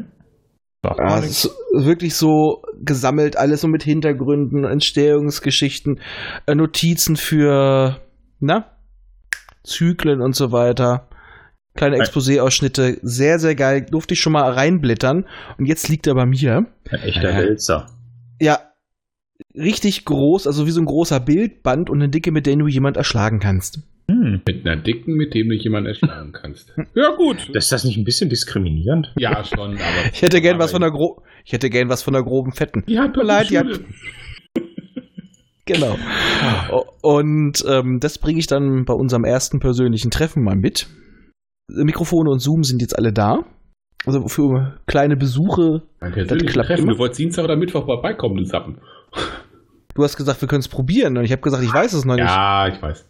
Ja, 0.86 0.96
mal 0.98 1.20
es 1.20 1.24
nichts. 1.24 1.46
ist 1.46 1.86
wirklich 1.86 2.16
so 2.16 2.62
gesammelt, 2.82 3.38
alles 3.38 3.62
so 3.62 3.68
mit 3.68 3.84
Hintergründen, 3.84 4.64
Entstehungsgeschichten, 4.64 6.00
äh, 6.46 6.56
Notizen 6.56 7.16
für, 7.16 8.02
na, 8.40 8.72
Zyklen 9.64 10.22
und 10.22 10.36
so 10.36 10.52
weiter. 10.52 11.10
Kleine 11.76 11.98
Exposé-Ausschnitte, 11.98 12.98
sehr, 13.04 13.38
sehr 13.38 13.54
geil. 13.54 13.86
Durfte 13.90 14.16
ich 14.16 14.20
schon 14.20 14.34
mal 14.34 14.52
reinblättern. 14.52 15.26
Und 15.60 15.66
jetzt 15.66 15.90
liegt 15.90 16.08
er 16.08 16.16
bei 16.16 16.26
mir. 16.26 16.66
Ein 16.90 17.00
echter 17.02 17.32
Ja. 17.32 17.38
Wälzer. 17.38 17.88
Ja, 18.42 18.60
richtig 19.56 20.06
groß, 20.06 20.48
also 20.48 20.66
wie 20.66 20.72
so 20.72 20.82
ein 20.82 20.86
großer 20.86 21.20
Bildband 21.20 21.90
und 21.90 22.02
eine 22.02 22.10
Dicke, 22.10 22.32
mit 22.32 22.48
der 22.48 22.56
du 22.56 22.68
jemand 22.68 22.98
erschlagen 22.98 23.40
kannst. 23.40 23.80
Hm. 24.10 24.42
Mit 24.48 24.66
einer 24.66 24.82
dicken, 24.82 25.16
mit 25.16 25.34
dem 25.34 25.50
du 25.50 25.56
jemanden 25.56 25.90
erschlagen 25.90 26.32
kannst. 26.32 26.74
Ja, 26.96 27.10
gut. 27.16 27.50
Ist 27.50 27.72
das 27.72 27.84
nicht 27.84 27.98
ein 27.98 28.06
bisschen 28.06 28.30
diskriminierend? 28.30 29.14
ja, 29.18 29.44
schon, 29.44 29.74
aber. 29.74 30.12
Ich 30.14 30.22
hätte 30.22 30.42
gern 30.42 30.58
was 30.60 30.72
von 30.72 30.82
der 30.82 30.92
gro 30.92 31.22
ich 31.46 31.54
hätte 31.54 31.70
gern 31.70 31.90
was 31.90 32.04
von 32.04 32.14
der 32.14 32.24
groben 32.24 32.52
Fetten. 32.54 32.84
Ja, 32.88 33.06
Tut 33.08 33.18
mir 33.18 33.24
leid, 33.24 33.50
die 33.50 33.58
hat, 33.60 33.68
genau. 35.68 35.96
O- 36.72 36.86
Und 37.02 37.64
ähm, 37.68 38.00
das 38.00 38.18
bringe 38.18 38.40
ich 38.40 38.48
dann 38.48 38.86
bei 38.86 38.94
unserem 38.94 39.24
ersten 39.24 39.60
persönlichen 39.60 40.10
Treffen 40.12 40.44
mal 40.44 40.56
mit. 40.56 40.88
Mikrofone 41.70 42.30
und 42.32 42.40
Zoom 42.40 42.64
sind 42.64 42.82
jetzt 42.82 42.98
alle 42.98 43.14
da. 43.14 43.44
Also 44.06 44.28
für 44.28 44.80
kleine 44.88 45.18
Besuche. 45.18 45.84
Ein 46.00 46.14
persönliches 46.14 46.54
Treffen. 46.54 46.84
immer. 46.84 46.94
Du 46.94 47.00
wolltest 47.00 47.20
Dienstag 47.20 47.44
oder 47.44 47.56
Mittwoch 47.58 47.86
vorbeikommen, 47.86 48.38
du 48.38 48.46
Sappen. 48.46 48.80
Du 49.94 50.04
hast 50.04 50.16
gesagt, 50.16 50.40
wir 50.42 50.48
können 50.48 50.62
es 50.62 50.68
probieren. 50.68 51.18
Und 51.18 51.24
ich 51.26 51.32
habe 51.32 51.42
gesagt, 51.42 51.64
ich 51.64 51.74
weiß 51.74 51.94
es 51.94 52.06
noch 52.06 52.16
nicht. 52.16 52.26
Ja, 52.26 52.68
ich 52.68 52.82
weiß. 52.82 53.06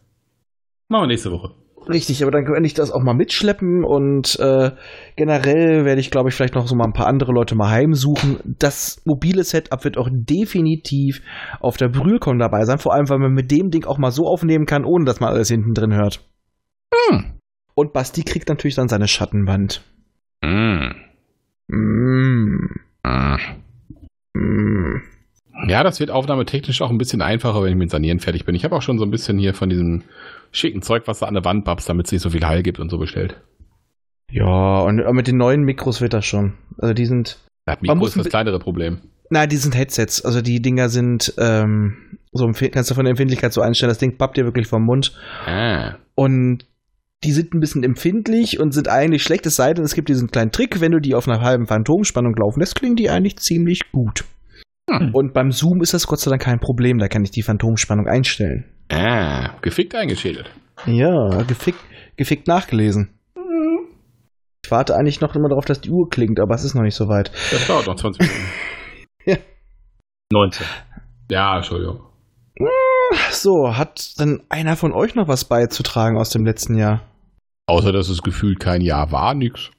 Machen 0.90 1.04
wir 1.04 1.08
nächste 1.08 1.32
Woche. 1.32 1.54
Richtig, 1.90 2.22
aber 2.22 2.32
dann 2.32 2.46
kann 2.46 2.66
ich 2.66 2.74
das 2.74 2.92
auch 2.92 3.02
mal 3.02 3.14
mitschleppen 3.14 3.86
und 3.86 4.38
äh, 4.40 4.72
generell 5.16 5.86
werde 5.86 6.02
ich, 6.02 6.12
glaube 6.12 6.30
ich, 6.30 6.36
vielleicht 6.36 6.56
noch 6.56 6.68
so 6.68 6.76
mal 6.76 6.86
ein 6.86 6.94
paar 6.94 7.08
andere 7.08 7.32
Leute 7.32 7.56
mal 7.56 7.70
heimsuchen. 7.70 8.40
Das 8.44 9.02
mobile 9.06 9.44
Setup 9.44 9.84
wird 9.84 9.98
auch 9.98 10.10
definitiv 10.12 11.22
auf 11.60 11.78
der 11.78 11.88
Brühlcon 11.88 12.40
dabei 12.40 12.66
sein, 12.66 12.80
vor 12.80 12.94
allem, 12.94 13.10
weil 13.10 13.20
man 13.20 13.34
mit 13.34 13.52
dem 13.52 13.70
Ding 13.70 13.86
auch 13.86 13.98
mal 13.98 14.12
so 14.12 14.28
aufnehmen 14.28 14.66
kann, 14.66 14.84
ohne 14.84 15.06
dass 15.06 15.20
man 15.20 15.30
alles 15.30 15.48
hinten 15.48 15.74
drin 15.74 15.94
hört. 15.94 16.28
Hm. 16.94 17.38
Und 17.74 17.94
Basti 17.94 18.24
kriegt 18.24 18.50
natürlich 18.50 18.76
dann 18.76 18.90
seine 18.90 19.08
Schattenwand. 19.08 19.84
Mm. 20.44 20.90
Mm. 21.68 22.70
Mm. 23.04 23.38
Mm. 24.34 25.02
Ja, 25.68 25.84
das 25.84 26.00
wird 26.00 26.12
aufnahmetechnisch 26.12 26.82
auch 26.82 26.90
ein 26.90 26.98
bisschen 26.98 27.22
einfacher, 27.22 27.64
wenn 27.64 27.72
ich 27.72 27.78
mit 27.78 27.90
Sanieren 27.90 28.20
fertig 28.20 28.46
bin. 28.46 28.56
Ich 28.56 28.64
habe 28.64 28.76
auch 28.76 28.82
schon 28.82 29.00
so 29.00 29.06
ein 29.06 29.12
bisschen 29.12 29.40
hier 29.40 29.54
von 29.54 29.70
diesem 29.70 30.04
schicken 30.52 30.82
Zeug, 30.82 31.04
was 31.06 31.20
du 31.20 31.26
an 31.26 31.34
der 31.34 31.46
Wand 31.46 31.66
babst, 31.66 31.90
damit 31.90 32.08
es 32.08 32.12
nicht 32.12 32.22
so 32.22 32.30
viel 32.30 32.46
Heil 32.46 32.64
gibt 32.64 32.80
und 32.80 32.90
so 32.90 32.98
bestellt. 32.98 33.42
Ja, 34.32 34.82
und 34.82 34.98
mit 35.14 35.28
den 35.28 35.38
neuen 35.38 35.62
Mikros 35.62 36.02
wird 36.02 36.14
das 36.14 36.26
schon. 36.26 36.54
Also 36.78 36.94
die 36.94 37.06
sind 37.06 37.40
Man 37.66 37.78
Mikro 37.82 38.06
ist 38.06 38.18
das 38.18 38.30
kleinere 38.30 38.60
Problem. 38.60 39.02
Nein, 39.30 39.50
die 39.50 39.58
sind 39.58 39.76
Headsets. 39.76 40.24
Also 40.24 40.42
die 40.42 40.62
Dinger 40.62 40.90
sind 40.90 41.34
ähm, 41.38 42.18
so 42.38 42.46
kannst 42.46 42.92
du 42.92 42.96
von 42.96 43.06
der 43.06 43.12
Empfindlichkeit 43.12 43.52
so 43.54 43.62
einstellen, 43.62 43.90
das 43.90 43.98
Ding 43.98 44.18
pappt 44.18 44.38
dir 44.38 44.46
wirklich 44.46 44.68
vom 44.68 44.84
Mund. 44.84 45.14
Ah. 45.46 45.96
Und 46.16 46.66
die 47.24 47.32
sind 47.32 47.54
ein 47.54 47.60
bisschen 47.60 47.84
empfindlich 47.84 48.60
und 48.60 48.74
sind 48.74 48.88
eigentlich 48.88 49.24
schlecht, 49.24 49.46
es 49.46 49.56
sei 49.56 49.74
denn, 49.74 49.84
es 49.84 49.96
gibt 49.96 50.10
diesen 50.10 50.30
kleinen 50.30 50.52
Trick, 50.52 50.80
wenn 50.82 50.92
du 50.92 51.00
die 51.00 51.16
auf 51.16 51.28
einer 51.28 51.42
halben 51.42 51.66
Phantomspannung 51.66 52.36
laufen 52.36 52.60
lässt, 52.60 52.76
klingen 52.76 52.96
die 52.96 53.10
eigentlich 53.10 53.38
ziemlich 53.38 53.92
gut. 53.92 54.24
Hm. 54.90 55.14
Und 55.14 55.34
beim 55.34 55.52
Zoom 55.52 55.82
ist 55.82 55.94
das 55.94 56.08
Gott 56.08 56.20
sei 56.20 56.30
Dank 56.30 56.42
kein 56.42 56.60
Problem, 56.60 56.98
da 56.98 57.08
kann 57.08 57.24
ich 57.24 57.32
die 57.32 57.44
Phantomspannung 57.44 58.08
einstellen. 58.08 58.66
Ah, 58.90 59.52
gefickt 59.62 59.96
eingeschädelt. 59.96 60.50
Ja, 60.86 61.44
gefickt, 61.44 61.80
gefickt 62.16 62.48
nachgelesen. 62.48 63.10
Ich 64.64 64.72
warte 64.72 64.96
eigentlich 64.96 65.22
noch 65.22 65.34
immer 65.36 65.50
darauf, 65.50 65.66
dass 65.66 65.80
die 65.80 65.90
Uhr 65.90 66.10
klingt, 66.10 66.40
aber 66.40 66.54
es 66.54 66.64
ist 66.64 66.76
noch 66.76 66.84
nicht 66.84 66.96
so 66.96 67.08
weit. 67.08 67.32
Das 67.52 67.68
dauert 67.68 67.88
noch 67.88 67.96
20 67.96 68.22
Minuten. 69.26 69.42
19. 70.34 70.66
Ja, 71.32 71.56
Entschuldigung. 71.56 72.02
So, 73.32 73.78
hat 73.78 74.20
denn 74.20 74.44
einer 74.50 74.76
von 74.76 74.92
euch 74.92 75.16
noch 75.16 75.28
was 75.28 75.46
beizutragen 75.46 76.18
aus 76.18 76.32
dem 76.32 76.46
letzten 76.46 76.76
Jahr? 76.76 77.02
Außer, 77.68 77.92
dass 77.92 78.10
es 78.10 78.22
gefühlt 78.22 78.60
kein 78.60 78.82
Jahr 78.82 79.12
war, 79.12 79.34
nix. 79.34 79.72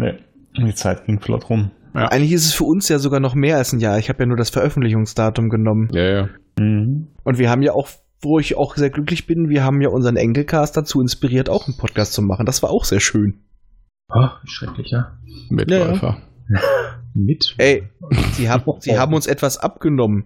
Nee, 0.00 0.18
die 0.56 0.74
Zeit 0.74 1.06
ging 1.06 1.20
flott 1.20 1.48
rum. 1.50 1.70
Ja. 1.94 2.06
Eigentlich 2.06 2.32
ist 2.32 2.46
es 2.46 2.52
für 2.52 2.64
uns 2.64 2.88
ja 2.88 2.98
sogar 2.98 3.20
noch 3.20 3.34
mehr 3.34 3.56
als 3.56 3.72
ein 3.72 3.80
Jahr. 3.80 3.98
Ich 3.98 4.08
habe 4.08 4.20
ja 4.20 4.26
nur 4.26 4.36
das 4.36 4.50
Veröffentlichungsdatum 4.50 5.48
genommen. 5.48 5.88
Ja, 5.92 6.02
ja. 6.02 6.28
Mhm. 6.58 7.08
Und 7.24 7.38
wir 7.38 7.50
haben 7.50 7.62
ja 7.62 7.72
auch, 7.72 7.88
wo 8.22 8.38
ich 8.38 8.56
auch 8.56 8.76
sehr 8.76 8.90
glücklich 8.90 9.26
bin, 9.26 9.48
wir 9.48 9.64
haben 9.64 9.80
ja 9.80 9.88
unseren 9.88 10.16
Enkelcast 10.16 10.76
dazu 10.76 11.00
inspiriert, 11.00 11.48
auch 11.48 11.66
einen 11.66 11.76
Podcast 11.76 12.12
zu 12.12 12.22
machen. 12.22 12.46
Das 12.46 12.62
war 12.62 12.70
auch 12.70 12.84
sehr 12.84 13.00
schön. 13.00 13.40
Oh, 14.12 14.28
wie 14.42 14.50
schrecklich, 14.50 14.90
ja. 14.90 15.18
Mitläufer. 15.48 16.18
Mit. 17.14 17.54
Ey, 17.58 17.84
sie 18.32 18.48
haben, 18.50 18.64
sie 18.80 18.98
haben 18.98 19.14
uns 19.14 19.26
etwas 19.26 19.58
abgenommen. 19.58 20.24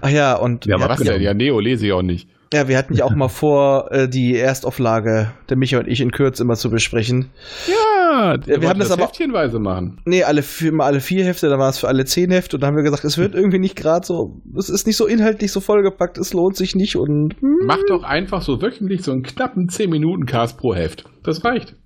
Ach 0.00 0.08
ja, 0.08 0.34
und 0.34 0.66
Wir 0.66 0.74
haben 0.74 0.80
wir 0.82 0.88
Was 0.88 0.98
hatten, 1.00 1.08
denn? 1.08 1.22
Ja, 1.22 1.34
Neo 1.34 1.60
lese 1.60 1.86
ich 1.86 1.92
auch 1.92 2.02
nicht. 2.02 2.28
ja, 2.54 2.68
wir 2.68 2.76
hatten 2.78 2.94
ja 2.94 3.04
auch 3.04 3.14
mal 3.14 3.28
vor, 3.30 3.90
äh, 3.92 4.08
die 4.08 4.36
Erstauflage 4.36 5.30
der 5.48 5.56
Micha 5.56 5.78
und 5.78 5.88
ich 5.88 6.00
in 6.00 6.10
Kürze 6.10 6.42
immer 6.42 6.54
zu 6.56 6.70
besprechen. 6.70 7.30
Ja, 7.66 8.01
wir 8.44 8.68
haben 8.68 8.78
das 8.78 8.90
aber- 8.90 9.02
heftchenweise 9.04 9.58
machen. 9.58 10.00
Nee, 10.04 10.22
alle 10.24 10.42
vier, 10.42 10.72
alle 10.80 11.00
vier 11.00 11.24
Hefte, 11.24 11.48
dann 11.48 11.58
war 11.58 11.68
es 11.70 11.78
für 11.78 11.88
alle 11.88 12.04
zehn 12.04 12.30
Hefte 12.30 12.56
und 12.56 12.60
dann 12.60 12.68
haben 12.68 12.76
wir 12.76 12.82
gesagt, 12.82 13.04
es 13.04 13.18
wird 13.18 13.34
irgendwie 13.34 13.58
nicht 13.58 13.76
gerade 13.76 14.06
so, 14.06 14.42
es 14.56 14.68
ist 14.68 14.86
nicht 14.86 14.96
so 14.96 15.06
inhaltlich 15.06 15.52
so 15.52 15.60
vollgepackt, 15.60 16.18
es 16.18 16.32
lohnt 16.32 16.56
sich 16.56 16.74
nicht 16.74 16.96
und 16.96 17.34
hm, 17.40 17.58
Mach 17.66 17.78
doch 17.88 18.02
einfach 18.02 18.42
so 18.42 18.60
wöchentlich 18.62 19.02
so 19.02 19.12
einen 19.12 19.22
knappen 19.22 19.68
10 19.68 19.90
Minuten 19.90 20.26
Cast 20.26 20.58
pro 20.58 20.74
Heft. 20.74 21.04
Das 21.22 21.44
reicht. 21.44 21.76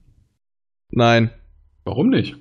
nein, 0.90 1.30
Warum 1.84 2.08
nicht? 2.08 2.36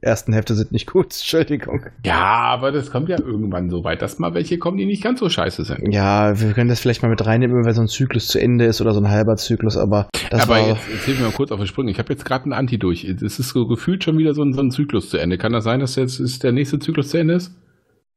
Ersten 0.00 0.32
Hefte 0.32 0.54
sind 0.54 0.72
nicht 0.72 0.86
gut, 0.90 1.06
Entschuldigung. 1.14 1.86
Ja, 2.04 2.20
aber 2.22 2.72
das 2.72 2.90
kommt 2.90 3.08
ja 3.08 3.18
irgendwann 3.18 3.68
so 3.70 3.84
weit, 3.84 4.00
dass 4.02 4.18
mal 4.18 4.34
welche 4.34 4.58
kommen, 4.58 4.76
die 4.78 4.86
nicht 4.86 5.02
ganz 5.02 5.20
so 5.20 5.28
scheiße 5.28 5.64
sind. 5.64 5.92
Ja, 5.92 6.40
wir 6.40 6.52
können 6.52 6.68
das 6.68 6.80
vielleicht 6.80 7.02
mal 7.02 7.08
mit 7.08 7.24
reinnehmen, 7.24 7.64
wenn 7.64 7.74
so 7.74 7.80
ein 7.80 7.88
Zyklus 7.88 8.28
zu 8.28 8.40
Ende 8.40 8.64
ist 8.66 8.80
oder 8.80 8.92
so 8.94 9.00
ein 9.00 9.08
halber 9.10 9.36
Zyklus, 9.36 9.76
aber 9.76 10.08
das 10.30 10.42
aber 10.42 10.52
war, 10.54 10.68
jetzt, 10.68 10.88
jetzt 10.92 11.04
hilf 11.04 11.18
mir 11.18 11.26
mal 11.26 11.32
kurz 11.32 11.50
auf 11.50 11.60
die 11.60 11.66
Sprünge. 11.66 11.90
Ich 11.90 11.98
habe 11.98 12.12
jetzt 12.12 12.24
gerade 12.24 12.48
ein 12.48 12.52
Anti 12.52 12.78
durch. 12.78 13.04
Es 13.04 13.38
ist 13.38 13.48
so 13.50 13.66
gefühlt 13.66 14.04
schon 14.04 14.18
wieder 14.18 14.34
so 14.34 14.42
ein, 14.42 14.52
so 14.52 14.60
ein 14.60 14.70
Zyklus 14.70 15.10
zu 15.10 15.16
Ende. 15.18 15.38
Kann 15.38 15.52
das 15.52 15.64
sein, 15.64 15.80
dass 15.80 15.96
jetzt 15.96 16.20
ist 16.20 16.42
der 16.44 16.52
nächste 16.52 16.78
Zyklus 16.78 17.08
zu 17.10 17.18
Ende 17.18 17.34
ist? 17.34 17.54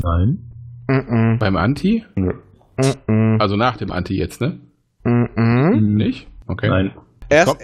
Nein. 0.04 0.52
Mm-mm, 0.88 1.40
Beim 1.40 1.56
Anti? 1.56 2.04
mm-mm, 2.16 3.40
Also 3.40 3.56
nach 3.56 3.78
dem 3.78 3.92
Anti 3.92 4.16
jetzt, 4.18 4.42
ne? 4.42 4.60
Nicht? 5.06 6.28
Okay. 6.48 6.68
Nein. 6.70 6.92
Erst, 7.30 7.56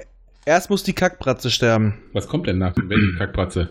erst 0.45 0.69
muss 0.69 0.84
die 0.84 0.94
Kackbratze 0.94 1.49
sterben. 1.52 1.95
Was 2.14 2.27
kommt 2.27 2.48
denn 2.48 2.57
nach 2.57 2.73
dem 2.73 2.89
welchen 2.89 3.15
Kackpratze? 3.18 3.69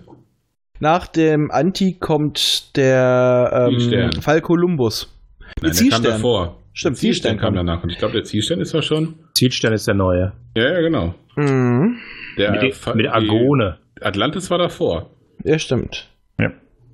Nach 0.80 1.06
dem 1.06 1.50
Anti 1.50 1.96
kommt 1.98 2.76
der 2.76 3.68
ähm, 3.70 4.12
Fall 4.20 4.40
Columbus. 4.40 5.12
Nein, 5.40 5.52
der 5.62 5.70
kam 5.70 5.74
Zielstern. 5.74 6.02
davor. 6.04 6.62
Stimmt, 6.72 6.96
Zielstern 6.98 7.32
Zielstern 7.32 7.38
kam 7.38 7.54
danach. 7.54 7.82
Und 7.82 7.90
ich 7.90 7.98
glaube, 7.98 8.14
der 8.14 8.24
Zielstern 8.24 8.60
ist 8.60 8.70
zwar 8.70 8.82
schon. 8.82 9.14
Zielstern 9.34 9.72
ist 9.72 9.86
der 9.86 9.94
neue. 9.94 10.32
Ja, 10.54 10.72
ja, 10.74 10.80
genau. 10.80 11.14
Mhm. 11.36 11.98
Der 12.36 12.50
mit, 12.52 12.94
mit 12.94 13.08
Argone. 13.08 13.78
Atlantis 14.00 14.50
war 14.50 14.58
davor. 14.58 15.10
Ja, 15.44 15.58
stimmt. 15.58 16.08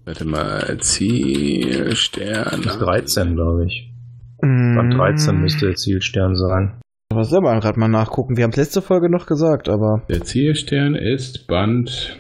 Warte 0.04 0.24
mal, 0.24 0.78
Zielstern. 0.78 2.60
Ist 2.60 2.80
13, 2.80 3.34
glaube 3.34 3.66
ich. 3.66 3.88
Mhm. 4.42 4.74
Band 4.74 4.94
13 4.94 5.36
müsste 5.36 5.66
der 5.66 5.76
Zielstern 5.76 6.34
sein. 6.34 6.80
Aber 7.12 7.24
selber 7.24 7.59
gerade 7.60 7.78
mal 7.78 7.88
nachgucken. 7.88 8.36
Wir 8.36 8.44
haben 8.44 8.50
es 8.50 8.56
letzte 8.56 8.82
Folge 8.82 9.09
noch 9.10 9.26
gesagt, 9.26 9.68
aber. 9.68 10.02
Der 10.09 10.22
Zielstern 10.22 10.96
ist 10.96 11.46
Band 11.46 12.18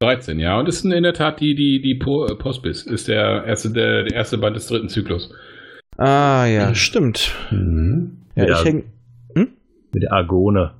13, 0.00 0.38
ja. 0.38 0.58
Und 0.58 0.68
ist 0.68 0.84
in 0.84 1.02
der 1.02 1.12
Tat 1.12 1.40
die, 1.40 1.54
die, 1.54 1.80
die 1.80 1.98
äh, 1.98 2.34
Postbis. 2.36 2.82
Ist 2.82 3.08
der 3.08 3.44
erste, 3.44 3.70
der, 3.70 4.04
der 4.04 4.14
erste 4.14 4.38
Band 4.38 4.56
des 4.56 4.66
dritten 4.66 4.88
Zyklus. 4.88 5.32
Ah, 5.96 6.46
ja, 6.46 6.74
stimmt. 6.74 7.32
Mhm. 7.50 8.18
Ja, 8.36 8.46
Ja. 8.46 8.58
ich 8.58 8.64
häng. 8.64 8.84
Mit 9.92 10.02
der 10.02 10.12
Argone. 10.12 10.74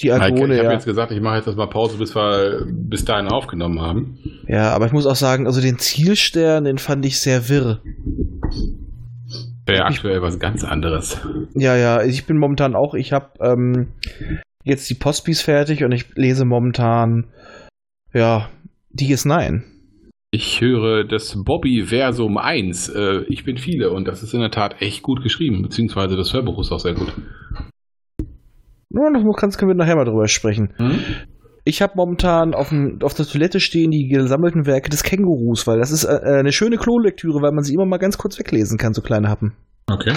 Die 0.00 0.08
ich 0.08 0.12
Argone, 0.12 0.56
habe 0.56 0.66
ja. 0.66 0.72
jetzt 0.72 0.84
gesagt, 0.86 1.12
ich 1.12 1.20
mache 1.20 1.36
jetzt 1.36 1.46
erstmal 1.46 1.68
Pause, 1.68 1.98
bis 1.98 2.14
wir 2.14 2.66
bis 2.66 3.04
dahin 3.04 3.28
aufgenommen 3.28 3.80
haben. 3.80 4.18
Ja, 4.48 4.72
aber 4.72 4.86
ich 4.86 4.92
muss 4.92 5.06
auch 5.06 5.16
sagen, 5.16 5.46
also 5.46 5.60
den 5.60 5.78
Zielstern, 5.78 6.64
den 6.64 6.78
fand 6.78 7.04
ich 7.06 7.18
sehr 7.20 7.48
wirr. 7.48 7.80
Wäre 9.66 9.78
ja 9.78 9.84
aktuell 9.84 10.20
was 10.22 10.38
ganz 10.38 10.64
anderes. 10.64 11.20
Ja, 11.54 11.76
ja, 11.76 12.02
ich 12.02 12.26
bin 12.26 12.38
momentan 12.38 12.74
auch, 12.74 12.94
ich 12.94 13.12
habe 13.12 13.28
ähm, 13.40 13.88
jetzt 14.64 14.88
die 14.90 14.94
Postbis 14.94 15.42
fertig 15.42 15.84
und 15.84 15.92
ich 15.92 16.14
lese 16.16 16.44
momentan, 16.44 17.26
ja, 18.12 18.48
DS9. 18.94 19.62
Ich 20.32 20.60
höre 20.60 21.04
das 21.04 21.36
Bobby 21.44 21.82
Versum 21.82 22.38
1. 22.38 22.88
Äh, 22.90 23.24
ich 23.28 23.44
bin 23.44 23.56
viele 23.56 23.90
und 23.90 24.06
das 24.06 24.22
ist 24.22 24.32
in 24.32 24.40
der 24.40 24.50
Tat 24.50 24.80
echt 24.80 25.02
gut 25.02 25.22
geschrieben, 25.22 25.62
beziehungsweise 25.62 26.16
das 26.16 26.32
Hörbuch 26.32 26.60
ist 26.60 26.70
auch 26.70 26.78
sehr 26.78 26.94
gut. 26.94 27.12
Ja, 28.90 29.10
das 29.12 29.22
kannst, 29.36 29.58
können 29.58 29.70
wir 29.70 29.76
nachher 29.76 29.96
mal 29.96 30.04
drüber 30.04 30.28
sprechen. 30.28 30.72
Ich 31.64 31.82
habe 31.82 31.92
momentan 31.96 32.54
auf, 32.54 32.70
dem, 32.70 32.98
auf 33.02 33.14
der 33.14 33.26
Toilette 33.26 33.60
stehen 33.60 33.90
die 33.90 34.08
gesammelten 34.08 34.66
Werke 34.66 34.90
des 34.90 35.02
Kängurus, 35.02 35.66
weil 35.66 35.78
das 35.78 35.90
ist 35.90 36.04
äh, 36.04 36.20
eine 36.24 36.52
schöne 36.52 36.76
Klolektüre, 36.76 37.42
weil 37.42 37.52
man 37.52 37.62
sie 37.62 37.74
immer 37.74 37.86
mal 37.86 37.98
ganz 37.98 38.18
kurz 38.18 38.38
weglesen 38.38 38.78
kann, 38.78 38.94
so 38.94 39.02
kleine 39.02 39.28
Happen. 39.28 39.54
Okay. 39.90 40.12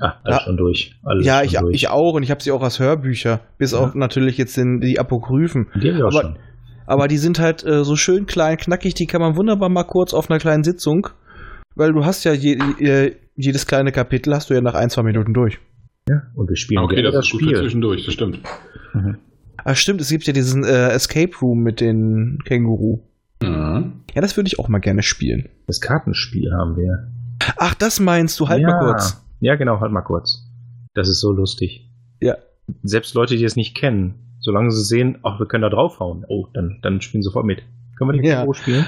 Ah, 0.00 0.14
alles 0.24 0.38
Ja. 0.38 0.44
schon 0.44 0.56
durch. 0.56 0.98
Alles 1.04 1.26
ja, 1.26 1.36
schon 1.38 1.44
ich, 1.46 1.52
durch. 1.58 1.74
ich 1.74 1.88
auch 1.88 2.14
und 2.14 2.22
ich 2.22 2.30
habe 2.30 2.42
sie 2.42 2.52
auch 2.52 2.62
als 2.62 2.78
Hörbücher, 2.80 3.40
bis 3.58 3.72
Ja. 3.72 3.78
auf 3.80 3.94
natürlich 3.94 4.38
jetzt 4.38 4.56
den, 4.56 4.80
die 4.80 4.98
Apokryphen. 4.98 5.66
Die 5.74 5.88
hab 5.90 5.96
ich 5.96 6.02
auch 6.02 6.08
Aber- 6.08 6.22
schon. 6.22 6.38
Aber 6.86 7.06
die 7.06 7.18
sind 7.18 7.38
halt 7.38 7.64
äh, 7.64 7.84
so 7.84 7.94
schön 7.94 8.26
klein, 8.26 8.56
knackig, 8.56 8.94
die 8.94 9.06
kann 9.06 9.20
man 9.20 9.36
wunderbar 9.36 9.68
mal 9.68 9.84
kurz 9.84 10.12
auf 10.12 10.28
einer 10.28 10.40
kleinen 10.40 10.64
Sitzung, 10.64 11.06
weil 11.76 11.92
du 11.92 12.04
hast 12.04 12.24
ja 12.24 12.32
je, 12.32 12.54
äh, 12.80 13.14
jedes 13.36 13.66
kleine 13.66 13.92
Kapitel 13.92 14.34
hast 14.34 14.50
du 14.50 14.54
ja 14.54 14.60
nach 14.60 14.74
ein, 14.74 14.90
zwei 14.90 15.02
Minuten 15.04 15.32
durch. 15.32 15.58
Ja, 16.08 16.22
und 16.34 16.48
wir 16.48 16.56
spielen 16.56 16.82
Okay, 16.82 17.00
das 17.02 17.14
das 17.14 17.26
ist 17.26 17.30
gut 17.32 17.42
Spiel. 17.42 17.56
zwischendurch, 17.58 18.04
das 18.06 18.14
stimmt. 18.14 18.40
Ah, 19.62 19.74
stimmt, 19.74 20.00
es 20.00 20.08
gibt 20.08 20.26
ja 20.26 20.32
diesen 20.32 20.64
äh, 20.64 20.88
Escape 20.88 21.30
Room 21.42 21.60
mit 21.60 21.80
den 21.80 22.38
Känguru. 22.44 23.00
Mhm. 23.42 24.02
Ja, 24.14 24.20
das 24.20 24.36
würde 24.36 24.48
ich 24.48 24.58
auch 24.58 24.68
mal 24.68 24.78
gerne 24.80 25.02
spielen. 25.02 25.48
Das 25.66 25.80
Kartenspiel 25.80 26.50
haben 26.52 26.76
wir. 26.76 27.08
Ach, 27.56 27.74
das 27.74 28.00
meinst 28.00 28.40
du, 28.40 28.48
halt 28.48 28.62
ja. 28.62 28.68
mal 28.68 28.78
kurz. 28.80 29.22
Ja, 29.40 29.56
genau, 29.56 29.80
halt 29.80 29.92
mal 29.92 30.02
kurz. 30.02 30.46
Das 30.94 31.08
ist 31.08 31.20
so 31.20 31.32
lustig. 31.32 31.90
Ja. 32.20 32.36
Selbst 32.82 33.14
Leute, 33.14 33.36
die 33.36 33.44
es 33.44 33.56
nicht 33.56 33.76
kennen, 33.76 34.36
solange 34.40 34.70
sie 34.70 34.82
sehen, 34.84 35.18
ach, 35.22 35.38
wir 35.40 35.46
können 35.46 35.62
da 35.62 35.70
draufhauen, 35.70 36.24
oh, 36.28 36.46
dann, 36.54 36.78
dann 36.82 37.00
spielen 37.00 37.22
sie 37.22 37.26
sofort 37.28 37.46
mit. 37.46 37.62
Können 37.96 38.10
wir 38.10 38.16
nicht 38.20 38.26
Ja. 38.28 38.36
Känguru 38.36 38.54
spielen? 38.54 38.86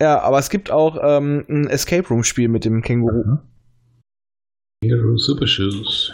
Ja, 0.00 0.20
aber 0.20 0.38
es 0.38 0.50
gibt 0.50 0.70
auch 0.70 0.98
ähm, 1.02 1.44
ein 1.48 1.68
Escape 1.68 2.08
Room 2.08 2.24
Spiel 2.24 2.48
mit 2.48 2.64
dem 2.64 2.82
Känguru. 2.82 3.38
Hero 4.84 5.16
Super 5.16 5.46
Shoes. 5.46 6.12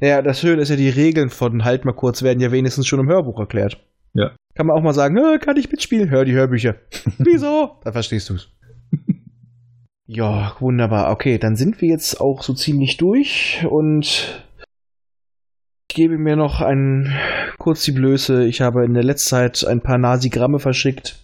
Ja, 0.00 0.22
das 0.22 0.40
Schöne 0.40 0.62
ist 0.62 0.68
ja, 0.68 0.76
die 0.76 0.90
Regeln 0.90 1.30
von 1.30 1.64
halt 1.64 1.84
mal 1.84 1.92
kurz 1.92 2.22
werden 2.22 2.40
ja 2.40 2.52
wenigstens 2.52 2.86
schon 2.86 3.00
im 3.00 3.08
Hörbuch 3.08 3.40
erklärt. 3.40 3.78
Ja. 4.14 4.30
Kann 4.54 4.66
man 4.66 4.76
auch 4.76 4.82
mal 4.82 4.92
sagen, 4.94 5.16
"Äh, 5.16 5.38
kann 5.38 5.56
ich 5.56 5.70
mitspielen? 5.70 6.08
Hör 6.10 6.24
die 6.24 6.32
Hörbücher. 6.34 6.76
Wieso? 7.18 7.78
Dann 7.82 7.92
verstehst 7.92 8.30
du's. 8.30 8.48
Ja, 10.06 10.54
wunderbar. 10.60 11.10
Okay, 11.10 11.38
dann 11.38 11.56
sind 11.56 11.80
wir 11.80 11.88
jetzt 11.88 12.20
auch 12.20 12.42
so 12.42 12.54
ziemlich 12.54 12.96
durch 12.96 13.66
und 13.68 14.44
ich 15.88 15.94
gebe 15.96 16.16
mir 16.16 16.36
noch 16.36 16.60
ein 16.60 17.12
kurz 17.58 17.82
die 17.82 17.92
Blöße. 17.92 18.44
Ich 18.46 18.60
habe 18.60 18.84
in 18.84 18.94
der 18.94 19.02
letzten 19.02 19.30
Zeit 19.30 19.66
ein 19.66 19.80
paar 19.80 19.98
Nasigramme 19.98 20.60
verschickt. 20.60 21.16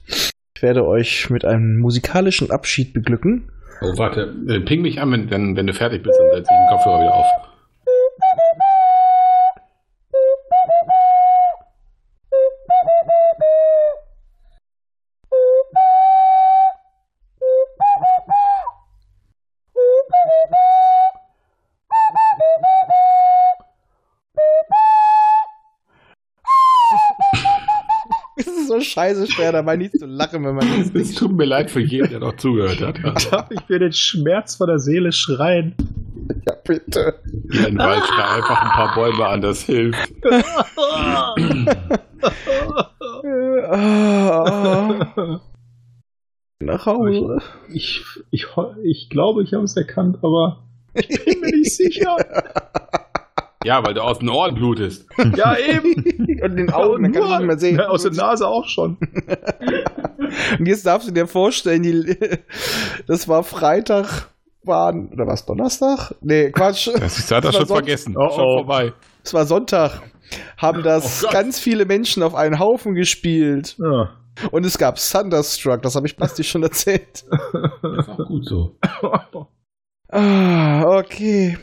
Ich 0.56 0.62
werde 0.62 0.86
euch 0.86 1.30
mit 1.30 1.44
einem 1.44 1.78
musikalischen 1.78 2.50
Abschied 2.50 2.92
beglücken. 2.92 3.50
Oh, 3.82 3.98
warte. 3.98 4.34
Äh, 4.48 4.60
ping 4.60 4.82
mich 4.82 5.00
an, 5.00 5.12
wenn, 5.12 5.30
wenn, 5.30 5.56
wenn 5.56 5.66
du 5.66 5.74
fertig 5.74 6.02
bist, 6.02 6.18
dann 6.18 6.38
setze 6.38 6.50
ich 6.52 6.58
den 6.58 6.76
Kopfhörer 6.76 7.00
wieder 7.00 7.14
auf. 7.14 7.51
So 28.72 28.80
scheiße 28.80 29.30
schwer, 29.30 29.52
dabei 29.52 29.76
nicht 29.76 29.98
zu 29.98 30.06
lachen, 30.06 30.42
wenn 30.44 30.54
man 30.54 30.66
das 30.78 30.94
Es 30.94 31.14
tut 31.14 31.32
mir 31.32 31.44
leid 31.44 31.70
für 31.70 31.80
jeden, 31.80 32.08
der 32.10 32.20
noch 32.20 32.36
zugehört 32.36 32.80
hat. 32.80 32.98
Darf 33.32 33.50
ich 33.50 33.60
mir 33.68 33.78
den 33.78 33.92
Schmerz 33.92 34.54
von 34.56 34.68
der 34.68 34.78
Seele 34.78 35.12
schreien? 35.12 35.74
Ja, 36.46 36.54
bitte. 36.64 37.20
Hier 37.50 37.68
in 37.68 37.76
Wald 37.78 38.02
schrei 38.04 38.36
einfach 38.36 38.62
ein 38.62 38.70
paar 38.70 38.94
Bäume 38.94 39.26
an, 39.26 39.42
das 39.42 39.64
hilft. 39.64 40.12
Nach 46.60 46.86
Hause. 46.86 47.38
Ich, 47.72 48.04
ich, 48.30 48.46
ich 48.84 49.10
glaube, 49.10 49.42
ich 49.42 49.52
habe 49.52 49.64
es 49.64 49.76
erkannt, 49.76 50.18
aber 50.22 50.62
ich 50.94 51.08
bin 51.24 51.40
mir 51.40 51.50
nicht 51.50 51.76
sicher. 51.76 52.16
Ja, 53.64 53.84
weil 53.84 53.94
du 53.94 54.02
aus 54.02 54.18
den 54.18 54.28
Ohren 54.28 54.54
blutest. 54.54 55.06
Ja, 55.36 55.56
eben. 55.56 56.21
Und 56.42 56.56
den 56.56 56.70
Augen, 56.72 57.02
dann 57.02 57.12
kannst 57.12 57.28
du 57.30 57.36
nicht 57.36 57.46
mehr 57.46 57.58
sehen. 57.58 57.76
Ja, 57.76 57.88
aus 57.88 58.02
der 58.02 58.12
Nase 58.12 58.46
auch 58.46 58.66
schon. 58.68 58.96
Und 60.58 60.66
jetzt 60.66 60.86
darfst 60.86 61.08
du 61.08 61.12
dir 61.12 61.26
vorstellen, 61.26 61.82
die, 61.82 62.16
das 63.06 63.28
war 63.28 63.44
Freitag, 63.44 64.28
war, 64.64 64.94
oder 64.94 65.26
war 65.26 65.34
es 65.34 65.44
Donnerstag? 65.44 66.14
Nee, 66.20 66.50
Quatsch. 66.50 66.88
Das 67.00 67.18
ist, 67.18 67.30
hat 67.30 67.44
er 67.44 67.50
Das 67.50 67.54
war 67.54 67.60
schon 67.60 67.66
Sonntag. 67.68 67.84
vergessen. 67.84 68.14
Oh, 68.16 68.30
Schon 68.30 68.44
oh. 68.44 68.58
vorbei. 68.58 68.92
Es 69.24 69.34
war 69.34 69.44
Sonntag. 69.46 70.00
Haben 70.56 70.82
das 70.82 71.24
Oh 71.24 71.30
ganz 71.30 71.58
viele 71.58 71.84
Menschen 71.84 72.22
auf 72.22 72.34
einen 72.34 72.58
Haufen 72.58 72.94
gespielt. 72.94 73.76
Ja. 73.78 74.10
Und 74.50 74.64
es 74.64 74.78
gab 74.78 74.96
Thunderstruck, 74.96 75.82
das 75.82 75.94
habe 75.94 76.06
ich 76.06 76.16
plastisch 76.16 76.50
schon 76.50 76.62
erzählt. 76.62 77.24
Das 77.82 78.06
ist 78.06 78.08
auch 78.08 78.26
gut 78.26 78.46
so. 78.46 78.76
Ah, 80.08 80.84
okay. 80.98 81.58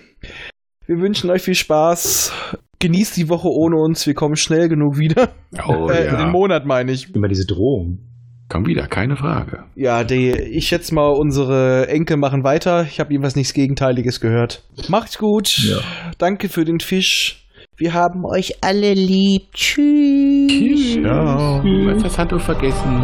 Wir 0.85 0.99
wünschen 0.99 1.29
euch 1.31 1.41
viel 1.41 1.55
Spaß. 1.55 2.31
Genießt 2.79 3.17
die 3.17 3.27
Woche 3.29 3.49
ohne 3.49 3.75
uns. 3.75 4.07
Wir 4.07 4.13
kommen 4.13 4.35
schnell 4.35 4.69
genug 4.69 4.97
wieder. 4.97 5.29
Oh 5.67 5.89
äh, 5.91 6.05
ja. 6.05 6.15
Den 6.15 6.31
Monat 6.31 6.65
meine 6.65 6.91
ich. 6.91 7.13
Immer 7.13 7.27
diese 7.27 7.45
Drohung. 7.45 7.99
Komm 8.47 8.65
wieder, 8.65 8.87
keine 8.87 9.15
Frage. 9.15 9.65
Ja, 9.75 10.03
die, 10.03 10.31
ich 10.31 10.67
schätze 10.67 10.95
mal, 10.95 11.09
unsere 11.09 11.87
Enkel 11.87 12.17
machen 12.17 12.43
weiter. 12.43 12.83
Ich 12.89 12.99
habe 12.99 13.11
jedenfalls 13.11 13.35
nichts 13.35 13.53
Gegenteiliges 13.53 14.19
gehört. 14.21 14.63
Macht's 14.87 15.19
gut. 15.19 15.55
Ja. 15.59 15.77
Danke 16.17 16.49
für 16.49 16.65
den 16.65 16.79
Fisch. 16.79 17.45
Wir 17.77 17.93
haben 17.93 18.25
euch 18.25 18.55
alle 18.61 18.93
lieb. 18.93 19.53
Tschüss. 19.53 20.95
Ja. 20.95 21.61
Was 21.63 22.17
hast 22.17 22.31
du 22.31 22.39
vergessen? 22.39 23.03